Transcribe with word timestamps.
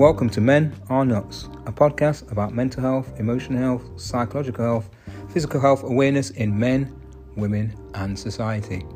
Welcome 0.00 0.30
to 0.30 0.40
Men 0.40 0.74
Are 0.88 1.04
Nuts, 1.04 1.50
a 1.66 1.72
podcast 1.72 2.32
about 2.32 2.54
mental 2.54 2.80
health, 2.80 3.20
emotional 3.20 3.58
health, 3.58 4.00
psychological 4.00 4.64
health, 4.64 4.88
physical 5.28 5.60
health 5.60 5.82
awareness 5.82 6.30
in 6.30 6.58
men, 6.58 6.98
women, 7.36 7.76
and 7.92 8.18
society. 8.18 8.86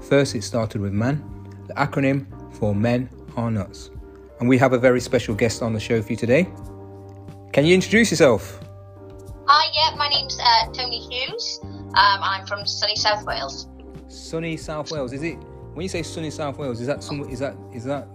First, 0.00 0.34
it 0.34 0.42
started 0.42 0.80
with 0.80 0.94
MAN, 0.94 1.22
the 1.66 1.74
acronym 1.74 2.24
for 2.54 2.74
Men 2.74 3.10
Are 3.36 3.50
Nuts. 3.50 3.90
And 4.40 4.48
we 4.48 4.56
have 4.56 4.72
a 4.72 4.78
very 4.78 4.98
special 4.98 5.34
guest 5.34 5.60
on 5.60 5.74
the 5.74 5.78
show 5.78 6.00
for 6.00 6.12
you 6.12 6.16
today. 6.16 6.48
Can 7.52 7.66
you 7.66 7.74
introduce 7.74 8.10
yourself? 8.10 8.58
Hi, 9.44 9.70
yeah, 9.74 9.94
my 9.98 10.08
name's 10.08 10.40
uh, 10.42 10.72
Tony 10.72 11.00
Hughes. 11.00 11.60
Um, 11.62 11.90
I'm 12.22 12.46
from 12.46 12.64
sunny 12.64 12.96
South 12.96 13.26
Wales. 13.26 13.68
Sunny 14.08 14.56
South 14.56 14.90
Wales. 14.90 15.12
Is 15.12 15.22
it 15.22 15.34
when 15.74 15.82
you 15.82 15.90
say 15.90 16.02
sunny 16.02 16.30
South 16.30 16.56
Wales? 16.56 16.80
Is 16.80 16.86
that 16.86 17.02
some? 17.02 17.28
Is 17.28 17.40
that 17.40 17.54
is 17.74 17.84
that 17.84 18.08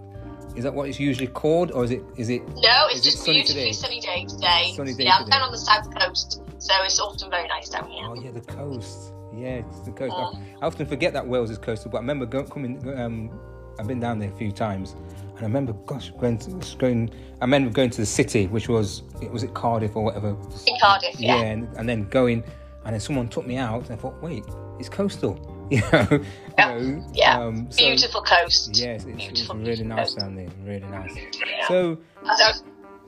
is 0.56 0.64
that 0.64 0.74
what 0.74 0.88
it's 0.88 1.00
usually 1.00 1.26
called, 1.26 1.70
or 1.72 1.84
is 1.84 1.90
it 1.90 2.02
is 2.16 2.28
it? 2.28 2.46
No, 2.48 2.86
it's 2.86 3.00
is 3.00 3.06
it 3.06 3.10
just 3.10 3.24
sunny 3.24 3.38
beautifully 3.38 3.62
today? 3.62 3.72
sunny 3.72 4.00
day 4.00 4.24
today. 4.28 4.72
Sunny 4.76 4.94
day 4.94 5.04
yeah, 5.04 5.18
I'm 5.18 5.28
down 5.28 5.42
on 5.42 5.52
the 5.52 5.58
south 5.58 5.94
coast, 5.98 6.42
so 6.58 6.74
it's 6.84 7.00
often 7.00 7.30
very 7.30 7.48
nice 7.48 7.68
down 7.68 7.90
here. 7.90 8.04
Oh 8.06 8.14
yeah, 8.14 8.30
the 8.30 8.40
coast. 8.40 9.12
Yeah, 9.34 9.62
it's 9.66 9.80
the 9.80 9.92
coast. 9.92 10.14
Mm. 10.14 10.42
I 10.60 10.66
often 10.66 10.86
forget 10.86 11.12
that 11.14 11.26
Wales 11.26 11.50
is 11.50 11.58
coastal, 11.58 11.90
but 11.90 11.98
I 11.98 12.00
remember 12.00 12.26
go, 12.26 12.44
coming. 12.44 12.86
Um, 12.98 13.30
I've 13.78 13.86
been 13.86 14.00
down 14.00 14.18
there 14.18 14.30
a 14.30 14.36
few 14.36 14.52
times, 14.52 14.94
and 15.36 15.38
I 15.38 15.42
remember, 15.42 15.72
gosh, 15.86 16.10
going 16.20 16.38
to, 16.38 16.76
going. 16.76 17.10
I 17.40 17.44
remember 17.44 17.70
going 17.70 17.90
to 17.90 18.00
the 18.00 18.06
city, 18.06 18.46
which 18.46 18.68
was 18.68 19.02
it 19.22 19.30
was 19.30 19.42
it 19.42 19.54
Cardiff 19.54 19.96
or 19.96 20.04
whatever. 20.04 20.36
In 20.66 20.76
Cardiff, 20.80 21.18
yeah. 21.18 21.36
and, 21.36 21.68
and 21.76 21.88
then 21.88 22.08
going, 22.08 22.44
and 22.84 22.92
then 22.92 23.00
someone 23.00 23.28
took 23.28 23.46
me 23.46 23.56
out, 23.56 23.84
and 23.84 23.92
I 23.92 23.96
thought, 23.96 24.22
wait, 24.22 24.44
it's 24.78 24.88
coastal. 24.88 25.34
You 25.78 25.80
know, 25.92 26.24
Yeah, 26.58 26.76
you 26.78 26.86
know, 26.92 27.10
yeah. 27.14 27.40
um, 27.40 27.70
so- 27.70 27.78
Beautiful 27.84 28.22
coast. 28.22 28.76
Yes, 28.78 29.04
it's, 29.06 29.24
it's 29.40 29.48
really 29.48 29.64
beautiful 29.64 29.86
nice 29.86 29.98
coast. 30.14 30.18
down 30.18 30.34
there. 30.36 30.48
Really 30.64 30.86
nice. 30.86 31.16
Yeah. 31.16 31.68
So, 31.68 31.98
As 32.30 32.40
I 32.40 32.48
was 32.48 32.62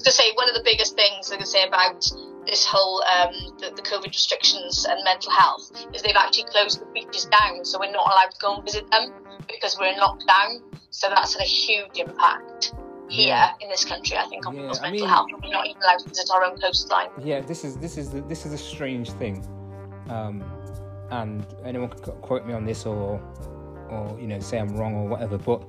to 0.05 0.11
say, 0.11 0.33
one 0.35 0.49
of 0.49 0.55
the 0.55 0.63
biggest 0.65 0.97
things 0.97 1.31
I 1.31 1.37
can 1.37 1.47
say 1.47 1.67
about 1.67 2.05
this 2.47 2.65
whole 2.65 3.03
um, 3.05 3.33
the, 3.59 3.71
the 3.77 3.83
COVID 3.83 4.07
restrictions 4.09 4.87
and 4.89 5.03
mental 5.05 5.31
health 5.33 5.71
is 5.95 6.03
they've 6.03 6.17
actually 6.17 6.45
closed 6.45 6.81
the 6.81 6.87
beaches 6.93 7.27
down, 7.27 7.65
so 7.65 7.79
we're 7.79 7.93
not 7.93 8.07
allowed 8.07 8.31
to 8.33 8.39
go 8.41 8.55
and 8.57 8.65
visit 8.65 8.91
them 8.91 9.13
because 9.49 9.77
we're 9.79 9.89
in 9.93 9.99
lockdown. 9.99 10.61
So 10.91 11.09
that's 11.09 11.35
had 11.35 11.43
a 11.43 11.45
huge 11.49 11.97
impact 11.99 12.73
here 13.09 13.29
Yeah. 13.29 13.53
in 13.61 13.69
this 13.69 13.85
country, 13.85 14.17
I 14.17 14.27
think, 14.27 14.47
on 14.47 14.55
Yeah, 14.55 14.61
people's 14.63 14.79
I 14.81 14.83
mental 14.91 15.01
mean- 15.01 15.09
health. 15.09 15.29
We're 15.43 15.51
not 15.51 15.67
even 15.67 15.83
allowed 15.83 15.99
to 16.01 16.09
visit 16.09 16.31
our 16.33 16.45
own 16.45 16.59
coastline. 16.59 17.09
yeah, 17.23 17.41
this 17.41 17.63
is 17.65 17.77
this 17.77 17.97
is 17.99 18.11
the, 18.11 18.21
this 18.23 18.47
is 18.47 18.53
a 18.55 18.59
strange 18.59 19.11
thing, 19.13 19.45
um, 20.09 20.43
and 21.23 21.47
anyone 21.65 21.89
can 21.89 22.13
quote 22.15 22.47
me 22.47 22.53
on 22.53 22.65
this 22.65 22.87
or 22.87 23.21
or 23.91 24.17
you 24.21 24.27
know 24.27 24.41
say 24.41 24.59
I'm 24.59 24.77
wrong 24.77 24.95
or 24.95 25.09
whatever, 25.09 25.39
but 25.39 25.63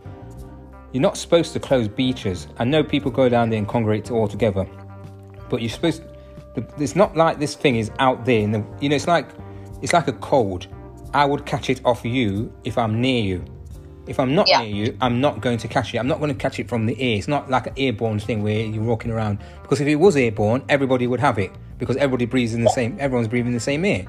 you're 0.91 1.01
not 1.01 1.17
supposed 1.17 1.53
to 1.53 1.59
close 1.59 1.87
beaches. 1.87 2.47
I 2.57 2.63
know 2.63 2.83
people 2.83 3.11
go 3.11 3.27
down 3.29 3.49
there 3.49 3.59
and 3.59 3.67
congregate 3.67 4.11
all 4.11 4.27
together, 4.27 4.65
but 5.49 5.61
you're 5.61 5.69
supposed. 5.69 6.03
The, 6.55 6.65
it's 6.77 6.95
not 6.95 7.17
like 7.17 7.39
this 7.39 7.53
thing 7.55 7.75
is 7.75 7.91
out 7.99 8.23
there. 8.25 8.39
In 8.39 8.51
the, 8.51 8.63
you 8.79 8.87
know, 8.89 8.95
it's 8.95 9.07
like 9.07 9.27
it's 9.81 9.93
like 9.93 10.07
a 10.07 10.13
cold. 10.13 10.67
I 11.13 11.25
would 11.25 11.45
catch 11.45 11.69
it 11.69 11.81
off 11.85 12.03
you 12.05 12.51
if 12.63 12.77
I'm 12.77 12.99
near 13.01 13.23
you. 13.23 13.45
If 14.07 14.19
I'm 14.19 14.35
not 14.35 14.47
Yeah. 14.47 14.61
near 14.61 14.67
you, 14.69 14.97
I'm 15.01 15.19
not 15.19 15.41
going 15.41 15.57
to 15.57 15.67
catch 15.67 15.93
it. 15.93 15.97
I'm 15.97 16.07
not 16.07 16.19
going 16.19 16.29
to 16.31 16.37
catch 16.37 16.59
it 16.59 16.69
from 16.69 16.85
the 16.85 16.93
air. 17.01 17.17
It's 17.17 17.27
not 17.27 17.49
like 17.49 17.67
an 17.67 17.73
airborne 17.77 18.19
thing 18.19 18.43
where 18.43 18.59
you're 18.65 18.83
walking 18.83 19.11
around. 19.11 19.39
Because 19.63 19.81
if 19.81 19.87
it 19.87 19.95
was 19.95 20.15
airborne, 20.15 20.63
everybody 20.69 21.07
would 21.07 21.19
have 21.19 21.39
it. 21.39 21.51
Because 21.79 21.95
everybody 21.97 22.25
breathes 22.25 22.53
in 22.53 22.63
the 22.63 22.69
same. 22.69 22.97
Everyone's 22.99 23.27
breathing 23.27 23.53
the 23.53 23.59
same 23.59 23.83
air. 23.83 24.05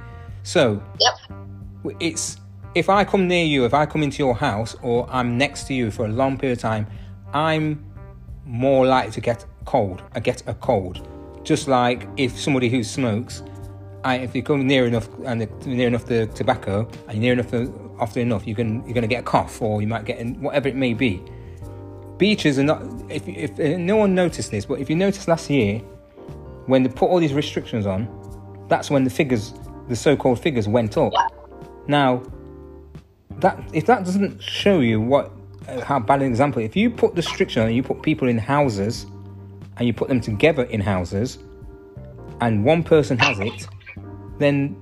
So 0.46 0.80
Yep. 1.00 1.94
it's 1.98 2.36
if 2.76 2.88
I 2.88 3.02
come 3.04 3.26
near 3.26 3.44
you, 3.44 3.64
if 3.64 3.74
I 3.74 3.84
come 3.84 4.04
into 4.04 4.18
your 4.18 4.34
house, 4.34 4.76
or 4.80 5.08
I'm 5.10 5.36
next 5.36 5.64
to 5.64 5.74
you 5.74 5.90
for 5.90 6.06
a 6.06 6.08
long 6.08 6.38
period 6.38 6.58
of 6.58 6.62
time, 6.62 6.86
I'm 7.34 7.84
more 8.44 8.86
likely 8.86 9.10
to 9.12 9.20
get 9.20 9.44
cold. 9.64 10.02
I 10.14 10.20
get 10.20 10.44
a 10.46 10.54
cold. 10.54 11.08
Just 11.42 11.66
like 11.66 12.06
if 12.16 12.38
somebody 12.38 12.68
who 12.68 12.84
smokes, 12.84 13.42
I, 14.04 14.18
if 14.18 14.36
you 14.36 14.42
come 14.44 14.68
near 14.68 14.86
enough 14.86 15.08
and 15.24 15.48
near 15.66 15.88
enough 15.88 16.04
the 16.06 16.26
tobacco, 16.28 16.88
and 17.08 17.18
near 17.18 17.32
enough 17.32 17.50
the, 17.50 17.72
often 17.98 18.22
enough, 18.22 18.46
you 18.46 18.54
can 18.54 18.84
you're 18.84 18.94
going 18.94 19.02
to 19.02 19.08
get 19.08 19.20
a 19.20 19.24
cough, 19.24 19.60
or 19.60 19.80
you 19.80 19.88
might 19.88 20.04
get 20.04 20.18
in, 20.18 20.40
whatever 20.40 20.68
it 20.68 20.76
may 20.76 20.94
be. 20.94 21.20
Beaches 22.18 22.58
are 22.60 22.62
not. 22.62 22.82
If, 23.08 23.26
if 23.26 23.58
uh, 23.58 23.78
no 23.78 23.96
one 23.96 24.14
noticed 24.14 24.52
this, 24.52 24.64
but 24.64 24.78
if 24.78 24.88
you 24.88 24.94
noticed 24.94 25.26
last 25.26 25.50
year, 25.50 25.80
when 26.66 26.84
they 26.84 26.88
put 26.88 27.08
all 27.10 27.18
these 27.18 27.34
restrictions 27.34 27.84
on, 27.84 28.06
that's 28.68 28.90
when 28.90 29.02
the 29.02 29.10
figures, 29.10 29.54
the 29.88 29.96
so-called 29.96 30.40
figures, 30.40 30.68
went 30.68 30.96
up. 30.96 31.12
Now, 31.86 32.22
that 33.38 33.62
if 33.72 33.86
that 33.86 34.04
doesn't 34.04 34.42
show 34.42 34.80
you 34.80 35.00
what 35.00 35.30
uh, 35.68 35.84
how 35.84 35.98
bad 35.98 36.22
an 36.22 36.28
example, 36.28 36.62
if 36.62 36.76
you 36.76 36.90
put 36.90 37.14
the 37.14 37.22
restriction 37.22 37.62
on, 37.62 37.72
you 37.74 37.82
put 37.82 38.02
people 38.02 38.28
in 38.28 38.38
houses, 38.38 39.06
and 39.76 39.86
you 39.86 39.92
put 39.92 40.08
them 40.08 40.20
together 40.20 40.64
in 40.64 40.80
houses, 40.80 41.38
and 42.40 42.64
one 42.64 42.82
person 42.82 43.18
has 43.18 43.38
it, 43.40 43.68
then 44.38 44.76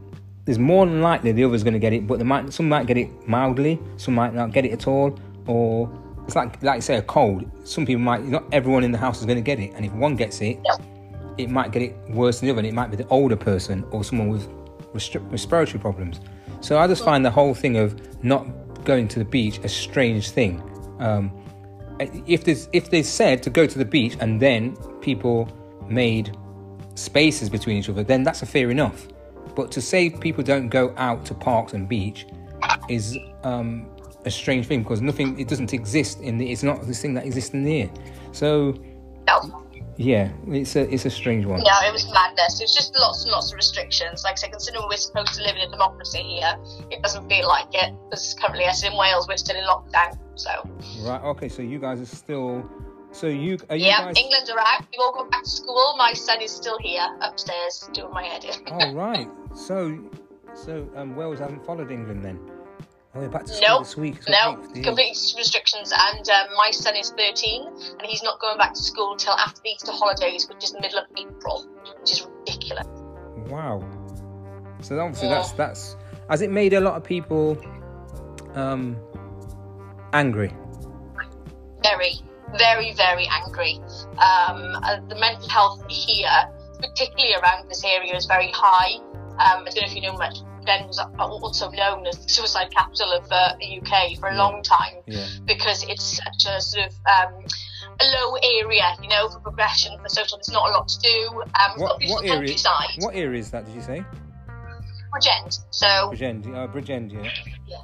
there's 0.44 0.58
more 0.58 0.86
than 0.86 1.00
likely 1.00 1.32
the 1.32 1.44
other's 1.44 1.64
going 1.64 1.74
to 1.74 1.80
get 1.80 1.92
it, 1.92 2.06
but 2.06 2.18
they 2.18 2.24
might 2.24 2.52
some 2.52 2.68
might 2.68 2.86
get 2.86 2.96
it 2.96 3.28
mildly, 3.28 3.80
some 3.96 4.14
might 4.14 4.34
not 4.34 4.52
get 4.52 4.64
it 4.64 4.72
at 4.72 4.86
all, 4.86 5.18
or 5.46 5.90
it's 6.26 6.36
like 6.36 6.62
like 6.62 6.82
say 6.82 6.96
a 6.96 7.02
cold. 7.02 7.50
Some 7.64 7.86
people 7.86 8.02
might 8.02 8.24
not 8.24 8.44
everyone 8.52 8.84
in 8.84 8.92
the 8.92 8.98
house 8.98 9.20
is 9.20 9.26
going 9.26 9.38
to 9.38 9.42
get 9.42 9.58
it, 9.58 9.72
and 9.74 9.84
if 9.84 9.92
one 9.92 10.16
gets 10.16 10.40
it, 10.40 10.58
it 11.38 11.50
might 11.50 11.72
get 11.72 11.82
it 11.82 11.96
worse 12.10 12.40
than 12.40 12.46
the 12.46 12.52
other, 12.52 12.60
and 12.60 12.68
it 12.68 12.74
might 12.74 12.90
be 12.90 12.96
the 12.96 13.08
older 13.08 13.36
person 13.36 13.84
or 13.90 14.04
someone 14.04 14.28
with 14.28 14.48
respiratory 14.94 15.80
problems. 15.80 16.20
So 16.60 16.78
I 16.78 16.86
just 16.86 17.04
find 17.04 17.24
the 17.24 17.30
whole 17.30 17.54
thing 17.54 17.76
of 17.76 18.24
not 18.24 18.46
going 18.84 19.08
to 19.08 19.18
the 19.18 19.24
beach 19.24 19.58
a 19.58 19.68
strange 19.68 20.30
thing. 20.30 20.62
Um, 20.98 21.32
if 22.26 22.44
there's 22.44 22.68
if 22.72 22.90
they 22.90 23.02
said 23.02 23.42
to 23.44 23.50
go 23.50 23.66
to 23.66 23.78
the 23.78 23.84
beach 23.84 24.16
and 24.20 24.40
then 24.40 24.76
people 25.00 25.48
made 25.88 26.36
spaces 26.94 27.50
between 27.50 27.76
each 27.76 27.88
other, 27.88 28.02
then 28.02 28.22
that's 28.22 28.42
a 28.42 28.46
fair 28.46 28.70
enough. 28.70 29.06
But 29.54 29.70
to 29.72 29.80
say 29.80 30.10
people 30.10 30.42
don't 30.42 30.68
go 30.68 30.94
out 30.96 31.24
to 31.26 31.34
parks 31.34 31.72
and 31.72 31.88
beach 31.88 32.26
is 32.88 33.18
um, 33.42 33.88
a 34.24 34.30
strange 34.30 34.66
thing 34.66 34.82
because 34.82 35.00
nothing 35.00 35.38
it 35.38 35.48
doesn't 35.48 35.72
exist 35.72 36.20
in 36.20 36.38
the 36.38 36.50
it's 36.50 36.62
not 36.62 36.86
this 36.86 37.00
thing 37.00 37.14
that 37.14 37.24
exists 37.24 37.52
in 37.54 37.64
the 37.64 37.82
air. 37.82 37.90
So 38.32 38.74
No. 39.26 39.63
Yeah, 39.96 40.30
it's 40.48 40.76
a 40.76 40.92
it's 40.92 41.04
a 41.04 41.10
strange 41.10 41.44
one. 41.46 41.62
Yeah, 41.64 41.88
it 41.88 41.92
was 41.92 42.10
madness. 42.12 42.60
It 42.60 42.64
was 42.64 42.74
just 42.74 42.94
lots 42.96 43.22
and 43.22 43.32
lots 43.32 43.52
of 43.52 43.56
restrictions. 43.56 44.24
Like 44.24 44.32
I 44.32 44.36
said, 44.36 44.52
considering 44.52 44.86
we're 44.88 44.96
supposed 44.96 45.34
to 45.34 45.42
live 45.42 45.56
in 45.56 45.68
a 45.68 45.70
democracy 45.70 46.22
here, 46.22 46.56
it 46.90 47.02
doesn't 47.02 47.28
feel 47.28 47.46
like 47.46 47.68
it. 47.72 47.94
Because 48.10 48.34
currently, 48.40 48.64
as 48.64 48.82
in 48.82 48.96
Wales, 48.96 49.28
we're 49.28 49.36
still 49.36 49.56
in 49.56 49.64
lockdown. 49.64 50.18
So, 50.34 50.50
Right. 51.02 51.22
Okay. 51.22 51.48
So 51.48 51.62
you 51.62 51.78
guys 51.78 52.00
are 52.00 52.06
still. 52.06 52.68
So 53.12 53.28
you 53.28 53.58
are 53.70 53.76
you 53.76 53.86
yeah, 53.86 54.06
guys? 54.06 54.16
England 54.18 54.50
are 54.50 54.58
out. 54.58 54.80
We've 54.90 55.00
all 55.00 55.12
gone 55.12 55.30
back 55.30 55.44
to 55.44 55.48
school. 55.48 55.94
My 55.96 56.12
son 56.12 56.42
is 56.42 56.50
still 56.50 56.78
here 56.80 57.06
upstairs 57.20 57.88
doing 57.92 58.12
my 58.12 58.24
head 58.24 58.44
in. 58.44 58.54
Oh 58.66 58.92
right. 58.92 59.28
So 59.54 59.96
so 60.54 60.88
um, 60.96 61.14
Wales 61.14 61.38
haven't 61.38 61.64
followed 61.64 61.92
England 61.92 62.24
then. 62.24 62.40
Oh, 63.16 63.20
we're 63.20 63.28
back 63.28 63.44
to 63.44 63.52
school 63.54 63.68
Nope. 63.68 63.82
this 63.84 63.96
week. 63.96 64.28
No, 64.28 64.56
complete 64.82 65.16
restrictions. 65.36 65.92
And 65.96 66.28
um, 66.28 66.46
my 66.56 66.70
son 66.72 66.96
is 66.96 67.12
13, 67.16 67.66
and 67.98 68.02
he's 68.02 68.22
not 68.24 68.40
going 68.40 68.58
back 68.58 68.74
to 68.74 68.82
school 68.82 69.14
till 69.16 69.34
after 69.34 69.60
the 69.62 69.70
Easter 69.70 69.92
holidays, 69.92 70.48
which 70.48 70.64
is 70.64 70.72
the 70.72 70.80
middle 70.80 70.98
of 70.98 71.06
April, 71.16 71.64
which 72.00 72.12
is 72.12 72.26
ridiculous. 72.40 72.86
Wow. 73.48 73.88
So 74.80 74.98
obviously 74.98 75.28
Yeah. 75.28 75.34
that's 75.36 75.52
that's 75.52 75.96
has 76.28 76.40
it 76.42 76.50
made 76.50 76.72
a 76.72 76.80
lot 76.80 76.94
of 76.94 77.04
people 77.04 77.56
um 78.54 78.96
angry? 80.12 80.52
very, 81.82 82.14
very, 82.58 82.94
very 82.94 83.28
angry. 83.30 83.78
Um, 84.14 84.74
uh, 84.82 85.00
the 85.08 85.16
mental 85.20 85.48
health 85.48 85.84
here, 85.90 86.30
particularly 86.80 87.34
around 87.34 87.68
this 87.68 87.84
area, 87.84 88.16
is 88.16 88.24
very 88.26 88.50
high. 88.54 88.94
Um, 89.38 89.38
I 89.38 89.64
don't 89.66 89.76
know 89.76 89.82
if 89.84 89.94
you 89.94 90.00
know 90.00 90.14
much. 90.16 90.38
Then 90.66 90.86
was 90.86 90.98
also 91.18 91.70
known 91.70 92.06
as 92.06 92.18
the 92.18 92.28
suicide 92.28 92.70
capital 92.70 93.12
of 93.12 93.30
uh, 93.30 93.54
the 93.60 93.80
UK 93.80 94.18
for 94.18 94.28
a 94.30 94.36
long 94.36 94.62
time 94.62 94.94
Yeah. 95.06 95.26
because 95.44 95.84
it's 95.88 96.16
such 96.18 96.46
a 96.48 96.60
sort 96.60 96.86
of 96.86 96.92
um, 97.06 97.44
a 98.00 98.04
low 98.16 98.34
area, 98.60 98.96
you 99.02 99.08
know, 99.08 99.28
for 99.28 99.40
progression, 99.40 99.96
for 100.02 100.08
social. 100.08 100.38
There's 100.38 100.50
not 100.50 100.68
a 100.70 100.72
lot 100.72 100.88
to 100.88 100.98
do. 101.00 101.42
Um, 101.42 101.72
it's 101.74 101.82
got 101.82 102.02
a 102.02 102.06
What 102.08 102.08
what 102.08 102.24
area? 102.24 102.38
countryside, 102.38 102.88
What 102.98 103.14
area 103.14 103.38
is 103.40 103.50
that? 103.50 103.66
Did 103.66 103.74
you 103.74 103.82
say? 103.82 104.04
Bridgend. 105.12 105.60
So 105.70 105.86
Bridgend. 106.12 106.46
Uh, 106.46 106.66
Bridgend. 106.72 107.12
Yeah. 107.66 107.78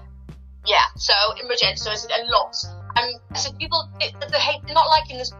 Yeah, 0.66 0.84
so 0.96 1.14
in 1.40 1.48
Bridgend, 1.48 1.78
so 1.78 1.90
it's 1.90 2.04
a 2.04 2.24
lot. 2.30 2.54
And 2.96 3.18
I 3.30 3.38
said, 3.38 3.58
people, 3.58 3.88
it, 4.00 4.12
they 4.30 4.38
hate, 4.38 4.60
they're 4.66 4.74
not 4.74 4.88
liking 4.88 5.16
this, 5.16 5.30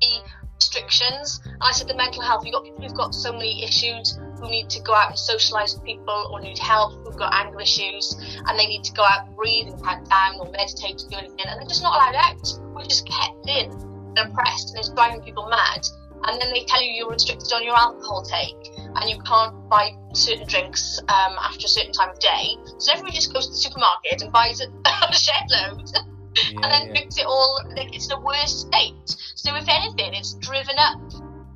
the 0.00 0.20
restrictions. 0.56 1.40
And 1.44 1.62
I 1.62 1.72
said, 1.72 1.88
the 1.88 1.94
mental 1.94 2.22
health, 2.22 2.44
you've 2.44 2.54
got 2.54 2.64
people 2.64 2.82
who've 2.82 2.94
got 2.94 3.14
so 3.14 3.32
many 3.32 3.64
issues 3.64 4.18
who 4.38 4.48
need 4.48 4.68
to 4.70 4.82
go 4.82 4.94
out 4.94 5.08
and 5.08 5.18
socialise 5.18 5.74
with 5.74 5.84
people 5.84 6.28
or 6.30 6.40
need 6.40 6.58
help, 6.58 6.92
who've 7.04 7.16
got 7.16 7.34
anger 7.34 7.60
issues, 7.60 8.14
and 8.46 8.58
they 8.58 8.66
need 8.66 8.84
to 8.84 8.92
go 8.92 9.04
out 9.04 9.26
and 9.26 9.36
breathe 9.36 9.68
and 9.68 9.82
count 9.82 10.08
down 10.08 10.40
or 10.40 10.50
meditate 10.50 10.98
to 10.98 11.08
do 11.08 11.16
anything, 11.16 11.46
and 11.46 11.60
they're 11.60 11.68
just 11.68 11.82
not 11.82 11.94
allowed 11.94 12.16
out. 12.16 12.74
We're 12.74 12.84
just 12.84 13.06
kept 13.08 13.48
in 13.48 13.70
and 13.70 14.18
oppressed, 14.18 14.70
and 14.70 14.78
it's 14.78 14.90
driving 14.90 15.22
people 15.22 15.48
mad. 15.48 15.86
And 16.26 16.40
then 16.40 16.52
they 16.52 16.64
tell 16.64 16.82
you 16.82 16.90
you're 16.92 17.10
restricted 17.10 17.52
on 17.52 17.62
your 17.62 17.76
alcohol 17.76 18.22
take, 18.22 18.72
and 18.78 19.10
you 19.10 19.20
can't 19.22 19.68
buy 19.68 19.90
certain 20.14 20.46
drinks 20.46 20.98
um, 21.08 21.36
after 21.38 21.66
a 21.66 21.68
certain 21.68 21.92
time 21.92 22.10
of 22.10 22.18
day. 22.18 22.56
So 22.78 22.92
everybody 22.92 23.14
just 23.14 23.32
goes 23.32 23.46
to 23.46 23.52
the 23.52 23.58
supermarket 23.58 24.22
and 24.22 24.32
buys 24.32 24.60
a 24.60 25.12
shed 25.12 25.44
load. 25.50 25.90
and 26.54 26.64
then 26.64 26.86
yeah. 26.86 26.92
makes 26.92 27.16
it 27.18 27.26
all 27.26 27.60
like 27.76 27.94
it's 27.94 28.06
in 28.06 28.12
a 28.12 28.20
worse 28.20 28.66
state. 28.66 28.94
So 29.34 29.54
if 29.56 29.68
anything, 29.68 30.14
it's 30.14 30.34
driven 30.34 30.74
up 30.78 31.00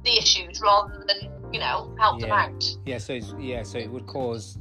the 0.05 0.17
issues 0.19 0.61
rather 0.61 1.05
than 1.07 1.31
you 1.53 1.61
know 1.61 1.95
help 1.99 2.21
them 2.21 2.31
out. 2.31 2.65
Yeah, 2.87 2.99
so 2.99 3.15
it's, 3.15 3.35
yeah, 3.39 3.63
so 3.63 3.79
it 3.79 3.91
would 3.91 4.07
cause 4.07 4.57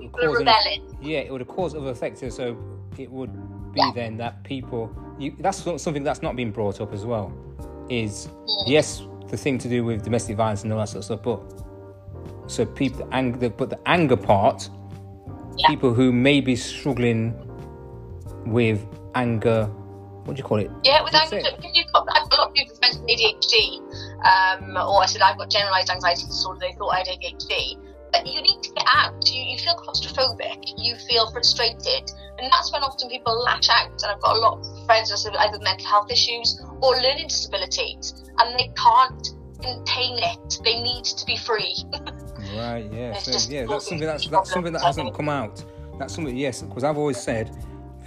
would 0.00 0.12
cause 0.12 0.40
an- 0.40 0.96
yeah, 1.02 1.18
it 1.20 1.32
would 1.32 1.46
cause 1.48 1.74
other 1.74 1.90
effects. 1.90 2.20
So 2.34 2.56
it 2.98 3.10
would 3.10 3.32
be 3.72 3.80
Yeah. 3.80 3.92
then 3.94 4.16
that 4.18 4.42
people 4.44 4.90
you, 5.18 5.34
that's 5.38 5.62
something 5.82 6.02
that's 6.02 6.22
not 6.22 6.34
been 6.36 6.50
brought 6.50 6.80
up 6.80 6.92
as 6.92 7.04
well. 7.04 7.32
Is 7.88 8.28
Mm. 8.28 8.62
yes, 8.66 9.02
the 9.28 9.36
thing 9.36 9.58
to 9.58 9.68
do 9.68 9.84
with 9.84 10.02
domestic 10.04 10.36
violence 10.36 10.62
and 10.62 10.72
all 10.72 10.78
that 10.78 10.88
sort 10.88 10.98
of 10.98 11.04
stuff, 11.04 11.22
but 11.22 12.50
so 12.50 12.64
people 12.66 13.08
anger, 13.12 13.48
but 13.48 13.70
the 13.70 13.78
anger 13.86 14.16
part, 14.16 14.68
Yeah. 15.56 15.68
people 15.68 15.92
who 15.94 16.10
may 16.12 16.40
be 16.40 16.56
struggling 16.56 17.34
with 18.46 18.84
anger, 19.14 19.66
what 20.24 20.36
do 20.36 20.40
you 20.40 20.44
call 20.44 20.58
it? 20.58 20.70
Yeah, 20.84 21.02
with 21.02 21.12
That's 21.12 21.32
anger, 21.32 21.48
it. 21.48 21.64
you've 21.74 21.92
got, 21.92 22.06
I've 22.10 22.28
got 22.30 22.38
a 22.38 22.40
lot 22.42 22.48
of 22.48 22.54
people 22.54 22.74
with 22.80 23.08
ADHD, 23.08 23.78
um, 24.24 24.76
or 24.76 25.02
I 25.02 25.06
said 25.06 25.22
I've 25.22 25.38
got 25.38 25.50
generalised 25.50 25.90
anxiety 25.90 26.26
disorder, 26.26 26.60
they 26.60 26.72
thought 26.72 26.90
I 26.90 26.98
had 26.98 27.06
ADHD. 27.08 27.78
But 28.12 28.26
you 28.26 28.42
need 28.42 28.60
to 28.64 28.72
get 28.72 28.86
out. 28.92 29.14
You, 29.30 29.40
you 29.40 29.56
feel 29.58 29.76
claustrophobic, 29.76 30.74
you 30.76 30.96
feel 30.96 31.30
frustrated, 31.30 32.10
and 32.38 32.50
that's 32.50 32.72
when 32.72 32.82
often 32.82 33.08
people 33.08 33.40
lash 33.44 33.68
out. 33.68 33.86
And 34.02 34.06
I've 34.06 34.20
got 34.20 34.34
a 34.34 34.38
lot 34.40 34.58
of 34.58 34.86
friends 34.86 35.12
with 35.12 35.32
either 35.38 35.60
mental 35.60 35.86
health 35.86 36.10
issues 36.10 36.60
or 36.82 36.96
learning 36.96 37.28
disabilities, 37.28 38.28
and 38.40 38.58
they 38.58 38.72
can't 38.76 39.28
contain 39.62 40.18
it. 40.18 40.58
They 40.64 40.82
need 40.82 41.04
to 41.04 41.24
be 41.24 41.36
free. 41.36 41.76
Right. 42.56 42.90
Yeah. 42.92 43.16
So 43.18 43.52
yeah, 43.52 43.66
that's 43.66 43.88
something 43.88 44.06
that's 44.06 44.26
that's 44.26 44.50
something 44.50 44.72
that 44.72 44.82
hasn't 44.82 45.14
come 45.14 45.28
out. 45.28 45.64
That's 45.98 46.14
something. 46.14 46.36
Yes, 46.36 46.62
because 46.62 46.84
I've 46.84 46.98
always 46.98 47.20
said. 47.20 47.56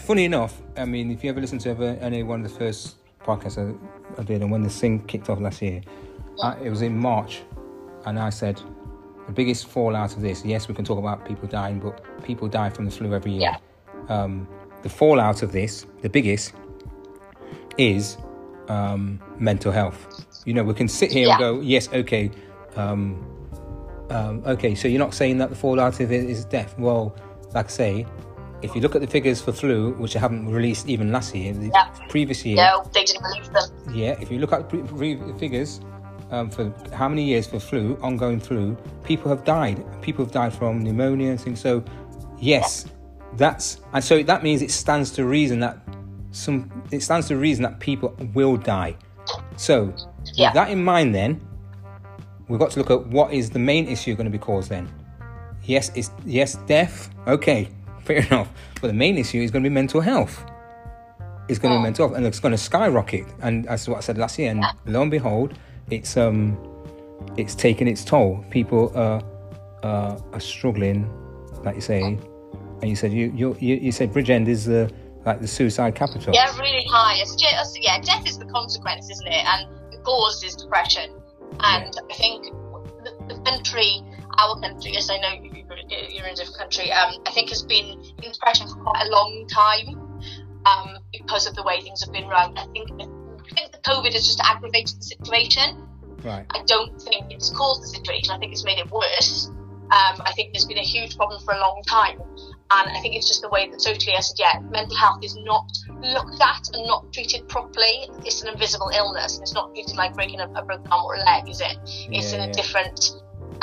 Funny 0.04 0.26
enough, 0.26 0.62
I 0.76 0.84
mean, 0.84 1.12
if 1.12 1.24
you 1.24 1.30
ever 1.30 1.40
listen 1.40 1.60
to 1.60 1.70
ever, 1.70 1.98
any 2.02 2.24
one 2.24 2.44
of 2.44 2.52
the 2.52 2.60
first 2.60 2.98
podcasts 3.24 3.58
I, 3.58 3.74
I 4.20 4.24
did, 4.26 4.42
and 4.42 4.52
when 4.52 4.62
this 4.62 4.78
thing 4.78 5.02
kicked 5.06 5.30
off 5.30 5.40
last 5.40 5.62
year, 5.62 5.82
I, 6.42 6.58
it 6.58 6.70
was 6.70 6.82
in 6.82 6.98
March, 6.98 7.44
and 8.06 8.20
I 8.20 8.30
said 8.30 8.62
the 9.28 9.32
biggest 9.32 9.66
fallout 9.68 10.14
of 10.18 10.22
this. 10.22 10.44
Yes, 10.44 10.68
we 10.68 10.74
can 10.74 10.84
talk 10.84 10.98
about 10.98 11.26
people 11.26 11.48
dying, 11.48 11.80
but 11.80 12.04
people 12.22 12.50
die 12.50 12.70
from 12.70 12.84
the 12.84 12.92
flu 12.92 13.14
every 13.14 13.32
year. 13.32 13.56
Um, 14.10 14.46
the 14.82 14.90
fallout 14.90 15.42
of 15.42 15.54
this, 15.54 15.86
the 16.02 16.10
biggest, 16.10 16.54
is 17.78 18.18
um, 18.68 19.22
mental 19.40 19.72
health. 19.72 20.26
You 20.46 20.54
know, 20.54 20.66
we 20.66 20.74
can 20.74 20.90
sit 20.90 21.14
here 21.14 21.30
and 21.30 21.40
go, 21.40 21.62
yes, 21.62 21.88
okay, 21.94 22.30
um, 22.76 23.26
um, 24.10 24.44
okay, 24.46 24.76
so 24.76 24.90
you're 24.90 25.00
not 25.00 25.14
saying 25.14 25.38
that 25.38 25.50
the 25.50 25.56
fallout 25.56 26.02
of 26.02 26.12
it 26.12 26.30
is 26.30 26.44
death. 26.44 26.78
Well, 26.78 27.16
like 27.54 27.68
I 27.68 27.70
say, 27.70 28.06
if 28.64 28.74
you 28.76 28.82
look 28.82 28.96
at 28.96 29.02
the 29.02 29.08
figures 29.08 29.42
for 29.42 29.52
flu, 29.52 29.92
which 29.94 30.16
I 30.16 30.20
haven't 30.20 30.50
released 30.50 30.88
even 30.88 31.12
last 31.12 31.36
year, 31.36 31.54
the 31.54 31.68
Yeah. 31.68 31.86
previous 32.10 32.46
year, 32.46 32.56
No, 32.56 32.84
they 32.94 33.04
didn't 33.04 33.22
believe 33.24 33.52
them. 33.52 33.70
yeah, 33.94 34.16
if 34.22 34.32
you 34.32 34.40
look 34.40 34.54
at 34.54 34.70
pre- 34.70 34.82
pre- 34.84 35.34
figures 35.38 35.82
um, 36.32 36.50
for 36.50 36.74
how 36.94 37.08
many 37.08 37.24
years 37.24 37.46
for 37.46 37.60
flu, 37.60 37.96
ongoing 38.02 38.40
flu, 38.40 38.76
people 39.04 39.30
have 39.30 39.44
died. 39.44 39.84
People 40.02 40.26
have 40.26 40.32
died 40.34 40.52
from 40.54 40.82
pneumonia 40.82 41.30
and 41.30 41.40
things. 41.40 41.60
So, 41.60 41.84
yes, 42.40 42.86
that's 43.38 43.82
and 43.94 44.04
so 44.04 44.24
that 44.24 44.42
means 44.42 44.62
it 44.64 44.72
stands 44.72 45.12
to 45.12 45.26
reason 45.26 45.60
that 45.60 45.78
some 46.32 46.72
it 46.92 47.04
stands 47.04 47.28
to 47.28 47.36
reason 47.38 47.62
that 47.64 47.80
people 47.80 48.16
will 48.34 48.58
die. 48.58 48.96
So, 49.58 49.94
Yeah. 50.34 50.48
with 50.48 50.54
that 50.56 50.70
in 50.72 50.84
mind, 50.84 51.14
then 51.14 51.40
we've 52.48 52.60
got 52.60 52.72
to 52.72 52.80
look 52.80 52.90
at 52.90 53.06
what 53.08 53.32
is 53.34 53.52
the 53.52 53.60
main 53.60 53.88
issue 53.88 54.16
going 54.16 54.26
to 54.26 54.32
be 54.32 54.40
caused. 54.40 54.70
Then, 54.70 54.88
yes, 55.66 55.92
it's 55.94 56.10
yes, 56.26 56.56
death. 56.66 57.10
Okay, 57.28 57.70
fair 58.06 58.26
enough. 58.26 58.50
But 58.82 58.88
the 58.88 58.94
main 58.94 59.18
issue 59.18 59.40
is 59.40 59.52
going 59.52 59.64
to 59.64 59.70
be 59.70 59.74
mental 59.74 60.02
health 60.02 60.44
It's 61.48 61.60
going 61.60 61.74
to 61.74 61.80
be 61.80 61.84
mental 61.84 62.08
health 62.08 62.18
and 62.18 62.26
it's 62.26 62.40
going 62.40 62.52
to 62.52 62.58
skyrocket. 62.58 63.26
And 63.42 63.66
that's 63.66 63.88
what 63.88 63.98
I 63.98 64.02
said 64.02 64.18
last 64.18 64.38
year. 64.40 64.52
And 64.52 64.66
lo 64.86 65.02
and 65.02 65.12
behold, 65.12 65.58
it's 65.90 66.18
um, 66.18 66.58
it's 67.38 67.56
taken 67.56 67.88
its 67.88 68.04
toll. 68.04 68.44
People 68.50 68.92
are 68.96 69.22
uh, 69.84 70.20
are 70.32 70.40
struggling, 70.40 71.10
like 71.64 71.76
you 71.76 71.82
say. 71.82 72.02
And 72.82 72.90
you 72.90 72.96
said 72.96 73.14
you 73.14 73.32
you 73.36 73.56
you, 73.60 73.92
said 73.92 74.12
Bridgend 74.12 74.48
is 74.48 74.66
the 74.66 74.92
like 75.26 75.40
the 75.40 75.48
suicide 75.48 75.96
capital. 75.96 76.34
Yeah, 76.34 76.58
really 76.58 76.86
high. 76.90 77.16
It's 77.22 77.36
yeah, 77.80 78.02
death 78.02 78.28
is 78.28 78.38
the 78.38 78.46
consequence, 78.46 79.10
isn't 79.10 79.28
it? 79.28 79.46
And 79.46 79.68
the 79.92 79.98
cause 80.00 80.44
is 80.44 80.56
depression. 80.56 81.12
And 81.60 81.94
I 82.10 82.14
think 82.14 82.46
the, 83.04 83.36
the 83.36 83.42
country, 83.46 84.02
our 84.38 84.60
country, 84.60 84.92
yes, 84.94 85.10
I 85.10 85.18
know 85.18 85.30
you- 85.34 85.52
you're, 85.90 86.00
you're 86.10 86.26
in 86.26 86.34
a 86.34 86.36
different 86.36 86.58
country, 86.58 86.92
um, 86.92 87.16
I 87.26 87.32
think 87.32 87.50
has 87.50 87.64
been 87.64 88.00
in 88.24 88.32
depression 88.32 88.68
for 88.68 88.76
quite 88.76 89.08
a 89.08 89.10
long 89.12 89.48
time 89.52 90.00
um, 90.66 90.98
because 91.12 91.46
of 91.48 91.56
the 91.56 91.64
way 91.64 91.82
things 91.82 92.04
have 92.04 92.14
been 92.14 92.28
run. 92.28 92.58
I 92.58 92.66
think, 92.68 92.90
I 92.92 93.54
think 93.56 93.72
the 93.72 93.80
COVID 93.86 94.14
has 94.14 94.26
just 94.26 94.40
aggravated 94.44 94.98
the 95.00 95.04
situation. 95.04 95.88
Right. 96.24 96.46
I 96.52 96.64
don't 96.66 97.00
think 97.02 97.32
it's 97.32 97.50
caused 97.50 97.84
the 97.84 97.88
situation. 97.88 98.32
I 98.34 98.38
think 98.38 98.54
it's 98.54 98.64
made 98.64 98.80
it 98.80 98.90
worse. 98.90 99.48
Um, 99.92 100.22
I 100.26 100.32
think 100.36 100.54
there's 100.54 100.66
been 100.66 100.78
a 100.78 100.82
huge 100.84 101.18
problem 101.18 101.42
for 101.44 101.54
a 101.54 101.60
long 101.60 101.84
time. 101.88 102.20
And 102.72 102.90
I 102.98 103.00
think 103.02 103.14
it's 103.16 103.28
just 103.28 103.42
the 103.42 103.50
way 103.50 103.70
that 103.70 103.82
socially, 103.82 104.16
I 104.16 104.22
said, 104.22 104.38
yeah, 104.40 104.60
mental 104.72 104.96
health 104.96 105.20
is 105.24 105.36
not 105.36 105.70
looked 106.02 106.42
at 106.42 106.70
and 106.74 106.88
not 106.88 107.12
treated 107.14 107.48
properly. 107.48 108.10
It's 108.26 108.42
an 108.42 108.48
invisible 108.48 108.90
illness. 108.96 109.38
It's 109.40 109.54
not 109.54 109.76
treated 109.76 109.96
like 109.96 110.16
breaking 110.16 110.40
a, 110.40 110.46
a 110.56 110.64
broken 110.64 110.88
arm 110.90 111.06
or 111.06 111.16
a 111.16 111.20
leg, 111.20 111.50
is 111.50 111.62
it? 111.62 111.78
It's 112.10 112.32
Yeah, 112.32 112.40
in 112.40 112.44
a 112.44 112.48
yeah. 112.48 112.52
different 112.54 113.12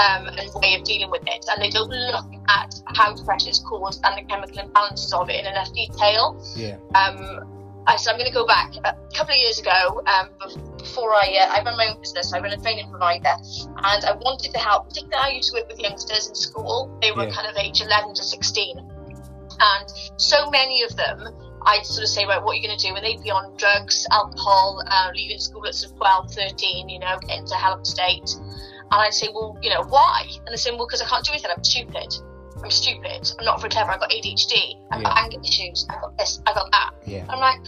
um, 0.00 0.25
way 0.61 0.75
of 0.75 0.85
dealing 0.85 1.11
with 1.11 1.23
it. 1.26 1.44
And 1.50 1.62
they 1.62 1.70
don't 1.70 1.91
look 1.91 2.25
at 2.49 2.75
how 2.97 3.12
depression 3.14 3.50
is 3.50 3.58
caused 3.61 4.00
and 4.05 4.17
the 4.19 4.23
chemical 4.29 4.56
imbalances 4.64 5.12
of 5.12 5.29
it 5.31 5.41
in 5.41 5.47
enough 5.47 5.73
detail 5.73 6.41
Yeah. 6.56 6.76
um, 6.94 7.56
I 7.87 7.97
said 7.97 8.12
I'm 8.12 8.19
going 8.19 8.31
to 8.31 8.35
go 8.35 8.47
back 8.47 8.73
a 8.85 8.94
couple 9.17 9.32
of 9.35 9.41
years 9.41 9.58
ago. 9.58 10.02
Um, 10.06 10.29
before 10.79 11.12
I, 11.14 11.38
uh, 11.43 11.55
I 11.58 11.62
run 11.64 11.76
my 11.76 11.88
own 11.88 11.99
business, 12.00 12.32
I 12.32 12.38
run 12.38 12.52
a 12.52 12.56
training 12.58 12.88
provider, 12.91 13.35
and 13.91 14.05
I 14.05 14.12
wanted 14.20 14.52
to 14.52 14.58
help. 14.58 14.88
Particularly, 14.88 15.32
I 15.32 15.37
used 15.37 15.50
to 15.50 15.61
work 15.61 15.69
with 15.69 15.81
youngsters 15.81 16.29
in 16.29 16.35
school. 16.35 16.97
They 17.00 17.11
were 17.11 17.25
Yeah. 17.25 17.31
kind 17.35 17.49
of 17.49 17.56
age 17.56 17.81
11 17.81 18.14
to 18.14 18.23
16, 18.23 18.79
and 18.79 19.87
so 20.19 20.50
many 20.50 20.82
of 20.82 20.94
them. 20.97 21.29
I'd 21.67 21.85
sort 21.85 22.05
of 22.05 22.08
say, 22.08 22.25
right, 22.25 22.43
what 22.43 22.52
are 22.52 22.56
you 22.56 22.67
going 22.67 22.79
to 22.79 22.88
do? 22.88 22.94
And 22.94 23.05
they'd 23.05 23.23
be 23.23 23.31
on 23.31 23.55
drugs, 23.56 24.06
alcohol, 24.12 24.82
uh, 24.87 25.11
leaving 25.14 25.38
school 25.38 25.67
at 25.67 25.75
sort 25.75 25.93
of 25.93 25.99
12, 25.99 26.32
13, 26.32 26.88
you 26.88 26.99
know, 26.99 27.19
getting 27.26 27.44
to 27.47 27.55
a 27.55 27.58
hell 27.58 27.85
state. 27.85 28.31
And 28.92 29.00
I'd 29.00 29.14
say, 29.14 29.28
well, 29.32 29.56
you 29.62 29.70
know, 29.70 29.82
why? 29.84 30.25
And 30.28 30.48
they 30.52 30.56
say, 30.56 30.70
well, 30.70 30.87
because 30.87 31.00
I 31.00 31.06
can't 31.06 31.25
do 31.25 31.32
anything. 31.32 31.50
I'm 31.56 31.62
stupid. 31.62 32.12
I'm 32.62 32.70
stupid. 32.70 33.32
I'm 33.38 33.44
not 33.44 33.60
very 33.60 33.70
clever. 33.70 33.92
I've 33.92 34.00
got 34.00 34.10
ADHD. 34.10 34.75
I've 34.90 35.02
got 35.02 35.16
anger 35.16 35.38
issues. 35.42 35.87
I've 35.88 36.00
got 36.00 36.19
this. 36.19 36.40
I've 36.46 36.54
got 36.54 36.70
that. 36.72 36.90
Yeah. 37.06 37.25
I'm 37.28 37.38
like, 37.38 37.60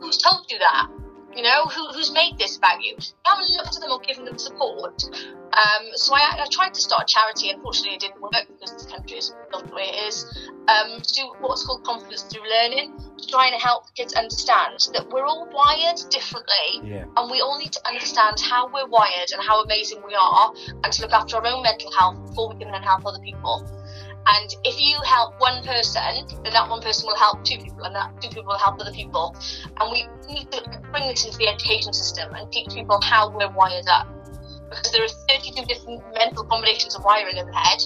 who's 0.00 0.18
told 0.18 0.50
you 0.50 0.58
that? 0.58 0.88
You 1.36 1.42
know, 1.42 1.66
who, 1.66 1.86
who's 1.92 2.10
made 2.12 2.38
this 2.38 2.56
about 2.56 2.82
you? 2.82 2.96
You 2.96 3.12
haven't 3.26 3.50
looked 3.58 3.76
at 3.76 3.82
them 3.82 3.90
or 3.90 4.00
given 4.00 4.24
them 4.24 4.38
support. 4.38 5.04
Um, 5.52 5.84
so 5.94 6.14
I, 6.14 6.32
I 6.40 6.46
tried 6.50 6.72
to 6.72 6.80
start 6.80 7.02
a 7.02 7.06
charity. 7.06 7.50
Unfortunately, 7.50 7.94
it 7.94 8.00
didn't 8.00 8.20
work 8.22 8.32
because 8.48 8.72
this 8.72 8.86
country 8.86 9.18
is 9.18 9.34
built 9.50 9.68
the 9.68 9.74
way 9.74 9.82
it 9.84 10.08
is. 10.08 10.24
Um, 10.68 11.00
to 11.00 11.12
do 11.12 11.22
what's 11.40 11.64
called 11.64 11.84
confidence 11.84 12.22
through 12.22 12.48
learning, 12.48 12.92
to 13.18 13.26
try 13.28 13.46
and 13.48 13.60
help 13.60 13.84
kids 13.94 14.14
understand 14.14 14.88
that 14.94 15.08
we're 15.10 15.24
all 15.26 15.46
wired 15.52 16.00
differently 16.10 16.80
Yeah. 16.82 17.04
and 17.16 17.30
we 17.30 17.40
all 17.40 17.58
need 17.58 17.72
to 17.72 17.86
understand 17.86 18.40
how 18.40 18.66
we're 18.72 18.88
wired 18.88 19.30
and 19.32 19.42
how 19.42 19.62
amazing 19.62 20.02
we 20.06 20.14
are 20.14 20.52
and 20.82 20.92
to 20.92 21.02
look 21.02 21.12
after 21.12 21.36
our 21.36 21.46
own 21.46 21.62
mental 21.62 21.92
health 21.92 22.16
before 22.26 22.48
we 22.52 22.58
can 22.58 22.72
then 22.72 22.82
help 22.82 23.06
other 23.06 23.20
people. 23.20 23.64
And 24.28 24.54
if 24.64 24.80
you 24.80 24.98
help 25.04 25.34
one 25.38 25.62
person, 25.62 26.26
then 26.42 26.52
that 26.52 26.68
one 26.68 26.82
person 26.82 27.06
will 27.06 27.16
help 27.16 27.44
two 27.44 27.58
people, 27.58 27.84
and 27.84 27.94
that 27.94 28.20
two 28.20 28.28
people 28.28 28.46
will 28.46 28.58
help 28.58 28.80
other 28.80 28.92
people. 28.92 29.36
And 29.78 29.92
we 29.92 30.08
need 30.32 30.50
to 30.50 30.62
bring 30.90 31.06
this 31.08 31.24
into 31.24 31.38
the 31.38 31.48
education 31.48 31.92
system 31.92 32.34
and 32.34 32.50
teach 32.50 32.68
people 32.70 33.00
how 33.02 33.30
we're 33.30 33.50
wired 33.52 33.86
up. 33.88 34.08
Because 34.68 34.90
there 34.90 35.04
are 35.04 35.08
32 35.28 35.64
different 35.66 36.02
mental 36.14 36.44
combinations 36.44 36.96
of 36.96 37.04
wiring 37.04 37.36
in 37.36 37.46
the 37.46 37.54
head, 37.54 37.80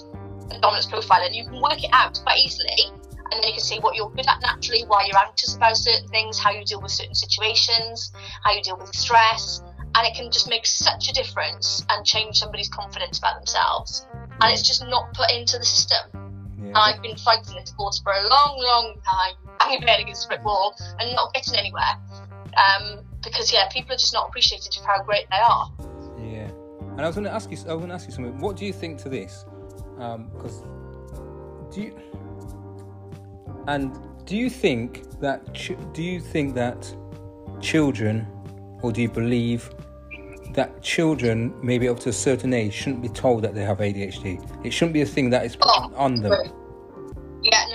and 0.50 0.62
dominance 0.62 0.86
profile, 0.86 1.22
and 1.22 1.34
you 1.34 1.44
can 1.44 1.60
work 1.60 1.84
it 1.84 1.90
out 1.92 2.18
quite 2.22 2.38
easily. 2.38 2.90
And 3.32 3.42
then 3.42 3.48
you 3.48 3.54
can 3.54 3.62
see 3.62 3.78
what 3.78 3.94
you're 3.94 4.10
good 4.10 4.26
at 4.26 4.40
naturally, 4.42 4.82
why 4.88 5.04
you're 5.06 5.18
anxious 5.18 5.54
about 5.54 5.76
certain 5.76 6.08
things, 6.08 6.38
how 6.38 6.50
you 6.50 6.64
deal 6.64 6.80
with 6.80 6.90
certain 6.90 7.14
situations, 7.14 8.12
how 8.42 8.52
you 8.52 8.62
deal 8.62 8.76
with 8.76 8.94
stress. 8.94 9.62
And 9.94 10.06
it 10.06 10.14
can 10.16 10.30
just 10.30 10.48
make 10.48 10.66
such 10.66 11.08
a 11.08 11.12
difference 11.12 11.84
and 11.90 12.04
change 12.04 12.38
somebody's 12.38 12.68
confidence 12.68 13.18
about 13.18 13.36
themselves. 13.36 14.06
And 14.40 14.52
it's 14.52 14.66
just 14.66 14.86
not 14.86 15.12
put 15.14 15.30
into 15.30 15.58
the 15.58 15.64
system. 15.64 16.29
And 16.70 16.78
I've 16.78 17.02
been 17.02 17.16
fighting 17.16 17.54
this 17.56 17.72
cause 17.72 17.98
for 17.98 18.12
a 18.12 18.28
long, 18.28 18.56
long 18.62 18.94
time, 19.04 19.34
banging 19.58 19.80
my 19.84 19.90
head 19.90 20.00
against 20.00 20.26
a 20.26 20.28
brick 20.28 20.44
wall 20.44 20.74
and 21.00 21.14
not 21.16 21.34
getting 21.34 21.56
anywhere. 21.56 21.96
Um, 22.56 23.04
because 23.22 23.52
yeah, 23.52 23.68
people 23.68 23.92
are 23.92 23.98
just 23.98 24.14
not 24.14 24.28
appreciated 24.28 24.72
for 24.74 24.86
how 24.86 25.02
great 25.02 25.26
they 25.30 25.36
are. 25.36 25.70
Yeah, 26.18 26.48
and 26.92 27.00
I 27.00 27.06
was 27.06 27.16
going 27.16 27.24
to 27.24 27.32
ask 27.32 27.50
you. 27.50 27.56
I 27.68 27.72
was 27.74 27.80
going 27.80 27.88
to 27.88 27.94
ask 27.94 28.06
you 28.06 28.14
something. 28.14 28.38
What 28.38 28.56
do 28.56 28.64
you 28.64 28.72
think 28.72 28.98
to 29.02 29.08
this? 29.08 29.44
Because 29.96 30.62
do 31.74 31.82
you 31.82 32.00
and 33.68 33.96
do 34.26 34.36
you 34.36 34.48
think 34.48 35.20
that 35.20 35.52
ch- 35.54 35.76
do 35.92 36.02
you 36.02 36.20
think 36.20 36.54
that 36.54 36.94
children, 37.60 38.26
or 38.82 38.92
do 38.92 39.02
you 39.02 39.08
believe 39.10 39.70
that 40.54 40.82
children, 40.82 41.54
maybe 41.62 41.88
up 41.88 42.00
to 42.00 42.08
a 42.08 42.12
certain 42.12 42.52
age, 42.54 42.72
shouldn't 42.72 43.02
be 43.02 43.08
told 43.08 43.42
that 43.42 43.54
they 43.54 43.62
have 43.64 43.78
ADHD? 43.78 44.40
It 44.64 44.70
shouldn't 44.72 44.94
be 44.94 45.02
a 45.02 45.06
thing 45.06 45.30
that 45.30 45.44
is 45.44 45.56
put 45.56 45.68
Oh, 45.68 45.92
on 45.96 46.14
them. 46.16 46.32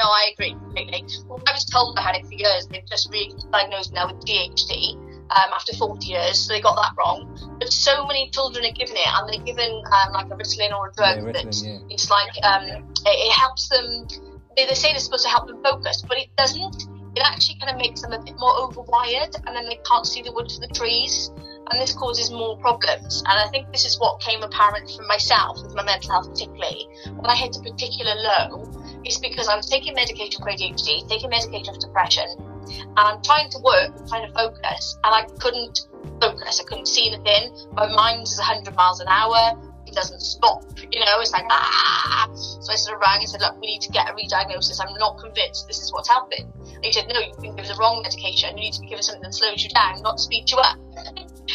No, 0.06 0.12
I 0.12 0.32
agree 0.34 0.52
completely. 0.52 1.04
Well, 1.28 1.42
I 1.48 1.52
was 1.52 1.66
told 1.66 1.98
I 1.98 2.02
had 2.02 2.16
it 2.16 2.26
for 2.26 2.34
years. 2.34 2.68
They've 2.68 2.86
just 2.86 3.10
re-diagnosed 3.12 3.94
now 3.94 4.08
with 4.08 4.24
ADHD 4.26 4.96
um, 5.34 5.50
after 5.54 5.76
40 5.76 6.06
years, 6.06 6.46
so 6.46 6.54
they 6.54 6.62
got 6.62 6.76
that 6.76 6.94
wrong. 6.98 7.26
But 7.60 7.74
so 7.74 8.06
many 8.06 8.30
children 8.30 8.66
are 8.66 8.72
given 8.72 8.96
it, 8.96 9.08
and 9.08 9.28
they're 9.28 9.46
given 9.46 9.72
um, 9.72 10.14
like 10.14 10.28
a 10.28 10.36
Ritalin 10.36 10.78
or 10.78 10.90
a 10.90 10.94
drug 10.94 11.26
Yeah, 11.26 11.32
that 11.34 11.56
yeah. 11.64 11.80
it's 11.90 12.10
like 12.10 12.30
um, 12.44 12.64
it, 13.06 13.18
it 13.18 13.34
helps 13.34 13.70
them. 13.70 14.08
They, 14.56 14.66
they 14.68 14.76
say 14.76 14.92
it's 14.92 15.06
supposed 15.06 15.24
to 15.24 15.30
help 15.30 15.48
them 15.48 15.62
focus, 15.64 16.04
but 16.08 16.18
it 16.18 16.30
doesn't. 16.38 16.88
It 17.16 17.24
actually 17.26 17.58
kind 17.60 17.72
of 17.72 17.78
makes 17.78 18.02
them 18.02 18.12
a 18.12 18.22
bit 18.22 18.36
more 18.38 18.54
overwired, 18.54 19.34
and 19.48 19.56
then 19.56 19.66
they 19.66 19.80
can't 19.90 20.06
see 20.06 20.22
the 20.22 20.34
wood 20.34 20.52
for 20.52 20.60
the 20.60 20.74
trees, 20.74 21.32
and 21.72 21.82
this 21.82 21.94
causes 21.94 22.30
more 22.30 22.58
problems. 22.60 23.24
And 23.26 23.40
I 23.40 23.48
think 23.48 23.72
this 23.72 23.86
is 23.86 23.98
what 24.00 24.22
came 24.22 24.44
apparent 24.44 24.92
for 24.92 25.04
myself 25.04 25.64
with 25.64 25.74
my 25.74 25.84
mental 25.84 26.12
health, 26.12 26.30
particularly 26.30 26.88
when 27.16 27.26
I 27.26 27.36
hit 27.36 27.58
a 27.58 27.62
particular 27.62 28.14
low. 28.16 28.85
It's 29.06 29.20
because 29.20 29.48
I 29.48 29.56
was 29.56 29.68
taking 29.68 29.94
medication 29.94 30.42
for 30.42 30.50
ADHD, 30.50 31.08
taking 31.08 31.30
medication 31.30 31.76
for 31.76 31.80
depression, 31.80 32.26
and 32.38 32.98
I'm 32.98 33.22
trying 33.22 33.50
to 33.52 33.60
work, 33.60 33.94
trying 34.08 34.28
to 34.28 34.34
focus, 34.34 34.98
and 35.04 35.14
I 35.14 35.26
couldn't 35.40 35.88
focus. 36.20 36.60
I 36.60 36.64
couldn't 36.64 36.88
see 36.88 37.14
anything. 37.14 37.56
My 37.74 37.88
mind 37.88 38.24
is 38.24 38.38
100 38.38 38.76
miles 38.76 39.00
an 39.02 39.08
hour. 39.08 39.62
It 39.86 39.94
doesn't 39.94 40.22
stop. 40.22 40.64
You 40.92 41.00
know, 41.02 41.20
it's 41.20 41.32
like 41.32 41.46
ah. 41.52 42.28
So 42.34 42.72
I 42.72 42.76
sort 42.76 42.96
of 42.96 43.02
rang 43.02 43.20
and 43.20 43.30
said, 43.30 43.42
look, 43.42 43.62
we 43.62 43.68
need 43.68 43.82
to 43.82 43.92
get 43.92 44.10
a 44.10 44.16
re-diagnosis. 44.16 44.80
I'm 44.80 44.94
not 44.98 45.20
convinced 45.20 45.68
this 45.68 45.84
is 45.84 45.94
what's 45.94 46.10
helping. 46.10 46.52
He 46.84 46.92
said, 46.92 47.06
no, 47.08 47.20
you've 47.20 47.38
been 47.42 47.56
given 47.56 47.72
the 47.72 47.78
wrong 47.80 48.02
medication. 48.04 48.58
You 48.58 48.64
need 48.66 48.74
to 48.74 48.82
be 48.82 48.88
given 48.88 49.04
something 49.04 49.24
that 49.24 49.34
slows 49.34 49.64
you 49.64 49.70
down, 49.70 50.02
not 50.02 50.20
speeds 50.20 50.52
you 50.52 50.58
up. 50.58 50.78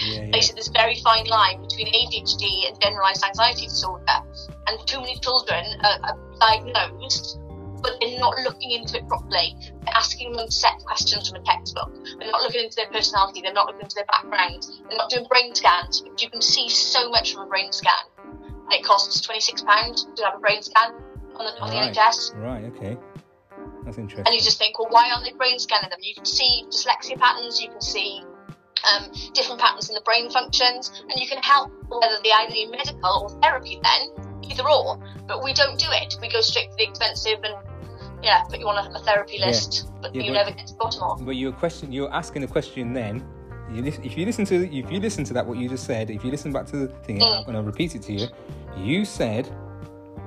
Yeah, 0.02 0.22
yeah. 0.22 0.30
They 0.32 0.40
said 0.40 0.56
there's 0.56 0.68
a 0.68 0.72
very 0.72 0.96
fine 1.02 1.26
line 1.26 1.60
between 1.62 1.88
ADHD 1.88 2.68
and 2.68 2.80
generalized 2.80 3.24
anxiety 3.24 3.66
disorder, 3.66 4.22
and 4.66 4.78
too 4.86 5.00
many 5.00 5.16
children 5.18 5.64
are, 5.82 5.98
are 6.04 6.18
diagnosed, 6.40 7.38
but 7.82 7.92
they're 8.00 8.18
not 8.18 8.38
looking 8.44 8.70
into 8.70 8.98
it 8.98 9.08
properly. 9.08 9.56
They're 9.84 9.94
asking 9.96 10.32
them 10.32 10.50
set 10.50 10.78
questions 10.84 11.28
from 11.28 11.40
a 11.42 11.44
textbook. 11.44 11.92
They're 12.18 12.30
not 12.30 12.42
looking 12.42 12.64
into 12.64 12.76
their 12.76 12.86
personality. 12.86 13.40
They're 13.42 13.52
not 13.52 13.66
looking 13.66 13.82
into 13.82 13.96
their 13.96 14.06
background. 14.06 14.66
They're 14.88 14.98
not 14.98 15.10
doing 15.10 15.26
brain 15.28 15.54
scans, 15.54 16.00
but 16.02 16.22
you 16.22 16.30
can 16.30 16.40
see 16.40 16.68
so 16.68 17.10
much 17.10 17.34
from 17.34 17.46
a 17.46 17.46
brain 17.48 17.72
scan. 17.72 17.92
And 18.24 18.72
it 18.72 18.84
costs 18.84 19.20
twenty 19.20 19.40
six 19.40 19.62
pounds 19.62 20.06
to 20.16 20.24
have 20.24 20.34
a 20.36 20.38
brain 20.38 20.62
scan 20.62 20.92
on 21.34 21.44
the, 21.44 21.60
on 21.60 21.70
Right. 21.70 21.92
the 21.92 22.00
NHS. 22.00 22.36
Right. 22.36 22.64
Okay. 22.76 22.96
That's 23.84 23.96
And 23.98 24.10
you 24.10 24.40
just 24.40 24.58
think, 24.58 24.78
well, 24.78 24.88
why 24.90 25.10
aren't 25.10 25.24
they 25.24 25.32
brain 25.32 25.58
scanning 25.58 25.90
them? 25.90 25.98
You 26.02 26.14
can 26.14 26.24
see 26.24 26.64
dyslexia 26.68 27.18
patterns, 27.18 27.60
you 27.60 27.68
can 27.70 27.80
see 27.80 28.22
um, 28.92 29.10
different 29.34 29.60
patterns 29.60 29.88
in 29.88 29.94
the 29.94 30.00
brain 30.02 30.30
functions, 30.30 31.02
and 31.08 31.20
you 31.20 31.28
can 31.28 31.38
help 31.42 31.70
whether 31.88 32.16
they 32.22 32.30
either 32.32 32.52
need 32.52 32.70
medical 32.70 33.22
or 33.24 33.42
therapy 33.42 33.80
then, 33.82 34.24
either 34.50 34.62
or. 34.68 34.98
But 35.26 35.42
we 35.44 35.52
don't 35.52 35.78
do 35.78 35.86
it. 35.90 36.16
We 36.20 36.28
go 36.28 36.40
straight 36.40 36.70
for 36.70 36.76
the 36.76 36.84
expensive 36.84 37.38
and, 37.44 37.54
yeah, 38.22 38.42
put 38.48 38.58
you 38.58 38.68
on 38.68 38.76
a, 38.84 38.90
a 38.98 39.00
therapy 39.00 39.36
Yeah. 39.38 39.46
list, 39.46 39.90
but 40.00 40.14
Yeah, 40.14 40.22
you 40.22 40.30
but- 40.30 40.34
never 40.34 40.50
get 40.52 40.66
to 40.66 40.72
the 40.74 40.78
bottom 40.78 41.02
of. 41.02 41.24
But 41.24 41.36
you're 41.36 41.52
question. 41.52 41.92
You're 41.92 42.12
asking 42.12 42.44
a 42.44 42.46
question. 42.48 42.92
Then, 42.92 43.26
you 43.72 43.84
if 43.84 44.16
you 44.18 44.26
listen 44.26 44.44
to 44.46 44.56
if 44.76 44.90
you 44.90 44.98
listen 45.00 45.24
to 45.24 45.32
that 45.34 45.46
what 45.46 45.56
you 45.58 45.68
just 45.68 45.84
said, 45.84 46.10
if 46.10 46.24
you 46.24 46.30
listen 46.30 46.52
back 46.52 46.66
to 46.66 46.76
the 46.76 46.88
thing, 47.04 47.20
Mm. 47.20 47.38
I'm 47.38 47.44
going 47.44 47.56
to 47.56 47.62
repeat 47.62 47.94
it 47.94 48.02
to 48.02 48.12
you. 48.12 48.28
You 48.76 49.04
said 49.04 49.48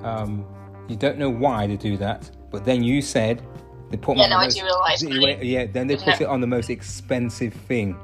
um, 0.04 0.46
you 0.88 0.96
don't 0.96 1.18
know 1.18 1.30
why 1.30 1.68
to 1.68 1.78
do 1.78 1.98
that, 1.98 2.30
but 2.54 2.64
then 2.64 2.82
you 2.84 3.02
said 3.02 3.42
they 3.90 3.98
put 3.98 4.16
Yeah, 4.18 4.28
no, 4.30 4.38
I 4.38 4.46
most- 4.46 4.58
do 4.58 4.64
realise. 4.64 5.44
Yeah, 5.44 5.66
then 5.66 5.88
they 5.88 5.98
put 5.98 6.22
it? 6.22 6.28
on 6.28 6.40
the 6.40 6.48
most 6.48 6.70
expensive 6.70 7.54
thing. 7.54 7.98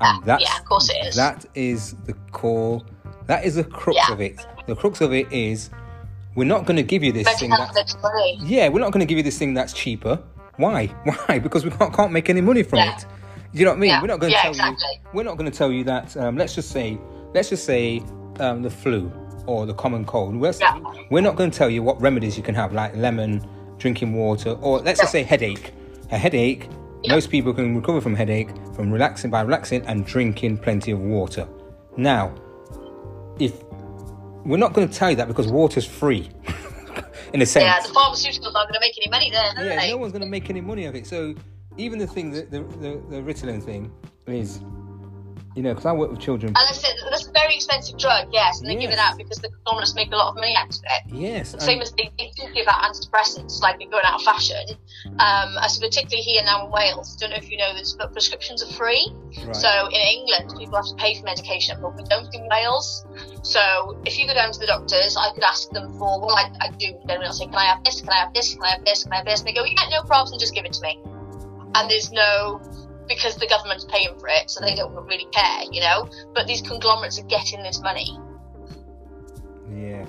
Yeah, 0.00 0.16
And 0.16 0.24
that's, 0.24 0.42
yeah, 0.42 0.58
of 0.58 0.64
course 0.64 0.90
it 0.90 0.96
is. 1.06 1.14
That 1.16 1.44
is 1.54 1.94
the 2.06 2.14
core, 2.32 2.82
that 3.26 3.44
is 3.44 3.54
the 3.56 3.64
crux 3.64 3.96
Yeah. 4.08 4.12
of 4.14 4.20
it. 4.20 4.44
The 4.66 4.74
crux 4.74 5.00
of 5.00 5.12
it 5.12 5.30
is 5.32 5.70
we're 6.34 6.44
not 6.44 6.66
going 6.66 6.76
to 6.76 6.82
give 6.82 7.02
you 7.04 7.12
this 7.12 7.24
Mental 7.26 7.40
thing 7.40 7.50
health 7.50 7.72
that's, 7.74 7.94
is 7.94 8.02
money. 8.02 8.38
yeah, 8.42 8.68
we're 8.68 8.80
not 8.80 8.90
going 8.92 9.00
to 9.00 9.06
give 9.06 9.18
you 9.18 9.24
this 9.24 9.38
thing 9.38 9.54
that's 9.54 9.72
cheaper. 9.72 10.18
Why? 10.56 10.86
Why? 11.26 11.38
Because 11.38 11.64
we 11.64 11.70
can't, 11.70 11.92
can't 11.94 12.12
make 12.12 12.28
any 12.30 12.40
money 12.40 12.62
from 12.62 12.78
Yeah. 12.80 12.96
it. 12.96 13.06
You 13.52 13.64
know 13.64 13.70
what 13.72 13.76
I 13.76 13.80
mean? 13.80 13.90
Yeah. 13.90 14.00
We're 14.02 14.08
not 14.08 14.20
going 14.20 14.32
to 14.32 14.38
tell 14.38 14.50
exactly. 14.50 14.86
you. 14.92 15.08
We're 15.14 15.22
not 15.24 15.36
going 15.38 15.50
to 15.50 15.56
tell 15.56 15.72
you 15.72 15.84
that. 15.84 16.16
Um, 16.16 16.36
let's 16.36 16.54
just 16.54 16.70
say, 16.70 16.98
let's 17.34 17.48
just 17.48 17.64
say 17.64 18.02
um, 18.40 18.62
the 18.62 18.70
flu 18.70 19.10
or 19.46 19.64
the 19.66 19.72
common 19.74 20.04
cold. 20.04 20.36
We're, 20.36 20.52
Yeah. 20.60 20.78
we're 21.10 21.22
not 21.22 21.36
going 21.36 21.50
to 21.50 21.56
tell 21.58 21.70
you 21.70 21.82
what 21.82 22.00
remedies 22.00 22.36
you 22.36 22.42
can 22.42 22.54
have, 22.54 22.72
like 22.74 22.94
lemon, 22.94 23.44
drinking 23.78 24.12
water, 24.14 24.50
or 24.60 24.80
let's 24.80 25.00
just 25.00 25.12
say 25.12 25.22
headache. 25.22 25.72
A 26.10 26.18
headache. 26.18 26.68
Yeah. 27.02 27.14
Most 27.14 27.30
people 27.30 27.54
can 27.54 27.76
recover 27.76 28.00
from 28.00 28.14
headache 28.14 28.48
from 28.74 28.90
relaxing 28.90 29.30
by 29.30 29.42
relaxing 29.42 29.84
and 29.86 30.04
drinking 30.04 30.58
plenty 30.58 30.90
of 30.90 31.00
water. 31.00 31.46
Now, 31.96 32.34
if 33.38 33.60
we're 34.44 34.56
not 34.56 34.72
going 34.72 34.88
to 34.88 34.94
tell 34.94 35.10
you 35.10 35.16
that 35.16 35.28
because 35.28 35.48
water's 35.48 35.84
free, 35.84 36.28
in 37.32 37.42
a 37.42 37.46
sense. 37.46 37.64
Yeah, 37.64 37.80
the 37.80 37.88
pharmaceuticals 37.88 38.54
aren't 38.54 38.68
going 38.68 38.74
to 38.74 38.80
make 38.80 38.96
any 38.98 39.10
money 39.10 39.30
there, 39.30 39.52
Yeah, 39.64 39.80
they? 39.80 39.90
no 39.90 39.96
one's 39.98 40.12
going 40.12 40.22
to 40.22 40.28
make 40.28 40.48
any 40.50 40.60
money 40.60 40.86
of 40.86 40.94
it. 40.94 41.06
So 41.06 41.34
even 41.76 41.98
the 41.98 42.06
thing, 42.06 42.30
that 42.32 42.50
the, 42.50 42.60
the, 42.60 43.02
the 43.10 43.16
Ritalin 43.22 43.62
thing 43.62 43.92
is, 44.26 44.60
you 45.54 45.62
know, 45.62 45.70
because 45.70 45.86
I 45.86 45.92
work 45.92 46.10
with 46.10 46.20
children. 46.20 46.48
And 46.48 46.66
that's, 46.68 46.84
it, 46.84 46.94
that's 47.10 47.26
a 47.26 47.32
very 47.32 47.54
expensive 47.56 47.98
drug, 47.98 48.28
yes, 48.32 48.60
and 48.60 48.68
they 48.68 48.76
give 48.76 48.90
it 48.90 48.98
out 48.98 49.16
because 49.16 49.38
the 49.38 49.48
conglomerates 49.48 49.94
make 49.94 50.12
a 50.12 50.16
lot 50.16 50.30
of 50.30 50.34
money 50.36 50.54
out 50.56 50.68
of 50.68 50.80
it. 50.84 51.14
Yes. 51.14 51.54
Same 51.58 51.80
as 51.80 51.92
they, 51.92 52.10
they 52.18 52.30
do 52.36 52.52
give 52.54 52.66
out 52.68 52.82
antidepressants, 52.82 53.60
like 53.60 53.78
they're 53.78 53.88
going 53.90 54.04
out 54.04 54.20
of 54.20 54.22
fashion. 54.22 54.76
Um, 55.18 55.56
as 55.62 55.78
particularly 55.78 56.22
here 56.22 56.42
now 56.44 56.66
in 56.66 56.72
Wales, 56.72 57.16
I 57.16 57.20
don't 57.20 57.30
know 57.30 57.36
if 57.36 57.50
you 57.50 57.58
know 57.58 57.72
this, 57.74 57.94
but 57.98 58.12
prescriptions 58.12 58.62
are 58.62 58.72
free. 58.74 59.12
right. 59.44 59.56
So 59.56 59.68
in 59.88 60.00
England, 60.00 60.54
people 60.58 60.76
have 60.76 60.86
to 60.86 60.94
pay 60.94 61.18
for 61.18 61.24
medication, 61.24 61.78
but 61.80 61.96
we 61.96 62.04
don't 62.04 62.32
in 62.34 62.46
Wales. 62.48 63.06
So 63.42 64.00
if 64.04 64.18
you 64.18 64.26
go 64.26 64.34
down 64.34 64.52
to 64.52 64.58
the 64.58 64.66
doctors, 64.66 65.16
I 65.16 65.32
could 65.34 65.44
ask 65.44 65.70
them 65.70 65.92
for, 65.98 66.20
well, 66.20 66.36
I, 66.36 66.50
I 66.60 66.70
do 66.78 66.94
generally 67.06 67.26
I'll 67.26 67.32
say, 67.32 67.46
can 67.46 67.54
I 67.54 67.66
have 67.66 67.84
this? 67.84 68.00
Can 68.00 68.10
I 68.10 68.16
have 68.16 68.34
this? 68.34 68.54
Can 68.54 68.62
I 68.62 68.70
have 68.70 68.84
this? 68.84 69.02
Can 69.02 69.12
I 69.12 69.16
have 69.16 69.24
this? 69.26 69.40
And 69.40 69.48
they 69.48 69.52
go, 69.52 69.64
yeah, 69.64 69.88
no 69.90 70.02
problems, 70.02 70.40
just 70.40 70.54
give 70.54 70.64
it 70.64 70.72
to 70.74 70.82
me. 70.82 71.00
And 71.74 71.90
there's 71.90 72.10
no, 72.12 72.60
because 73.08 73.36
the 73.36 73.46
government's 73.46 73.84
paying 73.86 74.18
for 74.18 74.28
it, 74.28 74.50
so 74.50 74.60
they 74.60 74.74
don't 74.74 74.94
really 75.06 75.26
care, 75.32 75.62
you 75.72 75.80
know. 75.80 76.08
But 76.34 76.46
these 76.46 76.62
conglomerates 76.62 77.18
are 77.18 77.24
getting 77.26 77.62
this 77.62 77.80
money. 77.80 78.18
yeah. 79.74 80.06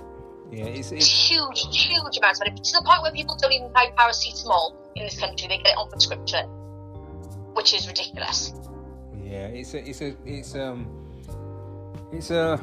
Yeah. 0.52 0.66
It's, 0.66 0.92
It's 0.92 1.30
huge, 1.30 1.62
huge 1.76 2.18
amounts 2.18 2.42
of 2.42 2.48
money, 2.48 2.58
to 2.58 2.72
the 2.74 2.82
point 2.84 3.04
where 3.04 3.12
people 3.12 3.38
don't 3.40 3.54
even 3.54 3.72
buy 3.72 3.92
paracetamol 3.96 4.74
in 4.96 5.06
this 5.06 5.20
country. 5.20 5.48
They 5.48 5.58
get 5.58 5.68
it 5.68 5.78
on 5.78 5.90
prescription, 5.90 6.46
which 7.54 7.74
is 7.74 7.88
ridiculous. 7.88 8.54
yeah. 9.24 9.46
It's 9.48 9.74
a. 9.76 9.88
It's 9.88 10.02
a. 10.02 10.16
It's 10.26 10.56
um. 10.56 10.88
It's 12.12 12.32
a. 12.32 12.60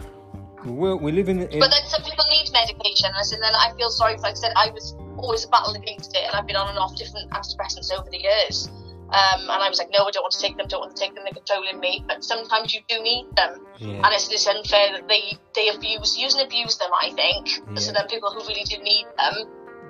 We're, 0.65 0.97
we 0.97 1.13
live 1.13 1.29
in. 1.29 1.43
in 1.43 1.61
But 1.61 1.71
then 1.71 1.87
some 1.87 2.03
people 2.03 2.25
need 2.29 2.51
medication, 2.53 3.07
and 3.07 3.15
I 3.15 3.23
then 3.31 3.55
I 3.55 3.73
feel 3.77 3.91
sorry 3.91 4.17
for. 4.17 4.23
Like 4.23 4.33
I 4.33 4.35
said, 4.35 4.53
I 4.57 4.71
was 4.71 4.97
always 5.17 5.47
battling 5.47 5.81
against 5.81 6.11
it, 6.17 6.25
and 6.27 6.35
I've 6.35 6.47
been 6.47 6.57
on 6.57 6.69
and 6.69 6.79
off 6.79 6.97
different 6.97 7.31
antidepressants 7.31 7.93
over 7.97 8.11
the 8.11 8.19
years. 8.19 8.69
Um, 9.07 9.41
and 9.43 9.63
I 9.63 9.69
was 9.69 9.79
like, 9.79 9.91
no, 9.93 10.05
I 10.05 10.11
don't 10.11 10.23
want 10.23 10.33
to 10.35 10.41
take 10.41 10.57
them, 10.57 10.67
don't 10.67 10.81
want 10.81 10.97
to 10.97 11.01
take 11.01 11.15
them, 11.15 11.25
they're 11.25 11.33
controlling 11.33 11.79
me. 11.81 12.05
But 12.07 12.25
sometimes 12.25 12.75
you 12.75 12.81
do 12.89 13.01
need 13.03 13.27
them. 13.37 13.65
yeah. 13.79 14.03
And 14.03 14.09
it's, 14.11 14.29
it's 14.31 14.47
unfair 14.47 14.93
that 14.93 15.09
they, 15.09 15.39
they 15.55 15.69
abuse, 15.69 16.19
use 16.19 16.35
and 16.35 16.47
abuse 16.47 16.77
them, 16.79 16.91
I 16.93 17.13
think. 17.13 17.49
So 17.79 17.93
then 17.93 18.09
people 18.09 18.31
who 18.31 18.41
really 18.49 18.65
do 18.65 18.79
need 18.83 19.07
them, 19.17 19.47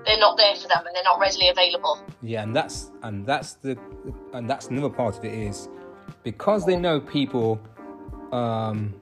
they're 0.06 0.18
not 0.18 0.36
there 0.36 0.54
for 0.54 0.68
them 0.68 0.86
and 0.86 0.94
they're 0.94 1.02
not 1.02 1.18
readily 1.18 1.48
available. 1.48 2.00
Yeah, 2.22 2.42
and 2.42 2.54
that's 2.54 2.92
and 3.02 3.26
that's 3.26 3.54
the 3.54 3.76
and 4.32 4.48
that's 4.48 4.68
another 4.68 4.88
part 4.88 5.18
of 5.18 5.24
it 5.24 5.34
is 5.34 5.68
because 6.22 6.64
they 6.64 6.76
know 6.76 7.00
people. 7.00 7.60
Um, 8.32 8.94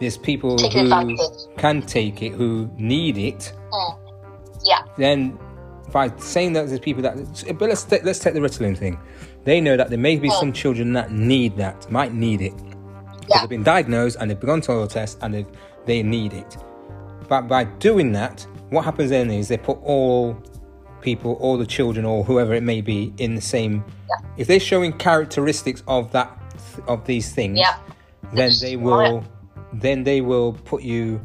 there's 0.00 0.18
people 0.18 0.56
Taking 0.56 0.90
who 0.90 1.16
can 1.56 1.80
take 1.80 2.22
it, 2.22 2.32
who 2.32 2.68
need 2.76 3.16
it. 3.16 3.52
Mm. 3.72 3.98
Yeah. 4.64 4.82
Then 4.98 5.38
by 5.92 6.14
saying 6.18 6.52
that 6.54 6.68
there's 6.68 6.80
people 6.80 7.02
that, 7.02 7.16
but 7.58 7.68
let's 7.68 7.84
take, 7.84 8.04
let's 8.04 8.18
take 8.18 8.34
the 8.34 8.40
Ritalin 8.40 8.76
thing. 8.76 8.98
They 9.44 9.60
know 9.60 9.76
that 9.76 9.90
there 9.90 9.98
may 9.98 10.16
be 10.16 10.30
some 10.30 10.52
children 10.52 10.92
that 10.94 11.12
need 11.12 11.56
that, 11.56 11.90
might 11.90 12.12
need 12.12 12.40
it. 12.40 12.54
Yeah. 13.28 13.40
They've 13.40 13.48
been 13.50 13.62
diagnosed 13.62 14.16
and 14.20 14.30
they've 14.30 14.38
gone 14.40 14.60
to 14.62 14.82
a 14.82 14.86
test 14.88 15.18
and 15.22 15.34
they 15.34 15.46
they 15.84 16.02
need 16.02 16.32
it. 16.32 16.56
But 17.28 17.42
by 17.42 17.64
doing 17.64 18.12
that, 18.12 18.46
what 18.70 18.84
happens 18.84 19.10
then 19.10 19.30
is 19.30 19.48
they 19.48 19.56
put 19.56 19.78
all 19.82 20.36
people, 21.00 21.34
all 21.34 21.56
the 21.56 21.66
children, 21.66 22.04
or 22.04 22.24
whoever 22.24 22.54
it 22.54 22.62
may 22.62 22.80
be, 22.80 23.12
in 23.18 23.36
the 23.36 23.40
same. 23.40 23.84
Yeah. 24.08 24.28
If 24.36 24.46
they're 24.48 24.60
showing 24.60 24.92
characteristics 24.92 25.82
of 25.86 26.10
that 26.12 26.30
of 26.88 27.04
these 27.06 27.32
things, 27.32 27.58
Yeah. 27.58 27.76
then 28.34 28.52
they 28.60 28.76
will 28.76 29.24
then 29.72 30.04
they 30.04 30.20
will 30.20 30.52
put 30.52 30.82
you 30.82 31.20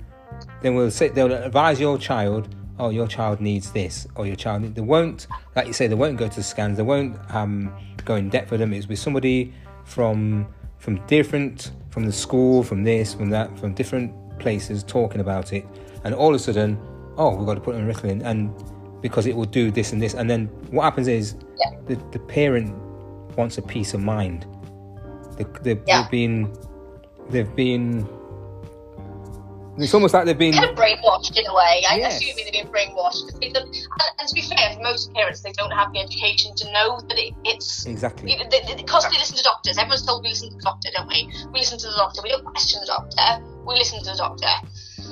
then 0.62 0.76
we'll 0.76 0.92
say 0.92 1.08
they'll 1.10 1.32
advise 1.32 1.80
your 1.80 1.98
child 1.98 2.54
oh 2.82 2.90
your 2.90 3.08
child 3.08 3.40
needs 3.40 3.72
this 3.72 4.08
or 4.16 4.26
your 4.26 4.36
child 4.36 4.64
need, 4.64 4.76
they 4.76 4.82
won't 4.82 5.28
like 5.56 5.68
you 5.68 5.74
say 5.74 5.88
they 5.88 5.96
won't 5.96 6.18
go 6.18 6.28
to 6.28 6.36
the 6.36 6.44
scans 6.44 6.76
they 6.76 6.84
won't 6.84 7.16
um, 7.34 7.72
go 8.04 8.16
in 8.16 8.28
depth 8.28 8.52
with 8.52 8.60
them 8.60 8.74
it's 8.74 8.88
with 8.88 9.00
somebody 9.00 9.54
from 9.86 10.46
from 10.80 10.96
different 11.06 11.72
from 11.92 12.06
the 12.06 12.12
school 12.12 12.64
from 12.64 12.84
this 12.84 13.14
from 13.14 13.30
that 13.30 13.58
from 13.60 13.74
different 13.74 14.12
places 14.40 14.84
talking 14.84 15.22
about 15.22 15.54
it 15.54 15.66
and 16.04 16.16
all 16.16 16.30
of 16.30 16.36
a 16.36 16.40
sudden 16.40 16.78
oh 17.18 17.36
we've 17.36 17.46
got 17.46 17.54
to 17.54 17.62
put 17.62 17.76
them 17.76 17.88
in 17.88 17.96
Ritalin 17.96 18.26
and 18.26 18.52
because 19.02 19.26
it 19.28 19.36
will 19.36 19.46
do 19.46 19.70
this 19.72 19.94
and 19.94 20.02
this 20.02 20.14
and 20.16 20.30
then 20.30 20.48
what 20.72 20.84
happens 20.84 21.08
is 21.08 21.36
Yeah. 21.60 21.78
the, 21.88 21.96
the 22.12 22.20
parent 22.20 22.76
wants 23.38 23.58
a 23.60 23.62
peace 23.62 23.94
of 23.94 24.02
mind 24.02 24.48
Yeah. 25.86 26.02
they've 26.04 26.12
been 26.12 26.54
they've 27.30 27.56
been 27.56 28.08
It's 29.84 29.94
almost 29.94 30.14
like 30.14 30.26
they've 30.26 30.38
been 30.38 30.54
kind 30.54 30.70
of 30.70 30.76
brainwashed 30.76 31.38
in 31.38 31.46
a 31.48 31.54
way. 31.54 31.84
I 31.90 31.98
Yes. 31.98 32.18
assume 32.22 32.36
they've 32.36 32.54
been 32.54 32.72
brainwashed. 32.72 33.40
they 33.40 33.48
And, 33.48 33.58
and 34.20 34.28
to 34.28 34.34
be 34.34 34.42
fair, 34.42 34.74
for 34.76 34.82
most 34.82 35.14
parents, 35.14 35.42
they 35.42 35.52
don't 35.54 35.72
have 35.72 35.92
the 35.94 36.00
education 36.00 36.56
to 36.56 36.72
know 36.72 37.00
that 37.02 37.18
it, 37.18 37.34
it's 37.44 37.86
exactly. 37.86 38.38
because 38.78 39.10
they 39.10 39.18
listen 39.18 39.38
to 39.38 39.44
doctors. 39.44 39.78
Everyone's 39.78 40.06
told 40.06 40.24
we 40.24 40.30
listen 40.30 40.50
to 40.50 40.56
the 40.56 40.62
doctor, 40.62 40.90
don't 40.96 41.08
we? 41.08 41.32
We 41.52 41.60
listen 41.60 41.80
to 41.80 41.88
the 41.88 41.96
doctor. 41.98 42.22
We 42.24 42.30
don't 42.30 42.46
question 42.46 42.80
the 42.82 42.88
doctor. 42.88 43.44
We 43.66 43.76
listen 43.76 44.00
to 44.04 44.12
the 44.12 44.18
doctor. 44.18 44.54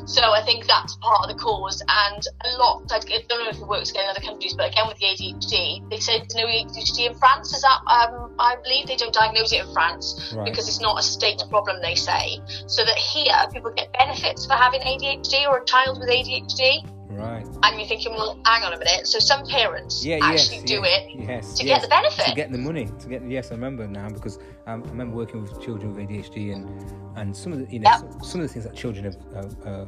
So 0.05 0.21
I 0.31 0.41
think 0.43 0.65
that's 0.65 0.95
part 0.95 1.23
of 1.23 1.29
the 1.29 1.41
cause. 1.41 1.81
And 1.81 2.23
a 2.45 2.57
lot, 2.57 2.83
I 2.91 2.99
don't 2.99 3.43
know 3.43 3.49
if 3.49 3.57
it 3.57 3.67
works 3.67 3.91
again 3.91 4.05
in 4.05 4.09
other 4.09 4.21
countries, 4.21 4.53
but 4.55 4.71
again 4.71 4.87
with 4.87 4.97
the 4.97 5.05
ADHD, 5.05 5.89
they 5.89 5.99
say 5.99 6.19
there's 6.19 6.35
no 6.35 6.45
ADHD 6.45 7.07
in 7.07 7.15
France. 7.15 7.53
Is 7.53 7.61
that, 7.61 7.79
um, 7.87 8.35
I 8.39 8.55
believe 8.63 8.87
they 8.87 8.95
don't 8.95 9.13
diagnose 9.13 9.51
it 9.53 9.65
in 9.65 9.73
France 9.73 10.33
Right. 10.35 10.45
because 10.45 10.67
it's 10.67 10.81
not 10.81 10.99
a 10.99 11.03
state 11.03 11.41
problem, 11.49 11.81
they 11.81 11.95
say. 11.95 12.39
So 12.67 12.83
that 12.85 12.97
here, 12.97 13.33
people 13.51 13.71
get 13.71 13.91
benefits 13.93 14.45
for 14.45 14.53
having 14.53 14.81
ADHD 14.81 15.47
or 15.47 15.57
a 15.59 15.65
child 15.65 15.99
with 15.99 16.09
ADHD. 16.09 16.83
Right. 17.09 17.45
And 17.63 17.79
you're 17.79 17.87
thinking, 17.87 18.11
well, 18.13 18.39
hang 18.45 18.63
on 18.63 18.73
a 18.73 18.77
minute. 18.77 19.07
So 19.07 19.17
some 19.19 19.45
parents 19.47 20.05
Yeah. 20.05 20.19
actually 20.21 20.57
yes. 20.57 20.65
do 20.65 20.73
yes, 20.75 20.83
it 20.83 21.19
Yes. 21.27 21.53
to 21.57 21.65
yes. 21.65 21.75
get 21.77 21.81
the 21.81 21.87
benefit. 21.89 22.25
to 22.25 22.35
get 22.35 22.51
the 22.51 22.57
money 22.59 22.87
to 22.99 23.07
get 23.07 23.23
The, 23.23 23.29
yes 23.29 23.51
i 23.51 23.55
remember 23.55 23.87
now 23.87 24.09
because 24.09 24.37
um, 24.67 24.83
i 24.85 24.89
remember 24.89 25.15
working 25.15 25.41
with 25.41 25.59
children 25.61 25.95
with 25.95 26.07
adhd 26.07 26.53
and 26.53 26.69
and 27.17 27.35
some 27.35 27.51
of 27.51 27.59
the 27.59 27.65
you 27.73 27.79
know 27.79 27.89
Yep. 27.89 27.99
some, 27.99 28.23
some 28.23 28.41
of 28.41 28.47
the 28.47 28.53
things 28.53 28.65
that 28.65 28.75
children 28.75 29.05
have 29.05 29.17
uh, 29.35 29.69
uh, 29.69 29.85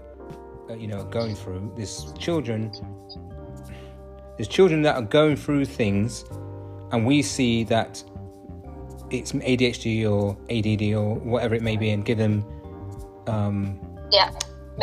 uh, 0.72 0.74
you 0.76 0.88
know 0.88 1.04
going 1.06 1.36
through 1.36 1.72
there's 1.76 2.12
children 2.18 2.72
there's 4.38 4.48
children 4.48 4.82
that 4.82 4.96
are 4.96 5.02
going 5.20 5.36
through 5.36 5.66
things 5.66 6.26
and 6.92 7.06
we 7.06 7.22
see 7.22 7.64
that 7.66 8.04
it's 9.12 9.32
adhd 9.34 10.10
or 10.10 10.36
add 10.50 10.94
or 10.96 11.16
whatever 11.16 11.54
it 11.56 11.62
may 11.62 11.78
be 11.78 11.92
and 11.92 12.04
give 12.06 12.18
them 12.18 12.44
um, 13.28 13.80
yeah. 14.12 14.32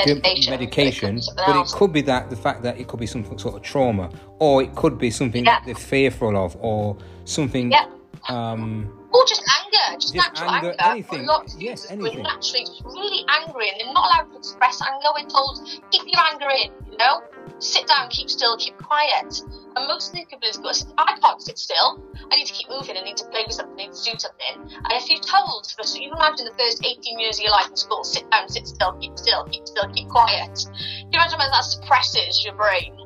Medication. 0.07 0.51
medication, 0.51 1.21
but 1.37 1.57
it 1.57 1.67
could 1.73 1.93
be 1.93 2.03
that 2.03 2.31
the 2.31 2.37
fact 2.37 2.63
that 2.63 2.79
it 2.79 2.89
could 2.89 3.01
be 3.01 3.07
some 3.07 3.25
sort 3.39 3.55
of 3.57 3.63
trauma, 3.63 4.11
or 4.39 4.63
it 4.63 4.75
could 4.75 4.99
be 4.99 5.11
something 5.11 5.45
Yeah. 5.45 5.59
that 5.59 5.67
they're 5.67 5.75
fearful 5.75 6.37
of, 6.37 6.57
or 6.61 6.97
something. 7.25 7.71
Yeah. 7.71 7.87
Um, 8.29 8.93
Or 9.11 9.25
just 9.27 9.43
anger, 9.65 9.99
just, 9.99 10.15
Just 10.15 10.15
natural 10.15 10.51
anger, 10.51 10.75
anger. 10.79 10.91
anything. 10.93 11.29
Of 11.31 11.43
Yes, 11.59 11.91
anything. 11.91 12.17
We're 12.17 12.23
naturally 12.23 12.65
just 12.67 12.85
really 12.85 13.25
angry 13.41 13.71
and 13.71 13.81
they're 13.81 13.93
not 13.95 14.05
allowed 14.05 14.33
to 14.33 14.39
express 14.39 14.83
anger. 14.83 15.09
We're 15.17 15.29
told, 15.29 15.61
keep 15.91 16.03
your 16.05 16.23
anger 16.31 16.51
in, 16.51 16.71
you 16.93 16.99
know? 16.99 17.23
Sit 17.59 17.87
down, 17.87 18.11
keep 18.11 18.29
still, 18.29 18.57
keep 18.59 18.77
quiet. 18.77 19.41
And 19.79 19.87
most 19.87 20.11
of 20.11 20.15
these 20.17 20.27
people 20.27 20.51
have 20.51 20.61
got, 20.61 20.75
I 20.99 21.17
can't 21.23 21.41
sit 21.41 21.57
still. 21.57 22.03
I 22.33 22.35
need 22.35 22.47
to 22.47 22.53
keep 22.53 22.69
moving, 22.69 22.97
I 22.97 23.05
need 23.05 23.17
to 23.19 23.25
play 23.27 23.45
with 23.47 23.55
something, 23.55 23.79
I 23.79 23.87
need 23.87 23.95
to 23.95 24.11
do 24.11 24.19
something. 24.19 24.55
And 24.59 24.93
if 24.99 25.09
you're 25.09 25.23
told, 25.23 25.71
for, 25.71 25.87
so 25.87 26.01
you 26.01 26.11
imagine 26.11 26.47
the 26.47 26.59
first 26.59 26.85
18 26.85 27.17
years 27.17 27.39
of 27.39 27.45
your 27.45 27.53
life 27.53 27.71
in 27.71 27.77
school, 27.77 28.03
sit 28.03 28.29
down, 28.29 28.49
sit 28.49 28.67
still, 28.67 28.99
keep 28.99 29.17
still, 29.17 29.45
keep 29.45 29.69
still, 29.69 29.87
keep 29.95 30.09
quiet. 30.09 30.51
Can 30.51 31.13
you 31.13 31.19
imagine 31.23 31.39
how 31.39 31.51
that 31.51 31.63
suppresses 31.63 32.43
your 32.45 32.55
brain? 32.57 32.99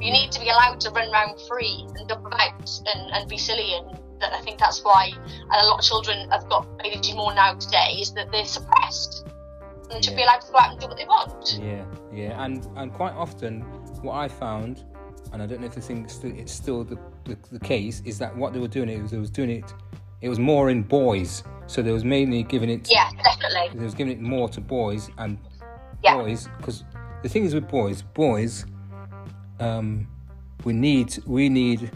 You 0.00 0.12
need 0.12 0.32
to 0.32 0.40
be 0.40 0.48
allowed 0.48 0.80
to 0.80 0.90
run 0.90 1.12
around 1.12 1.38
free 1.46 1.84
and 1.94 2.08
jump 2.08 2.24
about 2.24 2.72
and, 2.86 3.12
and 3.12 3.28
be 3.28 3.36
silly 3.36 3.76
and 3.76 4.00
that 4.20 4.32
I 4.32 4.40
think 4.40 4.58
that's 4.58 4.82
why 4.82 5.10
a 5.52 5.66
lot 5.66 5.80
of 5.80 5.84
children 5.84 6.30
have 6.30 6.48
got 6.48 6.66
ADHD 6.78 7.16
more 7.16 7.34
now 7.34 7.52
today 7.54 8.00
is 8.00 8.14
that 8.14 8.32
they're 8.32 8.46
suppressed 8.46 9.26
and 9.90 10.02
should 10.02 10.16
be 10.16 10.22
allowed 10.22 10.40
to 10.40 10.52
go 10.52 10.58
out 10.58 10.72
and 10.72 10.80
do 10.80 10.88
what 10.88 10.96
they 10.96 11.04
want. 11.04 11.58
yeah, 11.60 11.84
yeah, 12.12 12.42
and 12.42 12.66
and 12.76 12.94
quite 12.94 13.12
often, 13.12 13.60
what 14.00 14.14
I 14.14 14.28
found, 14.28 14.84
and 15.34 15.42
I 15.42 15.46
don't 15.46 15.60
know 15.60 15.66
if 15.66 15.74
the 15.74 15.80
thing 15.82 16.08
still, 16.08 16.32
it's 16.34 16.52
still 16.52 16.84
the, 16.84 16.96
the 17.24 17.36
the 17.52 17.58
case, 17.60 18.00
is 18.06 18.18
that 18.20 18.34
what 18.36 18.52
they 18.54 18.60
were 18.60 18.68
doing 18.68 18.88
it 18.88 19.02
was 19.02 19.10
they 19.10 19.18
was 19.18 19.30
doing 19.30 19.50
it, 19.50 19.74
it 20.22 20.28
was 20.30 20.38
more 20.38 20.70
in 20.70 20.82
boys, 20.82 21.42
so 21.66 21.82
they 21.82 21.92
was 21.92 22.04
mainly 22.04 22.42
giving 22.44 22.70
it. 22.70 22.88
Yeah, 22.90 23.10
definitely. 23.22 23.76
They 23.78 23.84
was 23.84 23.94
giving 23.94 24.12
it 24.12 24.20
more 24.20 24.48
to 24.50 24.60
boys 24.60 25.10
and 25.18 25.36
Yeah. 26.02 26.16
boys 26.16 26.48
because 26.56 26.84
the 27.22 27.28
thing 27.28 27.44
is 27.44 27.54
with 27.54 27.68
boys, 27.68 28.00
boys, 28.02 28.64
um, 29.60 30.06
we 30.64 30.72
need 30.72 31.18
we 31.26 31.48
need 31.48 31.90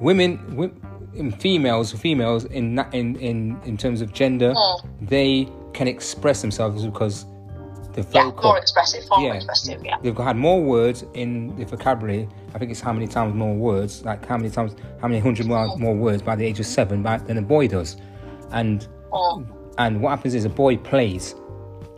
women, 0.00 0.38
wi- 0.50 0.72
in 1.14 1.30
females, 1.32 1.92
females 1.92 2.44
in 2.46 2.74
that 2.76 2.92
in 2.94 3.16
in 3.16 3.60
in 3.64 3.76
terms 3.76 4.00
of 4.00 4.12
gender, 4.12 4.52
Mm. 4.54 5.08
they 5.08 5.48
can 5.72 5.88
express 5.88 6.40
themselves 6.42 6.84
because 6.86 7.26
the 7.96 8.02
Yeah, 8.12 8.24
vocal. 8.24 8.50
more 8.50 8.58
expressive, 8.58 9.04
far 9.06 9.18
more 9.18 9.28
Yeah. 9.30 9.34
expressive, 9.36 9.84
yeah. 9.84 9.96
They've 10.02 10.16
had 10.16 10.36
more 10.36 10.62
words 10.62 11.04
in 11.14 11.56
the 11.56 11.64
vocabulary. 11.64 12.28
I 12.54 12.58
think 12.58 12.70
it's 12.70 12.80
how 12.80 12.92
many 12.92 13.06
times 13.08 13.34
more 13.34 13.54
words, 13.54 14.04
like 14.04 14.24
how 14.26 14.36
many 14.36 14.50
times, 14.50 14.76
how 15.00 15.08
many 15.08 15.20
hundred 15.20 15.46
more, 15.46 15.76
more 15.76 15.94
words 15.94 16.22
by 16.22 16.36
the 16.36 16.44
age 16.44 16.60
of 16.60 16.66
seven 16.66 17.02
by, 17.02 17.18
than 17.18 17.38
a 17.38 17.42
boy 17.42 17.66
does. 17.68 17.96
And 18.52 18.86
Mm. 19.12 19.46
and 19.78 20.00
what 20.02 20.10
happens 20.10 20.34
is 20.34 20.44
a 20.44 20.48
boy 20.48 20.76
plays, 20.76 21.34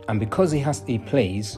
and 0.07 0.19
because 0.19 0.51
he 0.51 0.59
has 0.59 0.83
he 0.87 0.97
plays, 0.99 1.57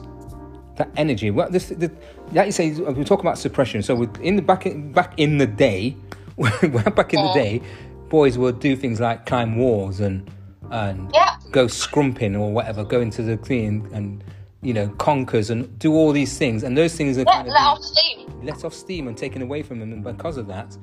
that 0.76 0.88
energy. 0.96 1.30
Well, 1.30 1.48
this, 1.50 1.68
the, 1.68 1.90
like 2.32 2.46
you 2.46 2.52
say, 2.52 2.70
we 2.72 3.04
talk 3.04 3.20
about 3.20 3.38
suppression. 3.38 3.82
So 3.82 4.02
in 4.22 4.36
the 4.36 4.42
back 4.42 4.66
in, 4.66 4.92
back 4.92 5.12
in 5.18 5.38
the 5.38 5.46
day, 5.46 5.96
back 6.38 7.12
in 7.14 7.22
the 7.22 7.32
day, 7.34 7.60
boys 8.08 8.38
would 8.38 8.58
do 8.60 8.74
things 8.76 8.98
like 9.00 9.26
climb 9.26 9.56
walls 9.56 10.00
and 10.00 10.28
and 10.72 11.10
Yeah. 11.14 11.36
go 11.52 11.66
scrumping 11.66 12.34
or 12.38 12.50
whatever, 12.52 12.82
go 12.84 13.00
into 13.00 13.22
the 13.22 13.36
thing 13.36 13.88
and 13.92 14.24
you 14.62 14.72
know 14.72 14.88
conkers 14.98 15.50
and 15.50 15.78
do 15.78 15.92
all 15.94 16.12
these 16.12 16.36
things, 16.38 16.62
and 16.64 16.76
those 16.76 16.94
things 16.96 17.16
are 17.18 17.22
Yeah, 17.22 17.32
kind 17.36 17.48
of 17.48 17.52
let 17.54 17.62
off 17.62 17.82
steam. 17.82 18.30
let 18.42 18.64
off 18.64 18.74
steam 18.74 19.06
and 19.08 19.16
taken 19.16 19.42
away 19.42 19.62
from 19.62 19.78
them, 19.80 19.92
and 19.92 20.02
because 20.02 20.36
of 20.36 20.46
that, 20.48 20.76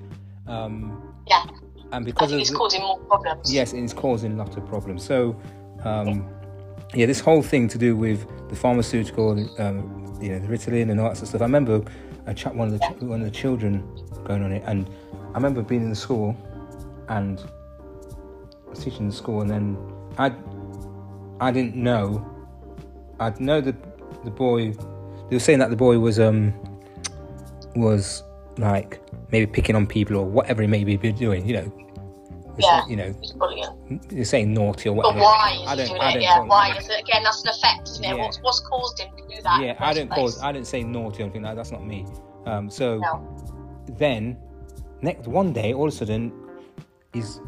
um, 0.47 1.01
Yeah, 1.27 1.43
and 1.91 2.05
because 2.05 2.31
it's 2.31 2.49
the- 2.49 2.55
causing 2.57 2.81
more 2.81 2.99
problems. 2.99 3.53
yes, 3.53 3.73
it's 3.73 3.93
causing 3.93 4.37
lots 4.37 4.55
of 4.57 4.65
problems. 4.67 5.03
So, 5.03 5.35
um, 5.83 6.25
yeah, 6.93 7.05
this 7.05 7.19
whole 7.19 7.41
thing 7.41 7.67
to 7.69 7.77
do 7.77 7.95
with 7.95 8.25
the 8.49 8.55
pharmaceutical, 8.55 9.31
um, 9.59 10.17
you 10.21 10.29
know, 10.33 10.39
the 10.39 10.47
Ritalin 10.47 10.91
and 10.91 10.99
all 10.99 11.07
that 11.09 11.15
sort 11.17 11.23
of 11.23 11.27
stuff. 11.29 11.41
I 11.41 11.45
remember 11.45 11.81
a 12.27 12.33
chat 12.33 12.53
one 12.55 12.67
of 12.67 12.73
the 12.73 12.79
ch- 12.79 13.01
one 13.01 13.21
of 13.21 13.25
the 13.25 13.31
children 13.31 13.83
going 14.25 14.43
on 14.43 14.51
it, 14.51 14.63
and 14.65 14.87
I 15.31 15.35
remember 15.35 15.61
being 15.61 15.83
in 15.83 15.89
the 15.89 15.95
school 15.95 16.35
and 17.07 17.41
teaching 18.75 19.01
in 19.01 19.07
the 19.09 19.15
school, 19.15 19.41
and 19.41 19.49
then 19.49 19.77
I 20.17 20.33
I 21.39 21.51
didn't 21.51 21.75
know. 21.75 22.25
I 23.19 23.33
know 23.39 23.61
that 23.61 23.75
the 24.23 24.31
boy. 24.31 24.73
They 25.29 25.35
were 25.35 25.39
saying 25.39 25.59
that 25.59 25.69
the 25.69 25.75
boy 25.75 25.99
was 25.99 26.19
um 26.19 26.53
was 27.75 28.23
like 28.57 28.99
maybe 29.31 29.45
picking 29.45 29.75
on 29.75 29.85
people 29.87 30.15
or 30.17 30.25
whatever 30.25 30.61
he 30.61 30.67
may 30.67 30.83
be 30.83 30.97
doing. 30.97 31.47
You 31.47 31.53
know. 31.55 31.73
Yeah. 32.61 32.85
You 32.89 32.95
know, 32.97 33.15
you're 34.11 34.25
saying 34.25 34.53
naughty 34.53 34.89
or 34.89 34.95
But 35.01 35.15
why 35.15 35.63
I 35.65 35.77
don't. 35.77 35.85
it? 35.85 35.97
don't. 35.97 36.21
Yeah, 36.21 36.39
why 36.41 36.75
is 36.77 36.89
it? 36.89 36.99
Again, 36.99 37.23
that's 37.23 37.41
an 37.43 37.51
effect, 37.51 37.87
isn't 37.87 38.03
it? 38.03 38.07
Yeah. 38.09 38.15
What's, 38.15 38.37
what's 38.41 38.59
caused 38.59 38.99
him 38.99 39.07
to 39.15 39.33
do 39.33 39.41
that? 39.43 39.61
Yeah, 39.63 39.75
I 39.79 39.93
don't 39.93 40.09
cause. 40.11 40.41
I 40.43 40.51
didn't 40.51 40.67
say 40.67 40.83
naughty 40.83 41.21
or 41.21 41.27
anything 41.27 41.43
like 41.43 41.51
that. 41.51 41.55
That's 41.55 41.71
not 41.71 41.85
me. 41.85 42.05
Um, 42.45 42.69
so 42.69 42.97
No. 42.99 43.85
then, 43.97 44.37
next 45.01 45.25
one 45.27 45.53
day, 45.53 45.71
all 45.73 45.87
of 45.87 45.93
a 45.93 45.95
sudden, 45.95 46.33
he's 47.13 47.39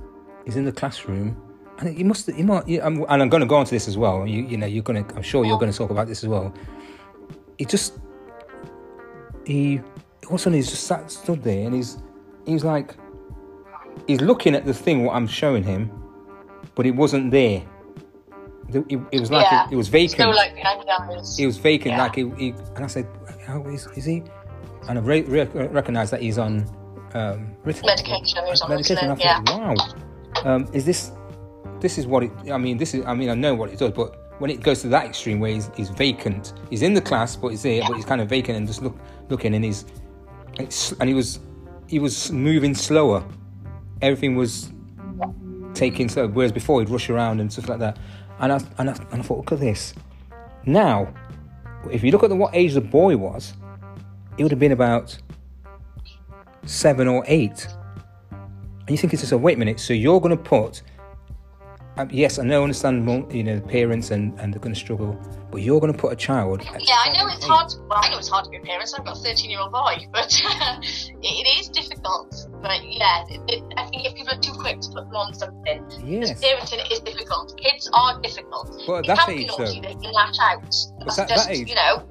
he's 0.46 0.56
in 0.56 0.66
the 0.66 0.72
classroom, 0.72 1.36
and 1.80 1.96
he 1.98 2.04
must. 2.04 2.30
He 2.32 2.44
might. 2.44 2.68
yeah, 2.68 2.86
I'm, 2.86 3.04
and 3.10 3.22
I'm 3.22 3.30
going 3.30 3.42
to 3.42 3.48
go 3.48 3.56
on 3.56 3.66
to 3.66 3.72
this 3.72 3.88
as 3.88 3.98
well. 3.98 4.26
You, 4.28 4.44
you 4.44 4.58
know, 4.58 4.68
you're 4.68 4.84
going 4.84 5.04
to. 5.04 5.16
I'm 5.16 5.22
sure 5.22 5.46
you're 5.46 5.58
going 5.60 5.72
to 5.72 5.78
talk 5.78 5.90
about 5.90 6.08
this 6.08 6.24
as 6.24 6.30
well. 6.30 6.54
He 7.58 7.66
just. 7.66 8.00
He. 9.46 9.80
All 10.28 10.36
of 10.36 10.40
a 10.40 10.44
sudden, 10.44 10.54
he's 10.54 10.70
just 10.70 10.86
sat 10.86 11.12
stood 11.12 11.44
there, 11.44 11.66
and 11.66 11.74
he's 11.76 11.98
he's 12.46 12.64
like, 12.64 12.96
he's 14.08 14.22
looking 14.22 14.56
at 14.56 14.66
the 14.66 14.74
thing 14.74 15.04
what 15.04 15.16
I'm 15.16 15.28
showing 15.28 15.64
him, 15.64 15.92
but 16.76 16.86
it 16.86 16.92
wasn't 16.92 17.32
there. 17.32 17.64
The- 18.70 18.86
It, 18.88 19.00
it 19.12 19.20
was 19.20 19.32
like 19.32 19.46
Yeah. 19.52 19.66
it, 19.68 19.74
it 19.74 19.76
was 19.76 19.90
vacant 19.90 20.34
like 20.36 20.56
behind 20.56 20.82
the 20.88 20.92
eyes. 21.18 21.36
he 21.38 21.46
was 21.46 21.58
vacant, 21.58 21.96
Yeah. 21.96 22.04
like 22.04 22.16
he, 22.16 22.30
he, 22.38 22.50
and 22.76 22.86
I 22.86 22.88
said, 22.88 23.08
"How 23.46 23.62
is, 23.68 23.88
is 23.98 24.06
he?" 24.06 24.24
And 24.88 24.98
I 24.98 25.02
re- 25.02 25.24
re- 25.24 25.44
recognised 25.68 26.14
that 26.14 26.22
he's 26.22 26.38
on 26.38 26.66
um. 27.14 27.54
Medication, 27.66 28.40
medication. 28.70 28.98
I 29.12 29.16
thought, 29.16 29.50
"Wow, 29.50 29.76
um, 30.46 30.68
is 30.74 30.86
this? 30.86 31.12
This 31.80 31.98
is 31.98 32.06
what 32.06 32.24
it. 32.24 32.32
I 32.52 32.58
mean, 32.58 32.78
this 32.78 32.94
is. 32.94 33.06
I 33.06 33.14
mean, 33.14 33.30
I 33.30 33.36
know 33.36 33.56
what 33.56 33.70
it 33.72 33.80
does, 33.80 33.92
but 33.92 34.40
when 34.40 34.50
it 34.50 34.62
goes 34.62 34.82
to 34.82 34.88
that 34.88 35.06
extreme 35.06 35.40
where 35.40 35.52
he's, 35.52 35.70
he's 35.76 35.90
vacant, 35.90 36.54
he's 36.70 36.82
in 36.82 36.96
the 36.96 37.02
class, 37.02 37.36
but 37.36 37.50
he's 37.50 37.62
there, 37.62 37.84
but 37.88 37.96
he's 37.96 38.06
kind 38.06 38.22
of 38.22 38.28
vacant 38.28 38.58
and 38.58 38.66
just 38.66 38.82
look 38.82 38.98
looking, 39.30 39.54
and 39.54 39.64
he's, 39.64 39.86
and 40.58 41.08
he 41.08 41.14
was, 41.14 41.40
he 41.88 42.00
was 42.00 42.32
moving 42.32 42.74
slower. 42.74 43.24
Everything 44.02 44.36
was 44.36 44.72
taking 45.76 46.10
slow, 46.10 46.28
whereas 46.28 46.52
before 46.52 46.82
he'd 46.82 46.90
rush 46.90 47.10
around 47.10 47.40
and 47.40 47.54
stuff 47.54 47.70
like 47.70 47.80
that. 47.80 48.00
And 48.40 48.52
I 48.52 48.60
and 48.80 48.90
I, 48.90 48.94
and 49.12 49.22
I 49.22 49.24
thought, 49.24 49.38
look 49.38 49.52
at 49.52 49.60
this. 49.60 49.94
Now, 50.66 51.14
if 51.92 52.04
you 52.04 52.12
look 52.12 52.24
at 52.24 52.30
the, 52.30 52.36
what 52.36 52.56
age 52.56 52.74
the 52.74 52.82
boy 52.82 53.18
was, 53.18 53.54
it 54.38 54.44
would 54.44 54.52
have 54.52 54.60
been 54.60 54.72
about 54.72 55.18
seven 56.66 57.08
or 57.08 57.24
eight. 57.28 57.68
You 58.92 58.98
think 58.98 59.14
it's 59.14 59.22
just 59.22 59.32
a 59.32 59.38
wait 59.38 59.56
a 59.56 59.60
minute. 59.60 59.80
So 59.80 59.94
you're 59.94 60.20
going 60.20 60.36
to 60.38 60.44
put, 60.44 60.82
um, 61.96 62.10
yes, 62.12 62.40
I 62.40 62.44
know, 62.44 62.60
I 62.60 62.64
understand, 62.64 63.34
you 63.34 63.42
know, 63.44 63.56
the 63.56 63.62
parents 63.66 64.12
and 64.12 64.38
and 64.38 64.54
they're 64.54 64.60
going 64.60 64.74
to 64.74 64.80
struggle, 64.80 65.18
but 65.50 65.62
you're 65.62 65.80
going 65.80 65.94
to 65.94 65.98
put 65.98 66.12
a 66.12 66.16
child. 66.18 66.62
Yeah, 66.78 66.96
I 67.06 67.14
know 67.18 67.28
it's 67.34 67.46
hard. 67.46 67.70
To, 67.70 67.78
well, 67.88 68.00
I 68.02 68.10
know 68.10 68.18
it's 68.18 68.28
hard 68.28 68.44
to 68.46 68.52
be 68.52 68.58
a 68.58 68.62
parent. 68.62 68.92
I've 68.98 69.06
got 69.06 69.18
a 69.18 69.22
13 69.22 69.50
year 69.50 69.62
old 69.62 69.72
boy, 69.72 69.96
but 70.12 70.30
it, 70.34 71.08
it 71.22 71.60
is 71.60 71.70
difficult. 71.70 72.48
But 72.62 72.84
yeah, 72.86 73.24
it, 73.30 73.40
it, 73.48 73.64
I 73.78 73.86
think 73.88 74.06
if 74.06 74.14
people 74.14 74.34
are 74.34 74.42
too 74.42 74.52
quick 74.60 74.82
to 74.82 74.88
put 74.90 75.06
them 75.06 75.16
on 75.16 75.34
something, 75.34 75.86
Yes. 76.06 76.44
parenting 76.44 76.92
is 76.92 77.00
difficult. 77.00 77.58
Kids 77.58 77.90
are 77.94 78.20
difficult. 78.22 78.84
But 78.86 79.10
at 79.10 79.16
that 79.16 79.30
age, 79.30 79.50
though. 79.58 79.66
they 79.66 79.80
can 79.80 80.02
lash 80.02 80.36
out. 80.42 80.62
That's 81.00 81.18
at 81.20 81.30
just, 81.30 81.48
that 81.48 81.56
age- 81.56 81.70
you 81.70 81.76
know, 81.76 82.06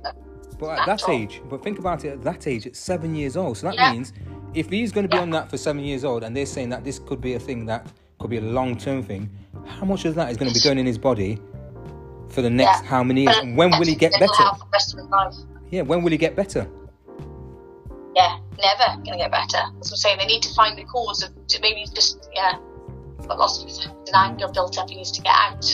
But 0.59 0.79
at 0.81 0.87
that 0.87 1.09
age, 1.11 1.43
but 1.51 1.63
think 1.63 1.79
about 1.79 2.07
it 2.07 2.13
at 2.15 2.23
that 2.23 2.47
age, 2.47 2.65
it's 2.65 2.79
seven 2.81 3.15
years 3.15 3.37
old. 3.37 3.59
So 3.59 3.67
that 3.67 3.75
Yeah. 3.77 3.93
means 3.93 4.13
if 4.55 4.69
he's 4.71 4.93
going 4.93 5.05
to 5.05 5.09
be 5.09 5.17
Yeah. 5.17 5.23
on 5.23 5.31
that 5.31 5.49
for 5.51 5.57
seven 5.57 5.83
years 5.85 6.05
old 6.05 6.25
and 6.25 6.37
they're 6.37 6.47
saying 6.47 6.71
that 6.71 6.85
this 6.85 6.99
could 6.99 7.21
be 7.21 7.35
a 7.35 7.39
thing 7.41 7.67
that 7.67 7.87
could 8.19 8.31
be 8.31 8.39
a 8.39 8.43
long 8.43 8.77
term 8.77 9.03
thing, 9.03 9.31
how 9.67 9.85
much 9.87 10.05
of 10.05 10.15
that 10.17 10.31
is 10.31 10.37
going 10.37 10.51
to 10.53 10.55
be 10.55 10.63
going 10.63 10.79
in 10.79 10.87
his 10.87 10.99
body 10.99 11.39
for 12.29 12.43
the 12.43 12.51
next 12.51 12.83
Yeah. 12.83 12.89
how 12.89 13.03
many 13.03 13.23
years? 13.25 13.37
And 13.39 13.57
when 13.57 13.71
will 13.71 13.87
he 13.87 13.95
get 13.95 14.13
better? 14.13 14.27
for 14.29 14.59
the 14.59 14.67
rest 14.73 14.93
of 14.95 14.99
his 15.01 15.09
life. 15.09 15.35
Yeah, 15.71 15.83
when 15.83 16.03
will 16.03 16.11
he 16.11 16.19
get 16.19 16.35
better? 16.37 16.69
Yeah, 18.17 18.39
never 18.61 18.97
going 19.05 19.13
to 19.13 19.17
get 19.19 19.31
better. 19.31 19.63
That's 19.75 19.91
what 19.91 19.93
I'm 19.93 19.97
saying. 19.97 20.19
They 20.19 20.27
need 20.27 20.43
to 20.43 20.53
find 20.55 20.77
the 20.77 20.85
cause 20.85 21.23
of 21.23 21.31
maybe 21.63 21.85
just, 21.95 22.29
yeah, 22.35 22.59
got 23.27 23.39
lots 23.39 23.63
of 23.63 23.95
anger 24.15 24.49
built 24.53 24.77
up 24.79 24.89
he 24.91 24.97
needs 24.97 25.13
to 25.13 25.23
get 25.23 25.33
out. 25.33 25.65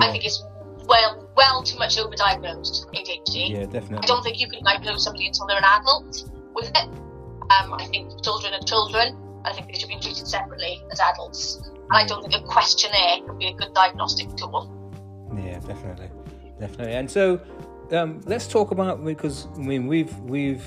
I 0.00 0.10
think 0.10 0.24
it's 0.24 0.42
well, 0.88 1.28
well 1.36 1.62
too 1.62 1.78
much 1.78 1.96
overdiagnosed 1.96 2.86
ADHD. 2.94 3.50
yeah, 3.50 3.66
definitely. 3.66 3.98
I 3.98 4.06
don't 4.06 4.22
think 4.22 4.40
you 4.40 4.48
can 4.48 4.64
diagnose 4.64 5.04
somebody 5.04 5.26
until 5.26 5.46
they're 5.46 5.58
an 5.58 5.64
adult 5.64 6.24
with 6.54 6.70
it. 6.74 6.88
Um, 7.50 7.74
I 7.74 7.86
think 7.86 8.22
children 8.22 8.54
are 8.54 8.62
children. 8.62 9.16
I 9.44 9.52
think 9.52 9.66
they 9.68 9.78
should 9.78 9.88
be 9.88 9.98
treated 10.00 10.26
separately 10.26 10.82
as 10.90 11.00
adults. 11.00 11.60
And 11.64 11.92
I 11.92 12.06
don't 12.06 12.22
think 12.22 12.34
a 12.34 12.46
questionnaire 12.46 13.20
could 13.26 13.38
be 13.38 13.48
a 13.48 13.54
good 13.54 13.74
diagnostic 13.74 14.34
tool. 14.36 14.70
Yeah, 15.36 15.58
definitely, 15.60 16.10
definitely. 16.58 16.94
And 16.94 17.10
so, 17.10 17.40
um, 17.92 18.20
let's 18.24 18.46
talk 18.46 18.70
about 18.70 19.04
because 19.04 19.46
I 19.56 19.58
mean 19.58 19.86
we've 19.86 20.16
we've 20.20 20.64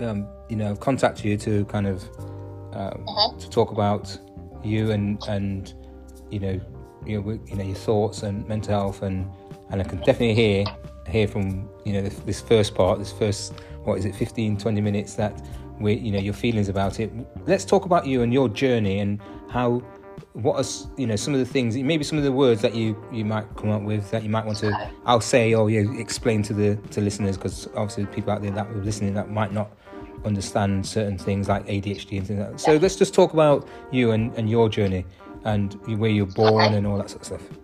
um, 0.00 0.26
you 0.48 0.56
know 0.56 0.74
contacted 0.74 1.24
you 1.24 1.36
to 1.38 1.64
kind 1.66 1.86
of 1.86 2.02
um, 2.72 3.04
Mhm. 3.06 3.38
to 3.40 3.50
talk 3.50 3.70
about 3.70 4.16
you 4.64 4.90
and 4.90 5.22
and 5.28 5.74
you 6.30 6.40
know 6.40 6.60
your 7.06 7.22
you 7.46 7.56
know 7.56 7.64
your 7.64 7.76
thoughts 7.76 8.22
and 8.22 8.46
mental 8.48 8.74
health 8.74 9.02
and 9.02 9.30
and 9.70 9.80
I 9.80 9.84
can 9.84 9.98
definitely 9.98 10.34
hear 10.34 10.64
hear 11.08 11.28
from 11.28 11.68
you 11.84 11.92
know 11.92 12.02
this, 12.02 12.14
this 12.20 12.40
first 12.40 12.74
part 12.74 12.98
this 12.98 13.12
first 13.12 13.54
what 13.84 13.98
is 13.98 14.04
it 14.04 14.14
15 14.14 14.56
20 14.56 14.80
minutes 14.80 15.14
that 15.14 15.40
we 15.82 15.94
you 15.94 16.12
know 16.12 16.18
your 16.18 16.34
feelings 16.34 16.68
about 16.68 17.00
it. 17.00 17.12
Let's 17.46 17.64
talk 17.64 17.84
about 17.84 18.06
you 18.06 18.22
and 18.22 18.32
your 18.32 18.48
journey 18.48 19.00
and 19.00 19.20
how 19.50 19.82
what 20.34 20.56
are 20.56 20.68
you 20.96 21.06
know 21.06 21.16
some 21.16 21.34
of 21.34 21.40
the 21.40 21.46
things 21.46 21.76
maybe 21.76 22.04
some 22.04 22.16
of 22.16 22.24
the 22.24 22.32
words 22.32 22.62
that 22.62 22.74
you 22.74 22.96
you 23.12 23.24
might 23.24 23.44
come 23.56 23.70
up 23.70 23.82
with 23.82 24.10
that 24.10 24.22
you 24.22 24.30
might 24.30 24.46
want 24.46 24.56
to 24.56 24.90
i'll 25.04 25.20
say 25.20 25.52
or 25.52 25.68
yeah 25.68 25.84
explain 25.98 26.42
to 26.42 26.54
the 26.54 26.76
to 26.90 27.00
listeners 27.02 27.36
because 27.36 27.66
obviously 27.76 28.06
people 28.06 28.32
out 28.32 28.40
there 28.40 28.50
that 28.50 28.66
were 28.74 28.80
listening 28.82 29.12
that 29.12 29.30
might 29.30 29.52
not 29.52 29.70
understand 30.24 30.86
certain 30.86 31.18
things 31.18 31.48
like 31.48 31.66
adhd 31.66 32.16
and 32.16 32.26
things 32.26 32.40
like 32.40 32.50
that. 32.52 32.60
So 32.60 32.76
let's 32.76 32.96
just 32.96 33.12
talk 33.12 33.32
about 33.34 33.68
you 33.90 34.12
and, 34.12 34.32
and 34.34 34.48
your 34.48 34.68
journey 34.68 35.04
and 35.44 35.74
where 35.98 36.10
you're 36.10 36.26
born 36.26 36.64
Okay. 36.66 36.76
and 36.76 36.86
all 36.86 36.96
that 36.98 37.10
sort 37.10 37.22
of 37.22 37.26
stuff 37.26 37.58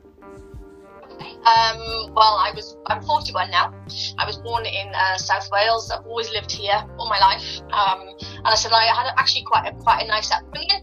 Um, 1.48 2.12
well, 2.14 2.36
I 2.36 2.52
was 2.54 2.76
I'm 2.86 3.02
41 3.02 3.50
now. 3.50 3.72
I 4.18 4.26
was 4.26 4.36
born 4.36 4.66
in 4.66 4.88
uh, 4.94 5.16
South 5.16 5.48
Wales. 5.50 5.90
I've 5.90 6.04
always 6.06 6.30
lived 6.32 6.50
here 6.52 6.76
all 6.98 7.08
my 7.08 7.18
life. 7.18 7.60
Um, 7.72 8.00
and 8.20 8.46
I 8.46 8.54
said 8.54 8.72
I 8.72 8.84
had 8.84 9.12
actually 9.16 9.44
quite 9.44 9.66
a 9.68 9.72
quite 9.76 10.04
a 10.04 10.06
nice 10.06 10.30
upbringing. 10.30 10.82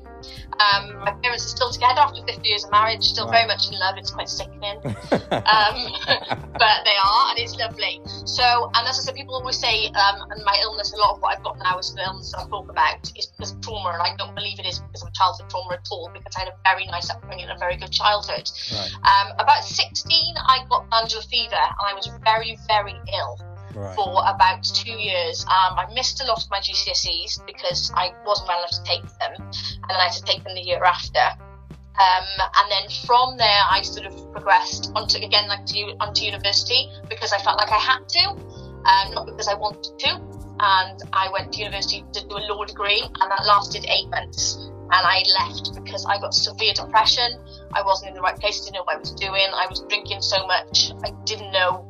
Um, 0.55 0.95
my 1.03 1.11
parents 1.21 1.45
are 1.45 1.49
still 1.55 1.69
together 1.71 1.99
after 1.99 2.23
50 2.23 2.47
years 2.47 2.63
of 2.63 2.71
marriage, 2.71 3.03
still 3.03 3.25
Wow. 3.25 3.31
very 3.33 3.47
much 3.47 3.67
in 3.67 3.77
love. 3.77 3.95
It's 3.97 4.09
quite 4.11 4.29
sickening. 4.29 4.79
um, 4.85 5.77
but 6.55 6.77
they 6.87 6.95
are, 6.95 7.23
and 7.29 7.37
it's 7.37 7.55
lovely. 7.57 7.99
So, 8.25 8.71
and 8.73 8.87
as 8.87 8.97
I 8.97 9.01
said, 9.03 9.15
people 9.15 9.35
always 9.35 9.59
say, 9.59 9.87
um, 9.91 10.23
and 10.31 10.41
my 10.45 10.57
illness, 10.63 10.93
a 10.93 10.97
lot 10.97 11.15
of 11.15 11.21
what 11.21 11.37
I've 11.37 11.43
got 11.43 11.59
now 11.59 11.77
is 11.77 11.93
the 11.93 12.03
illness 12.07 12.33
I 12.33 12.47
talk 12.47 12.69
about 12.71 13.03
is 13.17 13.27
because 13.27 13.51
of 13.51 13.61
trauma, 13.61 13.89
and 13.99 14.01
I 14.01 14.15
don't 14.17 14.33
believe 14.33 14.57
it 14.57 14.65
is 14.65 14.79
because 14.79 15.03
of 15.03 15.13
childhood 15.13 15.49
trauma 15.49 15.73
at 15.73 15.87
all, 15.91 16.09
because 16.13 16.33
I 16.37 16.39
had 16.45 16.49
a 16.49 16.55
very 16.63 16.85
nice 16.87 17.09
upbringing 17.09 17.49
and 17.49 17.57
a 17.57 17.59
very 17.59 17.75
good 17.75 17.91
childhood. 17.91 18.49
right 18.73 18.91
Um, 19.03 19.33
about 19.37 19.63
16, 19.65 20.35
I 20.55 20.65
got 20.69 20.89
glandular 20.89 21.23
fever, 21.23 21.55
and 21.55 21.85
I 21.85 21.93
was 21.93 22.09
very, 22.23 22.57
very 22.67 22.95
ill 23.13 23.39
right 23.75 23.95
for 23.95 24.23
about 24.23 24.63
two 24.63 24.91
years. 24.91 25.43
Um, 25.45 25.77
I 25.77 25.85
missed 25.93 26.21
a 26.23 26.25
lot 26.25 26.41
of 26.41 26.49
my 26.49 26.59
GCSEs 26.59 27.45
because 27.45 27.91
I 27.93 28.13
wasn't 28.25 28.47
well 28.47 28.59
enough 28.59 28.71
to 28.71 28.83
take 28.83 29.03
them, 29.19 29.33
and 29.35 29.89
then 29.89 29.97
I 29.99 30.05
had 30.05 30.13
to 30.13 30.23
take 30.23 30.43
them 30.43 30.55
the 30.55 30.61
year 30.61 30.83
after. 30.83 31.19
Um, 31.99 32.27
and 32.39 32.71
then 32.71 32.89
from 33.05 33.37
there, 33.37 33.63
I 33.69 33.81
sort 33.81 34.05
of 34.05 34.31
progressed 34.31 34.91
onto 34.95 35.17
again 35.17 35.47
like 35.47 35.65
to 35.67 35.79
onto 35.99 36.23
university 36.23 36.89
because 37.09 37.31
I 37.31 37.37
felt 37.39 37.57
like 37.57 37.71
I 37.71 37.79
had 37.79 38.07
to, 38.07 38.29
um, 38.29 39.13
not 39.13 39.25
because 39.25 39.47
I 39.47 39.55
wanted 39.55 39.97
to. 39.99 40.21
And 40.57 41.01
I 41.11 41.29
went 41.33 41.51
to 41.53 41.59
university 41.59 42.05
to 42.13 42.27
do 42.27 42.37
a 42.37 42.43
law 42.47 42.63
degree, 42.63 43.01
and 43.01 43.31
that 43.31 43.45
lasted 43.45 43.85
eight 43.89 44.09
months. 44.09 44.69
And 44.85 45.01
I 45.03 45.23
left 45.39 45.73
because 45.73 46.05
I 46.05 46.19
got 46.19 46.33
severe 46.33 46.73
depression. 46.73 47.39
I 47.73 47.81
wasn't 47.81 48.09
in 48.09 48.15
the 48.15 48.21
right 48.21 48.37
place. 48.37 48.61
I 48.61 48.65
Didn't 48.65 48.75
know 48.75 48.83
what 48.83 48.95
I 48.95 48.99
was 48.99 49.11
doing. 49.13 49.47
I 49.53 49.65
was 49.69 49.81
drinking 49.89 50.21
so 50.21 50.45
much. 50.45 50.91
I 51.03 51.11
didn't 51.25 51.51
know 51.51 51.85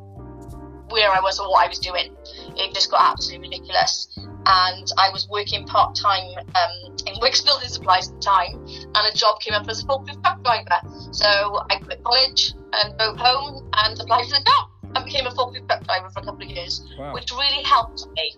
where 0.88 1.10
I 1.10 1.20
was 1.20 1.38
or 1.38 1.50
what 1.50 1.64
I 1.66 1.68
was 1.68 1.78
doing. 1.78 2.14
It 2.56 2.74
just 2.74 2.90
got 2.90 3.00
absolutely 3.12 3.48
ridiculous. 3.48 4.08
And 4.46 4.86
I 4.96 5.10
was 5.10 5.28
working 5.28 5.66
part 5.66 5.96
time 5.96 6.38
um, 6.38 6.96
in 7.06 7.14
Wickes 7.20 7.44
Building 7.44 7.68
Supplies 7.68 8.08
at 8.08 8.14
the 8.14 8.20
time, 8.20 8.64
and 8.94 8.96
a 8.96 9.16
job 9.16 9.40
came 9.40 9.54
up 9.54 9.68
as 9.68 9.82
a 9.82 9.86
forklift 9.86 10.22
truck 10.22 10.42
driver. 10.44 10.80
So 11.10 11.26
I 11.68 11.76
quit 11.82 12.02
college 12.04 12.54
and 12.72 12.96
drove 12.96 13.16
home 13.18 13.68
and 13.84 14.00
applied 14.00 14.24
for 14.26 14.38
the 14.38 14.44
job 14.46 14.70
and 14.94 15.04
became 15.04 15.26
a 15.26 15.30
forklift 15.30 15.66
truck 15.68 15.84
driver 15.84 16.08
for 16.10 16.20
a 16.20 16.24
couple 16.24 16.44
of 16.44 16.50
years, 16.50 16.86
Wow. 16.98 17.12
which 17.12 17.30
really 17.32 17.62
helped 17.64 18.06
me. 18.14 18.36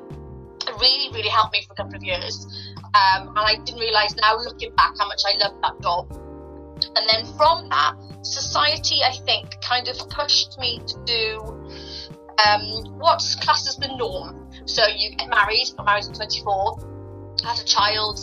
It 0.66 0.75
really, 0.81 1.12
really 1.12 1.29
helped 1.29 1.53
me 1.53 1.62
for 1.66 1.75
a 1.75 1.77
couple 1.77 1.94
of 1.97 2.03
years. 2.03 2.47
Um, 2.94 3.29
and 3.29 3.38
I 3.38 3.57
didn't 3.64 3.81
realise 3.81 4.14
now, 4.16 4.37
looking 4.37 4.74
back, 4.74 4.94
how 4.98 5.07
much 5.07 5.22
I 5.27 5.37
loved 5.38 5.62
that 5.62 5.81
job. 5.83 6.11
And 6.96 7.09
then 7.09 7.24
from 7.37 7.68
that, 7.68 7.94
society, 8.22 9.01
I 9.05 9.12
think, 9.24 9.61
kind 9.61 9.88
of 9.88 9.96
pushed 10.11 10.59
me 10.59 10.81
to 10.87 11.05
do 11.05 11.40
um, 12.46 12.98
what's 12.98 13.35
classed 13.37 13.68
as 13.68 13.77
the 13.77 13.94
norm. 13.96 14.51
So 14.66 14.87
you 14.87 15.14
get 15.16 15.29
married, 15.29 15.66
got 15.77 15.87
married 15.87 16.05
at 16.05 16.14
24, 16.14 16.79
had 17.44 17.59
a 17.59 17.64
child, 17.64 18.18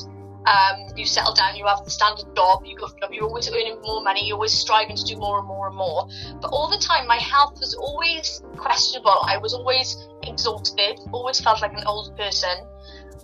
um, 0.45 0.87
you 0.95 1.05
settle 1.05 1.33
down, 1.33 1.55
you 1.55 1.65
have 1.65 1.83
the 1.83 1.89
standard 1.89 2.35
job, 2.35 2.63
you 2.65 2.77
go 2.77 2.87
you're 3.11 3.25
always 3.25 3.49
earning 3.49 3.81
more 3.83 4.03
money, 4.03 4.27
you're 4.27 4.35
always 4.35 4.53
striving 4.53 4.95
to 4.95 5.03
do 5.03 5.17
more 5.17 5.39
and 5.39 5.47
more 5.47 5.67
and 5.67 5.75
more. 5.75 6.07
But 6.41 6.49
all 6.49 6.69
the 6.69 6.77
time, 6.77 7.07
my 7.07 7.17
health 7.17 7.59
was 7.59 7.73
always 7.73 8.43
questionable. 8.55 9.17
I 9.23 9.37
was 9.37 9.53
always 9.53 10.07
exhausted, 10.23 10.99
always 11.11 11.39
felt 11.41 11.61
like 11.61 11.73
an 11.73 11.83
old 11.87 12.15
person, 12.15 12.67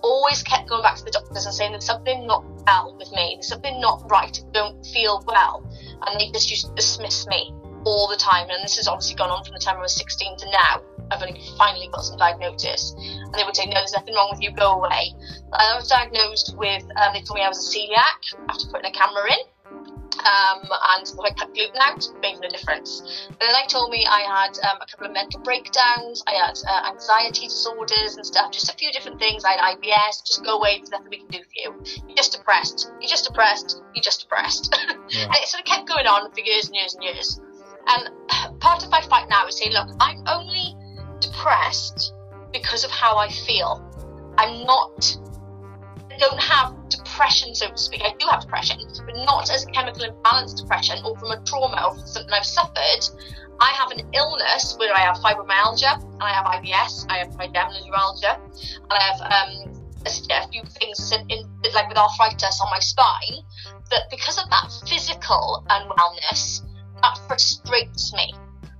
always 0.02 0.44
kept 0.44 0.70
going 0.70 0.82
back 0.82 0.98
to 0.98 1.06
the 1.06 1.12
doctors 1.12 1.46
and 1.46 1.54
saying 1.54 1.72
there's 1.72 1.86
something 1.86 2.26
not 2.26 2.44
well 2.66 2.96
with 2.98 3.12
me, 3.12 3.36
there's 3.36 3.48
something 3.48 3.80
not 3.80 4.10
right, 4.10 4.38
I 4.38 4.52
don't 4.52 4.86
feel 4.86 5.24
well. 5.28 5.68
And 6.06 6.20
they 6.20 6.32
just 6.32 6.50
used 6.50 6.68
to 6.68 6.74
dismiss 6.74 7.28
me 7.28 7.54
all 7.86 8.08
the 8.08 8.18
time. 8.18 8.50
And 8.50 8.64
this 8.64 8.78
has 8.78 8.88
obviously 8.88 9.16
gone 9.16 9.30
on 9.30 9.44
from 9.44 9.54
the 9.54 9.60
time 9.60 9.78
I 9.78 9.82
was 9.82 9.96
16 9.96 10.38
to 10.38 10.46
now. 10.52 10.82
I've 11.12 11.22
only 11.22 11.42
finally 11.58 11.90
got 11.92 12.02
some 12.02 12.18
diagnosis. 12.18 12.96
And 12.98 13.34
they 13.34 13.44
would 13.44 13.56
say, 13.56 13.66
no, 13.66 13.74
there's 13.74 13.94
nothing 13.94 14.16
wrong 14.16 14.30
with 14.32 14.42
you, 14.42 14.52
go 14.52 14.72
away. 14.72 15.14
I 15.54 15.76
was 15.76 15.88
diagnosed 15.88 16.56
with, 16.58 16.84
um, 16.96 17.14
they 17.14 17.22
told 17.22 17.36
me 17.36 17.44
I 17.44 17.50
was 17.50 17.60
a 17.68 17.78
celiac 17.78 18.36
after 18.50 18.68
putting 18.68 18.90
a 18.90 18.94
camera 18.94 19.32
in. 19.32 19.40
Um, 20.20 20.68
and 20.70 21.08
if 21.08 21.20
I 21.20 21.32
cut 21.32 21.54
gluten 21.54 21.80
out, 21.82 22.08
made 22.22 22.40
no 22.42 22.50
difference. 22.50 23.28
But 23.30 23.40
then 23.40 23.54
they 23.54 23.68
told 23.68 23.92
me 23.92 24.06
I 24.06 24.22
had 24.22 24.60
um, 24.70 24.78
a 24.82 24.86
couple 24.86 25.08
of 25.08 25.14
mental 25.14 25.40
breakdowns, 25.42 26.24
I 26.28 26.34
had 26.34 26.58
uh, 26.68 26.92
anxiety 26.92 27.48
disorders 27.48 28.18
and 28.18 28.26
stuff, 28.26 28.52
just 28.52 28.70
a 28.70 28.76
few 28.76 28.92
different 28.92 29.20
things. 29.20 29.44
I 29.46 29.52
had 29.52 29.78
IBS, 29.78 30.26
just 30.26 30.44
go 30.44 30.58
away, 30.58 30.78
there's 30.78 30.92
nothing 30.92 31.10
we 31.10 31.18
can 31.20 31.28
do 31.28 31.40
for 31.40 31.56
you. 31.56 31.84
You're 32.08 32.18
just 32.18 32.34
depressed, 32.34 32.92
you're 33.00 33.10
just 33.10 33.26
depressed, 33.26 33.82
you're 33.96 34.04
just 34.04 34.22
depressed. 34.22 34.76
Yeah. 35.12 35.26
And 35.26 35.36
it 35.36 35.48
sort 35.50 35.60
of 35.60 35.66
kept 35.66 35.90
going 35.90 36.08
on 36.08 36.32
for 36.32 36.40
years 36.40 36.68
and 36.68 36.76
years 36.76 36.94
and 36.94 37.04
years. 37.04 37.42
And 37.88 38.60
part 38.62 38.82
of 38.82 38.90
my 38.90 39.02
fight 39.02 39.28
now 39.30 39.46
is 39.48 39.58
saying, 39.58 39.74
look, 39.74 39.90
I'm 40.00 40.24
only 40.26 40.74
depressed 41.20 42.14
because 42.54 42.86
of 42.86 42.92
how 42.92 43.18
I 43.18 43.30
feel. 43.30 43.86
I'm 44.38 44.64
not, 44.66 45.18
I 46.10 46.18
don't 46.18 46.40
have 46.40 46.74
depression, 47.22 47.54
so 47.54 47.70
to 47.70 47.78
speak. 47.78 48.02
I 48.04 48.14
do 48.18 48.26
have 48.32 48.42
depression, 48.42 48.80
but 49.06 49.16
not 49.26 49.52
as 49.52 49.64
a 49.64 49.68
chemical 49.68 50.04
imbalance 50.04 50.54
depression 50.56 50.98
or 51.06 51.16
from 51.18 51.32
a 51.32 51.40
trauma 51.46 51.86
or 51.88 51.98
something 52.08 52.34
I've 52.34 52.46
suffered. 52.46 53.04
I 53.60 53.70
have 53.78 53.92
an 53.92 54.10
illness 54.14 54.76
where 54.80 54.92
I 54.96 55.02
have 55.02 55.18
fibromyalgia, 55.18 56.02
and 56.02 56.24
I 56.24 56.32
have 56.34 56.46
IBS, 56.46 57.06
I 57.10 57.20
have 57.20 57.30
neuralgia, 57.38 58.42
and 58.42 58.92
I 58.92 59.04
have 59.04 59.22
um, 59.22 59.84
a, 60.04 60.10
a 60.10 60.48
few 60.48 60.64
things 60.80 61.12
in, 61.12 61.30
in, 61.30 61.46
like 61.76 61.88
with 61.90 61.98
arthritis 61.98 62.60
on 62.60 62.72
my 62.72 62.80
spine. 62.80 63.46
That 63.92 64.10
because 64.10 64.42
of 64.42 64.50
that 64.50 64.74
physical 64.90 65.64
unwellness, 65.70 66.62
that 67.04 67.20
frustrates 67.28 68.14
me 68.16 68.34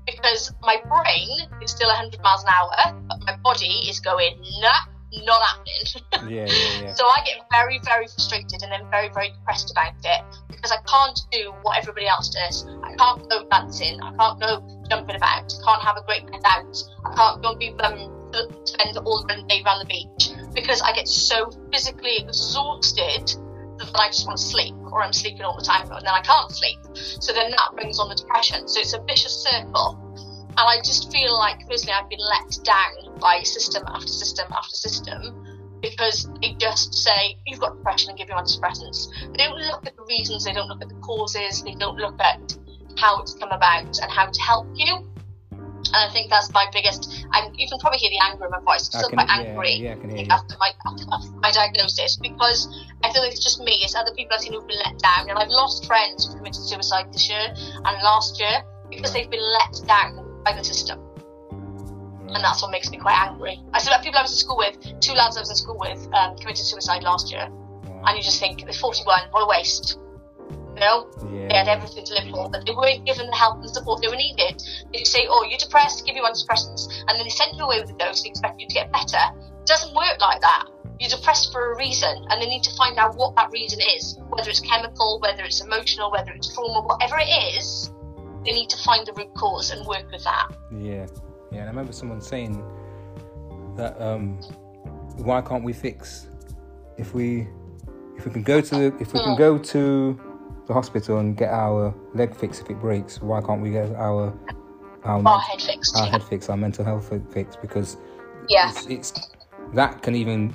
because 0.08 0.52
my 0.64 0.78
brain 0.90 1.48
is 1.62 1.72
still 1.72 1.90
100 1.90 2.20
miles 2.24 2.44
an 2.44 2.50
hour, 2.50 3.04
but 3.08 3.20
my 3.22 3.38
body 3.44 3.86
is 3.88 4.00
going, 4.00 4.42
nah, 4.62 4.91
not 5.26 5.42
happening. 5.42 6.30
yeah, 6.34 6.46
yeah, 6.46 6.82
yeah. 6.84 6.94
so 6.94 7.06
I 7.06 7.24
get 7.26 7.44
very, 7.52 7.80
very 7.84 8.08
frustrated 8.08 8.64
and 8.64 8.72
then 8.72 8.90
very, 8.90 9.10
very 9.10 9.30
depressed 9.32 9.72
about 9.72 9.94
it 10.04 10.22
because 10.48 10.72
I 10.72 10.78
can't 10.88 11.20
do 11.32 11.54
what 11.64 11.78
everybody 11.78 12.08
else 12.08 12.30
does. 12.30 12.68
I 12.84 12.96
can't 12.96 13.30
go 13.30 13.48
dancing, 13.50 14.00
I 14.02 14.16
can't 14.16 14.40
go 14.40 14.64
jumping 14.90 15.16
about, 15.16 15.54
I 15.54 15.66
can't 15.66 15.84
have 15.84 15.98
a 15.98 16.04
great 16.04 16.30
night 16.30 16.42
out, 16.46 16.78
I 17.06 17.16
can't 17.16 17.42
go 17.42 17.50
and 17.52 17.60
be 17.60 17.70
um, 17.80 18.22
spend 18.66 18.98
all 18.98 19.26
the 19.28 19.44
day 19.48 19.62
around 19.66 19.80
the 19.80 19.86
beach 19.86 20.32
because 20.54 20.82
I 20.82 20.94
get 20.94 21.08
so 21.08 21.52
physically 21.72 22.18
exhausted 22.18 23.34
that 23.80 24.00
I 24.00 24.08
just 24.08 24.26
want 24.28 24.38
to 24.38 24.44
sleep, 24.44 24.76
or 24.92 25.02
I'm 25.02 25.14
sleeping 25.14 25.42
all 25.42 25.58
the 25.58 25.66
time, 25.66 25.92
and 25.92 26.06
then 26.06 26.14
I 26.14 26.22
can't 26.22 26.52
sleep. 26.52 26.78
So 26.94 27.34
then 27.34 27.52
that 27.52 27.72
brings 27.74 28.00
on 28.00 28.10
the 28.10 28.16
depression. 28.16 28.68
So 28.68 28.80
it's 28.80 28.94
a 28.94 29.02
vicious 29.02 29.44
circle. 29.44 29.98
And 30.58 30.68
I 30.68 30.78
just 30.84 31.12
feel 31.12 31.38
like 31.38 31.68
personally 31.68 31.94
I've 31.94 32.10
been 32.10 32.20
let 32.20 32.58
down 32.64 33.20
by 33.20 33.42
system 33.44 33.84
after 33.88 34.08
system 34.08 34.48
after 34.52 34.76
system 34.76 35.52
because 35.82 36.30
they 36.42 36.54
just 36.60 36.94
say 36.94 37.38
you've 37.46 37.60
got 37.60 37.76
depression 37.78 38.10
and 38.10 38.18
give 38.18 38.30
you 38.30 38.36
antidepressants. 38.36 39.08
They 39.32 39.46
don't 39.46 39.58
look 39.58 39.86
at 39.88 39.96
the 39.96 40.04
reasons, 40.04 40.44
they 40.44 40.54
don't 40.54 40.68
look 40.68 40.82
at 40.82 40.90
the 40.90 40.96
causes, 40.96 41.64
they 41.64 41.74
don't 41.74 41.98
look 41.98 42.20
at 42.20 42.58
how 42.98 43.22
it's 43.22 43.34
come 43.34 43.50
about 43.50 43.98
and 44.00 44.12
how 44.12 44.28
to 44.28 44.42
help 44.42 44.68
you. 44.76 45.08
And 45.52 45.96
I 45.96 46.10
think 46.14 46.30
that's 46.30 46.54
my 46.54 46.68
biggest. 46.72 47.26
And 47.34 47.58
you 47.58 47.68
can 47.68 47.80
probably 47.80 47.98
hear 47.98 48.12
the 48.12 48.24
anger 48.24 48.46
in 48.46 48.52
my 48.52 48.60
voice. 48.60 48.90
I'm 48.94 49.02
still 49.02 49.10
can- 49.10 49.26
quite 49.26 49.30
angry 49.30 49.74
yeah, 49.74 49.94
I 49.94 49.96
can 49.96 50.10
hear 50.12 50.26
you. 50.26 50.32
after 50.32 50.56
my 50.60 50.72
after 50.86 51.32
my 51.42 51.52
diagnosis 51.52 52.18
because 52.18 52.68
I 53.04 53.12
feel 53.12 53.24
like 53.24 53.32
it's 53.32 53.44
just 53.44 53.60
me. 53.62 53.80
It's 53.82 53.96
other 53.96 54.12
people 54.16 54.36
I've 54.36 54.42
seen 54.42 54.54
who've 54.54 54.68
been 54.68 54.78
let 54.86 55.00
down, 55.00 55.30
and 55.30 55.40
I've 55.40 55.50
lost 55.50 55.86
friends 55.88 56.28
who 56.28 56.38
committed 56.38 56.62
suicide 56.62 57.12
this 57.12 57.28
year 57.28 57.48
and 57.48 58.04
last 58.04 58.40
year 58.40 58.64
because 58.90 59.10
mm. 59.10 59.14
they've 59.14 59.30
been 59.30 59.42
let 59.42 59.88
down 59.88 60.31
by 60.44 60.54
the 60.54 60.64
system, 60.64 61.00
and 62.34 62.44
that's 62.44 62.62
what 62.62 62.72
makes 62.72 62.90
me 62.90 62.98
quite 62.98 63.18
angry. 63.18 63.60
I 63.74 63.80
said 63.80 63.92
about 63.92 64.04
people 64.04 64.20
I 64.20 64.24
was 64.24 64.32
in 64.32 64.38
school 64.38 64.58
with, 64.58 64.78
two 65.00 65.14
lads 65.14 65.38
I 65.38 65.42
was 65.42 65.50
in 65.50 65.56
school 65.56 65.78
with 65.78 66.08
um, 66.14 66.38
committed 66.38 66.66
suicide 66.66 67.04
last 67.04 67.32
year, 67.32 67.50
and 68.06 68.18
you 68.18 68.24
just 68.24 68.40
think 68.40 68.64
they're 68.64 68.74
41, 68.74 69.30
what 69.32 69.42
a 69.42 69.48
waste. 69.48 70.00
You 70.74 70.80
know, 70.80 71.12
they 71.50 71.56
had 71.56 71.68
everything 71.68 72.06
to 72.06 72.14
live 72.14 72.32
for, 72.32 72.50
but 72.50 72.66
they 72.66 72.74
weren't 72.74 73.06
given 73.06 73.28
the 73.28 73.36
help 73.36 73.60
and 73.60 73.70
support 73.70 74.02
they 74.02 74.08
were 74.08 74.16
needed. 74.16 74.64
They 74.94 75.04
say, 75.04 75.28
"Oh, 75.30 75.44
you're 75.44 75.60
depressed, 75.60 76.06
give 76.06 76.16
you 76.16 76.24
antidepressants," 76.24 76.88
and 77.08 77.20
then 77.20 77.24
they 77.24 77.30
send 77.30 77.58
you 77.58 77.66
away 77.66 77.82
with 77.82 77.90
a 77.92 77.98
dose 77.98 78.22
and 78.22 78.32
expect 78.32 78.62
you 78.62 78.68
to 78.68 78.74
get 78.74 78.92
better. 78.92 79.20
It 79.60 79.68
doesn't 79.68 79.94
work 79.94 80.20
like 80.22 80.40
that. 80.40 80.66
You're 81.00 81.10
depressed 81.10 81.52
for 81.52 81.74
a 81.74 81.78
reason, 81.78 82.26
and 82.30 82.42
they 82.42 82.48
need 82.48 82.64
to 82.64 82.76
find 82.78 82.98
out 82.98 83.16
what 83.16 83.36
that 83.36 83.52
reason 83.52 83.80
is. 83.82 84.18
Whether 84.30 84.50
it's 84.50 84.62
chemical, 84.62 85.20
whether 85.20 85.44
it's 85.44 85.60
emotional, 85.60 86.10
whether 86.10 86.32
it's 86.32 86.54
trauma, 86.54 86.82
whatever 86.88 87.18
it 87.20 87.30
is, 87.58 87.92
they 88.46 88.54
need 88.54 88.70
to 88.70 88.78
find 88.78 89.06
the 89.06 89.14
root 89.14 89.34
cause 89.36 89.72
and 89.72 89.86
work 89.86 90.10
with 90.12 90.24
that. 90.24 90.50
Yeah, 90.72 91.08
yeah. 91.52 91.60
And 91.60 91.62
I 91.62 91.68
remember 91.68 91.92
someone 91.94 92.22
saying 92.22 92.64
that 93.78 94.02
um, 94.02 94.38
why 95.18 95.42
can't 95.42 95.64
we 95.64 95.74
fix 95.74 96.28
if 96.98 97.14
we 97.14 97.48
if 98.18 98.26
we 98.26 98.32
can 98.32 98.44
go 98.44 98.62
to 98.62 98.76
the, 98.76 98.86
if 99.00 99.14
we 99.14 99.20
can 99.20 99.36
mm. 99.36 99.38
go 99.38 99.58
to 99.58 100.20
the 100.68 100.74
hospital 100.74 101.20
and 101.20 101.36
get 101.36 101.50
our 101.50 101.94
leg 102.14 102.36
fixed 102.36 102.62
if 102.62 102.70
it 102.70 102.80
breaks, 102.80 103.22
why 103.22 103.42
can't 103.42 103.62
we 103.62 103.72
get 103.72 103.90
our 103.96 104.34
our, 105.04 105.28
Our 105.28 105.40
head 105.40 105.62
fixed. 105.62 105.98
our 105.98 106.08
head 106.08 106.24
fixed, 106.24 106.50
our 106.50 106.58
mental 106.58 106.86
health 106.86 107.12
fixed? 107.34 107.60
Because 107.62 107.98
Yeah. 108.48 108.70
it's, 108.70 108.86
it's 108.86 109.30
that 109.74 110.02
can 110.04 110.16
even 110.16 110.54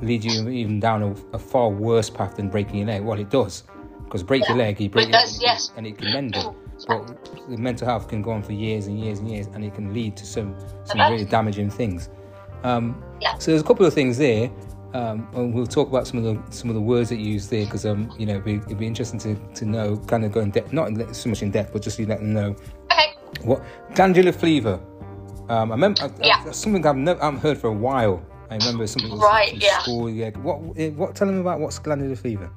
lead 0.00 0.24
you 0.24 0.48
even 0.48 0.80
down 0.80 1.02
a, 1.02 1.36
a 1.36 1.38
far 1.38 1.68
worse 1.68 2.08
path 2.10 2.36
than 2.36 2.48
breaking 2.48 2.76
your 2.76 2.86
leg. 2.86 3.02
Well, 3.02 3.18
it 3.18 3.30
does 3.30 3.64
because 4.04 4.22
break 4.22 4.46
your 4.48 4.56
leg, 4.56 4.80
you 4.80 4.88
break 4.88 5.08
It 5.08 5.12
your 5.12 5.20
does, 5.20 5.42
yes. 5.42 5.72
and 5.76 5.86
it 5.86 5.98
can 5.98 6.12
mend 6.12 6.36
it. 6.36 6.44
Mm. 6.44 6.54
But 6.86 7.28
the 7.48 7.56
mental 7.56 7.86
health 7.88 8.08
can 8.08 8.20
go 8.22 8.30
on 8.30 8.42
for 8.42 8.52
years 8.52 8.86
and 8.86 8.98
years 9.00 9.18
and 9.20 9.30
years, 9.30 9.46
and 9.54 9.64
it 9.64 9.74
can 9.74 9.92
lead 9.94 10.16
to 10.18 10.26
some 10.26 10.54
some 10.84 11.00
Okay. 11.00 11.12
really 11.12 11.24
damaging 11.24 11.70
things. 11.70 12.08
Um, 12.62 13.02
Yeah. 13.20 13.36
So 13.38 13.50
there's 13.50 13.62
a 13.62 13.64
couple 13.64 13.86
of 13.86 13.94
things 13.94 14.18
there. 14.18 14.50
Um, 14.92 15.26
and 15.34 15.52
we'll 15.52 15.66
talk 15.66 15.88
about 15.88 16.06
some 16.06 16.24
of 16.24 16.24
the 16.24 16.52
some 16.52 16.70
of 16.70 16.74
the 16.76 16.80
words 16.80 17.08
that 17.08 17.16
you 17.16 17.32
use 17.32 17.48
there 17.48 17.64
because 17.64 17.84
um, 17.84 18.08
you 18.16 18.26
know 18.26 18.34
it'd 18.34 18.44
be, 18.44 18.54
it'd 18.56 18.78
be 18.78 18.86
interesting 18.86 19.18
to, 19.20 19.34
to 19.54 19.64
know, 19.64 19.96
kind 20.06 20.24
of 20.24 20.30
go 20.30 20.38
in 20.40 20.50
depth, 20.50 20.72
not 20.72 20.86
in 20.88 21.12
so 21.12 21.28
much 21.30 21.42
in 21.42 21.50
depth, 21.50 21.72
but 21.72 21.82
just 21.82 21.96
to 21.96 22.06
let 22.06 22.20
them 22.20 22.32
know 22.32 22.54
Okay. 22.92 23.14
what 23.42 23.60
glandular 23.96 24.30
fever. 24.30 24.78
Um, 25.48 25.72
I 25.72 25.74
remember 25.74 26.02
I, 26.04 26.10
Yeah. 26.22 26.44
that's 26.44 26.58
something 26.58 26.86
I've 26.86 26.96
never 26.96 27.20
I 27.20 27.24
haven't 27.24 27.40
heard 27.40 27.58
for 27.58 27.66
a 27.68 27.72
while. 27.72 28.22
I 28.50 28.56
remember 28.56 28.86
something 28.86 29.10
was 29.10 29.20
Right, 29.20 29.54
yeah. 29.60 29.80
school. 29.80 30.08
Yeah. 30.08 30.30
What 30.42 30.60
eh, 30.76 30.90
what? 30.90 31.16
Tell 31.16 31.26
them 31.26 31.40
about 31.40 31.58
what's 31.58 31.78
glandular 31.80 32.14
fever. 32.14 32.48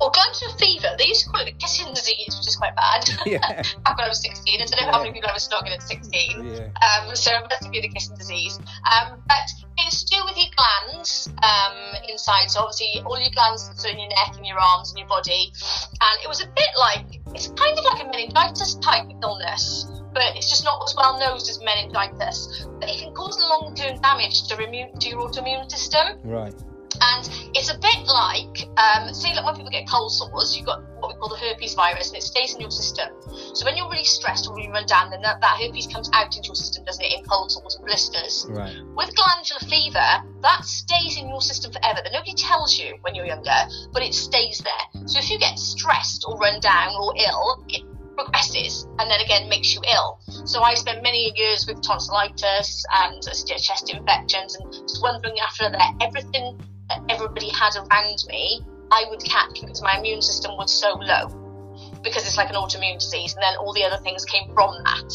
Well, 0.00 0.10
glandular 0.10 0.54
fever, 0.58 0.94
they 0.98 1.06
used 1.06 1.24
to 1.24 1.30
call 1.30 1.42
it 1.42 1.46
the 1.46 1.58
kissing 1.58 1.92
disease, 1.94 2.34
which 2.38 2.48
is 2.48 2.56
quite 2.56 2.74
bad. 2.76 3.08
Yeah. 3.26 3.40
Back 3.84 3.96
when 3.96 4.04
I 4.04 4.08
was 4.08 4.20
16, 4.20 4.60
I 4.60 4.64
don't 4.64 4.86
know 4.86 4.92
how 4.92 4.98
many 4.98 5.12
people 5.12 5.30
I 5.30 5.32
was 5.32 5.48
snogging 5.48 5.72
at 5.72 5.82
16. 5.82 6.44
Yeah. 6.44 6.68
Um, 6.82 7.14
so 7.16 7.30
it 7.32 7.46
must 7.48 7.70
be 7.70 7.80
the 7.80 7.88
kissing 7.88 8.16
disease. 8.16 8.58
Um, 8.58 9.22
but 9.26 9.48
it's 9.78 10.04
to 10.04 10.16
do 10.16 10.24
with 10.24 10.36
your 10.36 10.52
glands 10.56 11.28
um, 11.42 11.76
inside. 12.08 12.50
So 12.50 12.60
obviously, 12.60 13.02
all 13.06 13.18
your 13.18 13.30
glands 13.30 13.70
are 13.84 13.88
in 13.88 13.98
your 13.98 14.08
neck 14.08 14.36
and 14.36 14.46
your 14.46 14.58
arms 14.60 14.90
and 14.90 14.98
your 14.98 15.08
body. 15.08 15.52
And 16.00 16.16
it 16.22 16.28
was 16.28 16.42
a 16.42 16.46
bit 16.46 16.72
like 16.78 17.20
it's 17.34 17.48
kind 17.48 17.78
of 17.78 17.84
like 17.84 18.02
a 18.02 18.06
meningitis 18.06 18.74
type 18.76 19.06
illness, 19.22 19.86
but 20.12 20.36
it's 20.36 20.48
just 20.48 20.64
not 20.64 20.82
as 20.84 20.94
well 20.96 21.18
known 21.18 21.36
as 21.36 21.60
meningitis. 21.62 22.66
But 22.78 22.90
it 22.90 23.00
can 23.00 23.14
cause 23.14 23.38
long-term 23.38 24.00
damage 24.00 24.48
to, 24.48 24.62
immune, 24.62 24.98
to 24.98 25.08
your 25.08 25.20
autoimmune 25.20 25.70
system. 25.70 26.18
Right. 26.22 26.54
And 27.00 27.28
it's 27.54 27.70
a 27.70 27.78
bit 27.78 28.06
like, 28.06 28.68
um, 28.78 29.12
say, 29.14 29.34
like 29.34 29.44
when 29.44 29.56
people 29.56 29.70
get 29.70 29.88
cold 29.88 30.12
sores, 30.12 30.56
you've 30.56 30.66
got 30.66 30.82
what 31.00 31.14
we 31.14 31.18
call 31.18 31.28
the 31.28 31.36
herpes 31.36 31.74
virus, 31.74 32.08
and 32.08 32.16
it 32.16 32.22
stays 32.22 32.54
in 32.54 32.60
your 32.60 32.70
system. 32.70 33.08
So 33.54 33.64
when 33.64 33.76
you're 33.76 33.90
really 33.90 34.04
stressed 34.04 34.46
or 34.48 34.54
when 34.54 34.64
you 34.64 34.70
run 34.70 34.86
down, 34.86 35.10
then 35.10 35.22
that, 35.22 35.40
that 35.40 35.60
herpes 35.60 35.86
comes 35.86 36.10
out 36.14 36.34
into 36.36 36.48
your 36.48 36.54
system, 36.54 36.84
doesn't 36.84 37.04
it, 37.04 37.12
in 37.12 37.24
cold 37.24 37.50
sores 37.50 37.76
and 37.76 37.84
blisters. 37.84 38.46
Right. 38.48 38.74
With 38.96 39.14
glandular 39.14 39.60
fever, 39.68 40.24
that 40.42 40.64
stays 40.64 41.18
in 41.18 41.28
your 41.28 41.40
system 41.40 41.72
forever. 41.72 42.00
That 42.02 42.12
nobody 42.12 42.34
tells 42.34 42.78
you 42.78 42.94
when 43.02 43.14
you're 43.14 43.26
younger, 43.26 43.68
but 43.92 44.02
it 44.02 44.14
stays 44.14 44.58
there. 44.58 45.02
So 45.06 45.18
if 45.18 45.30
you 45.30 45.38
get 45.38 45.58
stressed 45.58 46.24
or 46.26 46.36
run 46.38 46.60
down 46.60 46.94
or 47.00 47.14
ill, 47.16 47.64
it 47.68 47.82
progresses 48.14 48.86
and 48.98 49.10
then 49.10 49.20
again 49.20 49.48
makes 49.48 49.74
you 49.74 49.82
ill. 49.92 50.20
So 50.44 50.62
I 50.62 50.74
spent 50.74 51.02
many 51.02 51.32
years 51.36 51.66
with 51.66 51.82
tonsillitis 51.82 52.84
and 52.94 53.16
uh, 53.26 53.56
chest 53.58 53.92
infections 53.92 54.56
and 54.56 54.72
just 54.72 55.02
wondering 55.02 55.34
after 55.40 55.70
that 55.70 55.94
everything 56.00 56.58
everybody 57.08 57.50
had 57.50 57.74
around 57.76 58.24
me 58.28 58.60
I 58.92 59.04
would 59.10 59.24
catch 59.24 59.60
because 59.60 59.82
my 59.82 59.96
immune 59.98 60.22
system 60.22 60.52
was 60.56 60.72
so 60.72 60.94
low 60.94 61.28
because 62.02 62.26
it's 62.26 62.36
like 62.36 62.50
an 62.50 62.56
autoimmune 62.56 62.98
disease 62.98 63.34
and 63.34 63.42
then 63.42 63.56
all 63.60 63.72
the 63.72 63.82
other 63.84 63.96
things 64.04 64.24
came 64.24 64.52
from 64.54 64.70
that. 64.84 65.10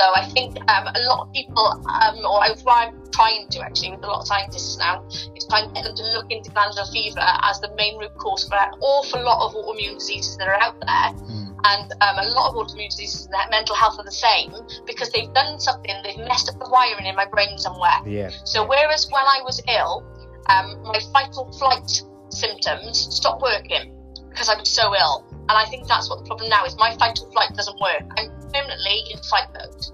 So 0.00 0.10
I 0.16 0.28
think 0.30 0.58
um, 0.68 0.88
a 0.88 1.00
lot 1.06 1.26
of 1.28 1.32
people, 1.32 1.62
um, 1.62 2.26
or 2.26 2.42
I- 2.42 2.56
what 2.64 2.88
I'm 2.88 3.10
trying 3.12 3.46
to 3.50 3.60
actually 3.60 3.92
with 3.92 4.02
a 4.02 4.06
lot 4.08 4.22
of 4.22 4.26
scientists 4.26 4.76
now, 4.78 5.04
is 5.36 5.46
trying 5.48 5.68
to 5.68 5.74
get 5.74 5.84
them 5.84 5.94
to 5.94 6.02
look 6.14 6.30
into 6.30 6.50
glandular 6.50 6.86
fever 6.92 7.20
as 7.20 7.60
the 7.60 7.72
main 7.76 7.98
root 7.98 8.16
cause 8.16 8.48
for 8.48 8.56
an 8.56 8.72
awful 8.80 9.22
lot 9.22 9.46
of 9.46 9.54
autoimmune 9.54 9.98
diseases 9.98 10.36
that 10.38 10.48
are 10.48 10.60
out 10.60 10.80
there. 10.80 11.22
And 11.64 11.92
um, 12.02 12.18
a 12.18 12.26
lot 12.34 12.50
of 12.50 12.56
autoimmune 12.56 12.90
diseases 12.90 13.26
and 13.26 13.50
mental 13.50 13.76
health 13.76 13.96
are 13.98 14.04
the 14.04 14.10
same 14.10 14.52
because 14.86 15.10
they've 15.12 15.32
done 15.34 15.60
something, 15.60 15.94
they've 16.02 16.18
messed 16.26 16.48
up 16.48 16.58
the 16.58 16.68
wiring 16.68 17.06
in 17.06 17.14
my 17.14 17.26
brain 17.26 17.56
somewhere. 17.58 18.00
Yeah. 18.04 18.30
So 18.44 18.66
whereas 18.66 19.06
when 19.12 19.22
I 19.22 19.42
was 19.44 19.62
ill, 19.68 20.04
um, 20.48 20.82
my 20.82 20.98
fight 21.12 21.30
or 21.36 21.50
flight 21.52 22.02
symptoms 22.30 22.98
stopped 23.14 23.42
working 23.42 23.94
because 24.30 24.48
I 24.48 24.58
was 24.58 24.68
so 24.68 24.94
ill. 24.96 25.24
And 25.48 25.58
I 25.58 25.66
think 25.68 25.86
that's 25.86 26.08
what 26.08 26.20
the 26.20 26.24
problem 26.24 26.48
now 26.48 26.64
is. 26.64 26.76
My 26.76 26.96
fight 26.96 27.18
or 27.20 27.30
flight 27.32 27.50
doesn't 27.54 27.78
work. 27.80 28.02
I'm 28.16 28.30
permanently 28.52 29.04
in 29.10 29.18
fight 29.28 29.48
mode 29.52 29.84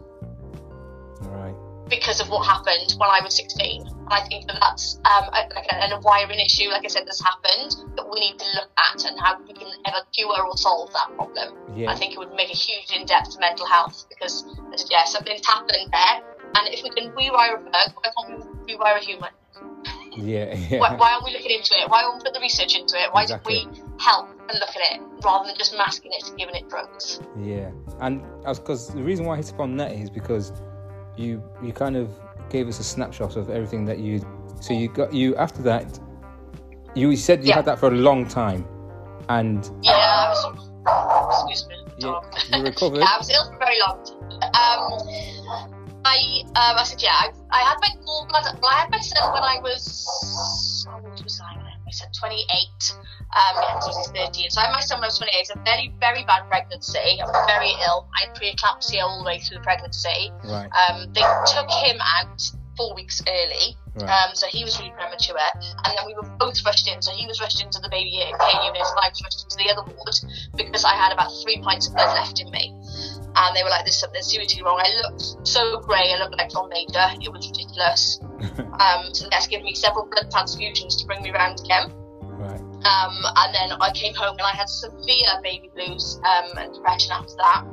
Right. 1.23 1.55
because 1.89 2.21
of 2.21 2.29
what 2.29 2.47
happened 2.47 2.95
when 2.99 3.09
I 3.11 3.21
was 3.25 3.35
16. 3.35 3.87
And 3.87 4.09
I 4.09 4.21
think 4.29 4.47
that 4.47 4.59
that's 4.61 5.01
um, 5.05 5.25
a, 5.33 5.49
like 5.55 5.67
a, 5.73 5.97
a 5.97 6.01
wiring 6.01 6.39
issue, 6.39 6.69
like 6.69 6.85
I 6.85 6.89
said, 6.89 7.07
that's 7.07 7.23
happened 7.23 7.97
that 7.97 8.09
we 8.09 8.21
need 8.21 8.39
to 8.39 8.47
look 8.55 8.71
at 8.79 9.05
and 9.05 9.19
how 9.19 9.41
we 9.43 9.55
can 9.55 9.69
ever 9.87 9.99
cure 10.15 10.47
or 10.47 10.57
solve 10.57 10.93
that 10.93 11.17
problem. 11.17 11.57
Yeah. 11.75 11.91
I 11.91 11.97
think 11.97 12.13
it 12.13 12.19
would 12.19 12.33
make 12.35 12.51
a 12.51 12.57
huge 12.57 12.93
in-depth 12.95 13.39
mental 13.41 13.67
health 13.67 14.07
because, 14.09 14.45
yeah, 14.91 15.05
something's 15.05 15.47
happened 15.47 15.91
there. 15.91 16.23
And 16.55 16.73
if 16.73 16.83
we 16.85 16.91
can 16.91 17.11
rewire 17.13 17.59
a 17.59 17.71
bug, 17.71 17.91
why 17.97 18.11
can't 18.17 18.67
we 18.67 18.75
rewire 18.75 18.97
a 18.97 19.05
human? 19.05 19.31
Yeah. 20.25 20.47
Why, 20.55 20.91
Yeah. 20.91 20.97
why 20.97 21.13
aren't 21.13 21.25
we 21.25 21.33
looking 21.33 21.51
into 21.53 21.75
it? 21.79 21.89
Why 21.89 22.03
aren't 22.03 22.17
we 22.19 22.25
put 22.25 22.35
the 22.35 22.41
research 22.41 22.77
into 22.77 22.97
it? 23.01 23.09
Why 23.13 23.23
Exactly. 23.23 23.65
don't 23.65 23.73
we 23.73 23.83
help 24.03 24.29
and 24.49 24.59
look 24.59 24.71
at 24.71 24.83
it 24.97 25.01
rather 25.25 25.47
than 25.47 25.57
just 25.57 25.77
masking 25.77 26.11
it 26.13 26.29
and 26.29 26.39
giving 26.39 26.55
it 26.57 26.69
drugs? 26.69 27.21
Yeah, 27.41 27.71
and 28.01 28.23
because 28.45 28.89
the 28.89 29.03
reason 29.03 29.27
why 29.27 29.35
I 29.35 29.37
hit 29.39 29.51
upon 29.51 29.77
that 29.79 29.93
is 29.93 30.11
because 30.11 30.53
you 31.17 31.43
you 31.63 31.73
kind 31.73 31.97
of 31.97 32.11
gave 32.51 32.69
us 32.69 32.81
a 32.81 32.85
snapshot 32.85 33.37
of 33.37 33.51
everything 33.51 33.85
that 33.87 33.99
you. 33.99 34.21
So 34.61 34.73
you 34.75 34.89
got 34.89 35.13
you 35.13 35.37
after 35.37 35.63
that. 35.63 35.99
You 36.95 37.15
said 37.17 37.43
you 37.45 37.51
Yeah. 37.51 37.57
had 37.57 37.65
that 37.67 37.79
for 37.79 37.89
a 37.89 37.97
long 37.97 38.27
time, 38.27 38.67
and 39.29 39.71
Yeah, 39.83 39.93
I 39.93 40.31
was. 40.31 40.71
Excuse 41.31 41.69
me. 41.69 41.75
the 42.01 42.57
you, 42.57 42.63
recovered. 42.65 42.99
Yeah, 43.05 43.07
I 43.15 43.19
was 43.19 43.31
ill 43.31 43.53
for 43.53 43.59
very 43.59 43.79
long 43.81 44.03
time. 44.05 44.19
Um, 44.55 45.78
I, 46.05 46.43
um, 46.57 46.79
I 46.79 46.85
said, 46.85 47.03
yeah, 47.03 47.11
I, 47.13 47.31
I 47.51 47.61
had 47.63 47.77
my 47.81 47.89
gallbladder. 48.05 48.61
Well, 48.61 48.71
I 48.71 48.81
had 48.81 48.91
my 48.91 49.01
son 49.01 49.33
when 49.33 49.43
I 49.43 49.59
was, 49.61 50.87
how 50.89 51.01
old 51.05 51.23
was 51.23 51.41
I? 51.41 51.57
when 51.57 51.67
I 51.67 51.71
had 51.71 51.85
my 51.85 51.91
son 51.93 52.09
28. 52.19 52.93
Um, 53.29 53.63
yeah, 53.63 53.79
so 53.81 53.89
was 53.89 54.11
13. 54.15 54.51
So 54.51 54.61
I 54.61 54.65
had 54.67 54.73
my 54.73 54.81
son 54.81 54.99
when 54.99 55.05
I 55.05 55.09
was 55.09 55.19
28. 55.19 55.37
It's 55.41 55.51
a 55.51 55.59
very, 55.65 55.93
very 56.01 56.25
bad 56.25 56.49
pregnancy. 56.49 56.99
I 57.21 57.25
was 57.27 57.37
very 57.47 57.73
ill. 57.87 58.09
I 58.17 58.27
had 58.27 58.37
preeclampsia 58.37 59.03
all 59.03 59.19
the 59.21 59.27
way 59.27 59.39
through 59.39 59.59
the 59.59 59.65
pregnancy. 59.65 60.33
Right, 60.45 60.71
Um, 60.89 61.13
they 61.13 61.25
took 61.53 61.69
him 61.71 61.99
out 62.01 62.41
four 62.77 62.95
weeks 62.95 63.21
early. 63.27 63.77
right, 63.97 64.09
Um, 64.09 64.35
so 64.35 64.47
he 64.47 64.63
was 64.63 64.79
really 64.79 64.93
premature, 64.93 65.37
and 65.37 65.99
then 65.99 66.07
we 66.07 66.15
were 66.15 66.29
both 66.39 66.65
rushed 66.65 66.87
in. 66.89 67.03
So 67.03 67.11
he 67.11 67.27
was 67.27 67.41
rushed 67.41 67.61
into 67.61 67.81
the 67.81 67.89
baby 67.91 68.17
care 68.17 68.31
unit, 68.31 68.81
and 68.81 68.99
I 69.03 69.09
was 69.11 69.21
rushed 69.21 69.43
into 69.45 69.57
the 69.59 69.69
other 69.75 69.83
ward 69.83 70.15
because 70.55 70.85
I 70.85 70.95
had 70.95 71.13
about 71.13 71.29
three 71.43 71.61
pints 71.61 71.89
of 71.89 71.95
blood 71.95 72.15
left 72.15 72.41
in 72.41 72.51
me. 72.51 72.78
And 73.37 73.57
they 73.57 73.63
were 73.63 73.71
like, 73.71 73.85
"There's 73.85 74.01
something 74.01 74.23
seriously 74.23 74.63
wrong." 74.63 74.81
I 74.81 74.91
looked 75.03 75.47
so 75.47 75.81
grey. 75.81 76.13
I 76.15 76.19
looked 76.19 76.37
like 76.37 76.51
John 76.51 76.69
Major. 76.69 77.07
It 77.21 77.33
was 77.33 77.47
ridiculous. 77.49 78.21
um, 78.81 79.15
so 79.15 79.29
they 79.29 79.35
had 79.35 79.43
to 79.43 79.49
give 79.49 79.63
me 79.63 79.75
several 79.75 80.09
blood 80.11 80.31
transfusions 80.31 80.99
to 81.01 81.07
bring 81.07 81.23
me 81.23 81.31
round 81.31 81.61
again. 81.61 81.93
right. 82.23 82.61
Um, 82.61 83.15
and 83.37 83.55
then 83.55 83.73
I 83.81 83.91
came 83.93 84.15
home 84.15 84.37
and 84.39 84.47
I 84.47 84.53
had 84.53 84.69
severe 84.69 85.41
baby 85.43 85.71
blues 85.75 86.21
um, 86.25 86.57
and 86.59 86.73
depression 86.75 87.13
after 87.13 87.35
that. 87.37 87.65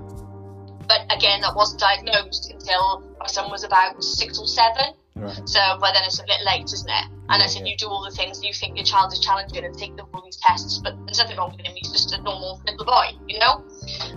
But 0.88 1.02
again, 1.16 1.42
that 1.42 1.56
wasn't 1.56 1.82
diagnosed 1.82 2.52
until 2.52 3.04
my 3.20 3.28
son 3.28 3.50
was 3.50 3.64
about 3.64 4.04
six 4.04 4.38
or 4.40 4.48
seven. 4.48 4.94
Right. 5.16 5.48
So 5.48 5.60
but 5.80 5.94
then 5.94 6.04
it's 6.04 6.20
a 6.20 6.24
bit 6.24 6.44
late, 6.46 6.66
isn't 6.66 6.90
it? 6.90 7.06
And 7.30 7.40
Yeah, 7.40 7.46
I 7.46 7.48
said, 7.48 7.66
yeah. 7.66 7.72
you 7.72 7.78
do 7.78 7.88
all 7.88 8.04
the 8.04 8.16
things 8.16 8.44
you 8.44 8.54
think 8.54 8.76
your 8.76 8.86
child 8.86 9.14
is 9.14 9.20
challenging 9.20 9.64
and 9.64 9.76
take 9.78 9.96
them 9.96 10.08
all 10.14 10.22
these 10.24 10.38
tests, 10.38 10.80
but 10.84 10.94
there's 11.06 11.20
nothing 11.20 11.38
wrong 11.38 11.56
with 11.56 11.66
him. 11.66 11.74
He's 11.76 11.92
just 11.92 12.14
a 12.14 12.22
normal 12.22 12.62
little 12.68 12.86
boy, 12.86 13.16
you 13.28 13.40
know. 13.40 13.64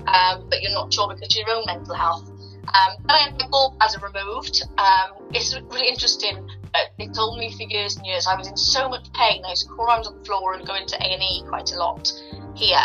Um, 0.06 0.48
but 0.50 0.60
you're 0.60 0.72
not 0.72 0.92
sure 0.92 1.08
because 1.08 1.28
of 1.30 1.46
your 1.46 1.56
own 1.56 1.64
mental 1.66 1.94
health. 1.94 2.28
Um, 2.68 3.00
then 3.06 3.16
I 3.16 3.18
had 3.30 3.38
my 3.38 3.46
gallbladder 3.46 4.02
removed. 4.02 4.62
Um, 4.76 5.28
it's 5.32 5.54
really 5.54 5.88
interesting. 5.88 6.46
Uh, 6.74 6.78
they 6.98 7.06
told 7.08 7.38
me 7.38 7.54
for 7.56 7.62
years 7.62 7.96
and 7.96 8.04
years 8.04 8.26
I 8.26 8.36
was 8.36 8.46
in 8.46 8.56
so 8.56 8.88
much 8.88 9.10
pain. 9.14 9.42
I 9.46 9.50
used 9.50 9.66
to 9.66 9.72
crawl 9.72 9.88
around 9.88 10.06
on 10.06 10.18
the 10.18 10.24
floor 10.24 10.52
and 10.54 10.66
go 10.66 10.74
into 10.74 10.96
A 10.96 11.06
and 11.06 11.22
E 11.22 11.44
quite 11.48 11.72
a 11.72 11.78
lot 11.78 12.12
here 12.54 12.76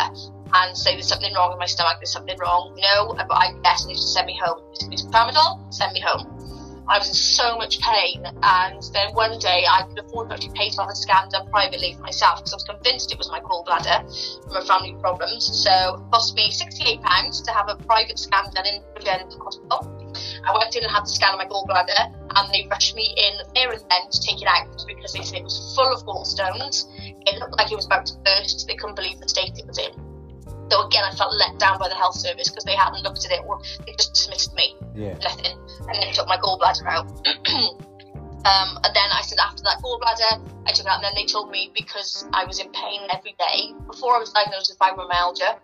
and 0.54 0.76
say 0.76 0.94
there's 0.94 1.08
something 1.08 1.34
wrong 1.34 1.50
with 1.50 1.58
my 1.58 1.66
stomach. 1.66 1.98
There's 1.98 2.12
something 2.12 2.38
wrong. 2.38 2.78
No, 2.78 3.12
but 3.14 3.34
I 3.34 3.52
guess 3.62 3.84
they 3.84 3.92
to 3.92 4.00
send 4.00 4.26
me 4.26 4.38
home. 4.42 4.60
It's 4.90 5.04
Tramadol, 5.06 5.72
send 5.72 5.92
me 5.92 6.00
home. 6.00 6.33
I 6.86 6.98
was 6.98 7.08
in 7.08 7.14
so 7.14 7.56
much 7.56 7.80
pain, 7.80 8.24
and 8.42 8.82
then 8.92 9.14
one 9.14 9.38
day 9.38 9.64
I 9.70 9.84
could 9.88 10.04
afford 10.04 10.28
to 10.28 10.34
actually 10.34 10.52
pay 10.54 10.68
to 10.70 10.82
have 10.82 10.90
a 10.90 10.94
scan 10.94 11.28
done 11.30 11.48
privately 11.48 11.94
for 11.94 12.02
myself 12.02 12.40
because 12.40 12.52
I 12.52 12.56
was 12.56 12.64
convinced 12.64 13.10
it 13.10 13.18
was 13.18 13.30
my 13.30 13.40
gallbladder 13.40 14.04
from 14.44 14.56
a 14.56 14.64
family 14.66 14.94
problems. 15.00 15.48
So 15.64 15.70
it 15.70 16.10
cost 16.12 16.36
me 16.36 16.52
£68 16.52 17.44
to 17.44 17.52
have 17.52 17.68
a 17.68 17.76
private 17.84 18.18
scan 18.18 18.44
done 18.52 18.66
in 18.66 18.82
Regenta 18.96 19.38
Hospital. 19.40 19.90
I 20.46 20.52
went 20.52 20.76
in 20.76 20.82
and 20.84 20.92
had 20.92 21.04
the 21.04 21.10
scan 21.10 21.32
of 21.32 21.38
my 21.38 21.46
gallbladder, 21.46 22.12
and 22.36 22.52
they 22.52 22.68
rushed 22.70 22.94
me 22.94 23.14
in 23.16 23.34
there 23.54 23.72
and 23.72 23.80
then 23.88 24.10
to 24.10 24.20
take 24.20 24.42
it 24.42 24.48
out 24.48 24.84
because 24.86 25.14
they 25.14 25.22
said 25.22 25.38
it 25.38 25.44
was 25.44 25.74
full 25.74 25.90
of 25.90 26.04
gallstones. 26.04 26.84
It 27.26 27.38
looked 27.38 27.56
like 27.56 27.72
it 27.72 27.76
was 27.76 27.86
about 27.86 28.04
to 28.06 28.14
burst. 28.24 28.66
They 28.68 28.76
couldn't 28.76 28.96
believe 28.96 29.20
the 29.20 29.28
state 29.28 29.56
it 29.56 29.66
was 29.66 29.78
in. 29.78 30.13
So 30.70 30.86
again, 30.86 31.04
I 31.04 31.14
felt 31.14 31.34
let 31.34 31.58
down 31.58 31.78
by 31.78 31.88
the 31.88 31.94
health 31.94 32.16
service 32.16 32.48
because 32.48 32.64
they 32.64 32.74
hadn't 32.74 33.02
looked 33.02 33.24
at 33.24 33.32
it 33.32 33.42
or 33.46 33.60
they 33.86 33.92
just 33.92 34.14
dismissed 34.14 34.54
me 34.54 34.76
Yeah. 34.94 35.14
nothing, 35.22 35.58
and 35.88 35.94
then 35.96 36.12
took 36.12 36.26
my 36.26 36.36
gallbladder 36.38 36.86
out. 36.86 37.06
um, 38.44 38.78
and 38.82 38.92
then 38.94 39.08
I 39.12 39.22
said 39.22 39.38
after 39.38 39.62
that 39.64 39.78
gallbladder, 39.82 40.40
I 40.66 40.72
took 40.72 40.86
it 40.86 40.90
out, 40.90 40.96
and 40.96 41.04
then 41.04 41.14
they 41.14 41.26
told 41.26 41.50
me 41.50 41.70
because 41.74 42.26
I 42.32 42.44
was 42.44 42.58
in 42.58 42.70
pain 42.72 43.02
every 43.10 43.36
day 43.38 43.74
before 43.86 44.16
I 44.16 44.18
was 44.18 44.32
diagnosed 44.32 44.70
with 44.70 44.78
fibromyalgia. 44.78 45.58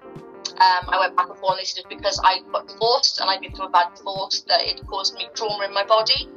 Um, 0.53 0.89
I 0.89 0.99
went 0.99 1.17
back 1.17 1.29
and 1.29 1.39
forth, 1.39 1.53
and 1.53 1.61
they 1.61 1.65
said 1.65 1.85
it's 1.85 1.95
because 1.95 2.21
I 2.25 2.41
got 2.53 2.69
divorced 2.69 3.21
and 3.21 3.31
I'd 3.31 3.41
been 3.41 3.53
through 3.53 3.67
a 3.67 3.71
bad 3.71 3.95
divorce 3.97 4.43
that 4.49 4.63
it 4.63 4.87
caused 4.87 5.15
me 5.15 5.29
trauma 5.35 5.65
in 5.65 5.73
my 5.75 5.85
body. 5.85 6.29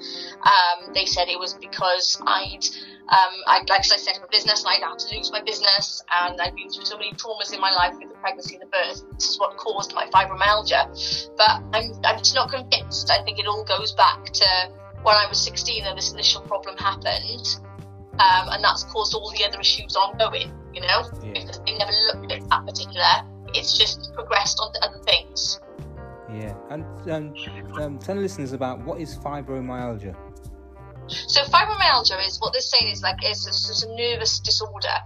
Um, 0.44 0.94
they 0.94 1.06
said 1.06 1.28
it 1.30 1.40
was 1.40 1.54
because 1.56 2.22
I'd, 2.26 2.64
um, 3.10 3.34
I'd 3.48 3.70
like 3.70 3.82
I 3.82 3.98
said, 3.98 4.18
my 4.22 4.28
business, 4.32 4.64
and 4.64 4.70
I'd 4.70 4.88
had 4.88 5.00
to 5.00 5.16
lose 5.16 5.32
my 5.32 5.42
business, 5.42 6.04
and 6.24 6.40
I'd 6.40 6.56
been 6.56 6.70
through 6.70 6.86
so 6.86 6.98
many 6.98 7.12
traumas 7.14 7.54
in 7.54 7.60
my 7.60 7.72
life 7.72 7.96
with 8.00 8.10
the 8.10 8.16
pregnancy 8.20 8.56
and 8.56 8.64
the 8.64 8.68
birth. 8.68 9.04
This 9.18 9.30
is 9.30 9.40
what 9.40 9.58
caused 9.58 9.94
my 9.94 10.06
fibromyalgia. 10.08 10.88
But 11.38 11.64
I'm, 11.74 11.92
I'm 12.04 12.18
just 12.20 12.36
not 12.36 12.50
convinced. 12.52 13.10
I 13.12 13.24
think 13.24 13.40
it 13.40 13.48
all 13.48 13.64
goes 13.66 13.94
back 13.94 14.26
to 14.26 14.46
when 15.04 15.16
I 15.16 15.28
was 15.28 15.40
16 15.44 15.84
and 15.84 15.98
this 15.98 16.14
initial 16.14 16.42
problem 16.42 16.78
happened, 16.78 17.60
um, 18.20 18.50
and 18.54 18.64
that's 18.64 18.84
caused 18.86 19.14
all 19.16 19.32
the 19.32 19.44
other 19.46 19.60
issues 19.60 19.96
ongoing. 19.96 20.54
You 20.74 20.82
know, 20.82 21.04
Yeah. 21.22 21.34
because 21.34 21.60
they 21.68 21.78
never 21.78 21.92
looked 21.92 22.32
at 22.32 22.50
that 22.50 22.66
particular. 22.66 23.30
It's 23.54 23.78
just 23.78 24.14
progressed 24.14 24.60
on 24.60 24.74
to 24.74 24.84
other 24.84 25.00
things. 25.00 25.60
Yeah. 26.32 26.56
And 26.70 26.84
um, 27.12 27.34
um, 27.76 28.00
tell 28.00 28.16
the 28.16 28.22
listeners 28.22 28.54
about 28.54 28.80
what 28.80 29.00
is 29.00 29.16
fibromyalgia. 29.18 30.16
So 31.08 31.44
fibromyalgia 31.44 32.26
is 32.26 32.40
what 32.40 32.54
they're 32.54 32.62
saying 32.62 32.92
is 32.92 33.04
like 33.04 33.18
it's, 33.22 33.46
it's, 33.48 33.70
it's 33.70 33.84
a 33.84 33.96
nervous 33.96 34.40
disorder. 34.40 34.98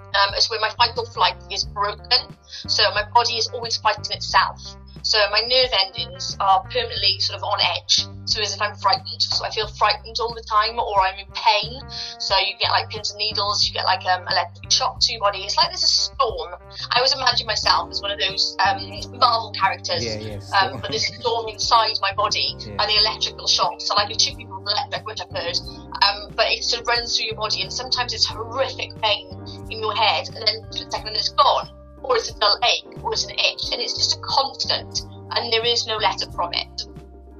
Um, 0.00 0.30
it's 0.34 0.50
where 0.50 0.60
my 0.60 0.70
fight 0.70 0.90
or 0.96 1.06
flight 1.06 1.36
is 1.50 1.64
broken. 1.64 2.36
So 2.44 2.82
my 2.92 3.04
body 3.12 3.34
is 3.34 3.48
always 3.48 3.76
fighting 3.76 4.12
itself. 4.16 4.76
So 5.04 5.18
my 5.30 5.40
nerve 5.40 5.68
endings 5.84 6.36
are 6.40 6.62
permanently 6.64 7.20
sort 7.20 7.36
of 7.36 7.44
on 7.44 7.60
edge. 7.60 8.06
So 8.24 8.40
as 8.40 8.54
if 8.54 8.60
I'm 8.62 8.74
frightened. 8.76 9.20
So 9.20 9.44
I 9.44 9.50
feel 9.50 9.68
frightened 9.68 10.16
all 10.18 10.32
the 10.34 10.42
time, 10.48 10.78
or 10.78 11.00
I'm 11.00 11.18
in 11.18 11.28
pain. 11.34 11.78
So 12.18 12.36
you 12.38 12.56
get 12.58 12.70
like 12.70 12.88
pins 12.88 13.10
and 13.12 13.18
needles. 13.18 13.66
You 13.68 13.74
get 13.74 13.84
like 13.84 14.04
um, 14.06 14.24
electric 14.28 14.72
shock 14.72 14.98
to 15.00 15.12
your 15.12 15.20
body. 15.20 15.40
It's 15.44 15.56
like 15.58 15.68
there's 15.68 15.84
a 15.84 15.86
storm. 15.86 16.56
I 16.90 16.96
always 16.96 17.12
imagine 17.14 17.46
myself 17.46 17.90
as 17.90 18.00
one 18.00 18.10
of 18.12 18.18
those 18.18 18.56
um, 18.66 18.80
Marvel 19.20 19.52
characters. 19.52 20.04
Yeah, 20.04 20.16
yes. 20.16 20.50
Um, 20.52 20.80
but 20.80 20.90
there's 20.90 21.04
a 21.04 21.14
storm 21.20 21.48
inside 21.48 22.00
my 22.00 22.14
body 22.14 22.56
Yeah. 22.60 22.80
and 22.80 22.88
the 22.88 22.96
electrical 22.98 23.46
shock. 23.46 23.80
So 23.80 23.94
like 23.94 24.08
you 24.08 24.18
shoot 24.18 24.38
people 24.38 24.64
electric, 24.66 25.06
which 25.06 25.20
I've 25.20 25.30
heard, 25.36 25.58
um, 26.00 26.32
but 26.34 26.46
it 26.48 26.64
sort 26.64 26.80
of 26.80 26.88
runs 26.88 27.16
through 27.16 27.26
your 27.26 27.36
body, 27.36 27.60
and 27.60 27.70
sometimes 27.70 28.14
it's 28.14 28.24
horrific 28.24 28.96
pain 29.02 29.28
in 29.68 29.80
your 29.80 29.94
head, 29.94 30.28
and 30.34 30.48
then 30.48 30.62
for 30.72 30.88
a 30.88 30.90
second 30.90 31.14
it's 31.14 31.28
gone, 31.28 31.68
or 32.04 32.16
it's 32.16 32.30
a 32.30 32.38
dull 32.38 32.58
ache, 32.62 33.02
or 33.02 33.12
it's 33.12 33.24
an 33.24 33.32
itch, 33.32 33.72
and 33.72 33.80
it's 33.80 33.96
just 33.96 34.16
a 34.16 34.20
constant, 34.20 35.00
and 35.32 35.52
there 35.52 35.64
is 35.64 35.86
no 35.86 35.96
letter 35.96 36.30
from 36.32 36.52
it. 36.52 36.86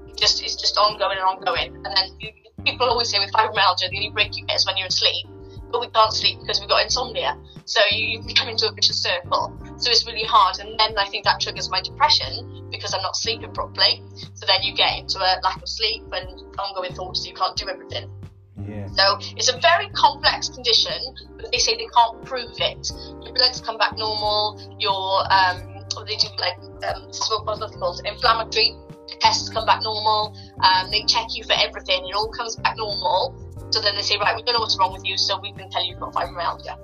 It 0.09 0.17
just 0.17 0.43
it's 0.43 0.57
just 0.57 0.77
ongoing 0.79 1.19
and 1.19 1.27
ongoing, 1.29 1.77
and 1.77 1.93
then 1.95 2.09
you, 2.19 2.33
people 2.65 2.89
always 2.89 3.11
say 3.11 3.19
with 3.19 3.31
fibromyalgia, 3.33 3.91
the 3.91 3.97
only 3.97 4.11
break 4.11 4.37
you 4.37 4.47
get 4.47 4.57
is 4.57 4.67
when 4.67 4.77
you're 4.77 4.89
asleep. 4.89 5.27
But 5.71 5.81
we 5.81 5.89
can't 5.89 6.13
sleep 6.13 6.39
because 6.41 6.61
we've 6.61 6.69
got 6.69 6.85
insomnia. 6.85 7.37
So 7.65 7.81
you, 7.91 8.23
you 8.25 8.35
come 8.35 8.49
into 8.49 8.69
a 8.69 8.73
vicious 8.73 9.03
circle. 9.03 9.59
So 9.79 9.91
it's 9.91 10.07
really 10.07 10.23
hard. 10.23 10.61
And 10.61 10.79
then 10.79 10.97
I 10.97 11.09
think 11.09 11.25
that 11.25 11.41
triggers 11.41 11.69
my 11.69 11.81
depression 11.81 12.69
because 12.71 12.95
I'm 12.95 13.03
not 13.03 13.17
sleeping 13.17 13.53
properly. 13.53 14.01
So 14.35 14.47
then 14.47 14.63
you 14.63 14.73
get 14.75 14.99
into 14.99 15.19
a 15.19 15.41
lack 15.43 15.61
of 15.61 15.69
sleep 15.69 16.05
and 16.13 16.29
ongoing 16.59 16.95
thoughts, 16.95 17.25
so 17.25 17.29
you 17.29 17.35
can't 17.35 17.57
do 17.57 17.69
everything. 17.69 18.09
Yeah. 18.57 18.87
So 18.89 19.19
it's 19.37 19.49
a 19.49 19.59
very 19.61 19.89
complex 19.91 20.49
condition, 20.49 21.15
but 21.37 21.51
they 21.51 21.59
say 21.59 21.77
they 21.77 21.89
can't 21.95 22.25
prove 22.25 22.55
it. 22.59 22.91
Your 23.25 23.35
bloods 23.35 23.61
come 23.61 23.79
back 23.79 23.97
normal, 23.97 24.77
your 24.79 25.25
um, 25.33 25.85
they 26.07 26.17
do 26.17 26.29
like 26.39 26.59
um, 26.95 27.13
smoke 27.13 27.47
called, 27.47 28.01
inflammatory 28.05 28.75
tests 29.21 29.49
come 29.49 29.67
back 29.67 29.83
normal. 29.83 30.37
Um, 30.63 30.91
they 30.91 31.03
check 31.05 31.27
you 31.35 31.45
for 31.45 31.55
everything, 31.55 32.07
it 32.09 32.15
all 32.15 32.31
comes 32.31 32.57
back 32.57 32.77
normal. 32.77 33.41
So 33.71 33.81
then 33.81 33.97
they 33.97 34.03
say, 34.03 34.19
right, 34.19 34.37
we 34.37 34.43
don't 34.43 34.55
know 34.55 34.61
what's 34.61 34.79
wrong 34.79 34.93
with 34.93 35.05
you, 35.05 35.19
so 35.19 35.41
we 35.41 35.53
can 35.53 35.69
tell 35.71 35.85
you 35.85 35.93
you've 35.93 36.01
got 36.01 36.15
fibromyalgia. 36.15 36.79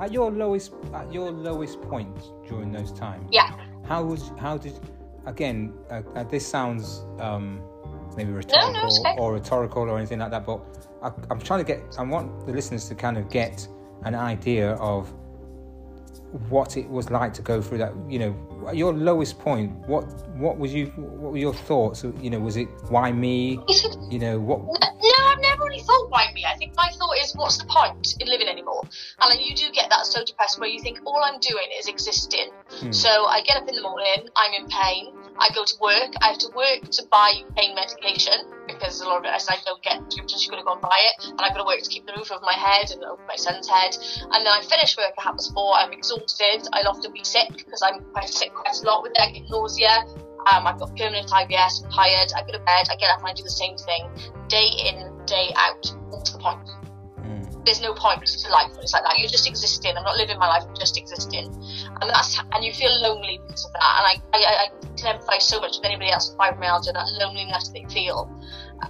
At 0.00 0.12
your 0.12 0.32
lowest, 0.32 0.72
at 0.92 1.12
your 1.12 1.30
lowest 1.30 1.80
point 1.82 2.16
during 2.48 2.72
those 2.72 2.90
times. 2.92 3.28
Yeah. 3.30 3.54
How 3.86 4.02
was? 4.02 4.32
How 4.38 4.58
did? 4.58 4.80
Again, 5.26 5.72
uh, 5.90 6.02
uh, 6.16 6.24
this 6.24 6.46
sounds 6.46 7.04
um, 7.20 7.60
maybe 8.16 8.30
no, 8.30 8.36
rhetorical 8.36 9.00
okay. 9.00 9.14
or 9.18 9.34
rhetorical 9.34 9.82
or 9.82 9.96
anything 9.96 10.18
like 10.18 10.32
that, 10.32 10.44
but 10.44 10.60
I, 11.04 11.12
I'm 11.30 11.38
trying 11.38 11.60
to 11.60 11.64
get. 11.64 11.82
I 11.98 12.02
want 12.02 12.46
the 12.46 12.52
listeners 12.52 12.88
to 12.88 12.94
kind 12.94 13.18
of 13.18 13.28
get 13.30 13.68
an 14.04 14.14
idea 14.14 14.72
of 14.74 15.12
what 16.48 16.76
it 16.76 16.88
was 16.88 17.10
like 17.10 17.32
to 17.34 17.42
go 17.42 17.60
through 17.60 17.78
that. 17.78 17.92
You 18.08 18.18
know, 18.18 18.53
your 18.72 18.92
lowest 18.92 19.38
point. 19.38 19.72
What 19.86 20.04
what 20.36 20.58
was 20.58 20.72
you? 20.72 20.86
What 20.96 21.32
were 21.32 21.38
your 21.38 21.54
thoughts? 21.54 22.04
You 22.20 22.30
know, 22.30 22.40
was 22.40 22.56
it 22.56 22.68
why 22.88 23.12
me? 23.12 23.60
You 24.10 24.18
know 24.18 24.38
what? 24.38 24.60
No, 24.60 25.26
I've 25.26 25.40
never 25.40 25.64
really 25.64 25.80
thought 25.80 26.10
why 26.10 26.30
me. 26.34 26.44
I 26.44 26.56
think 26.56 26.76
my 26.76 26.88
thought 26.90 27.16
is, 27.18 27.32
what's 27.34 27.58
the 27.58 27.64
point 27.66 28.14
in 28.20 28.28
living 28.28 28.48
anymore? 28.48 28.82
And 29.20 29.32
then 29.32 29.40
you 29.40 29.54
do 29.54 29.70
get 29.72 29.90
that 29.90 30.06
so 30.06 30.24
depressed 30.24 30.60
where 30.60 30.68
you 30.68 30.80
think 30.80 31.00
all 31.04 31.20
I'm 31.24 31.40
doing 31.40 31.66
is 31.78 31.88
existing. 31.88 32.50
Hmm. 32.68 32.92
So 32.92 33.08
I 33.08 33.42
get 33.42 33.56
up 33.56 33.68
in 33.68 33.74
the 33.74 33.82
morning, 33.82 34.28
I'm 34.36 34.52
in 34.52 34.68
pain. 34.68 35.14
I 35.38 35.50
go 35.54 35.64
to 35.64 35.74
work. 35.80 36.14
I 36.22 36.28
have 36.28 36.38
to 36.38 36.48
work 36.54 36.90
to 36.90 37.02
buy 37.10 37.42
pain 37.56 37.74
medication 37.74 38.46
because 38.66 39.00
a 39.00 39.04
lot 39.04 39.18
of 39.18 39.24
it, 39.24 39.42
I 39.48 39.56
don't 39.64 39.82
get 39.82 40.00
prescriptions, 40.02 40.44
you've 40.44 40.52
got 40.52 40.58
to 40.58 40.64
go 40.64 40.72
and 40.72 40.80
buy 40.80 40.98
it. 41.12 41.26
And 41.26 41.40
I've 41.40 41.52
got 41.52 41.58
to 41.58 41.64
work 41.64 41.82
to 41.82 41.90
keep 41.90 42.06
the 42.06 42.14
roof 42.16 42.30
over 42.30 42.44
my 42.44 42.54
head 42.54 42.90
and 42.90 43.02
over 43.04 43.20
my 43.26 43.36
son's 43.36 43.68
head. 43.68 43.96
And 44.22 44.46
then 44.46 44.52
I 44.52 44.62
finish 44.62 44.96
work 44.96 45.12
at 45.16 45.22
half 45.22 45.34
past 45.34 45.52
four. 45.52 45.74
I'm 45.74 45.92
exhausted. 45.92 46.68
I'll 46.72 46.88
often 46.88 47.12
be 47.12 47.24
sick 47.24 47.50
because 47.56 47.82
I'm 47.82 48.00
quite 48.12 48.28
sick 48.28 48.43
quite 48.50 48.76
a 48.82 48.86
lot 48.86 49.02
with 49.02 49.12
it. 49.12 49.20
I 49.20 49.30
get 49.30 49.48
nausea. 49.50 50.04
Um, 50.52 50.66
I've 50.66 50.78
got 50.78 50.94
permanent 50.96 51.28
IBS. 51.28 51.84
I'm 51.84 51.90
tired. 51.90 52.32
I 52.36 52.42
go 52.42 52.52
to 52.52 52.64
bed. 52.64 52.86
I 52.90 52.96
get 52.96 53.10
up 53.10 53.20
and 53.20 53.28
I 53.28 53.32
do 53.32 53.42
the 53.42 53.50
same 53.50 53.76
thing, 53.76 54.10
day 54.48 54.68
in, 54.68 55.10
day 55.24 55.52
out. 55.56 55.86
What's 56.10 56.32
the 56.32 56.38
point? 56.38 56.60
Mm, 57.24 57.64
there's 57.64 57.80
no 57.80 57.94
point 57.94 58.26
to 58.26 58.50
life 58.50 58.70
when 58.72 58.84
it's 58.84 58.92
like 58.92 59.04
that. 59.04 59.18
You're 59.18 59.30
just 59.30 59.48
existing. 59.48 59.96
I'm 59.96 60.04
not 60.04 60.16
living 60.16 60.38
my 60.38 60.48
life. 60.48 60.64
I'm 60.68 60.74
just 60.76 60.98
existing, 60.98 61.48
and 61.48 62.10
that's 62.10 62.38
and 62.52 62.64
you 62.64 62.72
feel 62.74 62.92
lonely 63.00 63.40
because 63.46 63.64
of 63.64 63.72
that. 63.72 63.92
And 63.98 64.04
I 64.06 64.36
I, 64.36 64.64
I 64.64 64.68
can 64.96 65.16
empathise 65.16 65.42
so 65.42 65.60
much 65.60 65.76
with 65.76 65.86
anybody 65.86 66.10
else 66.10 66.28
with 66.28 66.38
fibromyalgia 66.38 66.92
that 66.92 67.08
loneliness 67.20 67.68
they 67.68 67.86
feel. 67.88 68.28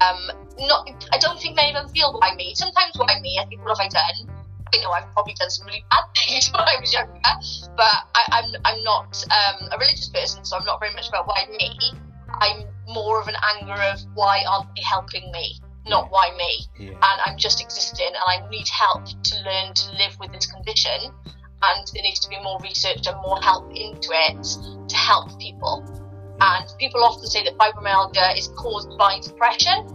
Um, 0.00 0.18
not 0.58 0.90
I 1.12 1.18
don't 1.18 1.40
think 1.40 1.54
many 1.54 1.70
of 1.70 1.74
them 1.74 1.88
feel 1.94 2.18
why 2.18 2.34
me. 2.34 2.54
Sometimes 2.54 2.96
why 2.96 3.20
me. 3.22 3.38
I 3.40 3.46
think 3.46 3.62
what 3.62 3.78
have 3.78 3.86
I 3.86 3.88
done? 3.88 4.33
I 4.74 4.82
know 4.82 4.90
I've 4.90 5.10
probably 5.12 5.34
done 5.34 5.50
some 5.50 5.66
really 5.66 5.84
bad 5.90 6.04
things 6.16 6.50
when 6.52 6.62
I 6.62 6.76
was 6.80 6.92
younger, 6.92 7.20
but 7.76 7.94
I, 8.14 8.22
I'm 8.30 8.50
I'm 8.64 8.82
not 8.82 9.24
um, 9.30 9.68
a 9.72 9.78
religious 9.78 10.08
person, 10.08 10.44
so 10.44 10.56
I'm 10.56 10.64
not 10.64 10.80
very 10.80 10.92
much 10.94 11.08
about 11.08 11.26
why 11.26 11.46
me. 11.50 11.92
I'm 12.40 12.64
more 12.88 13.20
of 13.20 13.28
an 13.28 13.36
anger 13.54 13.80
of 13.80 14.00
why 14.14 14.42
aren't 14.48 14.74
they 14.74 14.82
helping 14.82 15.30
me, 15.30 15.60
not 15.86 16.10
why 16.10 16.34
me 16.36 16.66
yeah. 16.78 16.90
and 16.90 17.20
I'm 17.26 17.38
just 17.38 17.62
existing 17.62 18.08
and 18.08 18.16
I 18.26 18.48
need 18.50 18.66
help 18.68 19.04
to 19.06 19.36
learn 19.44 19.74
to 19.74 19.92
live 19.92 20.18
with 20.18 20.32
this 20.32 20.46
condition 20.46 21.12
and 21.62 21.90
there 21.94 22.02
needs 22.02 22.20
to 22.20 22.28
be 22.28 22.40
more 22.42 22.58
research 22.62 23.06
and 23.06 23.16
more 23.22 23.40
help 23.40 23.70
into 23.70 24.08
it 24.12 24.88
to 24.88 24.96
help 24.96 25.38
people. 25.38 25.84
And 26.40 26.66
people 26.78 27.04
often 27.04 27.26
say 27.26 27.44
that 27.44 27.56
fibromyalgia 27.56 28.36
is 28.36 28.48
caused 28.56 28.98
by 28.98 29.20
depression 29.20 29.86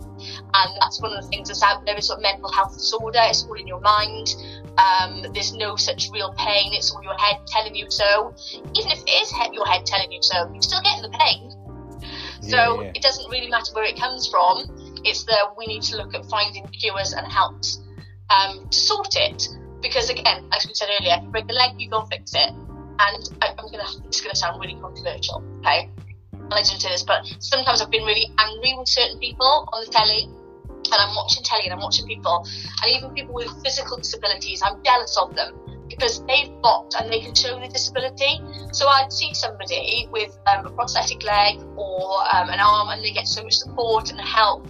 and 0.53 0.69
that's 0.79 1.01
one 1.01 1.13
of 1.13 1.23
the 1.23 1.29
things 1.29 1.49
that's 1.49 1.61
out 1.61 1.85
there. 1.85 1.95
It's 1.95 2.09
a 2.09 2.19
mental 2.19 2.51
health 2.51 2.73
disorder, 2.73 3.19
it's 3.23 3.43
all 3.43 3.53
in 3.53 3.67
your 3.67 3.81
mind. 3.81 4.35
Um, 4.79 5.25
there's 5.33 5.53
no 5.53 5.75
such 5.75 6.07
real 6.13 6.33
pain. 6.37 6.71
It's 6.73 6.91
all 6.93 7.03
your 7.03 7.17
head 7.17 7.37
telling 7.47 7.75
you 7.75 7.87
so. 7.89 8.33
Even 8.75 8.91
if 8.91 9.01
it 9.05 9.09
is 9.09 9.29
he- 9.29 9.53
your 9.53 9.65
head 9.65 9.85
telling 9.85 10.11
you 10.11 10.19
so, 10.21 10.49
you're 10.53 10.61
still 10.61 10.81
getting 10.81 11.03
the 11.03 11.15
pain. 11.19 11.51
So 12.41 12.81
Yeah, 12.81 12.91
it 12.95 13.01
doesn't 13.01 13.29
really 13.29 13.49
matter 13.49 13.73
where 13.73 13.83
it 13.83 13.99
comes 13.99 14.27
from. 14.27 14.63
It's 15.03 15.23
that 15.25 15.57
we 15.57 15.65
need 15.67 15.81
to 15.83 15.97
look 15.97 16.15
at 16.15 16.25
finding 16.29 16.65
cures 16.67 17.13
and 17.13 17.27
helps 17.27 17.81
um, 18.29 18.69
to 18.69 18.79
sort 18.79 19.15
it. 19.15 19.47
Because 19.81 20.09
again, 20.09 20.47
as 20.53 20.65
we 20.65 20.73
said 20.73 20.89
earlier, 20.99 21.15
if 21.17 21.23
you 21.23 21.29
break 21.29 21.49
a 21.49 21.53
leg, 21.53 21.71
you 21.77 21.89
go 21.89 22.01
fix 22.05 22.33
it. 22.33 22.49
And 22.99 23.29
I, 23.41 23.55
I'm 23.57 23.71
gonna, 23.71 23.87
it's 24.05 24.21
gonna 24.21 24.35
sound 24.35 24.59
really 24.59 24.75
controversial, 24.79 25.43
okay? 25.59 25.89
I 26.51 26.63
didn't 26.63 26.81
do 26.81 26.89
this, 26.89 27.03
but 27.03 27.25
sometimes 27.39 27.81
I've 27.81 27.91
been 27.91 28.03
really 28.03 28.27
angry 28.39 28.75
with 28.77 28.87
certain 28.87 29.19
people 29.19 29.69
on 29.71 29.85
the 29.85 29.91
telly, 29.91 30.27
and 30.85 31.01
I'm 31.01 31.15
watching 31.15 31.43
telly 31.43 31.63
and 31.65 31.73
I'm 31.73 31.81
watching 31.81 32.07
people, 32.07 32.45
and 32.83 32.91
even 32.95 33.13
people 33.13 33.33
with 33.33 33.51
physical 33.63 33.97
disabilities, 33.97 34.61
I'm 34.63 34.81
jealous 34.83 35.17
of 35.17 35.35
them 35.35 35.55
because 35.89 36.23
they've 36.25 36.49
got 36.61 36.93
and 36.99 37.11
they 37.11 37.19
can 37.19 37.33
show 37.33 37.59
the 37.59 37.67
disability. 37.67 38.39
So 38.71 38.87
I'd 38.87 39.11
see 39.11 39.33
somebody 39.33 40.07
with 40.11 40.37
um, 40.47 40.65
a 40.65 40.69
prosthetic 40.69 41.23
leg 41.23 41.59
or 41.75 42.21
um, 42.33 42.49
an 42.49 42.59
arm, 42.59 42.89
and 42.89 43.03
they 43.03 43.11
get 43.11 43.27
so 43.27 43.43
much 43.43 43.55
support 43.55 44.11
and 44.11 44.19
help 44.21 44.67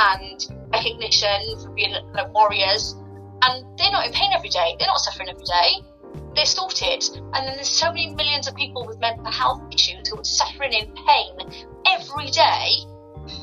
and 0.00 0.46
recognition 0.72 1.58
for 1.60 1.70
being 1.70 1.94
like 2.14 2.32
warriors, 2.34 2.96
and 3.42 3.64
they're 3.78 3.92
not 3.92 4.06
in 4.06 4.12
pain 4.12 4.32
every 4.32 4.48
day. 4.48 4.76
They're 4.78 4.88
not 4.88 4.98
suffering 4.98 5.28
every 5.28 5.44
day. 5.44 5.86
They're 6.34 6.46
sorted. 6.46 7.04
And 7.34 7.46
then 7.46 7.56
there's 7.56 7.68
so 7.70 7.88
many 7.88 8.14
millions 8.14 8.48
of 8.48 8.54
people 8.54 8.86
with 8.86 8.98
mental 9.00 9.30
health 9.30 9.62
issues 9.72 10.08
who 10.08 10.18
are 10.18 10.24
suffering 10.24 10.72
in 10.72 10.92
pain 11.06 11.64
every 11.86 12.30
day, 12.30 12.68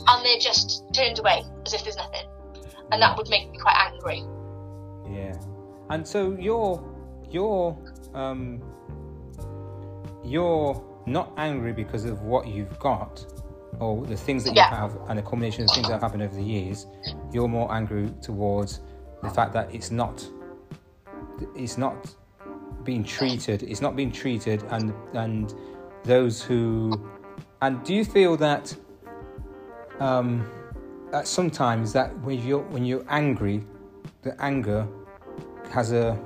and 0.07 0.25
they're 0.25 0.39
just 0.39 0.83
turned 0.93 1.19
away 1.19 1.43
as 1.65 1.73
if 1.73 1.83
there's 1.83 1.97
nothing. 1.97 2.27
And 2.91 3.01
that 3.01 3.17
would 3.17 3.29
make 3.29 3.49
me 3.51 3.57
quite 3.57 3.75
angry. 3.91 4.23
Yeah, 5.09 5.35
and 5.89 6.07
so 6.07 6.35
you're 6.39 6.83
you're 7.29 7.77
um 8.13 8.61
you're 10.23 10.83
not 11.05 11.31
angry 11.37 11.73
because 11.73 12.05
of 12.05 12.21
what 12.21 12.47
you've 12.47 12.77
got 12.79 13.25
or 13.79 14.05
the 14.05 14.17
things 14.17 14.43
that 14.43 14.51
you 14.51 14.57
Yeah. 14.57 14.69
have 14.75 14.97
and 15.07 15.19
a 15.19 15.21
combination 15.21 15.63
of 15.63 15.69
things 15.71 15.87
that 15.87 15.93
have 15.93 16.01
happened 16.01 16.23
over 16.23 16.35
the 16.35 16.43
years. 16.43 16.85
You're 17.31 17.47
more 17.47 17.71
angry 17.73 18.11
towards 18.21 18.81
the 19.21 19.29
fact 19.29 19.53
that 19.53 19.73
it's 19.73 19.91
not 19.91 20.27
it's 21.55 21.77
not 21.77 22.13
being 22.83 23.03
treated. 23.03 23.63
It's 23.63 23.81
not 23.81 23.95
being 23.95 24.11
treated, 24.11 24.63
and 24.69 24.93
and 25.13 25.53
those 26.03 26.41
who 26.41 26.91
and 27.61 27.83
do 27.83 27.93
you 27.93 28.03
feel 28.05 28.35
that 28.37 28.75
um 29.99 30.49
that 31.11 31.27
sometimes 31.27 31.91
that 31.93 32.17
when 32.19 32.45
you're 32.45 32.63
when 32.69 32.85
you're 32.85 33.05
angry 33.09 33.63
the 34.21 34.35
anger 34.41 34.87
has 35.71 35.91
a 35.91 36.19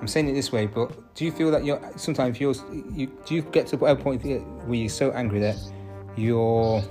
I'm 0.00 0.08
saying 0.08 0.28
it 0.28 0.34
this 0.34 0.52
way, 0.52 0.66
but 0.66 1.14
do 1.14 1.24
you 1.24 1.32
feel 1.32 1.50
that 1.50 1.64
you're 1.64 1.80
sometimes 1.96 2.40
you're 2.40 2.54
you 2.92 3.06
do 3.24 3.34
you 3.34 3.42
get 3.42 3.66
to 3.68 3.84
a 3.86 3.96
point 3.96 4.22
where 4.22 4.74
you're 4.74 4.88
so 4.88 5.12
angry 5.12 5.40
that 5.40 5.56
you're 6.16 6.82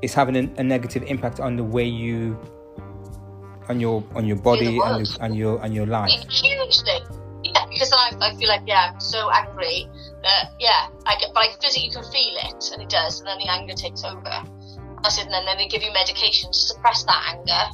it's 0.00 0.14
having 0.14 0.36
a, 0.36 0.60
a 0.60 0.64
negative 0.64 1.02
impact 1.02 1.40
on 1.40 1.56
the 1.56 1.64
way 1.64 1.84
you 1.84 2.38
on 3.68 3.80
your 3.80 4.02
on 4.14 4.26
your 4.26 4.36
body 4.36 4.78
and, 4.78 5.06
the, 5.06 5.18
and 5.20 5.36
your 5.36 5.62
and 5.62 5.74
your 5.74 5.86
life? 5.86 6.10
hugely. 6.30 7.00
Yeah, 7.42 7.66
because 7.68 7.92
I, 7.92 8.16
I 8.20 8.36
feel 8.36 8.48
like 8.48 8.62
yeah, 8.66 8.92
I'm 8.94 9.00
so 9.00 9.30
angry 9.30 9.86
that 10.22 10.52
yeah, 10.58 10.88
I 11.04 11.16
get, 11.18 11.34
but 11.34 11.40
I 11.40 11.54
physically 11.60 11.88
you 11.88 11.92
can 11.92 12.04
feel 12.04 12.36
it, 12.40 12.70
and 12.72 12.82
it 12.82 12.88
does, 12.88 13.20
and 13.20 13.28
then 13.28 13.38
the 13.38 13.50
anger 13.50 13.74
takes 13.74 14.02
over. 14.02 14.44
I 15.04 15.10
said, 15.10 15.26
and 15.26 15.34
then, 15.34 15.56
they 15.56 15.68
give 15.68 15.82
you 15.82 15.92
medication 15.92 16.50
to 16.50 16.58
suppress 16.58 17.04
that 17.04 17.36
anger, 17.36 17.64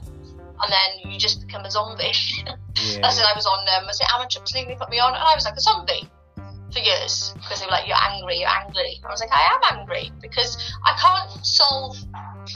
and 0.61 0.69
then 0.69 1.11
you 1.11 1.19
just 1.19 1.47
become 1.47 1.65
a 1.65 1.71
zombie. 1.71 2.13
Yeah. 2.81 3.05
I 3.05 3.11
said 3.11 3.27
I 3.29 3.37
was 3.37 3.45
on 3.45 3.61
um, 3.77 3.85
I 3.85 3.93
said 3.93 4.07
amitriptyline, 4.09 4.69
they 4.69 4.75
put 4.75 4.89
me 4.89 5.01
on, 5.01 5.13
and 5.13 5.21
I 5.21 5.35
was 5.35 5.45
like 5.45 5.53
a 5.53 5.61
zombie 5.61 6.09
for 6.73 6.79
years 6.79 7.35
because 7.37 7.61
they 7.61 7.67
were 7.67 7.73
like, 7.73 7.87
"You're 7.87 8.01
angry, 8.01 8.39
you're 8.41 8.49
angry." 8.49 9.01
I 9.05 9.11
was 9.11 9.21
like, 9.21 9.29
"I 9.33 9.43
am 9.53 9.79
angry 9.79 10.11
because 10.23 10.57
I 10.87 10.97
can't 10.97 11.45
solve, 11.45 11.99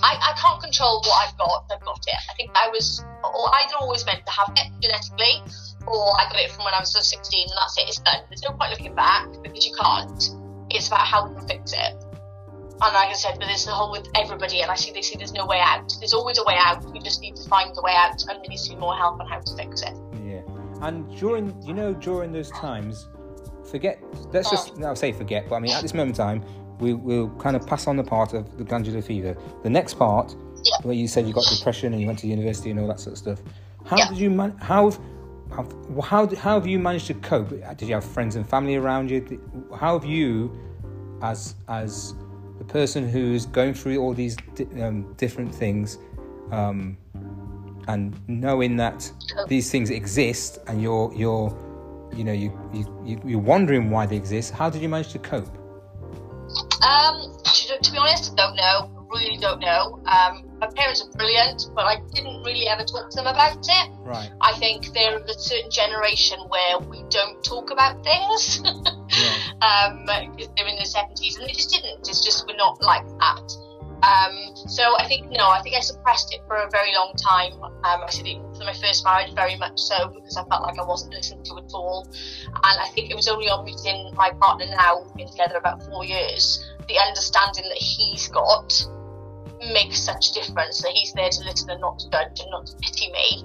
I, 0.01 0.17
I 0.17 0.33
can't 0.41 0.63
control 0.63 1.03
what 1.05 1.29
I've 1.29 1.37
got. 1.37 1.67
I've 1.71 1.85
got 1.85 1.99
it. 2.07 2.15
I 2.31 2.35
think 2.35 2.51
I 2.55 2.69
was 2.71 3.05
or 3.23 3.55
either 3.55 3.75
always 3.81 4.07
meant 4.07 4.25
to 4.25 4.33
have 4.33 4.53
it 4.57 4.73
genetically, 4.81 5.43
or 5.87 6.15
I 6.19 6.25
got 6.31 6.41
it 6.41 6.51
from 6.53 6.65
when 6.65 6.75
I 6.75 6.81
was 6.81 6.95
16, 6.95 7.49
and 7.49 7.59
that's 7.59 7.77
it. 7.79 7.89
It's 7.89 7.99
done. 8.01 8.23
There's 8.31 8.43
no 8.43 8.57
point 8.57 8.71
looking 8.71 8.95
back 8.95 9.29
because 9.43 9.67
you 9.67 9.75
can't. 9.77 10.23
It's 10.71 10.89
about 10.89 11.07
how 11.07 11.29
to 11.29 11.47
fix 11.47 11.73
it. 11.73 12.04
And 12.83 12.93
like 12.93 13.09
I 13.09 13.13
said, 13.13 13.37
but 13.39 13.47
there's 13.47 13.65
the 13.65 13.71
whole 13.71 13.93
with 13.93 14.09
everybody, 14.17 14.61
and 14.61 14.71
I 14.71 14.75
see 14.75 14.93
they 14.93 15.01
see 15.03 15.17
there's 15.17 15.33
no 15.33 15.47
way 15.47 15.61
out. 15.61 15.93
There's 16.01 16.13
always 16.13 16.39
a 16.39 16.45
way 16.45 16.57
out. 16.59 16.83
You 16.95 17.01
just 17.01 17.21
need 17.21 17.37
to 17.37 17.49
find 17.49 17.75
the 17.75 17.83
way 17.83 17.95
out, 17.97 18.21
and 18.29 18.41
there 18.43 18.49
needs 18.49 18.67
to 18.69 18.75
be 18.75 18.81
more 18.81 18.97
help 18.97 19.21
on 19.21 19.27
how 19.29 19.39
to 19.41 19.57
fix 19.57 19.83
it. 19.83 19.95
Yeah, 20.25 20.41
and 20.83 21.09
during 21.17 21.55
you 21.63 21.73
know 21.73 21.95
during 21.95 22.33
those 22.33 22.51
times, 22.51 23.09
forget. 23.71 24.03
Let's 24.33 24.51
just 24.51 24.75
mm. 24.75 24.85
I'll 24.85 24.97
say 24.97 25.13
forget, 25.13 25.49
but 25.49 25.57
I 25.57 25.61
mean 25.61 25.73
at 25.73 25.83
this 25.83 25.95
moment 25.95 26.19
in 26.19 26.25
time, 26.27 26.45
we 26.81 26.95
will 26.95 27.31
kind 27.39 27.55
of 27.55 27.65
pass 27.67 27.87
on 27.87 27.97
the 27.97 28.05
part 28.05 28.35
of 28.35 28.59
the 28.59 28.65
glandular 28.65 29.03
fever. 29.03 29.37
The 29.63 29.71
next 29.71 29.95
part, 29.95 30.35
Yeah. 30.65 30.77
where 30.83 30.95
you 30.95 31.07
said 31.07 31.29
you 31.29 31.33
got 31.33 31.45
depression 31.47 31.93
and 31.93 32.01
you 32.01 32.09
went 32.09 32.19
to 32.21 32.27
university 32.27 32.71
and 32.71 32.81
all 32.81 32.89
that 32.89 32.99
sort 32.99 33.13
of 33.13 33.19
stuff. 33.19 33.43
How 33.87 33.99
Yeah. 33.99 34.09
did 34.09 34.19
you 34.19 34.31
man? 34.31 34.57
How 34.61 34.91
how 35.53 35.65
how 36.03 36.27
how 36.35 36.55
have 36.55 36.67
you 36.67 36.81
managed 36.81 37.07
to 37.07 37.15
cope? 37.15 37.51
Did 37.51 37.83
you 37.89 37.95
have 37.95 38.05
friends 38.05 38.35
and 38.35 38.49
family 38.49 38.75
around 38.75 39.11
you? 39.13 39.41
How 39.79 39.97
have 39.99 40.05
you, 40.09 40.51
as 41.23 41.55
as 41.69 42.15
the 42.67 42.73
person 42.73 43.09
who's 43.09 43.47
going 43.47 43.75
through 43.75 43.99
all 43.99 44.15
these 44.15 44.37
di- 44.55 44.83
um, 44.83 45.15
different 45.15 45.55
things, 45.55 45.99
um, 46.51 46.97
and 47.89 48.15
knowing 48.29 48.77
that 48.77 49.11
these 49.49 49.71
things 49.71 49.91
exist 49.91 50.59
and 50.67 50.83
you're 50.83 51.13
you're 51.15 51.57
you 52.15 52.25
know 52.25 52.33
you, 52.33 52.53
you 52.73 52.85
you 53.05 53.21
you're 53.25 53.39
wondering 53.39 53.91
why 53.91 54.07
they 54.07 54.17
exist 54.17 54.53
how 54.55 54.71
did 54.71 54.81
you 54.81 54.89
manage 54.89 55.11
to 55.13 55.19
cope 55.19 55.49
Um, 56.83 57.37
to, 57.45 57.79
to 57.83 57.93
be 57.93 57.99
honest, 57.99 58.37
don't 58.37 58.55
know. 58.57 58.94
Really 59.15 59.39
don't 59.39 59.61
know. 59.61 60.03
Um, 60.07 60.51
my 60.59 60.67
parents 60.75 61.03
are 61.03 61.11
brilliant, 61.17 61.71
but 61.75 61.85
I 61.85 61.97
didn't 62.13 62.43
really 62.43 62.67
ever 62.67 62.85
talk 62.85 63.11
to 63.11 63.17
them 63.17 63.27
about 63.27 63.59
it. 63.63 63.91
right 64.01 64.31
I 64.41 64.53
think 64.59 64.93
they're 64.93 65.17
of 65.17 65.25
a 65.25 65.35
certain 65.35 65.71
generation 65.71 66.39
where 66.49 66.79
we 66.81 67.05
don't 67.11 67.43
talk 67.45 67.71
about 67.71 68.03
things. 68.03 68.61
yeah 68.65 69.55
um, 69.63 70.05
they're 70.07 70.67
in 70.67 70.77
their 70.77 70.85
seventies, 70.85 71.37
and 71.37 71.49
they 71.49 71.53
just 71.53 71.71
didn't. 71.71 72.09
It's 72.09 72.25
just 72.25 72.47
we're 72.47 72.57
not 72.57 72.83
like 72.83 73.07
that. 73.07 73.57
Um, 74.05 74.55
so 74.69 74.99
I 74.99 75.07
think 75.07 75.31
no, 75.31 75.49
I 75.49 75.63
think 75.63 75.77
I 75.77 75.81
suppressed 75.81 76.35
it 76.35 76.41
for 76.47 76.57
a 76.57 76.69
very 76.71 76.93
long 76.95 77.15
time. 77.17 77.53
Um, 77.63 78.05
I 78.05 78.11
said 78.11 78.27
for 78.57 78.65
my 78.65 78.75
first 78.75 79.05
marriage, 79.05 79.33
very 79.35 79.57
much 79.57 79.79
so 79.79 80.09
because 80.09 80.37
I 80.37 80.45
felt 80.45 80.63
like 80.63 80.79
I 80.79 80.85
wasn't 80.85 81.15
listened 81.15 81.45
to 81.47 81.57
at 81.57 81.71
all. 81.73 82.07
And 82.47 82.81
I 82.81 82.89
think 82.95 83.11
it 83.11 83.17
was 83.17 83.29
only 83.29 83.49
on 83.49 83.65
meeting 83.65 84.13
my 84.15 84.31
partner 84.41 84.67
now, 84.67 85.03
we've 85.03 85.15
been 85.15 85.29
together 85.29 85.57
about 85.57 85.83
four 85.85 86.05
years, 86.05 86.63
the 86.89 86.99
understanding 86.99 87.65
that 87.69 87.79
he's 87.79 88.29
got 88.29 88.85
makes 89.73 89.99
such 90.01 90.31
a 90.31 90.33
difference. 90.35 90.83
That 90.83 90.93
he's 90.93 91.13
there 91.13 91.31
to 91.31 91.45
listen 91.45 91.71
and 91.71 91.81
not 91.81 91.99
to 92.01 92.11
judge 92.11 92.41
and 92.41 92.51
not 92.51 92.67
to 92.67 92.77
pity 92.79 93.11
me, 93.13 93.45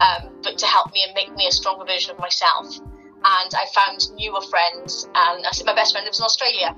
um, 0.00 0.30
but 0.42 0.58
to 0.58 0.66
help 0.66 0.92
me 0.92 1.04
and 1.06 1.14
make 1.14 1.34
me 1.36 1.46
a 1.46 1.52
stronger 1.52 1.84
version 1.84 2.12
of 2.12 2.18
myself. 2.18 2.78
And 3.22 3.52
I 3.54 3.66
found 3.74 4.00
newer 4.16 4.40
friends, 4.40 5.04
and 5.14 5.46
I 5.46 5.50
said 5.52 5.66
my 5.66 5.74
best 5.74 5.92
friend 5.92 6.04
lives 6.04 6.18
in 6.18 6.24
Australia 6.24 6.74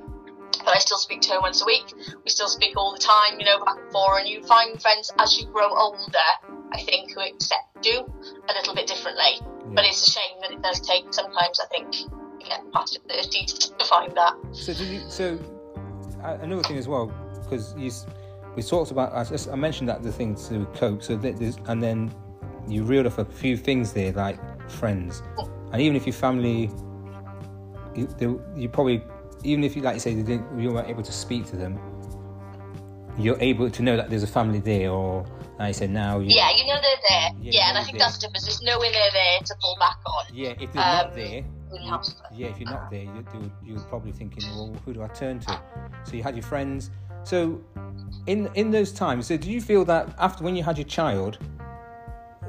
but 0.64 0.76
I 0.76 0.78
still 0.78 0.98
speak 0.98 1.20
to 1.22 1.32
her 1.32 1.40
once 1.40 1.62
a 1.62 1.64
week. 1.64 1.92
We 2.24 2.30
still 2.30 2.48
speak 2.48 2.76
all 2.76 2.92
the 2.92 2.98
time, 2.98 3.38
you 3.38 3.44
know, 3.44 3.64
back 3.64 3.76
and 3.78 3.92
forth. 3.92 4.20
And 4.20 4.28
you 4.28 4.42
find 4.44 4.80
friends 4.80 5.12
as 5.18 5.38
you 5.38 5.46
grow 5.46 5.74
older, 5.74 6.28
I 6.72 6.80
think, 6.82 7.12
who 7.14 7.20
accept 7.20 7.84
you 7.84 8.00
a 8.48 8.52
little 8.52 8.74
bit 8.74 8.86
differently. 8.86 9.40
But 9.74 9.84
it's 9.84 10.06
a 10.06 10.10
shame 10.10 10.40
that 10.42 10.52
it 10.52 10.62
does 10.62 10.80
take 10.80 11.12
sometimes, 11.12 11.60
I 11.60 11.66
think, 11.66 12.02
you 12.02 12.46
get 12.46 12.60
past 12.72 12.98
thirty 13.08 13.46
to 13.46 13.84
find 13.84 14.14
that. 14.16 14.34
so 14.52 14.74
did 14.74 14.88
you 14.88 15.00
so 15.08 15.38
uh, 16.22 16.38
another 16.42 16.62
thing 16.62 16.76
as 16.76 16.88
well 16.88 17.06
because 17.42 17.74
you 17.76 17.90
we 18.56 18.62
talked 18.62 18.90
about 18.90 19.12
I, 19.12 19.24
just- 19.24 19.48
I 19.48 19.54
mentioned 19.54 19.88
that 19.88 20.02
the 20.02 20.12
thing 20.12 20.34
to 20.48 20.66
cope 20.74 21.02
so 21.02 21.14
and 21.14 21.82
then 21.82 22.12
you 22.68 22.84
reeled 22.84 23.06
off 23.06 23.18
a 23.18 23.24
few 23.24 23.56
things 23.56 23.92
there 23.92 24.12
like 24.12 24.38
friends 24.70 25.22
and 25.72 25.80
even 25.80 25.96
if 25.96 26.06
your 26.06 26.12
family 26.12 26.70
you, 27.94 28.06
they, 28.18 28.26
you 28.60 28.68
probably 28.68 29.02
even 29.42 29.64
if 29.64 29.74
you 29.76 29.82
like 29.82 29.94
you 29.94 30.00
say 30.00 30.14
they 30.14 30.22
didn't, 30.22 30.60
you 30.60 30.70
weren't 30.70 30.88
able 30.88 31.02
to 31.02 31.12
speak 31.12 31.46
to 31.46 31.56
them 31.56 31.78
you're 33.18 33.38
able 33.40 33.68
to 33.68 33.82
know 33.82 33.96
that 33.96 34.08
there's 34.08 34.22
a 34.22 34.26
family 34.28 34.60
there 34.60 34.90
or 34.90 35.24
like 35.58 35.68
I 35.68 35.72
said 35.72 35.90
now 35.90 36.18
you, 36.18 36.34
Yeah, 36.34 36.50
you 36.56 36.66
know 36.66 36.80
they're 36.80 36.96
there. 37.08 37.30
Yeah, 37.40 37.50
Yeah, 37.52 37.68
and 37.68 37.78
I 37.78 37.84
think 37.84 37.98
they're 37.98 38.06
that's 38.06 38.16
the 38.18 38.26
difference. 38.26 38.46
There's 38.46 38.62
knowing 38.62 38.90
they're 38.92 39.10
there 39.12 39.38
to 39.44 39.54
fall 39.60 39.76
back 39.78 39.98
on. 40.06 40.24
yeah 40.32 40.54
if 40.58 40.72
they're 40.72 40.82
not 40.82 41.06
Um, 41.08 41.14
there 41.14 41.44
yeah, 42.34 42.48
if 42.48 42.60
you're 42.60 42.68
not 42.70 42.90
there, 42.90 43.04
you, 43.04 43.24
you, 43.34 43.52
you're 43.64 43.80
probably 43.80 44.12
thinking, 44.12 44.42
well, 44.50 44.74
who 44.84 44.92
do 44.92 45.02
I 45.02 45.08
turn 45.08 45.40
to? 45.40 45.60
So 46.04 46.14
you 46.16 46.22
had 46.22 46.36
your 46.36 46.42
friends. 46.42 46.90
So 47.24 47.60
in 48.26 48.48
in 48.54 48.70
those 48.70 48.92
times, 48.92 49.26
so 49.26 49.36
do 49.36 49.50
you 49.50 49.60
feel 49.60 49.84
that 49.86 50.08
after 50.18 50.44
when 50.44 50.56
you 50.56 50.62
had 50.62 50.78
your 50.78 50.86
child, 50.86 51.38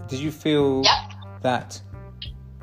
did 0.08 0.20
you 0.20 0.32
feel 0.32 0.84
Yep. 0.84 0.94
that 1.42 1.82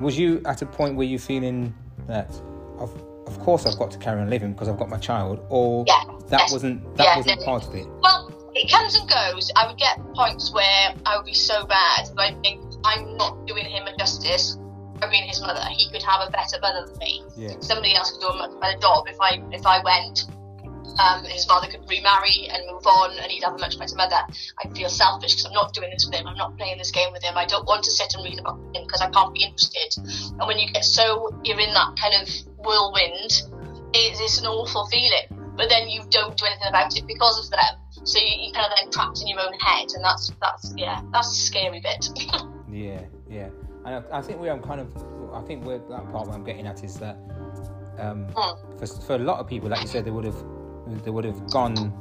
was 0.00 0.18
you 0.18 0.40
at 0.46 0.62
a 0.62 0.66
point 0.66 0.96
where 0.96 1.06
you're 1.06 1.18
feeling 1.18 1.74
that 2.06 2.30
of 2.78 2.90
of 3.26 3.38
course 3.40 3.66
I've 3.66 3.78
got 3.78 3.90
to 3.92 3.98
carry 3.98 4.20
on 4.20 4.28
living 4.30 4.52
because 4.52 4.68
I've 4.68 4.78
got 4.78 4.88
my 4.88 4.98
child, 4.98 5.44
or 5.48 5.84
Yeah, 5.86 6.02
that 6.28 6.40
yes. 6.40 6.52
wasn't 6.52 6.96
that 6.96 7.04
Yeah, 7.04 7.16
wasn't 7.16 7.44
part 7.44 7.66
of 7.66 7.74
it? 7.74 7.86
Well, 8.02 8.32
it 8.54 8.70
comes 8.70 8.96
and 8.96 9.08
goes. 9.08 9.50
I 9.56 9.66
would 9.68 9.78
get 9.78 9.98
points 10.14 10.52
where 10.52 10.94
I 11.06 11.16
would 11.16 11.26
be 11.26 11.34
so 11.34 11.64
bad 11.66 12.06
that 12.16 12.18
I 12.18 12.34
think 12.42 12.64
I'm 12.84 13.16
not 13.16 13.46
doing 13.46 13.64
him 13.64 13.86
a 13.86 13.96
justice 13.96 14.56
by 15.00 15.08
being 15.08 15.24
his 15.24 15.40
mother, 15.40 15.60
he 15.70 15.90
could 15.90 16.02
have 16.02 16.28
a 16.28 16.30
better 16.30 16.58
mother 16.60 16.86
than 16.86 16.98
me. 16.98 17.22
Yeah. 17.36 17.54
Somebody 17.60 17.94
else 17.94 18.10
could 18.12 18.20
do 18.20 18.28
a 18.28 18.36
much 18.36 18.60
better 18.60 18.78
job 18.78 19.06
if 19.08 19.16
I 19.20 19.42
if 19.50 19.64
I 19.66 19.82
went. 19.82 20.26
Um, 21.00 21.24
his 21.24 21.44
father 21.46 21.66
could 21.66 21.88
remarry 21.88 22.48
and 22.52 22.62
move 22.70 22.86
on, 22.86 23.16
and 23.18 23.32
he'd 23.32 23.42
have 23.42 23.54
a 23.54 23.58
much 23.58 23.78
better 23.78 23.96
mother. 23.96 24.20
I 24.62 24.68
feel 24.74 24.88
selfish 24.90 25.32
because 25.32 25.46
I'm 25.46 25.54
not 25.54 25.72
doing 25.72 25.90
this 25.90 26.04
with 26.04 26.14
him. 26.20 26.26
I'm 26.26 26.36
not 26.36 26.56
playing 26.58 26.76
this 26.76 26.90
game 26.90 27.10
with 27.12 27.22
him. 27.22 27.36
I 27.36 27.46
don't 27.46 27.66
want 27.66 27.84
to 27.84 27.90
sit 27.90 28.12
and 28.14 28.24
read 28.24 28.38
about 28.38 28.58
him 28.74 28.84
because 28.84 29.00
I 29.00 29.08
can't 29.08 29.32
be 29.32 29.44
interested. 29.44 29.96
And 30.38 30.46
when 30.46 30.58
you 30.58 30.70
get 30.70 30.84
so 30.84 31.34
you're 31.42 31.58
in 31.58 31.72
that 31.72 31.96
kind 31.98 32.14
of 32.20 32.28
whirlwind, 32.58 33.32
it 33.94 34.20
is 34.20 34.38
an 34.38 34.46
awful 34.46 34.86
feeling. 34.88 35.54
But 35.56 35.68
then 35.68 35.88
you 35.88 36.02
don't 36.10 36.36
do 36.36 36.44
anything 36.44 36.68
about 36.68 36.96
it 36.96 37.06
because 37.06 37.38
of 37.44 37.50
them. 37.50 38.04
So 38.04 38.18
you, 38.18 38.48
you 38.48 38.52
kind 38.52 38.66
of 38.70 38.72
then 38.78 38.90
trapped 38.90 39.20
in 39.20 39.26
your 39.26 39.40
own 39.40 39.52
head, 39.54 39.88
and 39.94 40.04
that's 40.04 40.32
that's 40.40 40.74
yeah, 40.76 41.00
that's 41.12 41.30
a 41.32 41.34
scary 41.34 41.80
bit. 41.80 42.08
Yeah, 42.72 43.00
yeah, 43.28 43.48
and 43.84 44.04
I, 44.12 44.18
I 44.18 44.22
think 44.22 44.38
where 44.40 44.52
I'm 44.52 44.62
kind 44.62 44.80
of, 44.80 44.96
I 45.34 45.40
think 45.42 45.64
where 45.64 45.78
that 45.78 46.12
part 46.12 46.28
where 46.28 46.36
I'm 46.36 46.44
getting 46.44 46.68
at 46.68 46.84
is 46.84 46.94
that 47.00 47.16
um, 47.98 48.26
Mm. 48.28 48.78
for, 48.78 48.86
for 48.86 49.14
a 49.16 49.18
lot 49.18 49.40
of 49.40 49.48
people, 49.48 49.68
like 49.68 49.82
you 49.82 49.88
said, 49.88 50.04
they 50.04 50.12
would 50.12 50.24
have 50.24 50.40
they 50.98 51.10
would 51.10 51.24
have 51.24 51.50
gone 51.50 51.92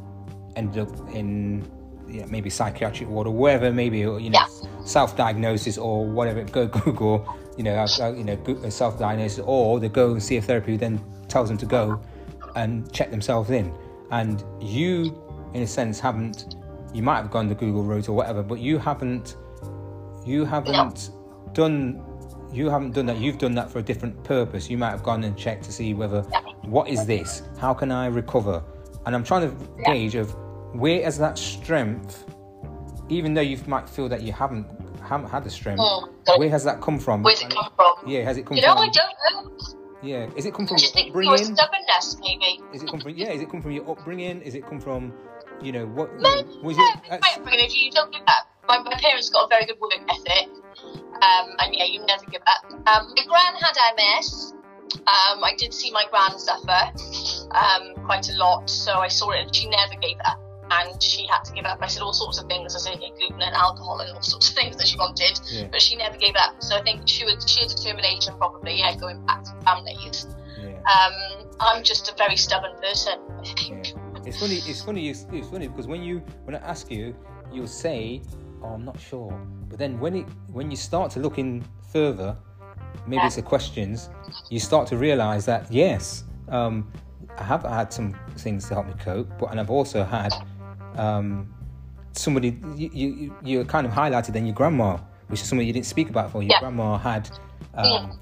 ended 0.55 0.87
up 0.87 1.15
in 1.15 1.65
yeah, 2.11 2.25
maybe 2.25 2.49
psychiatric 2.49 3.09
ward 3.09 3.27
or 3.27 3.33
wherever, 3.33 3.71
maybe 3.71 3.99
you 3.99 4.29
know, 4.29 4.45
self-diagnosis 4.83 5.77
or 5.77 6.05
whatever. 6.05 6.43
Go 6.43 6.67
Google, 6.85 7.27
you 7.57 7.63
know, 7.63 7.75
uh, 7.75 8.11
you 8.11 8.23
know, 8.23 8.33
uh, 8.63 8.69
self-diagnosis, 8.69 9.43
or 9.45 9.79
they 9.79 9.89
go 9.89 10.11
and 10.11 10.23
see 10.23 10.37
a 10.37 10.41
therapist 10.41 10.69
who 10.69 10.77
then 10.77 11.01
tells 11.27 11.49
them 11.49 11.57
to 11.57 11.65
go 11.65 12.01
and 12.55 12.91
check 12.91 13.11
themselves 13.11 13.51
in. 13.51 13.73
And 14.11 14.43
you, 14.59 15.23
in 15.53 15.61
a 15.61 15.67
sense, 15.67 15.99
haven't. 15.99 16.55
You 16.93 17.03
might 17.03 17.17
have 17.17 17.29
gone 17.29 17.47
the 17.47 17.53
Google 17.53 17.83
route 17.83 18.09
or 18.09 18.13
whatever, 18.13 18.41
but 18.41 18.59
you 18.59 18.79
haven't. 18.79 19.35
You 20.25 20.45
haven't 20.45 21.11
done. 21.53 22.03
You 22.51 22.69
haven't 22.69 22.93
done 22.93 23.05
that. 23.05 23.17
You've 23.17 23.37
done 23.37 23.53
that 23.55 23.69
for 23.69 23.77
a 23.77 23.83
different 23.83 24.23
purpose. 24.23 24.69
You 24.69 24.77
might 24.77 24.89
have 24.89 25.03
gone 25.03 25.23
and 25.23 25.37
checked 25.37 25.65
to 25.65 25.71
see 25.71 25.93
whether 25.93 26.21
what 26.63 26.87
is 26.87 27.05
this? 27.05 27.43
How 27.59 27.75
can 27.75 27.91
I 27.91 28.07
recover? 28.07 28.63
And 29.09 29.15
I'm 29.15 29.23
trying 29.23 29.49
to 29.49 29.83
gauge 29.85 30.13
of 30.13 30.35
where 30.75 31.01
is 31.01 31.17
that 31.17 31.35
strength, 31.39 32.31
even 33.09 33.33
though 33.33 33.41
you 33.41 33.57
might 33.65 33.89
feel 33.89 34.07
that 34.07 34.21
you 34.21 34.31
haven't 34.31 34.67
haven't 35.01 35.31
had 35.31 35.43
the 35.43 35.49
strength. 35.49 35.79
Mm. 35.79 36.37
Where 36.37 36.49
has 36.51 36.63
that 36.65 36.79
come 36.79 36.99
from? 36.99 37.23
Where's 37.23 37.41
it 37.41 37.49
come 37.49 37.71
from? 37.75 37.95
Yeah, 38.05 38.21
has 38.21 38.37
it 38.37 38.45
come 38.45 38.49
from 38.49 38.57
You 38.57 38.61
know, 38.61 38.75
from? 38.75 38.83
I 38.83 38.91
don't 38.91 39.49
know. 39.49 39.57
Yeah, 40.03 40.29
is 40.35 40.45
it 40.45 40.53
come 40.53 40.67
from 40.67 40.75
I 40.75 40.77
just 40.77 40.93
think 40.93 41.07
your 41.07 41.23
upbringing? 41.23 41.55
stubbornness, 41.55 42.17
maybe. 42.19 42.61
Is 42.71 42.83
it 42.83 42.91
come 42.91 42.99
from 42.99 43.15
yeah? 43.15 43.31
Is 43.31 43.41
it 43.41 43.49
come 43.49 43.63
from 43.63 43.71
your 43.71 43.89
upbringing? 43.89 44.43
Is 44.43 44.53
it 44.53 44.63
come 44.69 44.79
from, 44.79 45.11
you 45.59 45.71
know, 45.71 45.87
what 45.87 46.13
Maybe, 46.13 46.59
was 46.61 46.77
yeah, 46.77 47.15
it? 47.15 47.19
my 47.19 47.29
upbringing, 47.35 47.65
if 47.65 47.75
you 47.75 47.89
don't 47.89 48.11
give 48.13 48.21
up. 48.27 48.45
My, 48.67 48.77
my 48.77 48.93
parents 48.93 49.31
got 49.31 49.45
a 49.45 49.47
very 49.47 49.65
good 49.65 49.79
work 49.81 49.91
ethic, 50.07 50.49
um, 50.85 51.55
and 51.57 51.73
yeah, 51.73 51.85
you 51.85 52.05
never 52.05 52.25
give 52.25 52.43
up. 52.45 52.71
Um, 52.71 53.11
my 53.17 53.25
gran 53.25 53.55
had 53.55 53.75
MS. 53.97 54.53
Um, 54.95 55.43
I 55.43 55.53
did 55.57 55.73
see 55.73 55.91
my 55.91 56.05
gran 56.09 56.37
suffer 56.37 56.91
um, 57.51 58.05
quite 58.05 58.29
a 58.29 58.33
lot, 58.33 58.69
so 58.69 58.93
I 58.93 59.07
saw 59.07 59.31
it, 59.31 59.41
and 59.41 59.55
she 59.55 59.69
never 59.69 59.95
gave 60.01 60.17
up. 60.25 60.39
And 60.71 61.01
she 61.01 61.25
had 61.25 61.43
to 61.45 61.53
give 61.53 61.65
up. 61.65 61.79
I 61.81 61.87
said 61.87 62.03
all 62.03 62.13
sorts 62.13 62.39
of 62.39 62.47
things, 62.47 62.75
I 62.75 62.79
said 62.79 62.99
gluten 62.99 63.41
and 63.41 63.55
alcohol 63.55 64.01
and 64.01 64.11
all 64.13 64.21
sorts 64.21 64.49
of 64.49 64.55
things 64.55 64.77
that 64.77 64.87
she 64.87 64.97
wanted, 64.97 65.39
Yeah. 65.49 65.67
but 65.71 65.81
she 65.81 65.95
never 65.95 66.15
gave 66.15 66.35
up. 66.35 66.61
So 66.61 66.75
I 66.77 66.83
think 66.83 67.07
she 67.07 67.25
was 67.25 67.43
sheer 67.49 67.67
determination, 67.67 68.35
probably, 68.37 68.77
yeah, 68.79 68.95
going 68.95 69.25
back 69.25 69.43
to 69.45 69.51
families. 69.65 70.27
Yeah. 70.61 70.77
Um, 70.81 71.47
I'm 71.59 71.83
just 71.83 72.11
a 72.11 72.15
very 72.15 72.35
stubborn 72.35 72.75
person. 72.81 73.19
Yeah. 73.43 73.81
It's 74.25 74.39
funny. 74.39 74.55
It's 74.67 74.81
funny. 74.83 75.09
It's, 75.09 75.25
it's 75.31 75.47
funny 75.49 75.67
because 75.67 75.87
when 75.87 76.03
you 76.03 76.19
when 76.43 76.55
I 76.55 76.59
ask 76.59 76.91
you, 76.91 77.15
you'll 77.51 77.67
say, 77.67 78.21
"Oh, 78.61 78.67
I'm 78.67 78.85
not 78.85 78.99
sure." 78.99 79.31
But 79.69 79.79
then 79.79 79.99
when 79.99 80.15
it 80.17 80.27
when 80.51 80.69
you 80.69 80.77
start 80.77 81.09
to 81.13 81.19
look 81.19 81.39
in 81.39 81.63
further, 81.91 82.37
maybe 83.07 83.23
it's 83.25 83.35
the 83.35 83.41
questions. 83.41 84.09
You 84.49 84.59
start 84.59 84.87
to 84.89 84.97
realise 84.97 85.45
that 85.45 85.71
yes, 85.71 86.23
um, 86.49 86.91
I 87.37 87.43
have 87.43 87.63
had 87.63 87.91
some 87.93 88.15
things 88.37 88.67
to 88.67 88.73
help 88.75 88.87
me 88.87 88.93
cope, 88.99 89.29
but 89.39 89.51
and 89.51 89.59
I've 89.59 89.69
also 89.69 90.03
had 90.03 90.33
um, 90.95 91.53
somebody 92.13 92.59
you, 92.75 92.89
you 92.93 93.35
you 93.43 93.65
kind 93.65 93.85
of 93.87 93.93
highlighted 93.93 94.33
then 94.33 94.45
your 94.45 94.55
grandma, 94.55 94.97
which 95.27 95.41
is 95.41 95.47
something 95.47 95.65
you 95.65 95.73
didn't 95.73 95.85
speak 95.85 96.09
about 96.09 96.25
before. 96.27 96.43
Your 96.43 96.51
Yeah. 96.53 96.59
grandma 96.59 96.97
had. 96.97 97.29
Um, 97.75 98.19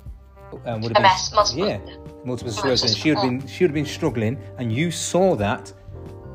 um, 0.65 0.81
would 0.81 0.95
have 0.95 1.03
MS, 1.03 1.29
been, 1.29 1.35
multiple- 1.35 1.67
yeah, 1.67 1.79
multiple 2.23 2.53
sclerosis. 2.53 2.95
She 2.95 3.09
would 3.09 3.17
have 3.19 3.29
been 3.29 3.47
she 3.47 3.63
would 3.63 3.71
have 3.71 3.75
been 3.75 3.85
struggling, 3.85 4.39
and 4.57 4.71
you 4.71 4.91
saw 4.91 5.35
that, 5.35 5.73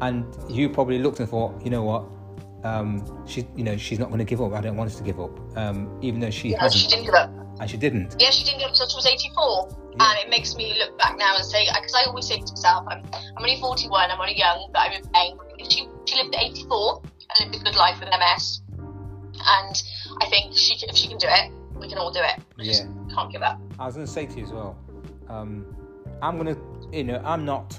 and 0.02 0.26
you 0.50 0.68
probably 0.68 0.98
looked 0.98 1.20
and 1.20 1.28
thought, 1.28 1.60
you 1.64 1.70
know 1.70 1.82
what, 1.82 2.04
um, 2.64 3.24
she, 3.26 3.46
you 3.56 3.64
know, 3.64 3.76
she's 3.76 3.98
not 3.98 4.08
going 4.08 4.18
to 4.18 4.24
give 4.24 4.42
up. 4.42 4.52
I 4.52 4.60
don't 4.60 4.76
want 4.76 4.90
us 4.90 4.96
to 4.98 5.02
give 5.02 5.18
up, 5.18 5.30
um, 5.56 5.98
even 6.02 6.20
though 6.20 6.30
she 6.30 6.50
she 6.50 6.54
hasn't, 6.54 6.90
didn't 6.90 7.06
give 7.06 7.14
up. 7.14 7.30
And 7.62 7.70
she 7.70 7.76
didn't. 7.76 8.16
Yeah, 8.18 8.30
she 8.30 8.44
didn't 8.44 8.58
get 8.58 8.66
up 8.66 8.70
until 8.72 8.88
she 8.88 8.96
was 8.96 9.06
84. 9.06 9.68
Yeah. 9.70 10.10
And 10.10 10.18
it 10.20 10.30
makes 10.30 10.54
me 10.56 10.74
look 10.78 10.98
back 10.98 11.16
now 11.16 11.36
and 11.36 11.44
say, 11.44 11.66
because 11.72 11.94
I 11.94 12.04
always 12.08 12.26
say 12.26 12.36
to 12.40 12.52
myself, 12.52 12.86
I'm, 12.88 13.02
I'm 13.36 13.38
only 13.42 13.58
41, 13.60 14.10
I'm 14.10 14.20
only 14.20 14.36
young, 14.36 14.68
but 14.72 14.80
I'm 14.80 14.92
in 14.92 15.02
pain. 15.14 15.38
If 15.58 15.70
she, 15.72 15.86
she 16.06 16.16
lived 16.16 16.34
at 16.34 16.42
84 16.42 17.02
and 17.40 17.52
lived 17.52 17.62
a 17.62 17.64
good 17.64 17.76
life 17.76 18.00
with 18.00 18.08
MS, 18.10 18.62
and 19.44 19.82
I 20.20 20.26
think 20.28 20.56
she, 20.56 20.74
if 20.86 20.96
she 20.96 21.08
can 21.08 21.18
do 21.18 21.26
it, 21.28 21.52
we 21.76 21.88
can 21.88 21.98
all 21.98 22.10
do 22.12 22.20
it. 22.20 22.40
We 22.58 22.64
just 22.64 22.84
Yeah. 22.84 23.14
can't 23.14 23.30
give 23.32 23.42
up. 23.42 23.60
I 23.78 23.86
was 23.86 23.94
going 23.94 24.06
to 24.06 24.12
say 24.12 24.26
to 24.26 24.36
you 24.38 24.44
as 24.44 24.52
well. 24.52 24.76
Um, 25.28 25.64
I'm 26.20 26.38
going 26.38 26.54
to, 26.54 26.60
you 26.96 27.04
know, 27.04 27.20
I'm 27.24 27.44
not, 27.44 27.78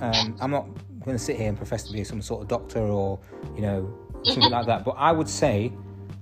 um, 0.00 0.36
I'm 0.40 0.50
not 0.50 0.66
going 1.04 1.16
to 1.16 1.22
sit 1.22 1.36
here 1.36 1.48
and 1.48 1.56
profess 1.56 1.84
to 1.84 1.92
be 1.92 2.02
some 2.04 2.22
sort 2.22 2.42
of 2.42 2.48
doctor 2.48 2.80
or, 2.80 3.18
you 3.54 3.62
know, 3.62 3.98
something 4.24 4.50
like 4.58 4.66
that. 4.66 4.84
But 4.84 4.92
I 4.92 5.12
would 5.12 5.28
say 5.28 5.72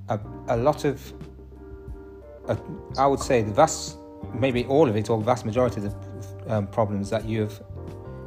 a, 0.09 0.19
a 0.49 0.57
lot 0.57 0.85
of, 0.85 1.13
a, 2.49 2.57
I 2.99 3.07
would 3.07 3.20
say 3.20 3.43
the 3.43 3.53
vast, 3.53 3.97
maybe 4.34 4.64
all 4.66 4.88
of 4.88 4.97
it 4.97 5.11
or 5.11 5.20
vast 5.20 5.45
majority 5.45 5.80
of 5.84 5.95
the 6.47 6.55
um, 6.55 6.66
problems 6.66 7.11
that 7.11 7.24
you 7.24 7.43
have, 7.43 7.62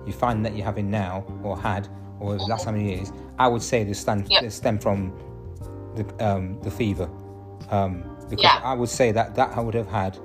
you 0.06 0.14
find 0.14 0.46
that 0.46 0.56
you're 0.56 0.66
having 0.66 0.90
now 0.90 1.26
or 1.44 1.58
had 1.60 1.88
or 2.20 2.36
the 2.38 2.44
last 2.46 2.66
how 2.66 2.72
many 2.72 2.96
years, 2.96 3.12
I 3.40 3.48
would 3.48 3.62
say 3.62 3.84
they 3.84 3.94
stand 3.94 4.28
Yep. 4.30 4.42
they 4.44 4.50
stem 4.50 4.80
from 4.80 5.12
the 5.96 6.06
um, 6.26 6.60
the 6.62 6.72
fever. 6.72 7.10
Um, 7.70 8.04
because 8.30 8.44
Yeah. 8.44 8.62
I 8.64 8.74
would 8.74 8.90
say 8.90 9.12
that 9.12 9.36
that 9.36 9.56
I 9.58 9.60
would 9.60 9.74
have 9.74 9.88
had 9.88 10.18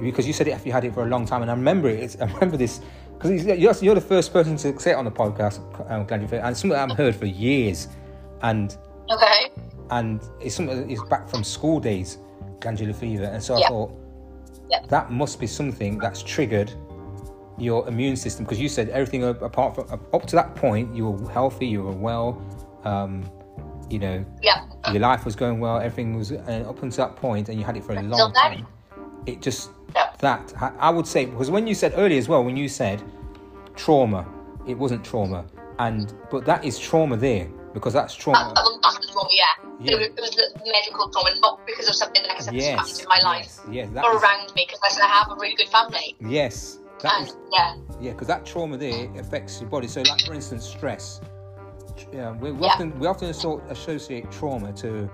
because 0.00 0.26
you 0.26 0.32
said 0.32 0.48
it, 0.48 0.52
if 0.52 0.64
you 0.64 0.72
had 0.72 0.84
it 0.84 0.94
for 0.94 1.02
a 1.02 1.08
long 1.08 1.26
time, 1.26 1.42
and 1.42 1.50
I 1.50 1.54
remember 1.54 1.88
it. 1.88 2.00
It's, 2.00 2.16
I 2.20 2.24
remember 2.26 2.56
this 2.56 2.80
because 3.14 3.44
you're, 3.44 3.74
you're 3.82 3.94
the 3.94 4.00
first 4.00 4.32
person 4.32 4.56
to 4.58 4.78
say 4.80 4.92
it 4.92 4.94
on 4.94 5.04
the 5.04 5.10
podcast. 5.10 5.60
I'm 5.90 6.06
glad 6.06 6.22
you 6.22 6.28
and 6.38 6.50
it's 6.50 6.60
something 6.60 6.78
I've 6.78 6.96
heard 6.96 7.14
for 7.14 7.26
years, 7.26 7.88
and 8.42 8.76
Okay. 9.10 9.50
and 9.90 10.22
it's 10.40 10.54
something 10.54 10.76
that 10.80 10.90
is 10.90 11.02
back 11.10 11.28
from 11.28 11.44
school 11.44 11.80
days, 11.80 12.16
glandular 12.60 12.92
fever, 12.92 13.24
and 13.24 13.42
so 13.42 13.54
I 13.54 13.58
Yeah. 13.60 13.68
thought 13.68 13.90
Yeah. 14.70 14.78
that 14.88 15.10
must 15.10 15.40
be 15.40 15.46
something 15.46 15.98
that's 15.98 16.22
triggered 16.22 16.72
your 17.58 17.86
immune 17.88 18.16
system 18.16 18.44
because 18.44 18.58
you 18.60 18.68
said 18.68 18.88
everything 18.88 19.22
apart 19.24 19.74
from 19.74 19.86
up 20.14 20.24
to 20.26 20.34
that 20.36 20.54
point 20.54 20.94
you 20.94 21.10
were 21.10 21.30
healthy, 21.30 21.66
you 21.66 21.82
were 21.82 21.92
well, 21.92 22.38
um, 22.84 23.22
you 23.90 23.98
know, 23.98 24.24
Yeah. 24.40 24.62
your 24.92 25.00
life 25.00 25.24
was 25.26 25.36
going 25.36 25.60
well, 25.60 25.76
everything 25.78 26.16
was, 26.16 26.30
and 26.30 26.64
up 26.66 26.82
until 26.82 27.06
that 27.06 27.16
point, 27.16 27.48
and 27.50 27.58
you 27.58 27.64
had 27.64 27.76
it 27.76 27.84
for 27.84 27.92
a 27.92 27.96
Until 27.98 28.18
long 28.18 28.32
time. 28.32 28.66
It 29.26 29.42
just 29.42 29.70
Yeah. 29.94 30.06
that 30.20 30.54
I- 30.60 30.72
I 30.88 30.90
would 30.90 31.06
say 31.06 31.26
because 31.26 31.50
when 31.50 31.66
you 31.66 31.74
said 31.74 31.92
earlier 31.96 32.18
as 32.18 32.28
well, 32.28 32.42
when 32.44 32.56
you 32.56 32.68
said 32.68 33.02
trauma, 33.74 34.24
it 34.66 34.78
wasn't 34.78 35.04
trauma, 35.04 35.44
and 35.78 36.12
but 36.30 36.44
that 36.46 36.64
is 36.64 36.78
trauma 36.78 37.16
there 37.16 37.46
because 37.74 37.92
that's 37.92 38.14
trauma. 38.14 38.38
that 38.38 38.48
was 38.48 38.54
that's 38.54 38.54
the 38.54 38.62
trauma, 38.62 38.69
yeah. 39.80 39.92
It, 39.92 39.98
was, 39.98 40.08
it 40.08 40.20
was 40.20 40.30
the 40.30 40.70
medical 40.70 41.08
trauma, 41.10 41.30
not 41.40 41.66
because 41.66 41.88
of 41.88 41.94
something 41.94 42.22
that 42.22 42.32
has 42.32 42.46
happened 42.46 42.62
Yes, 42.62 43.00
in 43.02 43.08
my 43.08 43.20
life 43.22 43.58
yes, 43.70 43.88
yes, 43.94 44.04
or 44.04 44.16
is- 44.16 44.22
around 44.22 44.54
me, 44.54 44.66
because 44.66 44.80
I 44.84 44.88
said 44.90 45.02
I 45.04 45.08
have 45.08 45.30
a 45.30 45.34
really 45.36 45.56
good 45.56 45.68
family. 45.68 46.16
yes, 46.20 46.78
that 47.02 47.14
And 47.18 47.28
is 47.28 47.36
yeah, 47.52 47.76
yeah, 48.00 48.12
because 48.12 48.28
that 48.28 48.44
trauma 48.44 48.76
there 48.76 49.08
affects 49.18 49.60
your 49.60 49.70
body. 49.70 49.88
So, 49.88 50.02
like 50.02 50.20
for 50.26 50.34
instance, 50.34 50.66
stress. 50.66 51.20
Yeah, 52.12 52.32
we, 52.32 52.52
we 52.52 52.60
Yeah. 52.62 52.72
often 52.72 52.98
we 52.98 53.06
often 53.06 53.28
associate 53.30 54.30
trauma 54.30 54.72
to 54.74 55.10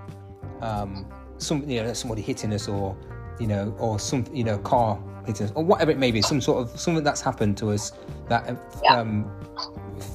um, 0.60 1.06
some 1.38 1.68
you 1.68 1.82
know 1.82 1.92
somebody 1.92 2.22
hitting 2.22 2.52
us 2.52 2.68
or 2.68 2.96
you 3.38 3.46
know 3.46 3.74
or 3.78 3.98
some 3.98 4.24
you 4.32 4.44
know 4.44 4.58
car 4.58 4.98
hitting 5.26 5.46
us 5.46 5.52
or 5.56 5.64
whatever 5.64 5.90
it 5.90 5.98
may 5.98 6.10
be, 6.10 6.22
some 6.22 6.40
sort 6.40 6.58
of 6.62 6.78
something 6.80 7.02
that's 7.04 7.20
happened 7.20 7.56
to 7.58 7.70
us 7.70 7.92
that 8.28 8.48
uh, 8.48 8.54
Yeah. 8.82 9.00
um, 9.00 9.30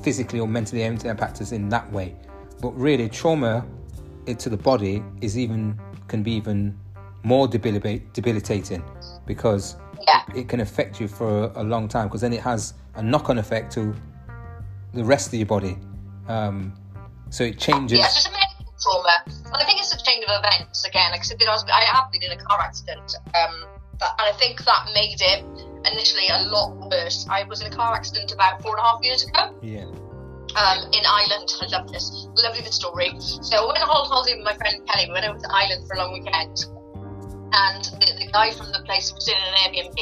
physically 0.03 0.39
or 0.39 0.47
mentally 0.47 0.83
impact 0.83 1.41
us 1.41 1.51
in 1.51 1.69
that 1.69 1.91
way. 1.91 2.15
But 2.61 2.71
really, 2.77 3.09
trauma 3.09 3.65
to 4.25 4.49
the 4.49 4.57
body 4.57 5.03
is 5.21 5.37
even 5.37 5.79
can 6.07 6.23
be 6.23 6.31
even 6.31 6.77
more 7.23 7.47
debilitating 7.47 8.83
because 9.25 9.75
yeah, 10.07 10.23
it 10.35 10.49
can 10.49 10.61
affect 10.61 10.99
you 10.99 11.07
for 11.07 11.51
a 11.55 11.63
long 11.63 11.87
time 11.87 12.07
because 12.07 12.21
then 12.21 12.33
it 12.33 12.41
has 12.41 12.73
a 12.95 13.03
knock-on 13.03 13.37
effect 13.37 13.71
to 13.73 13.95
the 14.93 15.03
rest 15.03 15.27
of 15.27 15.35
your 15.35 15.45
body. 15.45 15.77
Um, 16.27 16.73
so 17.29 17.43
it 17.43 17.59
changes. 17.59 17.97
yeah. 17.97 18.05
It's 18.05 18.15
just 18.15 18.27
a 18.27 18.31
medical 18.31 18.73
trauma. 18.81 19.23
Well, 19.45 19.61
I 19.61 19.65
think 19.65 19.79
it's 19.79 19.93
a 19.93 20.03
chain 20.03 20.23
of 20.23 20.43
events 20.43 20.85
again. 20.85 21.11
Like 21.11 21.21
I 21.21 21.23
said, 21.23 21.41
I, 21.41 21.51
was, 21.51 21.65
I 21.71 21.85
have 21.85 22.11
been 22.11 22.23
in 22.23 22.31
a 22.31 22.41
car 22.43 22.59
accident, 22.59 23.15
um, 23.35 23.65
but, 23.99 24.09
and 24.19 24.33
I 24.33 24.37
think 24.37 24.63
that 24.65 24.89
made 24.93 25.21
it 25.21 25.45
initially 25.91 26.27
a 26.29 26.43
lot 26.49 26.89
worse. 26.89 27.25
I 27.29 27.43
was 27.43 27.61
in 27.61 27.71
a 27.71 27.75
car 27.75 27.95
accident 27.95 28.31
about 28.31 28.61
four 28.61 28.77
and 28.77 28.79
a 28.79 28.89
half 28.89 29.03
years 29.03 29.23
ago. 29.23 29.55
Yeah, 29.61 29.85
um, 30.55 30.79
in 30.91 31.03
Ireland. 31.05 31.49
I 31.61 31.67
love 31.67 31.91
this. 31.91 32.27
Lovely 32.35 32.61
the 32.61 32.71
story. 32.71 33.11
So 33.19 33.57
I 33.57 33.65
went 33.67 33.83
on 33.83 34.07
holiday 34.07 34.35
with 34.35 34.45
my 34.45 34.55
friend 34.55 34.85
Kelly. 34.87 35.07
We 35.07 35.13
went 35.13 35.25
over 35.25 35.39
to 35.39 35.49
Ireland 35.51 35.87
for 35.87 35.95
a 35.95 35.99
long 35.99 36.13
weekend. 36.13 36.65
and 37.53 37.83
the, 37.99 38.07
the 38.19 38.29
guy 38.31 38.51
from 38.51 38.71
the 38.71 38.83
place 38.85 39.13
was 39.13 39.27
in 39.27 39.35
an 39.35 39.53
Airbnb, 39.63 39.99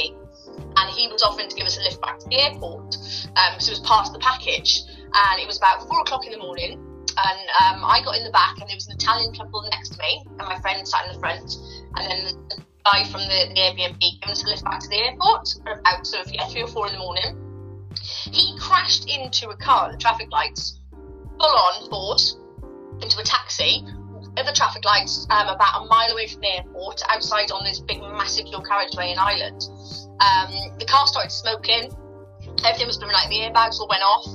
and 0.78 0.88
he 0.94 1.08
was 1.10 1.24
offering 1.24 1.50
to 1.50 1.56
give 1.56 1.66
us 1.66 1.78
a 1.78 1.82
lift 1.82 2.02
back 2.02 2.20
to 2.20 2.28
the 2.30 2.38
airport. 2.38 2.96
Um, 3.36 3.60
so 3.60 3.74
it 3.74 3.80
was 3.80 3.84
part 3.86 4.08
of 4.08 4.14
the 4.14 4.20
package, 4.20 4.82
and 5.14 5.42
it 5.42 5.48
was 5.48 5.58
about 5.58 5.88
four 5.88 6.02
o'clock 6.02 6.26
in 6.26 6.32
the 6.32 6.40
morning. 6.42 6.78
And 7.20 7.40
um, 7.60 7.84
I 7.84 8.02
got 8.06 8.16
in 8.16 8.24
the 8.24 8.32
back, 8.32 8.62
and 8.62 8.70
there 8.70 8.78
was 8.78 8.88
an 8.88 8.96
Italian 8.96 9.34
couple 9.34 9.62
next 9.72 9.90
to 9.94 9.98
me, 10.00 10.24
and 10.40 10.48
my 10.48 10.60
friend 10.62 10.88
sat 10.88 11.08
in 11.08 11.14
the 11.14 11.20
front. 11.20 11.58
And 11.98 12.06
then 12.06 12.20
the 12.48 12.64
guy 12.86 13.04
from 13.10 13.22
the, 13.22 13.50
the 13.50 13.60
Airbnb 13.60 14.00
gave 14.00 14.30
us 14.30 14.46
a 14.46 14.48
lift 14.48 14.64
back 14.64 14.80
to 14.80 14.88
the 14.88 15.04
airport 15.04 15.50
at 15.68 15.80
about 15.80 16.06
sort 16.06 16.26
of 16.26 16.32
yeah, 16.32 16.48
three 16.48 16.64
or 16.64 16.68
four 16.68 16.88
in 16.88 16.94
the 16.94 17.00
morning. 17.00 17.49
He 18.32 18.58
crashed 18.60 19.10
into 19.10 19.50
a 19.50 19.58
car 19.58 19.88
at 19.88 19.92
the 19.94 19.98
traffic 19.98 20.32
lights, 20.32 20.80
full 20.92 21.48
on 21.48 21.90
force, 21.90 22.38
into 23.02 23.20
a 23.20 23.24
taxi 23.24 23.86
at 24.38 24.46
the 24.46 24.54
traffic 24.54 24.86
lights 24.86 25.28
um, 25.30 25.48
about 25.48 25.84
a 25.84 25.86
mile 25.88 26.12
away 26.12 26.28
from 26.28 26.42
the 26.42 26.58
airport, 26.58 27.02
outside 27.10 27.52
on 27.52 27.64
this 27.64 27.80
big, 27.80 28.02
massive 28.02 28.46
dual 28.46 28.62
carriageway 28.62 29.12
in 29.12 29.20
Ireland. 29.20 29.68
Um, 30.20 30.78
the 30.78 30.86
car 30.86 31.08
started 31.08 31.32
smoking. 31.32 31.92
Everything 32.66 32.88
was 32.88 32.98
blooming 32.98 33.16
like 33.16 33.30
the 33.30 33.40
airbags 33.40 33.80
all 33.80 33.88
went 33.88 34.04
off. 34.04 34.26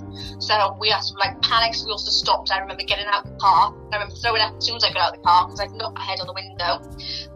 So 0.41 0.77
we 0.81 0.91
had 0.91 1.03
to 1.03 1.15
like 1.19 1.41
panic. 1.43 1.75
So 1.75 1.87
we 1.87 1.93
also 1.93 2.11
stopped. 2.11 2.51
I 2.51 2.59
remember 2.59 2.83
getting 2.85 3.07
out 3.07 3.25
of 3.25 3.33
the 3.33 3.39
car. 3.39 3.75
I 3.93 3.97
remember 3.97 4.15
throwing 4.17 4.41
up 4.41 4.57
as 4.57 4.67
soon 4.67 4.77
as 4.77 4.85
I 4.85 4.93
got 4.93 5.09
out 5.09 5.15
of 5.15 5.21
the 5.21 5.27
car 5.27 5.47
because 5.47 5.61
I 5.61 5.67
knocked 5.77 5.97
my 5.97 6.05
head 6.05 6.21
on 6.21 6.27
the 6.27 6.35
window. 6.35 6.81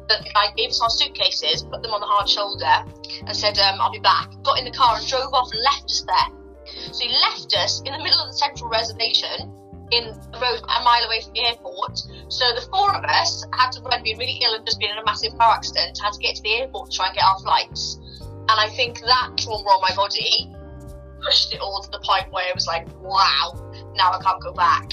But 0.09 0.25
the 0.25 0.31
guy 0.33 0.53
gave 0.57 0.71
us 0.71 0.81
our 0.81 0.91
suitcases, 0.91 1.63
put 1.63 1.83
them 1.83 1.93
on 1.93 2.01
the 2.01 2.09
hard 2.09 2.29
shoulder, 2.29 2.85
and 3.27 3.37
said, 3.37 3.59
um, 3.59 3.81
"I'll 3.81 3.93
be 3.93 4.01
back." 4.01 4.31
Got 4.43 4.59
in 4.59 4.65
the 4.65 4.73
car 4.73 4.97
and 4.97 5.07
drove 5.07 5.33
off 5.33 5.53
and 5.53 5.61
left 5.63 5.85
us 5.85 6.05
there. 6.07 6.29
So 6.93 7.05
he 7.05 7.13
left 7.13 7.55
us 7.57 7.81
in 7.85 7.93
the 7.93 8.03
middle 8.03 8.21
of 8.21 8.29
the 8.29 8.37
central 8.37 8.69
reservation 8.69 9.53
in 9.91 10.05
the 10.05 10.39
road 10.39 10.61
a 10.61 10.83
mile 10.85 11.05
away 11.05 11.21
from 11.23 11.33
the 11.33 11.45
airport. 11.45 11.97
So 12.29 12.45
the 12.53 12.67
four 12.73 12.95
of 12.95 13.05
us 13.05 13.45
had 13.57 13.73
to 13.73 13.81
run, 13.83 14.03
being 14.03 14.19
really 14.19 14.39
ill 14.45 14.55
and 14.55 14.65
just 14.67 14.79
been 14.79 14.91
in 14.91 14.99
a 14.99 15.05
massive 15.05 15.37
car 15.39 15.55
accident, 15.55 15.99
had 16.03 16.13
to 16.13 16.19
get 16.19 16.37
to 16.37 16.43
the 16.43 16.55
airport 16.61 16.91
to 16.91 16.97
try 16.97 17.07
and 17.07 17.15
get 17.15 17.25
our 17.25 17.39
flights. 17.41 17.99
And 18.21 18.57
I 18.57 18.69
think 18.69 19.01
that 19.01 19.37
trauma 19.37 19.65
on 19.65 19.81
my 19.81 19.95
body 19.95 20.53
pushed 21.23 21.53
it 21.53 21.61
all 21.61 21.83
to 21.83 21.91
the 21.91 22.01
point 22.01 22.33
where 22.33 22.49
it 22.49 22.55
was 22.55 22.67
like, 22.67 22.87
wow, 23.01 23.73
now 23.95 24.13
I 24.13 24.23
can't 24.23 24.43
go 24.43 24.53
back. 24.53 24.93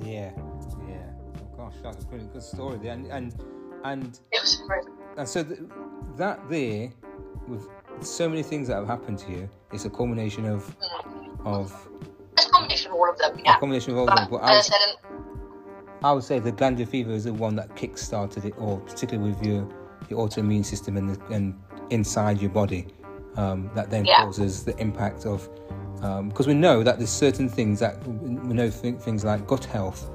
Yeah, 0.00 0.32
yeah. 0.88 1.10
Oh 1.40 1.56
gosh, 1.56 1.74
that's 1.82 2.04
a 2.04 2.06
pretty 2.06 2.26
good 2.32 2.42
story 2.42 2.78
there. 2.78 2.92
And 2.92 3.06
and 3.06 3.34
and, 3.84 4.18
It 4.32 4.40
was 4.42 4.56
great. 4.66 4.84
and 5.16 5.28
so 5.28 5.44
th- 5.44 5.60
that 6.16 6.48
there, 6.48 6.90
with 7.46 7.68
so 8.00 8.28
many 8.28 8.42
things 8.42 8.68
that 8.68 8.74
have 8.76 8.86
happened 8.86 9.18
to 9.20 9.30
you, 9.30 9.48
it's 9.72 9.84
a 9.84 9.90
culmination 9.90 10.44
of 10.46 10.76
mm. 10.78 11.46
of 11.46 11.88
It's 12.32 12.46
a 12.46 12.50
combination 12.50 12.90
of 12.90 12.96
all 12.96 13.10
of 13.10 13.18
them, 13.18 13.38
a 13.46 13.58
combination 13.58 13.92
of 13.92 13.98
all 13.98 14.08
of 14.08 14.14
But 14.14 14.16
them. 14.16 14.28
But 14.30 14.42
I 14.42 14.58
as 14.58 14.70
uh, 14.70 14.74
I 14.74 14.78
would, 14.78 14.86
said, 14.86 15.16
I 16.04 16.12
would 16.12 16.24
say 16.24 16.38
the 16.38 16.52
glandular 16.52 16.90
fever 16.90 17.12
is 17.12 17.24
the 17.24 17.32
one 17.32 17.56
that 17.56 17.74
kick-started 17.76 18.44
it, 18.44 18.54
or 18.58 18.78
particularly 18.80 19.30
with 19.30 19.44
your 19.44 19.68
your 20.08 20.26
autoimmune 20.26 20.64
system 20.64 20.96
and 20.96 21.14
the, 21.14 21.26
and 21.26 21.54
inside 21.90 22.40
your 22.40 22.50
body, 22.50 22.86
um, 23.36 23.70
that 23.74 23.90
then 23.90 24.04
Yeah. 24.04 24.22
causes 24.24 24.64
the 24.64 24.76
impact 24.78 25.26
of. 25.26 25.48
Because 26.28 26.46
we 26.46 26.54
know 26.54 26.82
that 26.84 26.98
there's 26.98 27.10
certain 27.10 27.48
things 27.48 27.80
that 27.80 27.96
we 28.06 28.54
know 28.54 28.70
th- 28.70 28.96
things 28.96 29.24
like 29.24 29.46
gut 29.46 29.64
health. 29.64 30.08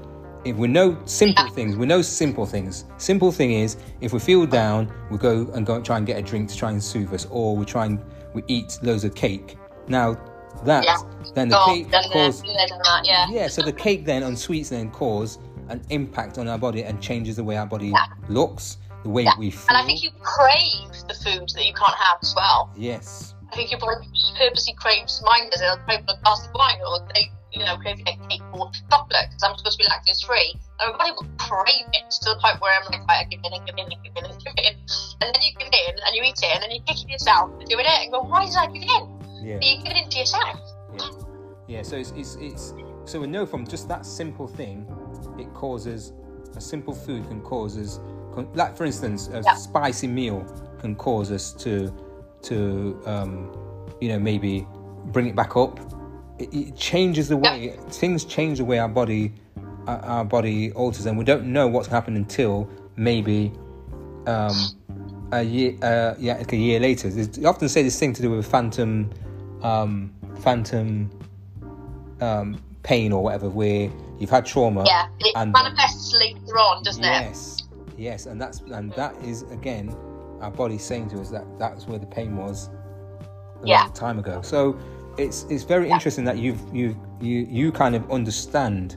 If 0.44 0.56
we 0.56 0.66
know 0.66 0.96
simple 1.04 1.44
Yeah. 1.44 1.50
things, 1.52 1.76
we 1.76 1.86
know 1.86 2.02
simple 2.02 2.46
things. 2.46 2.84
Simple 2.96 3.30
thing 3.30 3.52
is, 3.52 3.76
if 4.00 4.12
we 4.12 4.18
feel 4.18 4.46
down, 4.46 4.90
we 5.10 5.18
go 5.18 5.46
and 5.54 5.66
go 5.66 5.74
and 5.74 5.84
try 5.84 5.98
and 5.98 6.06
get 6.06 6.16
a 6.18 6.22
drink 6.22 6.48
to 6.48 6.56
try 6.56 6.70
and 6.70 6.82
soothe 6.82 7.12
us, 7.12 7.26
or 7.30 7.56
we 7.56 7.64
try 7.64 7.86
and 7.86 7.98
we 8.32 8.42
eat 8.48 8.78
loads 8.82 9.04
of 9.04 9.14
cake. 9.14 9.56
Now, 9.86 10.16
that 10.64 10.84
Yeah. 10.84 10.96
then 11.34 11.48
the 11.48 11.58
oh, 11.58 11.66
cake 11.66 11.90
then 11.90 12.02
then 12.12 12.30
that, 12.32 13.00
yeah. 13.04 13.26
yeah, 13.30 13.48
so 13.48 13.62
the 13.62 13.72
cake 13.72 14.04
then 14.04 14.22
and 14.22 14.38
sweets 14.38 14.70
then 14.70 14.90
cause 14.90 15.38
an 15.68 15.80
impact 15.90 16.38
on 16.38 16.48
our 16.48 16.58
body 16.58 16.84
and 16.84 17.00
changes 17.00 17.36
the 17.36 17.44
way 17.44 17.56
our 17.56 17.66
body 17.66 17.92
looks, 18.28 18.78
the 19.02 19.08
way 19.10 19.24
Yeah. 19.24 19.32
we 19.38 19.50
feel. 19.50 19.66
And 19.68 19.76
I 19.78 19.84
think 19.84 20.02
you 20.02 20.10
crave 20.22 20.90
the 21.08 21.14
food 21.14 21.48
that 21.54 21.64
you 21.66 21.74
can't 21.74 21.94
have 21.96 22.18
as 22.22 22.32
well. 22.36 22.70
yes, 22.76 23.34
I 23.52 23.56
think 23.56 23.70
your 23.70 23.80
body 23.80 24.06
purposely 24.38 24.72
craves 24.74 25.22
mine 25.24 25.48
it. 25.52 25.60
I'll 25.60 25.76
crave 25.84 26.00
a 26.08 26.16
glass 26.22 26.46
of 26.46 26.54
wine 26.54 26.78
or 26.86 27.06
they, 27.14 27.30
you 27.52 27.60
know, 27.64 27.76
crave 27.76 28.00
a 28.00 28.04
cake 28.28 28.40
or 28.54 28.70
chocolate 28.90 29.28
because 29.28 29.42
I'm 29.42 29.56
supposed 29.58 29.78
to 29.78 29.84
be 29.84 29.90
lactose 29.90 30.24
free. 30.24 30.54
And 30.80 30.92
my 30.92 30.98
body 30.98 31.10
will 31.12 31.28
crave 31.36 31.84
it 31.92 32.10
to 32.10 32.30
the 32.30 32.36
point 32.42 32.60
where 32.62 32.72
I'm 32.80 32.90
like, 32.90 33.06
right, 33.06 33.26
I 33.26 33.28
give 33.28 33.40
in 33.44 33.52
and 33.52 33.66
give 33.66 33.76
in 33.76 33.92
and 33.92 34.02
give 34.02 34.16
in 34.16 34.24
give 34.24 34.54
in. 34.56 34.74
And 35.20 35.34
then 35.34 35.42
you 35.42 35.52
give 35.58 35.68
in 35.68 35.94
and 36.00 36.16
you 36.16 36.22
eat 36.22 36.38
it 36.42 36.48
and 36.54 36.62
then 36.62 36.70
you're 36.70 36.84
kicking 36.84 37.10
yourself 37.10 37.50
for 37.60 37.66
doing 37.66 37.84
it 37.84 38.02
and 38.02 38.10
go, 38.10 38.22
why 38.22 38.46
did 38.46 38.56
I 38.56 38.66
give 38.72 38.82
in? 38.82 39.20
yeah, 39.44 39.56
But 39.56 39.66
you 39.66 39.76
give 39.84 39.92
it 39.92 40.04
into 40.04 40.18
yourself. 40.18 40.58
yeah, 40.96 41.76
yeah. 41.76 41.82
So 41.82 41.96
it's, 41.96 42.12
it's 42.16 42.36
it's 42.40 42.72
so 43.04 43.20
we 43.20 43.26
know 43.26 43.44
from 43.44 43.66
just 43.66 43.86
that 43.88 44.06
simple 44.06 44.48
thing, 44.48 44.86
it 45.38 45.52
causes 45.52 46.14
a 46.56 46.60
simple 46.60 46.94
food 46.94 47.28
can 47.28 47.42
cause 47.42 47.76
us, 47.76 47.98
can- 47.98 48.21
like 48.54 48.76
for 48.76 48.84
instance, 48.84 49.28
a 49.28 49.42
Yeah. 49.44 49.54
spicy 49.54 50.06
meal 50.06 50.44
can 50.80 50.94
cause 50.94 51.30
us 51.30 51.52
to 51.54 51.92
to 52.42 53.00
um, 53.06 53.50
you 54.00 54.08
know 54.08 54.18
maybe 54.18 54.66
bring 55.06 55.26
it 55.26 55.36
back 55.36 55.56
up. 55.56 55.78
It, 56.38 56.52
it 56.54 56.76
changes 56.76 57.28
the 57.28 57.36
way 57.36 57.76
things 57.90 58.24
change 58.24 58.58
the 58.58 58.64
way 58.64 58.78
our 58.78 58.88
body 58.88 59.32
our, 59.86 59.98
our 60.04 60.24
body 60.24 60.72
alters, 60.72 61.06
and 61.06 61.16
we 61.18 61.24
don't 61.24 61.46
know 61.46 61.66
what's 61.68 61.88
happened 61.88 62.16
until 62.16 62.68
maybe 62.96 63.52
um, 64.26 64.56
a 65.32 65.42
year 65.42 65.76
uh, 65.82 66.14
yeah 66.18 66.38
like 66.38 66.52
a 66.52 66.56
year 66.56 66.80
later. 66.80 67.10
There's, 67.10 67.38
you 67.38 67.46
often 67.46 67.68
say 67.68 67.82
this 67.82 67.98
thing 67.98 68.12
to 68.14 68.22
do 68.22 68.30
with 68.30 68.46
phantom 68.46 69.10
um, 69.62 70.12
phantom 70.40 71.10
um, 72.20 72.60
pain 72.82 73.12
or 73.12 73.22
whatever, 73.22 73.48
where 73.48 73.90
you've 74.18 74.30
had 74.30 74.46
trauma. 74.46 74.84
Yeah, 74.86 75.06
it 75.20 75.32
and 75.36 75.52
manifests 75.52 76.14
later 76.14 76.58
on, 76.58 76.82
doesn't 76.82 77.04
it? 77.04 77.06
Yes, 77.06 77.61
yes, 77.96 78.26
and 78.26 78.40
that's 78.40 78.60
and 78.60 78.92
that 78.92 79.14
is 79.22 79.42
again 79.50 79.94
our 80.40 80.50
body 80.50 80.78
saying 80.78 81.08
to 81.10 81.20
us 81.20 81.30
that 81.30 81.44
that's 81.58 81.86
where 81.86 81.98
the 81.98 82.06
pain 82.06 82.36
was 82.36 82.68
a 83.62 83.66
Yeah. 83.66 83.82
long 83.84 83.92
time 83.92 84.18
ago. 84.18 84.42
So 84.42 84.78
it's 85.18 85.44
it's 85.50 85.62
very 85.64 85.90
interesting 85.90 86.24
that 86.24 86.38
you've 86.38 86.60
you 86.74 86.96
you 87.20 87.46
you 87.48 87.72
kind 87.72 87.94
of 87.94 88.10
understand 88.10 88.96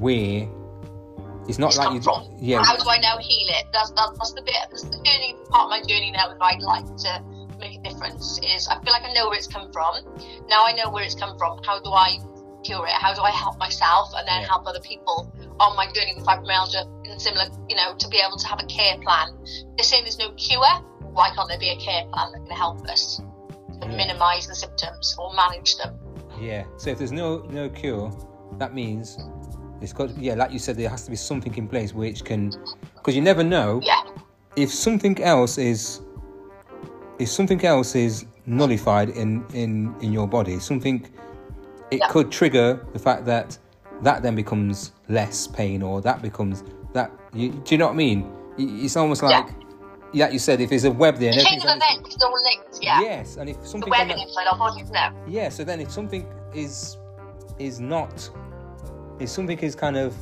where 0.00 0.48
it's 1.48 1.58
not 1.58 1.68
It's 1.68 1.78
like 1.78 1.92
you 1.94 2.00
from. 2.02 2.26
yeah 2.40 2.64
How 2.64 2.76
do 2.76 2.88
I 2.88 2.98
now 2.98 3.18
heal 3.18 3.48
it? 3.48 3.66
That's, 3.72 3.90
that's, 3.90 4.16
that's 4.18 4.32
the 4.32 4.42
bit, 4.42 4.54
that's 4.70 4.82
the 4.84 4.96
journey, 5.04 5.36
part 5.50 5.64
of 5.64 5.70
my 5.70 5.80
journey 5.86 6.10
now 6.10 6.28
that 6.28 6.38
I'd 6.40 6.60
like 6.62 6.86
to 6.86 7.22
make 7.60 7.78
a 7.78 7.82
difference 7.82 8.38
is 8.42 8.66
I 8.66 8.80
feel 8.82 8.92
like 8.92 9.02
I 9.04 9.12
know 9.12 9.28
where 9.28 9.36
it's 9.36 9.46
come 9.46 9.70
from. 9.72 9.96
Now 10.48 10.64
I 10.64 10.72
know 10.72 10.90
where 10.90 11.04
it's 11.04 11.14
come 11.14 11.36
from. 11.36 11.60
How 11.64 11.80
do 11.80 11.90
I 11.90 12.18
cure 12.64 12.86
it? 12.86 12.92
How 12.92 13.12
do 13.14 13.22
I 13.22 13.30
help 13.30 13.58
myself 13.58 14.12
and 14.16 14.26
then 14.26 14.40
Yeah. 14.42 14.48
help 14.48 14.66
other 14.66 14.80
people 14.80 15.32
oh, 15.60 15.64
on 15.70 15.76
my 15.76 15.86
journey 15.92 16.14
with 16.16 16.24
fibromyalgia 16.26 16.82
and 17.10 17.20
similar, 17.20 17.46
you 17.68 17.76
know, 17.76 17.94
to 17.96 18.08
be 18.08 18.18
able 18.26 18.36
to 18.38 18.46
have 18.48 18.60
a 18.60 18.66
care 18.66 18.96
plan? 18.98 19.28
They're 19.76 19.84
saying 19.84 20.04
there's 20.04 20.18
no 20.18 20.30
cure. 20.32 20.74
Why 21.18 21.30
can't 21.34 21.48
there 21.48 21.58
be 21.58 21.70
a 21.70 21.76
care 21.76 22.04
plan 22.12 22.32
that 22.32 22.42
can 22.46 22.56
help 22.56 22.78
us 22.88 23.20
Yeah. 23.82 23.88
minimise 24.00 24.46
the 24.46 24.54
symptoms 24.54 25.14
or 25.18 25.32
manage 25.34 25.76
them? 25.76 25.92
yeah. 26.40 26.64
So 26.78 26.90
if 26.90 26.98
there's 26.98 27.12
no 27.12 27.28
no 27.60 27.68
cure, 27.68 28.10
that 28.58 28.74
means 28.74 29.18
it's 29.80 29.92
got 29.92 30.08
yeah 30.18 30.34
like 30.34 30.50
you 30.52 30.58
said 30.58 30.76
there 30.76 30.88
has 30.88 31.04
to 31.04 31.10
be 31.10 31.16
something 31.16 31.54
in 31.56 31.66
place 31.68 31.92
which 31.92 32.24
can 32.24 32.50
because 32.96 33.14
you 33.14 33.22
never 33.22 33.44
know 33.44 33.80
Yeah, 33.82 34.00
if 34.56 34.72
something 34.72 35.20
else 35.22 35.58
is 35.58 36.00
if 37.18 37.28
something 37.28 37.64
else 37.64 37.94
is 37.94 38.24
nullified 38.46 39.10
in 39.10 39.44
in 39.54 39.94
in 40.00 40.12
your 40.12 40.26
body 40.26 40.58
something 40.58 41.06
it 41.90 41.98
Yeah. 42.00 42.08
could 42.08 42.30
trigger 42.30 42.84
the 42.92 42.98
fact 42.98 43.24
that 43.26 43.58
that 44.02 44.22
then 44.22 44.34
becomes 44.34 44.92
less 45.08 45.46
pain 45.46 45.82
or 45.82 46.00
that 46.02 46.20
becomes 46.22 46.64
that 46.92 47.10
you, 47.32 47.50
do 47.50 47.74
you 47.74 47.78
know 47.78 47.86
what 47.86 47.92
i 47.92 47.96
mean 47.96 48.30
it's 48.58 48.96
almost 48.96 49.22
Yeah. 49.22 49.28
like 49.40 49.48
like 50.14 50.32
you 50.32 50.38
said 50.38 50.60
if 50.60 50.70
there's 50.70 50.84
a 50.84 50.90
web 50.90 51.16
there 51.16 51.32
the 51.32 51.40
chain 51.42 51.58
of 51.60 51.76
events 51.76 52.14
is 52.16 52.22
all 52.22 52.32
linked. 52.42 52.78
Yeah, 52.80 53.00
yes 53.00 53.36
and 53.36 53.48
if 53.50 53.64
something 53.66 53.90
webbing 53.90 54.16
that- 54.16 54.26
inside 54.28 54.46
our 54.46 54.58
bodies 54.58 54.90
now. 54.90 55.12
yeah 55.26 55.48
so 55.48 55.64
then 55.64 55.80
if 55.80 55.90
something 55.90 56.26
is 56.54 56.96
is 57.58 57.80
not 57.80 58.28
if 59.20 59.28
something 59.28 59.58
is 59.58 59.74
kind 59.74 59.96
of 59.96 60.14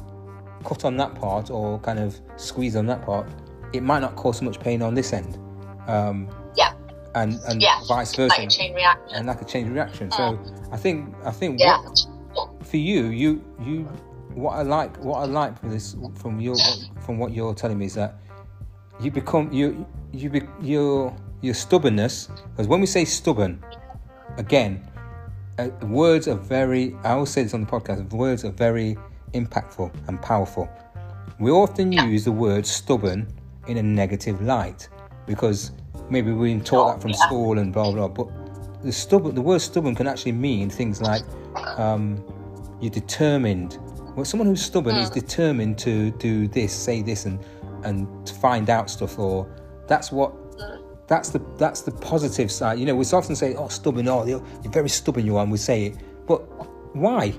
cut 0.64 0.84
on 0.84 0.96
that 0.98 1.14
part 1.14 1.50
or 1.50 1.78
kind 1.80 1.98
of 1.98 2.18
squeezed 2.36 2.76
on 2.76 2.86
that 2.86 3.02
part 3.02 3.26
it 3.72 3.82
might 3.82 4.00
not 4.00 4.14
cause 4.16 4.38
so 4.38 4.44
much 4.44 4.60
pain 4.60 4.82
on 4.82 4.94
this 4.94 5.12
end 5.12 5.38
um 5.88 6.28
and 7.14 7.38
and 7.48 7.60
yeah. 7.62 7.78
vice 7.88 8.14
versa 8.14 8.34
Like 8.38 8.46
a 8.48 8.50
chain 8.50 8.74
reaction. 8.74 9.16
and 9.16 9.26
like 9.26 9.42
a 9.42 9.44
chain 9.44 9.72
reaction 9.72 10.10
so 10.10 10.38
i 10.70 10.76
think 10.76 11.14
i 11.24 11.30
think 11.30 11.60
Yeah. 11.60 11.78
what, 12.32 12.66
for 12.66 12.76
you 12.78 13.06
you 13.06 13.42
you 13.60 13.82
what 14.34 14.52
i 14.52 14.62
like 14.62 14.96
what 15.04 15.18
i 15.18 15.24
like 15.24 15.58
from 15.58 15.70
this 15.70 15.96
from 16.14 16.40
your 16.40 16.56
from 17.04 17.18
what 17.18 17.32
you're 17.32 17.54
telling 17.54 17.78
me 17.78 17.86
is 17.86 17.94
that 17.94 18.14
you 19.00 19.10
become 19.10 19.52
you 19.52 19.86
you 20.12 20.30
be 20.30 20.42
your 20.62 21.14
your 21.42 21.54
stubbornness 21.54 22.28
because 22.50 22.68
when 22.68 22.80
we 22.80 22.86
say 22.86 23.04
stubborn 23.04 23.62
again 24.38 24.80
uh, 25.58 25.68
words 25.86 26.28
are 26.28 26.36
very 26.36 26.96
i 27.04 27.10
always 27.12 27.28
say 27.30 27.42
this 27.42 27.52
on 27.52 27.60
the 27.60 27.66
podcast 27.66 28.08
words 28.12 28.44
are 28.44 28.50
very 28.52 28.96
impactful 29.34 29.92
and 30.08 30.20
powerful 30.22 30.68
we 31.38 31.50
often 31.50 31.92
Yeah. 31.92 32.06
use 32.06 32.24
the 32.24 32.32
word 32.32 32.64
stubborn 32.66 33.26
in 33.66 33.76
a 33.78 33.82
negative 33.82 34.40
light 34.42 34.88
because 35.26 35.72
maybe 36.10 36.32
we've 36.32 36.56
been 36.58 36.64
taught 36.64 36.88
Oh, 36.88 36.92
that 36.92 37.00
from 37.02 37.10
yeah. 37.10 37.16
school 37.26 37.58
and 37.58 37.72
blah 37.72 37.90
blah 37.92 38.08
but 38.08 38.28
the 38.82 38.92
stubborn 38.92 39.34
the 39.34 39.40
word 39.42 39.60
stubborn 39.60 39.94
can 39.94 40.06
actually 40.06 40.32
mean 40.32 40.68
things 40.70 41.00
like 41.00 41.22
um, 41.78 42.22
you're 42.80 42.90
determined 42.90 43.78
well 44.16 44.24
someone 44.24 44.46
who's 44.46 44.62
stubborn 44.62 44.96
is 44.96 45.08
Hmm. 45.08 45.14
determined 45.14 45.78
to 45.78 46.10
do 46.12 46.48
this 46.48 46.72
say 46.72 47.02
this 47.02 47.26
and 47.26 47.38
and 47.84 48.06
to 48.26 48.34
find 48.34 48.70
out 48.70 48.88
stuff, 48.88 49.18
or 49.18 49.44
that's 49.88 50.12
what 50.12 50.32
that's 51.08 51.30
the 51.30 51.40
that's 51.58 51.80
the 51.80 51.90
positive 51.90 52.48
side. 52.52 52.78
You 52.78 52.86
know, 52.86 52.94
we 52.94 53.04
often 53.06 53.34
say, 53.34 53.56
"Oh, 53.56 53.66
stubborn! 53.66 54.06
Oh, 54.06 54.24
you're, 54.24 54.40
you're 54.62 54.72
very 54.72 54.88
stubborn, 54.88 55.26
you 55.26 55.36
are." 55.36 55.42
And 55.42 55.50
we 55.50 55.58
say 55.58 55.86
it, 55.86 55.96
but 56.28 56.38
why? 56.94 57.30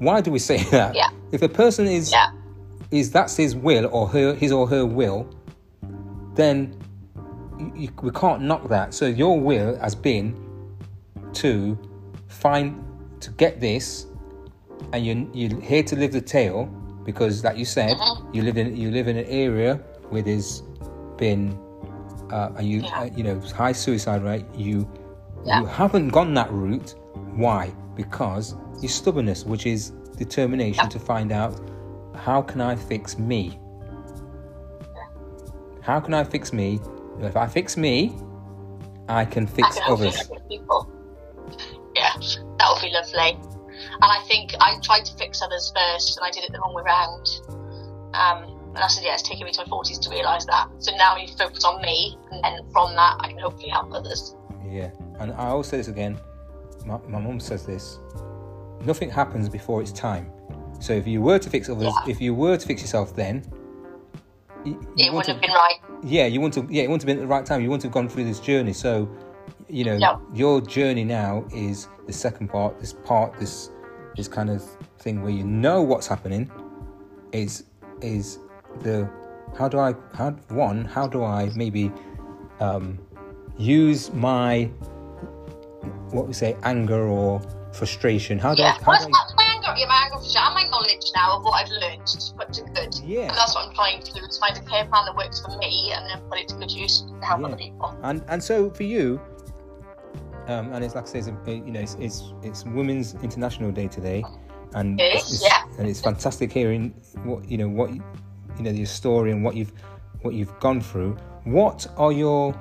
Why 0.00 0.20
do 0.20 0.32
we 0.32 0.40
say 0.40 0.56
that? 0.72 0.96
Yeah. 0.96 1.10
If 1.30 1.42
a 1.42 1.48
person 1.48 1.86
is 1.86 2.10
Yeah. 2.10 2.30
is 2.90 3.12
that's 3.12 3.36
his 3.36 3.54
will 3.54 3.88
or 3.92 4.08
her 4.08 4.34
his 4.34 4.50
or 4.50 4.66
her 4.66 4.84
will, 4.84 5.28
then 6.34 6.74
you, 7.76 7.88
we 8.02 8.10
can't 8.10 8.42
knock 8.42 8.68
that. 8.68 8.94
So 8.94 9.06
your 9.06 9.38
will 9.38 9.76
has 9.78 9.94
been 9.94 10.36
to 11.34 11.78
find 12.28 12.84
to 13.20 13.30
get 13.32 13.60
this, 13.60 14.06
and 14.92 15.04
you 15.06 15.30
you're 15.32 15.60
here 15.60 15.82
to 15.84 15.96
live 15.96 16.12
the 16.12 16.20
tale 16.20 16.66
because, 17.04 17.44
like 17.44 17.56
you 17.56 17.64
said, 17.64 17.96
you 18.32 18.42
live 18.42 18.56
in 18.56 18.76
you 18.76 18.90
live 18.90 19.08
in 19.08 19.16
an 19.16 19.26
area 19.26 19.76
where 20.10 20.22
there's 20.22 20.62
been 21.16 21.58
uh, 22.30 22.50
and 22.56 22.66
you 22.68 22.80
Yeah. 22.80 23.00
uh, 23.00 23.04
you 23.16 23.22
know 23.22 23.38
high 23.54 23.72
suicide 23.72 24.22
rate. 24.22 24.46
You 24.54 24.88
Yeah. 25.44 25.60
you 25.60 25.66
haven't 25.66 26.08
gone 26.08 26.34
that 26.34 26.50
route. 26.52 26.94
Why? 27.34 27.72
Because 27.94 28.54
your 28.80 28.88
stubbornness, 28.90 29.44
which 29.44 29.66
is 29.66 29.92
determination 30.16 30.88
to 30.88 30.98
find 30.98 31.32
out 31.32 31.60
how 32.14 32.42
can 32.42 32.60
I 32.60 32.76
fix 32.76 33.18
me. 33.18 33.58
How 35.80 35.98
can 36.00 36.14
I 36.14 36.22
fix 36.24 36.52
me? 36.52 36.80
If 37.24 37.36
I 37.36 37.46
fix 37.46 37.76
me, 37.76 38.14
I 39.08 39.24
can 39.24 39.44
I 39.44 39.50
fix 39.50 39.78
can 39.78 39.92
others. 39.92 40.30
people. 40.48 40.90
Yeah, 41.94 42.12
that 42.58 42.68
would 42.72 42.82
be 42.82 42.90
lovely. 42.90 43.38
And 43.94 44.04
I 44.04 44.22
think 44.26 44.54
I 44.60 44.78
tried 44.82 45.04
to 45.06 45.14
fix 45.16 45.42
others 45.42 45.72
first, 45.74 46.16
and 46.18 46.26
I 46.26 46.30
did 46.30 46.44
it 46.44 46.52
the 46.52 46.58
wrong 46.60 46.74
way 46.74 46.82
round. 46.82 47.26
Um, 48.14 48.58
and 48.74 48.78
I 48.78 48.86
said, 48.88 49.04
yeah, 49.04 49.14
it's 49.14 49.22
taken 49.22 49.44
me 49.44 49.52
to 49.52 49.62
my 49.62 49.68
forties 49.68 49.98
to 50.00 50.10
realise 50.10 50.46
that. 50.46 50.68
So 50.78 50.96
now 50.96 51.14
I 51.14 51.20
need 51.20 51.28
to 51.28 51.36
focus 51.36 51.64
on 51.64 51.82
me, 51.82 52.16
and 52.30 52.42
then 52.42 52.60
from 52.72 52.94
that, 52.94 53.16
I 53.20 53.28
can 53.28 53.38
hopefully 53.38 53.68
help 53.68 53.92
others. 53.92 54.34
Yeah, 54.66 54.90
and 55.20 55.32
I 55.32 55.48
always 55.48 55.66
say 55.66 55.76
this 55.76 55.88
again. 55.88 56.18
My, 56.86 56.98
my 57.08 57.18
mum 57.20 57.38
says 57.40 57.66
this: 57.66 57.98
nothing 58.84 59.10
happens 59.10 59.48
before 59.48 59.82
it's 59.82 59.92
time. 59.92 60.30
So 60.80 60.92
if 60.94 61.06
you 61.06 61.20
were 61.20 61.38
to 61.38 61.50
fix 61.50 61.68
others, 61.68 61.92
Yeah. 62.06 62.10
if 62.10 62.20
you 62.20 62.34
were 62.34 62.56
to 62.56 62.66
fix 62.66 62.80
yourself, 62.82 63.14
then 63.14 63.44
you, 64.64 64.72
you 64.96 65.06
It 65.06 65.12
want 65.12 65.26
wouldn't 65.26 65.26
to, 65.26 65.32
have 65.32 65.40
been 65.40 65.50
right. 65.50 65.78
yeah, 66.02 66.26
you 66.26 66.40
want 66.40 66.54
to, 66.54 66.66
yeah, 66.70 66.82
you 66.82 66.90
want 66.90 67.00
to 67.00 67.06
be 67.06 67.12
at 67.12 67.18
the 67.18 67.26
right 67.26 67.44
time. 67.44 67.62
You 67.62 67.70
want 67.70 67.82
to 67.82 67.88
have 67.88 67.94
gone 67.94 68.08
through 68.08 68.24
this 68.24 68.40
journey. 68.40 68.72
So, 68.72 69.08
you 69.68 69.84
know, 69.84 70.20
your 70.34 70.60
journey 70.60 71.04
now 71.04 71.44
is 71.54 71.88
the 72.06 72.12
second 72.12 72.48
part. 72.48 72.78
This 72.80 72.92
part, 72.92 73.38
this 73.38 73.70
this 74.16 74.28
kind 74.28 74.50
of 74.50 74.62
thing 74.98 75.22
where 75.22 75.32
you 75.32 75.44
know 75.44 75.82
what's 75.82 76.06
happening, 76.06 76.50
is 77.32 77.64
is 78.00 78.38
the 78.80 79.08
how 79.56 79.68
do 79.68 79.78
I 79.78 79.94
how 80.14 80.30
one 80.48 80.84
how 80.84 81.06
do 81.06 81.24
I 81.24 81.50
maybe 81.54 81.90
um, 82.60 82.98
use 83.58 84.12
my 84.12 84.64
what 86.10 86.26
we 86.26 86.32
say 86.34 86.56
anger 86.62 87.06
or 87.08 87.40
frustration? 87.72 88.38
How 88.38 88.54
do 88.54 88.62
Yeah, 88.62 88.76
I 88.80 88.84
how 88.84 88.92
well, 88.92 89.06
do 89.08 89.12
I, 89.14 89.31
that's 90.22 90.34
my 90.34 90.40
yeah, 90.40 90.54
my 90.54 90.60
anger 90.62 90.72
for 90.72 90.72
sure, 90.72 90.72
and 90.72 90.72
my 90.72 90.78
knowledge 90.78 91.06
now 91.14 91.36
of 91.36 91.44
what 91.44 91.52
I've 91.52 91.70
learned 91.70 92.06
to 92.06 92.34
put 92.34 92.52
to 92.54 92.62
good. 92.64 92.94
Yeah. 93.04 93.20
And 93.28 93.30
that's 93.30 93.54
what 93.54 93.68
I'm 93.68 93.74
trying 93.74 94.02
to 94.02 94.12
do 94.12 94.20
is 94.24 94.38
find 94.38 94.56
a 94.56 94.60
care 94.62 94.86
plan 94.86 95.04
that 95.06 95.16
works 95.16 95.40
for 95.40 95.56
me, 95.58 95.92
and 95.94 96.08
then 96.08 96.20
put 96.28 96.38
it 96.38 96.48
to 96.48 96.56
good 96.56 96.70
use 96.70 97.02
to 97.02 97.26
help 97.26 97.40
Yeah. 97.40 97.46
other 97.46 97.56
people. 97.56 97.96
And 98.02 98.24
and 98.28 98.42
so 98.42 98.70
for 98.70 98.82
you, 98.82 99.20
um, 100.48 100.72
and 100.72 100.84
it's 100.84 100.94
like 100.94 101.04
I 101.04 101.08
say, 101.08 101.18
it's, 101.20 101.28
you 101.46 101.72
know, 101.72 101.80
it's, 101.80 101.94
it's 102.00 102.32
it's 102.42 102.64
Women's 102.64 103.14
International 103.22 103.70
Day 103.72 103.88
today, 103.88 104.24
and 104.74 105.00
it's, 105.00 105.34
it's- 105.34 105.42
yeah. 105.42 105.78
and 105.78 105.88
it's 105.88 106.00
fantastic 106.00 106.52
hearing 106.52 106.94
what 107.24 107.48
you 107.50 107.58
know 107.58 107.68
what 107.68 107.90
you 107.92 108.02
know 108.60 108.70
your 108.70 108.86
story 108.86 109.30
and 109.32 109.44
what 109.44 109.54
you've 109.56 109.72
what 110.22 110.34
you've 110.34 110.58
gone 110.60 110.80
through. 110.80 111.16
What 111.44 111.86
are 111.96 112.12
your 112.12 112.52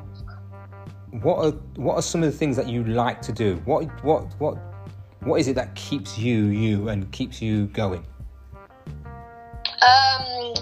what 1.22 1.45
are 1.45 1.51
what 1.76 1.95
are 1.95 2.01
some 2.01 2.24
of 2.24 2.32
the 2.32 2.38
things 2.38 2.55
that 2.55 2.68
you 2.70 2.84
like 2.84 3.22
to 3.24 3.32
do? 3.32 3.55
What 3.66 3.86
what 4.03 4.34
what 4.39 4.57
what 5.22 5.39
is 5.39 5.47
it 5.47 5.55
that 5.55 5.76
keeps 5.76 6.17
you 6.17 6.45
you 6.45 6.89
and 6.89 7.11
keeps 7.11 7.41
you 7.41 7.67
going? 7.67 8.03
Um, 9.82 10.53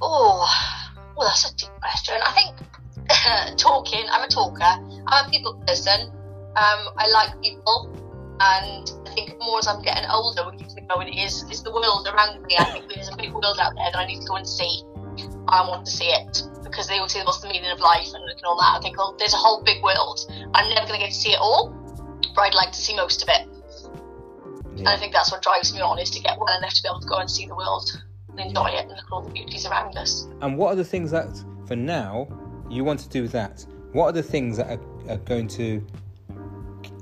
oh, 0.00 0.48
well, 1.16 1.28
that's 1.28 1.50
a 1.50 1.56
deep 1.56 1.70
question. 1.80 2.14
I 2.24 2.32
think 2.32 2.56
talking. 3.58 4.04
I'm 4.10 4.22
a 4.24 4.28
talker. 4.28 4.62
I'm 5.06 5.26
a 5.26 5.30
people 5.30 5.54
person. 5.66 6.10
Um, 6.54 6.88
I 6.98 7.08
like 7.08 7.40
people, 7.40 7.90
and 8.40 8.90
I 9.06 9.14
think 9.14 9.38
more 9.38 9.58
as 9.58 9.66
I'm 9.66 9.82
getting 9.82 10.08
older, 10.10 10.44
what 10.44 10.58
keeps 10.58 10.74
me 10.74 10.82
going 10.88 11.08
is 11.08 11.44
is 11.50 11.62
the 11.62 11.72
world 11.72 12.06
around 12.12 12.42
me. 12.42 12.56
I 12.58 12.64
think 12.64 12.92
there's 12.92 13.08
a 13.08 13.16
big 13.16 13.32
world 13.32 13.58
out 13.60 13.74
there 13.74 13.90
that 13.92 13.98
I 13.98 14.06
need 14.06 14.20
to 14.20 14.26
go 14.26 14.36
and 14.36 14.46
see. 14.46 14.82
I 15.48 15.68
want 15.68 15.86
to 15.86 15.92
see 15.92 16.06
it 16.06 16.42
because 16.62 16.88
they 16.88 16.96
always 16.96 17.12
say 17.12 17.22
what's 17.24 17.40
the 17.40 17.48
meaning 17.48 17.70
of 17.70 17.80
life 17.80 18.08
and 18.14 18.24
all 18.44 18.56
that. 18.58 18.78
I 18.78 18.80
think 18.82 18.96
oh, 18.98 19.14
there's 19.18 19.34
a 19.34 19.38
whole 19.38 19.62
big 19.62 19.82
world. 19.82 20.20
I'm 20.54 20.68
never 20.68 20.86
going 20.86 21.00
to 21.00 21.06
get 21.06 21.12
to 21.12 21.18
see 21.18 21.32
it 21.32 21.38
all, 21.40 21.70
but 22.34 22.42
I'd 22.42 22.54
like 22.54 22.72
to 22.72 22.80
see 22.80 22.96
most 22.96 23.22
of 23.22 23.28
it. 23.28 23.51
And 24.78 24.88
I 24.88 24.96
think 24.96 25.12
that's 25.12 25.30
what 25.30 25.42
drives 25.42 25.74
me 25.74 25.80
on 25.80 25.98
is 25.98 26.10
to 26.10 26.20
get 26.20 26.38
well 26.38 26.56
enough 26.56 26.74
to 26.74 26.82
be 26.82 26.88
able 26.88 27.00
to 27.00 27.06
go 27.06 27.16
and 27.16 27.30
see 27.30 27.46
the 27.46 27.54
world 27.54 27.90
and 28.30 28.40
enjoy 28.40 28.66
it 28.66 28.80
and 28.80 28.88
look 28.88 28.98
at 28.98 29.04
all 29.12 29.22
the 29.22 29.30
beauties 29.30 29.66
around 29.66 29.96
us. 29.96 30.26
And 30.40 30.56
what 30.56 30.72
are 30.72 30.76
the 30.76 30.84
things 30.84 31.10
that, 31.10 31.28
for 31.66 31.76
now, 31.76 32.28
you 32.70 32.84
want 32.84 33.00
to 33.00 33.08
do 33.08 33.28
that? 33.28 33.64
What 33.92 34.06
are 34.06 34.12
the 34.12 34.22
things 34.22 34.56
that 34.56 34.70
are, 34.70 35.12
are 35.12 35.18
going 35.18 35.48
to 35.48 35.84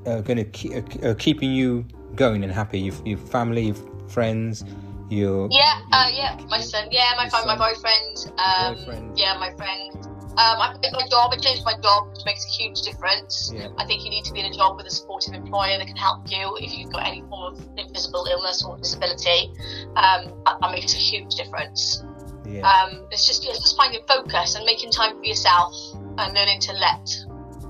are 0.06 0.22
going 0.22 0.38
to 0.38 0.44
keep, 0.44 0.72
are 1.04 1.14
keeping 1.14 1.52
you 1.52 1.86
going 2.16 2.42
and 2.42 2.52
happy? 2.52 2.80
Your, 2.80 2.94
your 3.04 3.18
family, 3.18 3.66
your 3.66 3.76
friends, 4.08 4.64
your 5.08 5.48
Yeah, 5.50 5.80
uh, 5.92 6.08
yeah, 6.12 6.36
my 6.48 6.60
son, 6.60 6.88
yeah, 6.90 7.12
my 7.16 7.28
friend, 7.28 7.46
my 7.46 7.56
boyfriend, 7.56 8.32
um, 8.38 8.74
Boyfriend. 8.74 9.18
yeah, 9.18 9.36
my 9.38 9.54
friend. 9.54 10.09
Um, 10.40 10.56
I 10.64 10.74
quit 10.78 10.92
my 10.92 11.06
job. 11.08 11.32
I 11.32 11.36
changed 11.36 11.64
my 11.64 11.76
job, 11.82 12.08
which 12.12 12.24
makes 12.24 12.44
a 12.46 12.48
huge 12.48 12.80
difference. 12.82 13.52
Yeah. 13.54 13.68
I 13.76 13.84
think 13.84 14.04
you 14.04 14.10
need 14.10 14.24
to 14.24 14.32
be 14.32 14.40
in 14.40 14.46
a 14.46 14.54
job 14.56 14.76
with 14.76 14.86
a 14.86 14.90
supportive 14.90 15.34
employer 15.34 15.76
that 15.78 15.86
can 15.86 15.96
help 15.96 16.30
you 16.30 16.56
if 16.60 16.72
you've 16.72 16.90
got 16.92 17.06
any 17.06 17.20
form 17.28 17.54
of 17.54 17.68
invisible 17.76 18.26
illness 18.30 18.64
or 18.64 18.78
disability. 18.78 19.52
Um, 19.96 20.32
that, 20.46 20.56
that 20.60 20.70
makes 20.72 20.94
a 20.94 20.96
huge 20.96 21.34
difference. 21.34 22.02
yeah, 22.46 22.62
um, 22.64 23.06
it's 23.10 23.26
just 23.26 23.44
it's 23.44 23.60
just 23.60 23.76
finding 23.76 24.00
focus 24.08 24.54
and 24.56 24.64
making 24.64 24.90
time 24.90 25.18
for 25.18 25.24
yourself 25.24 25.74
and 26.18 26.34
learning 26.34 26.60
to 26.60 26.72
let 26.72 27.04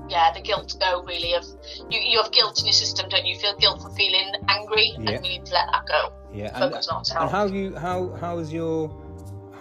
yeah 0.09 0.31
the 0.33 0.41
guilt 0.41 0.75
go 0.79 1.03
really 1.03 1.33
of 1.35 1.45
you, 1.89 1.99
you 1.99 2.21
have 2.21 2.31
guilt 2.31 2.59
in 2.59 2.65
your 2.65 2.73
system 2.73 3.07
don't 3.09 3.25
you 3.25 3.35
You 3.35 3.39
feel 3.39 3.55
guilt 3.57 3.81
for 3.81 3.89
feeling 3.91 4.31
angry 4.49 4.93
Yeah. 4.97 5.11
and 5.11 5.25
you 5.25 5.31
need 5.33 5.45
to 5.45 5.53
let 5.53 5.67
that 5.71 5.85
go 5.87 6.13
yeah. 6.33 6.51
And, 6.55 6.73
on 6.73 7.03
and 7.19 7.29
how 7.29 7.45
you 7.45 7.75
how 7.75 8.09
how 8.19 8.39
is 8.39 8.51
your 8.51 8.89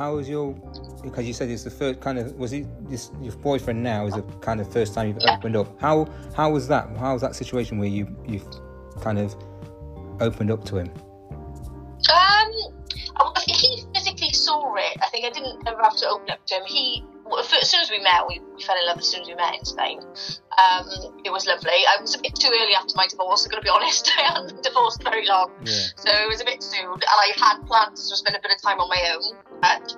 how 0.01 0.16
is 0.16 0.30
your 0.30 0.55
because 1.03 1.26
you 1.26 1.34
said 1.34 1.51
it's 1.51 1.62
the 1.62 1.70
first 1.70 2.01
kind 2.01 2.18
of 2.18 2.32
was 2.36 2.55
it 2.55 2.66
this 2.88 3.11
your 3.20 3.34
boyfriend 3.36 3.82
now 3.82 4.07
is 4.07 4.14
the 4.14 4.22
kind 4.40 4.59
of 4.59 4.72
first 4.72 4.94
time 4.94 5.09
you've 5.09 5.18
Yeah. 5.20 5.36
opened 5.36 5.57
up? 5.57 5.78
How 5.78 6.07
how 6.34 6.51
was 6.51 6.66
that? 6.68 6.88
How 6.96 7.12
was 7.12 7.20
that 7.20 7.36
situation 7.36 7.78
where 7.78 7.88
you 7.88 8.07
you've 8.26 8.48
kind 9.03 9.18
of 9.18 9.36
opened 10.18 10.51
up 10.51 10.64
to 10.70 10.78
him? 10.78 10.90
Um 12.18 12.48
I 13.36 13.40
think 13.44 13.59
he 13.59 13.84
physically 13.94 14.32
saw 14.32 14.74
it. 14.76 14.96
I 15.03 15.09
think 15.11 15.26
I 15.26 15.30
didn't 15.30 15.68
ever 15.68 15.82
have 15.82 15.96
to 15.98 16.09
open 16.09 16.30
up 16.30 16.46
to 16.46 16.55
him. 16.55 16.62
He 16.64 17.05
well, 17.31 17.41
as 17.41 17.70
soon 17.70 17.81
as 17.81 17.91
we 17.91 18.01
met 18.03 18.26
we, 18.26 18.41
we 18.57 18.62
fell 18.62 18.76
in 18.76 18.87
love 18.87 18.99
as 18.99 19.07
soon 19.07 19.22
as 19.22 19.28
we 19.28 19.35
met 19.35 19.55
in 19.55 19.64
Spain. 19.64 20.01
Um, 20.01 21.20
it 21.24 21.31
was 21.31 21.47
lovely. 21.47 21.70
I 21.70 22.01
was 22.01 22.14
a 22.14 22.20
bit 22.20 22.35
too 22.35 22.49
early 22.49 22.74
after 22.74 22.93
my 22.97 23.07
divorce 23.07 23.45
I'm 23.45 23.51
going 23.51 23.62
to 23.62 23.64
be 23.64 23.70
honest. 23.74 24.11
I 24.18 24.22
hadn't 24.22 24.62
divorced 24.62 25.03
very 25.03 25.26
long. 25.26 25.51
Yeah. 25.64 25.72
So 25.97 26.11
it 26.11 26.28
was 26.28 26.41
a 26.41 26.45
bit 26.45 26.62
soon, 26.62 26.93
and 26.93 27.05
I 27.05 27.33
had 27.37 27.64
plans 27.66 28.11
to 28.11 28.16
spend 28.16 28.37
a 28.37 28.41
bit 28.41 28.53
of 28.53 28.61
time 28.61 28.81
on 28.81 28.89
my 28.89 29.14
own. 29.14 29.37
But 29.61 29.97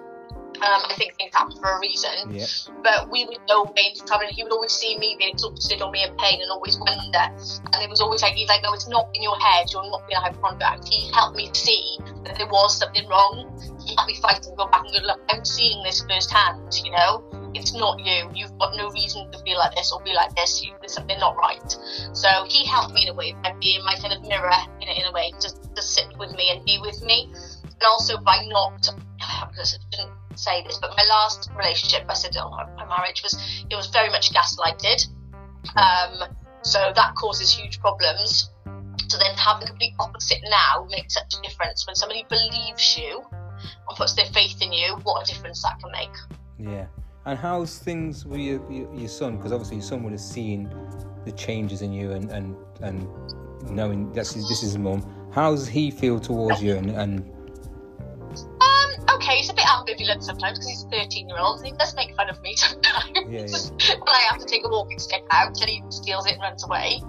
um, 0.62 0.82
I 0.86 0.94
think 0.94 1.16
things 1.16 1.34
happen 1.34 1.56
for 1.58 1.74
a 1.74 1.80
reason. 1.80 2.30
yeah 2.30 2.46
But 2.84 3.10
we 3.10 3.24
would 3.26 3.38
go 3.48 3.64
away 3.64 3.92
to 3.94 4.04
travel, 4.04 4.26
and 4.26 4.34
he 4.34 4.44
would 4.44 4.52
always 4.52 4.70
see 4.70 4.96
me 4.96 5.16
being 5.18 5.32
exhausted 5.34 5.82
or 5.82 5.90
me 5.90 6.04
in 6.04 6.14
pain, 6.16 6.40
and 6.40 6.50
always 6.50 6.78
wonder. 6.78 7.26
And 7.72 7.82
it 7.82 7.90
was 7.90 8.00
always 8.00 8.22
like 8.22 8.34
he's 8.34 8.48
like, 8.48 8.62
"No, 8.62 8.72
it's 8.72 8.86
not 8.86 9.10
in 9.14 9.22
your 9.22 9.38
head. 9.40 9.72
You're 9.72 9.82
not 9.90 10.06
being 10.06 10.18
a 10.18 10.20
hypochondriac." 10.20 10.84
He 10.86 11.10
helped 11.10 11.36
me 11.36 11.50
see 11.52 11.98
that 12.24 12.38
there 12.38 12.46
was 12.46 12.78
something 12.78 13.08
wrong. 13.08 13.50
He 13.84 13.96
helped 13.96 14.08
me 14.08 14.16
fight 14.22 14.46
and 14.46 14.56
go 14.56 14.68
back 14.68 14.84
and 14.84 14.94
go, 14.94 15.00
"Look, 15.04 15.20
I'm 15.30 15.44
seeing 15.44 15.82
this 15.82 16.04
firsthand. 16.08 16.78
You 16.84 16.92
know, 16.92 17.24
it's 17.54 17.74
not 17.74 17.98
you. 17.98 18.30
You've 18.32 18.56
got 18.58 18.76
no 18.76 18.88
reason 18.90 19.30
to 19.32 19.38
feel 19.42 19.58
like 19.58 19.74
this 19.74 19.90
or 19.90 20.00
be 20.02 20.14
like 20.14 20.34
this. 20.36 20.62
You, 20.62 20.74
there's 20.78 20.94
something 20.94 21.18
not 21.18 21.36
right." 21.36 21.76
So 22.12 22.28
he 22.46 22.64
helped 22.66 22.94
me 22.94 23.02
in 23.02 23.08
a 23.08 23.14
way 23.14 23.34
by 23.42 23.52
being 23.60 23.84
my 23.84 23.96
kind 23.96 24.12
of 24.14 24.22
mirror 24.22 24.62
in 24.80 24.88
a, 24.88 24.92
in 24.92 25.06
a 25.06 25.12
way, 25.12 25.32
just 25.42 25.58
to 25.74 25.82
sit 25.82 26.06
with 26.18 26.30
me 26.36 26.54
and 26.54 26.64
be 26.64 26.78
with 26.80 27.02
me. 27.02 27.32
And 27.64 27.90
also 27.90 28.16
by 28.18 28.46
not, 28.46 28.88
because 29.50 29.74
I 29.74 29.96
shouldn't 29.96 30.21
say 30.38 30.62
this, 30.64 30.78
but 30.78 30.90
my 30.96 31.04
last 31.08 31.50
relationship, 31.56 32.04
I 32.08 32.14
said, 32.14 32.36
oh, 32.36 32.50
my, 32.50 32.86
marriage 32.86 33.22
was, 33.22 33.34
it 33.70 33.74
was 33.74 33.88
very 33.88 34.10
much 34.10 34.32
gaslighted. 34.32 35.06
Um, 35.76 36.28
so 36.62 36.92
that 36.94 37.14
causes 37.14 37.52
huge 37.52 37.80
problems. 37.80 38.50
So 39.08 39.18
then 39.18 39.34
have 39.36 39.60
the 39.60 39.66
complete 39.66 39.94
opposite 40.00 40.40
now 40.48 40.86
makes 40.90 41.14
such 41.14 41.34
a 41.38 41.42
difference. 41.42 41.86
When 41.86 41.94
somebody 41.94 42.24
believes 42.28 42.96
you 42.98 43.22
and 43.32 43.96
puts 43.96 44.14
their 44.14 44.26
faith 44.26 44.62
in 44.62 44.72
you, 44.72 44.96
what 45.02 45.28
a 45.28 45.32
difference 45.32 45.62
that 45.62 45.78
can 45.80 45.90
make. 45.92 46.14
Yeah. 46.58 46.86
And 47.26 47.38
how's 47.38 47.78
things 47.78 48.24
with 48.24 48.40
your, 48.40 48.60
your, 48.70 48.92
your 48.94 49.08
son? 49.08 49.36
Because 49.36 49.52
obviously 49.52 49.76
your 49.76 49.84
son 49.84 50.02
would 50.02 50.12
have 50.12 50.20
seen 50.20 50.72
the 51.24 51.32
changes 51.32 51.82
in 51.82 51.92
you 51.92 52.12
and, 52.12 52.30
and, 52.30 52.56
and 52.80 53.06
knowing 53.70 54.12
that's 54.12 54.32
this 54.32 54.50
is 54.50 54.60
his 54.60 54.78
mum. 54.78 55.30
How 55.32 55.50
does 55.52 55.68
he 55.68 55.90
feel 55.90 56.18
towards 56.18 56.62
you? 56.62 56.76
And, 56.76 56.90
and 56.90 57.32
Um, 58.32 58.71
okay, 59.14 59.36
he's 59.36 59.50
a 59.50 59.54
bit 59.54 59.64
ambivalent 59.64 60.22
sometimes 60.22 60.58
because 60.58 60.70
he's 60.70 60.84
a 60.84 60.88
13 60.90 61.28
year 61.28 61.38
old 61.38 61.58
and 61.58 61.66
he 61.68 61.72
does 61.72 61.94
make 61.94 62.14
fun 62.16 62.28
of 62.28 62.40
me 62.42 62.56
sometimes. 62.56 63.18
Yeah, 63.28 63.46
when 63.98 64.08
I 64.08 64.26
have 64.30 64.38
to 64.38 64.46
take 64.46 64.64
a 64.64 64.68
walking 64.68 64.98
stick 64.98 65.24
out 65.30 65.60
and 65.60 65.70
he 65.70 65.82
steals 65.90 66.26
it 66.26 66.34
and 66.34 66.42
runs 66.42 66.64
away. 66.64 67.00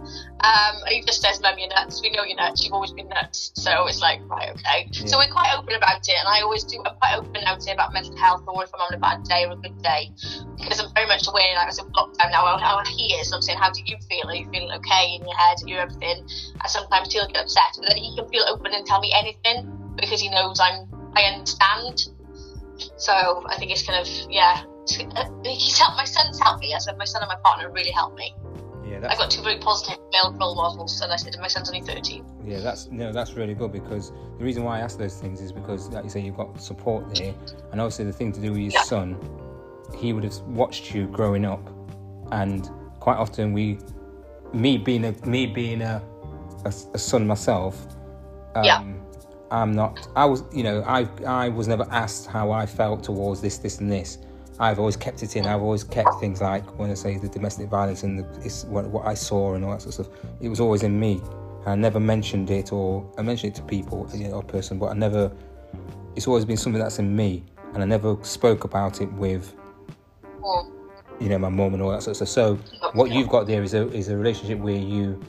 Um, 0.43 0.75
and 0.83 0.89
he 0.89 1.01
just 1.01 1.21
says, 1.21 1.39
Mum, 1.41 1.55
you're 1.57 1.69
nuts. 1.69 2.01
We 2.01 2.09
know 2.11 2.23
you're 2.23 2.35
nuts. 2.35 2.63
You've 2.63 2.73
always 2.73 2.91
been 2.91 3.07
nuts. 3.07 3.51
So 3.55 3.87
it's 3.87 4.01
like, 4.01 4.19
right, 4.27 4.51
okay. 4.51 4.89
So 5.07 5.17
we're 5.17 5.31
quite 5.31 5.55
open 5.57 5.73
about 5.73 6.03
it. 6.03 6.15
And 6.19 6.27
I 6.27 6.41
always 6.41 6.63
do, 6.65 6.83
I'm 6.85 6.95
quite 6.97 7.15
open 7.15 7.43
out 7.45 7.63
here 7.63 7.73
about 7.73 7.93
mental 7.93 8.15
health 8.17 8.43
or 8.47 8.63
if 8.63 8.69
I'm 8.73 8.81
on 8.81 8.93
a 8.93 8.99
bad 8.99 9.23
day 9.23 9.45
or 9.45 9.53
a 9.53 9.55
good 9.55 9.81
day. 9.81 10.11
Because 10.59 10.79
I'm 10.79 10.93
very 10.93 11.07
much 11.07 11.27
aware, 11.27 11.55
like 11.55 11.67
I 11.67 11.83
in 11.83 11.91
lockdown 11.93 12.31
now, 12.31 12.57
how 12.57 12.83
he 12.85 13.15
is. 13.15 13.29
So 13.29 13.37
I'm 13.37 13.41
saying, 13.41 13.57
how 13.57 13.71
do 13.71 13.81
you 13.85 13.97
feel? 14.09 14.27
Are 14.27 14.35
you 14.35 14.49
feeling 14.51 14.71
okay 14.71 15.15
in 15.15 15.23
your 15.23 15.35
head? 15.35 15.63
Are 15.63 15.67
you 15.67 15.77
everything? 15.77 16.27
And 16.27 16.67
sometimes 16.67 17.13
he'll 17.13 17.27
get 17.27 17.37
upset. 17.37 17.79
But 17.79 17.89
then 17.89 17.97
he 17.97 18.15
can 18.15 18.27
feel 18.27 18.43
open 18.47 18.73
and 18.73 18.85
tell 18.85 18.99
me 18.99 19.13
anything 19.15 19.95
because 19.95 20.19
he 20.19 20.29
knows 20.29 20.59
I'm, 20.59 20.87
I 21.15 21.23
understand. 21.23 22.07
So 22.97 23.43
I 23.47 23.55
think 23.57 23.71
it's 23.71 23.83
kind 23.85 23.99
of, 23.99 24.07
yeah. 24.31 24.63
He's 25.45 25.77
helped, 25.77 25.95
my 25.97 26.03
son's 26.03 26.39
helped 26.39 26.61
me. 26.61 26.73
I 26.73 26.77
said, 26.79 26.97
my 26.97 27.05
son 27.05 27.21
and 27.21 27.29
my 27.29 27.37
partner 27.43 27.71
really 27.71 27.91
helped 27.91 28.17
me. 28.17 28.35
Yeah, 28.85 29.07
I've 29.09 29.17
got 29.17 29.31
two 29.31 29.41
very 29.41 29.57
positive 29.59 29.97
male 30.11 30.35
role 30.37 30.55
models, 30.55 30.99
and 31.01 31.11
I 31.11 31.15
said, 31.15 31.35
my 31.39 31.47
son's 31.47 31.69
only 31.69 31.81
13. 31.81 32.25
yeah, 32.45 32.59
that's 32.59 32.89
no, 32.91 33.13
that's 33.13 33.31
really 33.33 33.53
good 33.53 33.71
because 33.71 34.11
the 34.37 34.43
reason 34.43 34.63
why 34.65 34.79
I 34.79 34.81
ask 34.81 34.97
those 34.97 35.15
things 35.15 35.39
is 35.39 35.53
because, 35.53 35.87
like 35.89 36.03
you 36.03 36.09
say, 36.09 36.19
you've 36.19 36.35
got 36.35 36.61
support 36.61 37.15
there, 37.15 37.33
and 37.71 37.79
obviously 37.79 38.03
the 38.05 38.11
thing 38.11 38.33
to 38.33 38.41
do 38.41 38.49
with 38.51 38.59
your 38.59 38.71
Yeah. 38.73 38.83
son, 38.83 39.17
he 39.95 40.11
would 40.11 40.25
have 40.25 40.37
watched 40.41 40.93
you 40.93 41.07
growing 41.07 41.45
up, 41.45 41.61
and 42.33 42.69
quite 42.99 43.15
often 43.17 43.53
we, 43.53 43.79
me 44.53 44.77
being 44.77 45.05
a 45.05 45.13
me 45.25 45.45
being 45.45 45.81
a 45.81 46.03
a, 46.65 46.73
a 46.93 46.99
son 46.99 47.25
myself, 47.25 47.87
um, 48.55 48.65
Yeah. 48.65 48.83
I'm 49.53 49.71
not. 49.71 50.07
I 50.15 50.25
was, 50.25 50.43
you 50.51 50.63
know, 50.63 50.83
I 50.87 51.07
I 51.25 51.47
was 51.49 51.67
never 51.67 51.85
asked 51.91 52.25
how 52.25 52.51
I 52.51 52.65
felt 52.65 53.03
towards 53.03 53.39
this, 53.39 53.59
this, 53.59 53.79
and 53.79 53.91
this. 53.91 54.17
I've 54.59 54.79
always 54.79 54.97
kept 54.97 55.21
it 55.21 55.35
in. 55.35 55.45
I've 55.45 55.61
always 55.61 55.83
kept 55.83 56.19
things 56.19 56.41
like 56.41 56.65
when 56.79 56.89
I 56.89 56.95
say 56.95 57.17
the 57.17 57.27
domestic 57.27 57.69
violence 57.69 58.03
and 58.03 58.19
the, 58.19 58.65
what, 58.67 58.85
what 58.85 59.05
I 59.05 59.13
saw 59.13 59.53
and 59.53 59.63
all 59.63 59.71
that 59.71 59.81
sort 59.83 59.99
of 59.99 60.05
stuff. 60.05 60.31
It 60.41 60.49
was 60.49 60.59
always 60.59 60.81
in 60.83 60.99
me. 60.99 61.21
I 61.67 61.75
never 61.75 61.99
mentioned 61.99 62.49
it, 62.49 62.73
or 62.73 63.09
I 63.17 63.21
mentioned 63.21 63.53
it 63.53 63.55
to 63.57 63.61
people, 63.63 64.09
you 64.13 64.27
know, 64.27 64.35
or 64.35 64.43
person, 64.43 64.79
but 64.79 64.87
I 64.87 64.93
never. 64.93 65.31
It's 66.15 66.27
always 66.27 66.45
been 66.45 66.57
something 66.57 66.81
that's 66.81 66.97
in 66.97 67.15
me, 67.15 67.43
and 67.73 67.83
I 67.83 67.85
never 67.85 68.17
spoke 68.23 68.63
about 68.63 69.01
it 69.01 69.11
with, 69.13 69.53
you 71.19 71.29
know, 71.29 71.37
my 71.37 71.49
mum 71.49 71.75
and 71.75 71.81
all 71.83 71.91
that 71.91 72.01
sort 72.01 72.19
of 72.19 72.27
stuff. 72.27 72.29
So 72.29 72.55
what 72.93 73.11
you've 73.11 73.29
got 73.29 73.45
there 73.45 73.61
is 73.61 73.75
a 73.75 73.87
is 73.91 74.09
a 74.09 74.17
relationship 74.17 74.57
where 74.59 74.75
you, 74.75 75.21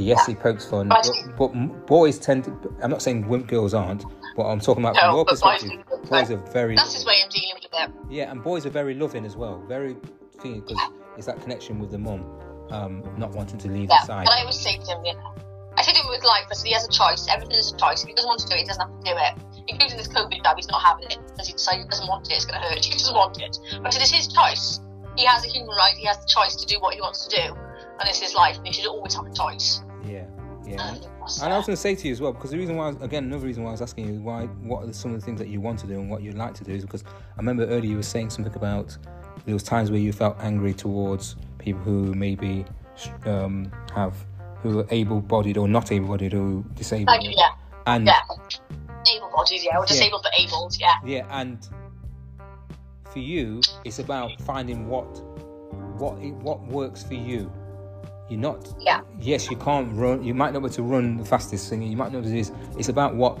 yes, 0.00 0.26
he 0.26 0.34
pokes 0.34 0.64
fun, 0.68 0.88
but, 0.88 1.08
but 1.36 1.48
boys 1.86 2.18
tend 2.18 2.44
to. 2.44 2.74
I'm 2.82 2.90
not 2.90 3.02
saying 3.02 3.28
wimp 3.28 3.46
girls 3.48 3.74
aren't, 3.74 4.04
but 4.36 4.44
I'm 4.44 4.60
talking 4.60 4.84
about 4.84 4.96
from 4.96 5.14
your 5.14 5.24
but 5.24 5.40
boys 5.40 5.62
perspective. 5.62 6.10
Boys 6.10 6.30
are 6.30 6.36
very 6.52 6.74
That's 6.76 6.94
his 6.94 7.04
way 7.06 7.16
of 7.24 7.30
dealing 7.30 7.50
with 7.54 7.64
it. 7.72 7.90
yeah, 8.10 8.30
and 8.30 8.42
boys 8.42 8.66
are 8.66 8.70
very 8.70 8.94
loving 8.94 9.24
as 9.24 9.36
well. 9.36 9.62
Very 9.68 9.96
thing 10.40 10.60
because 10.60 10.78
it's 11.16 11.26
that 11.26 11.40
connection 11.42 11.78
with 11.78 11.90
the 11.90 11.98
mum, 11.98 12.24
um, 12.70 13.02
not 13.16 13.32
wanting 13.32 13.58
to 13.58 13.68
leave 13.68 13.88
Yeah. 13.90 14.00
the 14.00 14.06
side. 14.06 14.20
And 14.26 14.30
I 14.30 14.40
always 14.40 14.58
say 14.60 14.76
to 14.76 14.84
him, 14.84 15.04
you 15.04 15.14
know, 15.14 15.34
I 15.76 15.82
said 15.82 15.94
to 15.94 16.00
him 16.02 16.08
with 16.08 16.24
life, 16.24 16.44
I 16.50 16.54
said 16.54 16.66
he 16.66 16.72
has 16.74 16.86
a 16.86 16.90
choice. 16.90 17.26
Everything 17.28 17.56
is 17.56 17.72
a 17.72 17.76
choice. 17.76 18.02
If 18.02 18.08
he 18.08 18.14
doesn't 18.14 18.28
want 18.28 18.40
to 18.40 18.46
do 18.48 18.54
it, 18.54 18.58
he 18.60 18.64
doesn't 18.64 18.82
have 18.82 18.98
to 18.98 19.04
do 19.04 19.16
it. 19.16 19.34
Including 19.68 19.96
this 19.98 20.08
COVID 20.08 20.42
job, 20.42 20.56
he's 20.56 20.68
not 20.68 20.82
having 20.82 21.04
it 21.10 21.18
because 21.28 21.46
he 21.48 21.52
decided 21.52 21.82
he 21.84 21.88
doesn't 21.88 22.08
want 22.08 22.26
it. 22.30 22.34
It's 22.34 22.46
going 22.46 22.60
to 22.60 22.66
hurt. 22.68 22.84
He 22.84 22.92
doesn't 22.92 23.14
want 23.14 23.40
it. 23.40 23.58
But 23.82 23.94
it 23.94 24.02
is 24.02 24.10
his 24.10 24.28
choice. 24.28 24.80
He 25.16 25.24
has 25.24 25.44
a 25.44 25.48
human 25.48 25.74
right. 25.76 25.94
He 25.96 26.06
has 26.06 26.18
the 26.18 26.26
choice 26.26 26.54
to 26.56 26.66
do 26.66 26.78
what 26.80 26.94
he 26.94 27.00
wants 27.00 27.26
to 27.26 27.36
do, 27.36 27.54
and 27.98 28.08
it's 28.08 28.20
his 28.20 28.34
life, 28.34 28.56
and 28.56 28.66
he 28.66 28.72
should 28.72 28.86
always 28.86 29.14
have 29.14 29.26
a 29.26 29.32
choice. 29.34 29.82
Yeah, 30.68 30.76
yeah. 30.76 30.88
And, 30.88 31.08
And 31.42 31.52
I 31.52 31.56
was 31.56 31.66
going 31.66 31.76
to 31.76 31.82
say 31.82 31.94
to 31.94 32.06
you 32.06 32.12
as 32.12 32.20
well, 32.20 32.32
because 32.32 32.50
the 32.50 32.58
reason 32.58 32.76
why, 32.76 32.88
was, 32.88 32.96
again, 33.02 33.24
another 33.24 33.46
reason 33.46 33.62
why 33.62 33.70
I 33.70 33.72
was 33.72 33.82
asking 33.82 34.06
you 34.06 34.20
why, 34.20 34.46
what 34.62 34.84
are 34.88 34.92
some 34.92 35.14
of 35.14 35.20
the 35.20 35.24
things 35.24 35.38
that 35.40 35.48
you 35.48 35.60
want 35.60 35.78
to 35.80 35.86
do 35.86 35.94
and 35.94 36.10
what 36.10 36.22
you'd 36.22 36.36
like 36.36 36.54
to 36.54 36.64
do 36.64 36.72
is 36.72 36.84
because 36.84 37.04
I 37.04 37.36
remember 37.38 37.64
earlier 37.66 37.90
you 37.90 37.96
were 37.96 38.02
saying 38.02 38.30
something 38.30 38.54
about 38.54 38.96
there 39.44 39.54
was 39.54 39.62
times 39.62 39.90
where 39.90 40.00
you 40.00 40.12
felt 40.12 40.36
angry 40.40 40.74
towards 40.74 41.36
people 41.58 41.80
who 41.82 42.14
maybe 42.14 42.64
um, 43.24 43.70
have 43.94 44.14
who 44.62 44.80
are 44.80 44.86
able-bodied 44.90 45.56
or 45.56 45.68
not 45.68 45.92
able-bodied 45.92 46.34
or 46.34 46.62
disabled, 46.74 47.08
Like, 47.08 47.36
yeah, 47.36 47.50
and 47.86 48.06
yeah. 48.06 48.20
Able-bodied, 49.16 49.62
yeah, 49.62 49.78
or 49.78 49.86
disabled 49.86 50.22
but 50.24 50.32
abled, 50.38 50.76
yeah. 50.80 50.96
Yeah, 51.04 51.26
and 51.30 51.66
for 53.10 53.20
you, 53.20 53.60
it's 53.84 54.00
about 54.00 54.40
finding 54.42 54.88
what 54.88 55.06
what 55.98 56.18
what 56.18 56.66
works 56.66 57.02
for 57.02 57.14
you. 57.14 57.50
You're 58.28 58.40
not. 58.40 58.74
Yeah. 58.78 59.00
Yes, 59.20 59.50
you 59.50 59.56
can't 59.56 59.92
run. 59.94 60.22
You 60.22 60.34
might 60.34 60.52
not 60.52 60.60
be 60.60 60.66
able 60.66 60.74
to 60.74 60.82
run 60.82 61.16
the 61.16 61.24
fastest 61.24 61.68
thing. 61.70 61.82
You 61.82 61.96
might 61.96 62.12
not 62.12 62.22
be 62.22 62.28
able 62.28 62.28
to 62.28 62.30
do 62.30 62.36
this. 62.36 62.52
It's 62.78 62.88
about 62.88 63.14
what. 63.14 63.40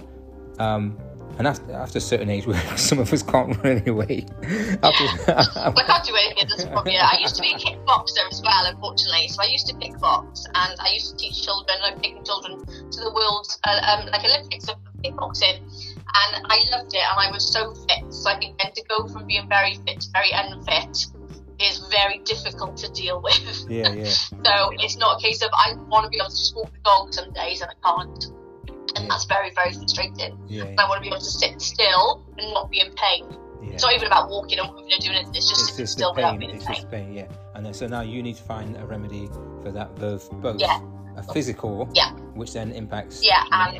Um, 0.58 0.98
and 1.36 1.46
after, 1.46 1.72
after 1.72 1.98
a 1.98 2.00
certain 2.00 2.30
age, 2.30 2.46
where 2.46 2.60
some 2.76 2.98
of 2.98 3.12
us 3.12 3.22
can't 3.22 3.56
run 3.58 3.78
anyway. 3.78 4.26
after, 4.82 5.04
I 5.30 5.84
can't 5.86 6.04
do 6.04 6.16
anything 6.16 6.42
at 6.42 6.48
this 6.48 6.64
point. 6.64 6.90
Yeah, 6.90 7.08
I 7.12 7.18
used 7.20 7.36
to 7.36 7.42
be 7.42 7.52
a 7.52 7.56
kickboxer 7.56 8.26
as 8.30 8.42
well, 8.42 8.66
unfortunately. 8.66 9.28
So 9.28 9.42
I 9.42 9.46
used 9.46 9.66
to 9.68 9.74
kickbox, 9.74 10.46
and 10.54 10.80
I 10.80 10.90
used 10.94 11.10
to 11.10 11.16
teach 11.16 11.42
children. 11.42 11.78
Taking 12.02 12.24
children 12.24 12.58
to 12.66 13.00
the 13.00 13.12
world, 13.14 13.46
uh, 13.64 13.98
um, 14.00 14.06
like 14.06 14.24
Olympics 14.24 14.68
of 14.68 14.76
kickboxing, 15.04 15.60
and 15.60 16.46
I 16.46 16.64
loved 16.72 16.94
it, 16.94 17.02
and 17.02 17.20
I 17.20 17.30
was 17.30 17.52
so 17.52 17.74
fit. 17.74 18.12
So 18.12 18.30
I 18.30 18.38
think 18.38 18.58
then 18.58 18.72
to 18.72 18.82
go 18.88 19.06
from 19.06 19.26
being 19.26 19.48
very 19.48 19.74
fit 19.86 20.00
to 20.00 20.10
very 20.12 20.30
unfit 20.32 21.06
is 21.60 21.78
very 21.90 22.18
difficult 22.24 22.76
to 22.78 22.90
deal 22.92 23.20
with. 23.20 23.66
yeah, 23.68 23.88
yeah, 23.92 24.04
So 24.04 24.70
it's 24.78 24.96
not 24.96 25.18
a 25.18 25.22
case 25.22 25.42
of 25.42 25.50
I 25.52 25.74
want 25.88 26.04
to 26.04 26.10
be 26.10 26.16
able 26.18 26.30
to 26.30 26.36
just 26.36 26.54
walk 26.54 26.72
the 26.72 26.78
dog 26.84 27.12
some 27.14 27.32
days 27.32 27.60
and 27.60 27.70
I 27.70 27.74
can't, 27.88 28.24
and 28.96 29.04
Yeah. 29.04 29.06
that's 29.08 29.24
very 29.24 29.50
very 29.54 29.72
frustrating. 29.72 30.38
yeah, 30.46 30.64
And 30.64 30.80
I 30.80 30.88
want 30.88 30.98
to 30.98 31.02
be 31.02 31.08
able 31.08 31.18
to 31.18 31.24
sit 31.24 31.60
still 31.60 32.24
and 32.38 32.52
not 32.54 32.70
be 32.70 32.80
in 32.80 32.92
pain. 32.94 33.26
yeah. 33.62 33.74
It's 33.74 33.82
not 33.82 33.92
even 33.94 34.06
about 34.06 34.30
walking 34.30 34.58
and 34.58 34.70
moving 34.70 34.92
or 34.92 34.98
doing 35.00 35.16
anything. 35.16 35.34
It's 35.34 35.48
just 35.48 35.60
It's 35.62 35.70
sitting 35.70 35.82
just 35.84 35.92
still 35.94 36.12
the 36.12 36.16
without 36.22 36.38
being 36.38 36.50
in 36.50 36.56
It's 36.56 36.64
pain. 36.66 36.74
just 36.76 36.90
pain. 36.90 37.12
Yeah, 37.12 37.26
and 37.54 37.66
then, 37.66 37.74
so 37.74 37.86
now 37.86 38.00
you 38.02 38.22
need 38.22 38.36
to 38.36 38.42
find 38.42 38.76
a 38.76 38.86
remedy 38.86 39.28
for 39.62 39.70
that, 39.72 39.94
both 39.96 40.30
both 40.40 40.60
Yeah. 40.60 40.78
a 41.16 41.22
physical, 41.34 41.88
Yeah. 41.92 42.10
which 42.34 42.52
then 42.52 42.70
impacts 42.72 43.22
Yeah, 43.24 43.42
and 43.50 43.76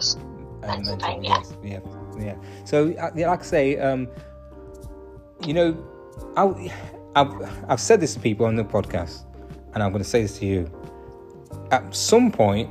and 0.65 0.85
mental 0.85 0.97
pain, 0.97 1.23
yeah. 1.23 1.37
yes, 1.39 1.55
yeah, 1.63 1.79
yeah. 2.19 2.35
So, 2.65 2.93
uh, 2.99 3.11
yeah, 3.15 3.31
like 3.31 3.41
I 3.41 3.45
say, 3.45 3.79
um, 3.79 4.09
you 5.47 5.55
know, 5.55 5.77
I, 6.37 6.43
I've, 7.19 7.71
I've 7.71 7.81
said 7.81 8.01
this 8.01 8.15
to 8.15 8.21
people 8.21 8.47
on 8.47 8.55
the 8.55 8.65
podcast, 8.65 9.25
and 9.75 9.83
I'm 9.83 9.91
going 9.91 10.03
to 10.03 10.09
say 10.09 10.23
this 10.23 10.39
to 10.39 10.47
you. 10.47 10.71
At 11.71 11.95
some 11.95 12.31
point, 12.31 12.71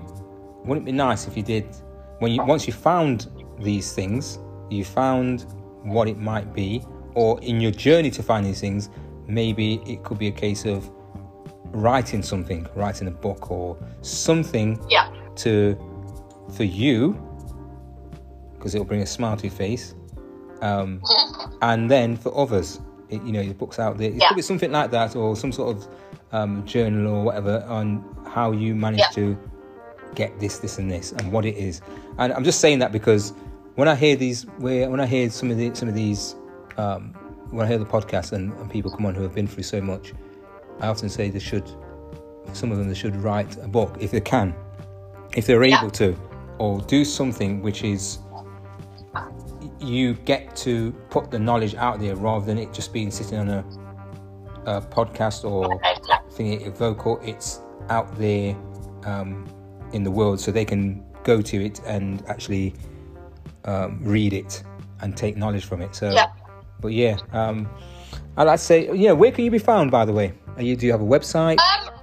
wouldn't 0.64 0.88
it 0.88 0.92
be 0.92 0.98
nice 0.98 1.28
if 1.28 1.36
you 1.36 1.44
did, 1.44 1.66
when 2.20 2.32
you 2.32 2.44
once 2.44 2.66
you 2.66 2.74
found 2.74 3.28
these 3.60 3.94
things, 3.94 4.40
you 4.70 4.86
found 4.86 5.46
what 5.84 6.08
it 6.08 6.18
might 6.18 6.54
be, 6.54 6.82
or 7.14 7.42
in 7.42 7.60
your 7.60 7.72
journey 7.72 8.10
to 8.12 8.24
find 8.24 8.46
these 8.46 8.62
things, 8.62 8.90
maybe 9.28 9.82
it 9.86 10.04
could 10.04 10.18
be 10.18 10.28
a 10.28 10.32
case 10.32 10.66
of 10.66 10.90
writing 11.66 12.24
something, 12.24 12.68
writing 12.76 13.08
a 13.08 13.12
book 13.12 13.52
or 13.52 13.78
something 14.02 14.80
yeah, 14.90 15.12
to 15.36 15.78
for 16.56 16.64
you 16.64 17.22
because 18.58 18.74
it'll 18.74 18.86
bring 18.86 19.02
a 19.02 19.06
smile 19.06 19.36
to 19.36 19.48
your 19.48 19.56
face 19.56 19.94
um, 20.62 21.02
and 21.62 21.92
then 21.92 22.16
for 22.16 22.36
others 22.38 22.80
you 23.10 23.32
know 23.32 23.42
your 23.42 23.54
book's 23.54 23.80
out 23.80 23.98
there 23.98 24.10
it 24.10 24.16
Yeah. 24.16 24.28
could 24.30 24.36
be 24.36 24.42
something 24.42 24.72
like 24.72 24.92
that 24.92 25.16
or 25.16 25.36
some 25.36 25.52
sort 25.52 25.78
of 25.78 25.88
um, 26.32 26.66
journal 26.66 27.08
or 27.16 27.24
whatever 27.24 27.64
on 27.70 28.04
how 28.28 28.52
you 28.52 28.76
managed 28.76 29.04
Yeah. 29.18 29.24
to 29.24 29.38
get 30.16 30.40
this 30.40 30.60
this 30.60 30.78
and 30.78 30.90
this 30.92 31.12
and 31.14 31.32
what 31.32 31.46
it 31.46 31.56
is 31.58 31.82
and 32.18 32.34
i'm 32.34 32.44
just 32.44 32.60
saying 32.60 32.80
that 32.80 32.92
because 32.92 33.34
when 33.76 33.88
i 33.88 33.96
hear 33.96 34.16
these 34.16 34.46
when 34.58 35.00
i 35.00 35.06
hear 35.06 35.30
some 35.30 35.52
of 35.52 35.58
the 35.58 35.74
some 35.76 35.88
of 35.88 35.96
these 35.96 36.36
um, 36.78 37.14
when 37.52 37.66
i 37.66 37.70
hear 37.70 37.78
the 37.78 37.86
podcast 37.86 38.32
and, 38.34 38.52
and 38.54 38.70
people 38.70 38.90
come 38.92 39.06
on 39.06 39.14
who 39.16 39.22
have 39.24 39.36
been 39.36 39.48
through 39.48 39.64
so 39.64 39.80
much 39.82 40.14
i 40.82 40.88
often 40.88 41.08
say 41.10 41.30
they 41.30 41.40
should 41.40 41.70
some 42.54 42.72
of 42.72 42.78
them 42.78 42.88
they 42.88 42.94
should 42.96 43.16
write 43.18 43.58
a 43.64 43.68
book 43.68 43.96
if 44.00 44.12
they 44.12 44.22
can 44.22 44.54
if 45.36 45.46
they're 45.46 45.64
Yeah. 45.64 45.80
able 45.80 45.92
to 45.92 46.16
or 46.58 46.82
do 46.82 47.06
something 47.06 47.62
which 47.62 47.84
is 47.84 48.20
you 49.80 50.14
get 50.14 50.56
to 50.58 50.92
put 51.10 51.30
the 51.32 51.40
knowledge 51.40 51.76
out 51.76 52.00
there 52.00 52.16
rather 52.16 52.46
than 52.46 52.58
it 52.58 52.74
just 52.74 52.92
being 52.94 53.12
sitting 53.12 53.38
on 53.38 53.50
a, 53.50 53.66
a 54.66 54.82
podcast 54.82 55.44
or 55.44 55.80
thing 56.32 56.72
vocal 56.74 57.20
it's 57.24 57.62
out 57.90 58.14
there 58.18 58.56
um, 59.06 59.46
in 59.94 60.04
the 60.04 60.12
world 60.12 60.40
so 60.40 60.52
they 60.52 60.66
can 60.66 61.04
go 61.24 61.42
to 61.42 61.64
it 61.64 61.80
and 61.86 62.24
actually 62.28 62.74
um, 63.66 64.00
read 64.04 64.34
it 64.34 64.64
and 65.02 65.16
take 65.16 65.38
knowledge 65.38 65.66
from 65.66 65.82
it 65.82 65.96
so 65.96 66.10
Yeah. 66.12 66.28
but 66.80 66.90
yeah 66.94 67.18
um, 67.34 67.70
i'd 68.38 68.44
like 68.44 68.60
to 68.60 68.66
say 68.66 68.96
yeah 68.96 69.12
where 69.12 69.32
can 69.32 69.46
you 69.46 69.52
be 69.52 69.60
found 69.60 69.92
by 69.92 70.06
the 70.06 70.14
way 70.14 70.34
Are 70.56 70.64
you, 70.64 70.76
do 70.76 70.86
you 70.86 70.92
have 70.92 71.02
a 71.02 71.06
website 71.06 71.58
Um, 71.60 71.94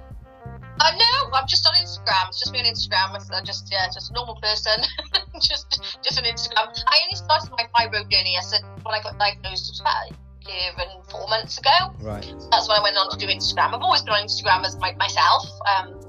uh, 0.77 0.91
no, 0.97 1.31
I'm 1.33 1.47
just 1.47 1.65
on 1.65 1.73
Instagram. 1.75 2.27
It's 2.27 2.39
just 2.39 2.51
me 2.51 2.59
on 2.59 2.65
Instagram. 2.65 3.17
I'm 3.33 3.45
just 3.45 3.69
yeah, 3.71 3.87
just 3.93 4.11
a 4.11 4.13
normal 4.13 4.35
person. 4.35 4.73
just 5.41 5.97
just 6.03 6.17
on 6.17 6.25
Instagram. 6.25 6.71
I 6.87 6.99
only 7.03 7.15
started 7.15 7.51
my 7.51 7.65
fibro 7.75 8.03
journey. 8.09 8.35
I 8.37 8.41
said 8.41 8.61
when 8.83 8.93
I 8.93 9.01
got 9.01 9.17
diagnosed 9.19 9.69
it 9.69 9.73
was 9.73 9.81
about 9.81 10.11
year 10.47 10.71
and 10.77 11.05
four 11.09 11.27
months 11.27 11.57
ago. 11.57 11.93
right 12.01 12.25
That's 12.51 12.67
when 12.67 12.77
I 12.77 12.83
went 12.83 12.97
on 12.97 13.09
to 13.09 13.17
do 13.17 13.27
Instagram. 13.27 13.73
I've 13.73 13.81
always 13.81 14.01
been 14.01 14.13
on 14.13 14.25
Instagram 14.25 14.63
as 14.63 14.77
my, 14.77 14.93
myself. 14.95 15.49
Um, 15.65 16.04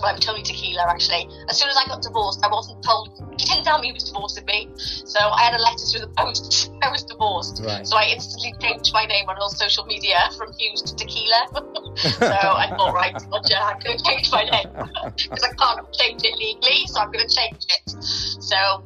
well, 0.00 0.12
I'm 0.12 0.20
Tony 0.20 0.42
Tequila 0.42 0.84
actually. 0.88 1.28
As 1.48 1.58
soon 1.58 1.68
as 1.68 1.76
I 1.76 1.86
got 1.88 2.02
divorced, 2.02 2.44
I 2.44 2.48
wasn't 2.48 2.82
told. 2.84 3.10
He 3.38 3.44
didn't 3.44 3.64
tell 3.64 3.78
me 3.78 3.88
he 3.88 3.92
was 3.92 4.04
divorcing 4.04 4.44
me, 4.46 4.70
so 4.76 5.18
I 5.20 5.42
had 5.44 5.54
a 5.54 5.62
letter 5.62 5.84
through 5.84 6.00
the 6.00 6.12
post. 6.16 6.70
I 6.82 6.90
was 6.90 7.04
divorced, 7.04 7.62
Right. 7.64 7.86
so 7.86 7.96
I 7.96 8.04
instantly 8.04 8.54
changed 8.60 8.92
my 8.92 9.04
name 9.06 9.28
on 9.28 9.36
all 9.36 9.50
social 9.50 9.84
media 9.84 10.16
from 10.38 10.52
Hughes 10.58 10.82
to 10.82 10.96
Tequila. 10.96 11.48
so 11.96 12.26
I 12.26 12.72
thought, 12.76 12.94
right, 12.94 13.14
Roger, 13.30 13.56
I'm 13.56 13.78
going 13.80 13.98
to 13.98 14.04
change 14.04 14.30
my 14.32 14.44
name 14.44 14.68
because 15.16 15.44
I 15.44 15.52
can't 15.54 15.92
change 15.92 16.22
it 16.24 16.36
legally, 16.38 16.86
so 16.86 17.00
I'm 17.00 17.10
going 17.12 17.26
to 17.26 17.34
change 17.34 17.64
it. 17.68 18.02
So. 18.02 18.82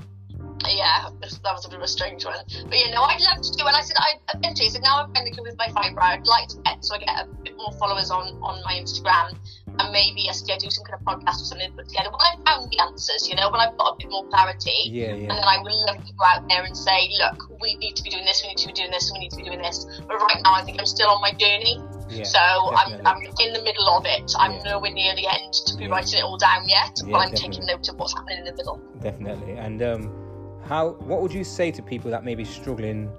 Yeah, 0.69 1.09
that 1.23 1.53
was 1.55 1.65
a 1.65 1.71
bit 1.71 1.79
of 1.79 1.83
a 1.83 1.89
strange 1.89 2.23
one. 2.27 2.37
But 2.69 2.79
you 2.79 2.91
know, 2.93 3.01
I'd 3.03 3.23
love 3.23 3.41
to 3.43 3.51
do. 3.53 3.67
And 3.67 3.75
I 3.75 3.81
said, 3.81 3.97
I 3.99 4.13
eventually 4.37 4.69
said, 4.69 4.83
now 4.83 5.03
I'm 5.03 5.15
finally 5.15 5.33
with 5.41 5.57
my 5.57 5.69
fibre, 5.69 6.03
I'd 6.03 6.27
like 6.27 6.49
to 6.49 6.59
get 6.59 6.85
so 6.85 6.97
I 6.97 6.99
get 6.99 7.09
a 7.09 7.27
bit 7.43 7.57
more 7.57 7.73
followers 7.79 8.11
on 8.11 8.39
on 8.43 8.63
my 8.63 8.75
Instagram 8.75 9.37
and 9.79 9.93
maybe 9.93 10.27
I 10.29 10.33
suggest 10.33 10.61
do 10.65 10.71
some 10.71 10.85
kind 10.85 10.99
of 11.01 11.05
podcast 11.07 11.41
or 11.41 11.47
something 11.47 11.71
put 11.77 11.89
together. 11.89 12.11
When 12.11 12.21
I've 12.21 12.43
found 12.45 12.71
the 12.71 12.81
answers, 12.83 13.29
you 13.29 13.37
know, 13.37 13.51
when 13.51 13.61
I've 13.61 13.77
got 13.79 13.95
a 13.95 13.97
bit 13.99 14.11
more 14.11 14.27
clarity, 14.29 14.75
Yeah, 14.91 15.13
and 15.15 15.31
then 15.31 15.45
I 15.47 15.59
would 15.63 15.73
love 15.89 16.05
to 16.05 16.13
go 16.19 16.25
out 16.25 16.49
there 16.49 16.65
and 16.65 16.77
say, 16.77 17.09
look, 17.21 17.61
we 17.63 17.77
need 17.77 17.97
to 17.97 18.03
be 18.03 18.11
doing 18.11 18.25
this, 18.25 18.43
we 18.43 18.49
need 18.51 18.59
to 18.59 18.67
be 18.67 18.73
doing 18.73 18.91
this, 18.91 19.11
we 19.13 19.19
need 19.21 19.31
to 19.31 19.37
be 19.37 19.45
doing 19.45 19.63
this. 19.63 19.87
But 20.09 20.17
right 20.21 20.41
now, 20.45 20.55
I 20.55 20.63
think 20.63 20.79
I'm 20.81 20.87
still 20.87 21.09
on 21.09 21.21
my 21.21 21.33
journey, 21.33 21.81
Yeah, 22.11 22.25
so 22.25 22.41
I'm. 22.41 23.01
I'm 23.07 23.23
in 23.41 23.53
the 23.53 23.63
middle 23.63 23.89
of 23.89 24.05
it. 24.07 24.33
I'm 24.39 24.53
Yeah. 24.53 24.63
nowhere 24.75 24.91
near 24.93 25.15
the 25.15 25.27
end 25.29 25.53
to 25.67 25.77
be 25.77 25.85
Yeah. 25.85 25.91
writing 25.91 26.19
it 26.19 26.25
all 26.25 26.37
down 26.37 26.69
yet, 26.69 26.99
Yeah, 27.05 27.13
but 27.13 27.19
I'm 27.23 27.31
definitely. 27.31 27.49
taking 27.61 27.67
note 27.67 27.89
of 27.89 27.99
what's 27.99 28.13
happening 28.15 28.39
in 28.41 28.45
the 28.47 28.53
middle. 28.57 28.81
definitely. 29.01 29.53
And 29.55 29.81
um, 29.83 30.59
how? 30.67 30.91
What 31.07 31.23
would 31.23 31.33
you 31.33 31.45
say 31.45 31.71
to 31.71 31.83
people 31.83 32.11
that 32.11 32.25
may 32.25 32.35
be 32.35 32.45
struggling 32.45 33.11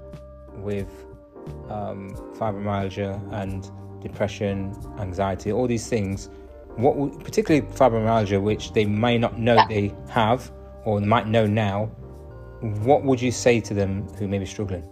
with 0.58 0.90
um, 1.70 2.14
fibromyalgia 2.38 3.20
and 3.34 3.70
depression, 4.02 4.76
anxiety, 5.00 5.52
all 5.52 5.68
these 5.68 5.88
things? 5.88 6.30
What, 6.82 7.24
particularly 7.24 7.66
fibromyalgia, 7.68 8.42
which 8.42 8.74
they 8.74 8.86
may 8.86 9.18
not 9.18 9.40
know 9.40 9.56
Yeah. 9.56 9.68
they 9.68 9.94
have 10.10 10.52
or 10.86 11.00
might 11.00 11.28
know 11.28 11.46
now? 11.46 11.86
What 12.62 13.04
would 13.04 13.22
you 13.22 13.32
say 13.32 13.60
to 13.62 13.74
them 13.74 14.08
who 14.18 14.28
may 14.28 14.40
be 14.40 14.46
struggling? 14.46 14.84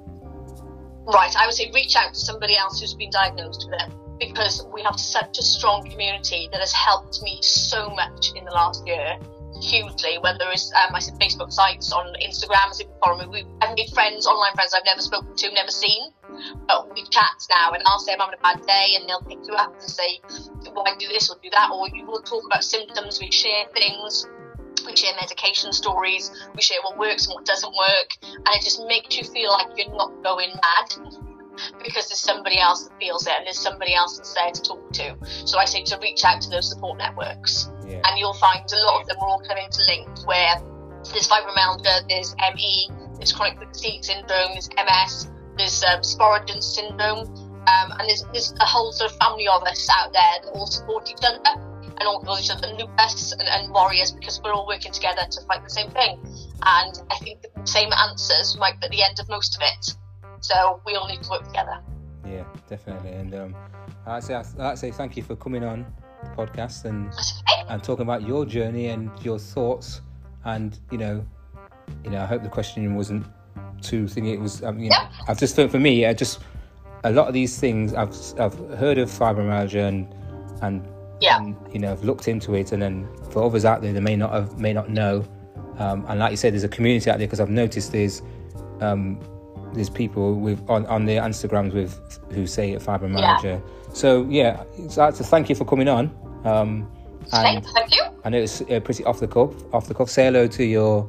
Right, 1.06 1.36
I 1.36 1.46
would 1.46 1.56
say 1.56 1.72
reach 1.74 1.96
out 1.96 2.14
to 2.14 2.20
somebody 2.20 2.56
else 2.56 2.80
who's 2.80 2.94
been 2.94 3.10
diagnosed 3.10 3.68
with 3.70 3.82
it 3.82 3.94
because 4.20 4.66
we 4.74 4.84
have 4.84 5.00
such 5.00 5.38
a 5.40 5.42
strong 5.42 5.90
community 5.90 6.50
that 6.52 6.60
has 6.60 6.72
helped 6.74 7.22
me 7.24 7.40
so 7.42 7.90
much 7.90 8.32
in 8.36 8.46
the 8.46 8.52
last 8.52 8.86
year, 8.86 9.18
hugely. 9.62 10.18
Whether 10.20 10.46
it's 10.52 10.72
um, 10.74 10.94
I 10.94 11.00
said 11.00 11.16
Facebook 11.16 11.52
sites, 11.52 11.92
on 11.92 12.14
Instagram, 12.22 12.70
as 12.70 12.80
if 12.80 12.88
you 12.88 12.94
follow 13.04 13.18
me, 13.18 13.28
we, 13.28 13.46
I've 13.62 13.76
made 13.76 13.90
friends, 13.92 14.28
online 14.28 14.54
friends 14.54 14.74
I've 14.76 14.86
never 14.86 15.02
spoken 15.02 15.36
to, 15.36 15.52
never 15.54 15.72
seen, 15.72 16.12
but 16.68 16.94
we 16.94 17.04
chat 17.04 17.48
now, 17.50 17.72
and 17.72 17.84
I'll 17.86 18.00
say 18.00 18.14
I'm 18.14 18.20
having 18.20 18.36
a 18.40 18.42
bad 18.42 18.66
day, 18.66 18.96
and 18.96 19.08
they'll 19.08 19.22
pick 19.22 19.40
you 19.48 19.54
up 19.54 19.74
and 19.74 19.82
say, 19.82 20.22
"Why 20.74 20.96
do 20.98 21.08
this 21.08 21.30
or 21.30 21.38
do 21.42 21.50
that?" 21.52 21.70
Or 21.72 21.88
you 21.90 22.06
will 22.06 22.22
talk 22.22 22.46
about 22.46 22.64
symptoms. 22.64 23.20
We 23.20 23.32
share 23.32 23.66
things. 23.74 24.28
We 24.86 24.96
share 24.96 25.14
medication 25.16 25.74
stories. 25.74 26.32
We 26.56 26.62
share 26.62 26.82
what 26.84 26.98
works 26.98 27.28
and 27.28 27.36
what 27.36 27.46
doesn't 27.46 27.74
work, 27.76 28.10
and 28.24 28.48
it 28.56 28.62
just 28.62 28.82
makes 28.86 29.18
you 29.18 29.24
feel 29.24 29.52
like 29.52 29.68
you're 29.78 29.96
not 29.96 30.24
going 30.24 30.50
mad 30.50 31.16
because 31.84 32.08
there's 32.08 32.20
somebody 32.20 32.60
else 32.60 32.88
that 32.88 32.98
feels 33.00 33.28
it 33.28 33.34
and 33.36 33.46
there's 33.46 33.60
somebody 33.60 33.94
else 33.94 34.18
that's 34.18 34.34
there 34.34 34.52
to 34.52 34.62
talk 34.62 34.92
to. 34.94 35.18
So 35.46 35.58
I 35.58 35.66
say 35.66 35.84
to 35.84 36.00
reach 36.02 36.24
out 36.24 36.42
to 36.42 36.50
those 36.50 36.70
support 36.70 36.98
networks, 36.98 37.70
Yeah, 37.86 38.02
and 38.06 38.18
you'll 38.18 38.34
find 38.34 38.64
a 38.72 38.86
lot 38.86 39.02
of 39.02 39.08
them 39.08 39.18
are 39.20 39.28
all 39.28 39.42
kind 39.42 39.60
of 39.60 39.66
interlinked. 39.66 40.22
Where 40.26 40.56
there's 41.12 41.28
fibromyalgia, 41.28 42.08
there's 42.08 42.36
ME, 42.56 42.90
there's 43.18 43.34
chronic 43.34 43.60
fatigue 43.60 44.04
syndrome, 44.04 44.54
there's 44.54 44.70
MS, 44.70 45.30
there's 45.60 45.84
um, 45.84 46.02
Sporadian 46.02 46.62
syndrome, 46.62 47.28
um, 47.68 47.92
and 48.00 48.10
there's, 48.10 48.24
there's 48.32 48.54
a 48.60 48.66
whole 48.66 48.92
sort 48.92 49.12
of 49.12 49.18
family 49.18 49.48
of 49.48 49.62
us 49.64 49.88
out 49.94 50.14
there 50.14 50.36
that 50.44 50.52
all 50.54 50.66
support 50.66 51.10
each 51.10 51.24
other 51.24 51.40
and 52.00 52.08
all 52.08 52.22
call 52.22 52.40
each 52.40 52.50
other 52.50 52.68
lupus 52.80 53.34
and, 53.34 53.48
and 53.48 53.72
warriors 53.72 54.12
because 54.12 54.42
we're 54.44 54.54
all 54.54 54.66
working 54.66 54.92
together 54.92 55.22
to 55.30 55.42
fight 55.42 55.64
the 55.64 55.70
same 55.70 55.92
thing. 55.92 56.18
And 56.64 57.02
I 57.12 57.18
think 57.20 57.42
the 57.42 57.66
same 57.66 57.92
answers 57.92 58.58
might 58.58 58.80
be 58.80 58.86
at 58.86 58.92
the 58.92 59.04
end 59.04 59.20
of 59.20 59.28
most 59.30 59.56
of 59.56 59.62
it. 59.62 59.96
So 60.42 60.82
we 60.86 60.96
all 60.96 61.08
need 61.08 61.22
to 61.24 61.30
work 61.30 61.46
together. 61.46 61.80
yeah, 62.26 62.46
definitely. 62.70 63.12
And 63.12 63.36
um, 63.36 63.56
I'd 64.08 64.24
say 64.24 64.42
I'd 64.60 64.80
say 64.80 64.92
thank 64.92 65.18
you 65.18 65.24
for 65.24 65.36
coming 65.36 65.64
on 65.64 65.86
the 66.24 66.30
podcast 66.30 66.86
and 66.86 67.14
and 67.70 67.84
talking 67.84 68.04
about 68.04 68.26
your 68.26 68.46
journey 68.46 68.88
and 68.88 69.12
your 69.22 69.38
thoughts. 69.38 70.02
And 70.46 70.80
you 70.92 70.98
know, 70.98 71.26
you 72.06 72.12
know, 72.12 72.22
I 72.22 72.26
hope 72.26 72.44
the 72.44 72.50
question 72.50 72.96
wasn't 72.96 73.26
too 73.82 74.04
thingy. 74.06 74.34
It 74.34 74.40
was. 74.40 74.64
Um, 74.64 74.80
you 74.80 74.90
know, 74.90 75.08
I've 75.28 75.40
just 75.40 75.56
for, 75.56 75.68
for 75.68 75.80
me, 75.80 76.06
I 76.06 76.14
just 76.14 76.40
a 77.04 77.12
lot 77.12 77.28
of 77.28 77.34
these 77.34 77.58
things 77.60 77.94
I've 77.94 78.16
I've 78.40 78.58
heard 78.78 78.98
of 78.98 79.10
fibromyalgia 79.10 79.88
and 79.88 80.14
and 80.62 80.88
Yeah. 81.22 81.38
and, 81.38 81.56
you 81.72 81.80
know, 81.80 81.92
I've 81.92 82.04
looked 82.04 82.28
into 82.28 82.56
it, 82.56 82.72
and 82.72 82.82
then 82.82 83.08
for 83.32 83.44
others 83.44 83.66
out 83.66 83.82
there, 83.82 83.94
they 83.94 84.00
may 84.02 84.16
not 84.16 84.32
have 84.32 84.60
may 84.60 84.74
not 84.74 84.90
know. 84.90 85.24
Um, 85.78 86.06
and 86.10 86.20
like 86.20 86.32
you 86.32 86.38
said, 86.38 86.54
there's 86.54 86.66
a 86.66 86.70
community 86.70 87.10
out 87.10 87.18
there 87.20 87.28
because 87.28 87.40
I've 87.40 87.50
noticed 87.50 87.92
there's 87.92 88.22
um, 88.82 89.20
there's 89.74 89.90
people 89.90 90.36
with 90.36 90.60
on, 90.70 90.86
on 90.88 91.06
their 91.06 91.22
Instagrams 91.22 91.74
with 91.74 92.20
who 92.32 92.46
say 92.48 92.76
fibromyalgia. 92.76 93.62
So 93.94 94.26
yeah, 94.30 94.64
so 94.90 95.04
I'd 95.04 95.16
to 95.16 95.24
thank 95.24 95.50
you 95.50 95.56
for 95.56 95.66
coming 95.66 95.88
on. 95.88 96.12
Um, 96.44 96.92
and 97.32 97.66
thank 97.66 97.96
you. 97.96 98.04
I 98.26 98.30
know 98.30 98.40
it's 98.40 98.62
uh, 98.62 98.80
pretty 98.82 99.04
off 99.06 99.20
the 99.20 99.28
cuff. 99.28 99.54
Off 99.74 99.88
the 99.88 99.94
cuff. 99.94 100.10
Say 100.10 100.26
hello 100.26 100.48
to 100.48 100.64
your 100.64 101.08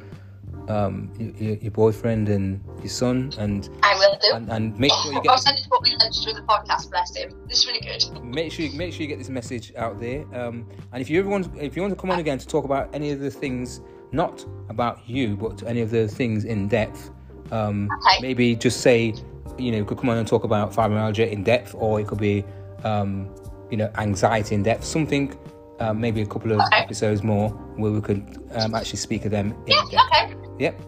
um, 0.70 1.10
your, 1.18 1.56
your 1.56 1.70
boyfriend 1.72 2.28
and 2.28 2.60
your 2.78 2.88
son, 2.88 3.32
and 3.38 3.68
I 3.82 3.94
will 3.96 4.16
do. 4.22 4.34
and, 4.36 4.48
and 4.50 4.78
make 4.78 4.92
sure 5.02 5.12
you 5.12 5.20
get. 5.22 5.30
I'll 5.32 5.38
send 5.38 5.58
it 5.58 5.62
to 5.64 5.68
what 5.68 5.82
we 5.82 5.94
lunch 5.96 6.22
through 6.22 6.34
the 6.34 6.42
podcast. 6.42 6.90
Bless 6.90 7.16
him. 7.16 7.34
This 7.48 7.58
is 7.60 7.66
really 7.66 7.80
good. 7.80 8.22
make 8.24 8.52
sure 8.52 8.64
you, 8.66 8.78
make 8.78 8.92
sure 8.92 9.02
you 9.02 9.08
get 9.08 9.18
this 9.18 9.28
message 9.28 9.72
out 9.76 9.98
there. 10.00 10.24
Um, 10.34 10.66
and 10.92 11.00
if 11.02 11.10
you 11.10 11.18
ever 11.20 11.28
want, 11.28 11.48
if 11.58 11.74
you 11.76 11.82
want 11.82 11.92
to 11.94 12.00
come 12.00 12.10
on 12.10 12.18
again 12.20 12.38
to 12.38 12.46
talk 12.46 12.64
about 12.64 12.94
any 12.94 13.10
of 13.10 13.20
the 13.20 13.30
things, 13.30 13.80
not 14.12 14.44
about 14.68 15.00
you, 15.08 15.36
but 15.36 15.62
any 15.64 15.80
of 15.80 15.90
the 15.90 16.06
things 16.08 16.44
in 16.44 16.68
depth, 16.68 17.10
um, 17.52 17.88
Okay. 18.06 18.18
maybe 18.22 18.54
just 18.54 18.80
say, 18.80 19.14
you 19.58 19.72
know, 19.72 19.78
you 19.78 19.84
could 19.84 19.98
come 19.98 20.08
on 20.10 20.18
and 20.18 20.26
talk 20.28 20.44
about 20.44 20.72
fibromyalgia 20.72 21.30
in 21.30 21.42
depth, 21.42 21.74
or 21.76 22.00
it 22.00 22.06
could 22.06 22.18
be, 22.20 22.44
um, 22.84 23.28
you 23.70 23.76
know, 23.76 23.90
anxiety 23.98 24.54
in 24.54 24.62
depth, 24.62 24.84
something. 24.84 25.36
Um, 25.80 25.98
maybe 25.98 26.20
a 26.20 26.26
couple 26.26 26.52
of 26.52 26.60
Okay. 26.60 26.76
episodes 26.82 27.22
more 27.22 27.48
where 27.76 27.90
we 27.90 28.02
could 28.02 28.22
um, 28.52 28.74
actually 28.74 28.98
speak 28.98 29.24
of 29.24 29.30
them 29.30 29.54
Yeah, 29.66 29.76
depth. 29.90 29.94
okay. 30.12 30.34
Yep. 30.58 30.80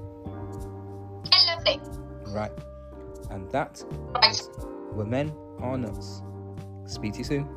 Yeah, 1.32 1.56
lovely. 1.56 1.80
Right. 2.26 2.52
And 3.30 3.50
that 3.52 3.82
Right. 4.14 4.42
were 4.94 5.06
men 5.06 5.32
are 5.60 5.78
nuts. 5.78 6.20
Speak 6.86 7.12
to 7.14 7.18
you 7.18 7.24
soon. 7.24 7.48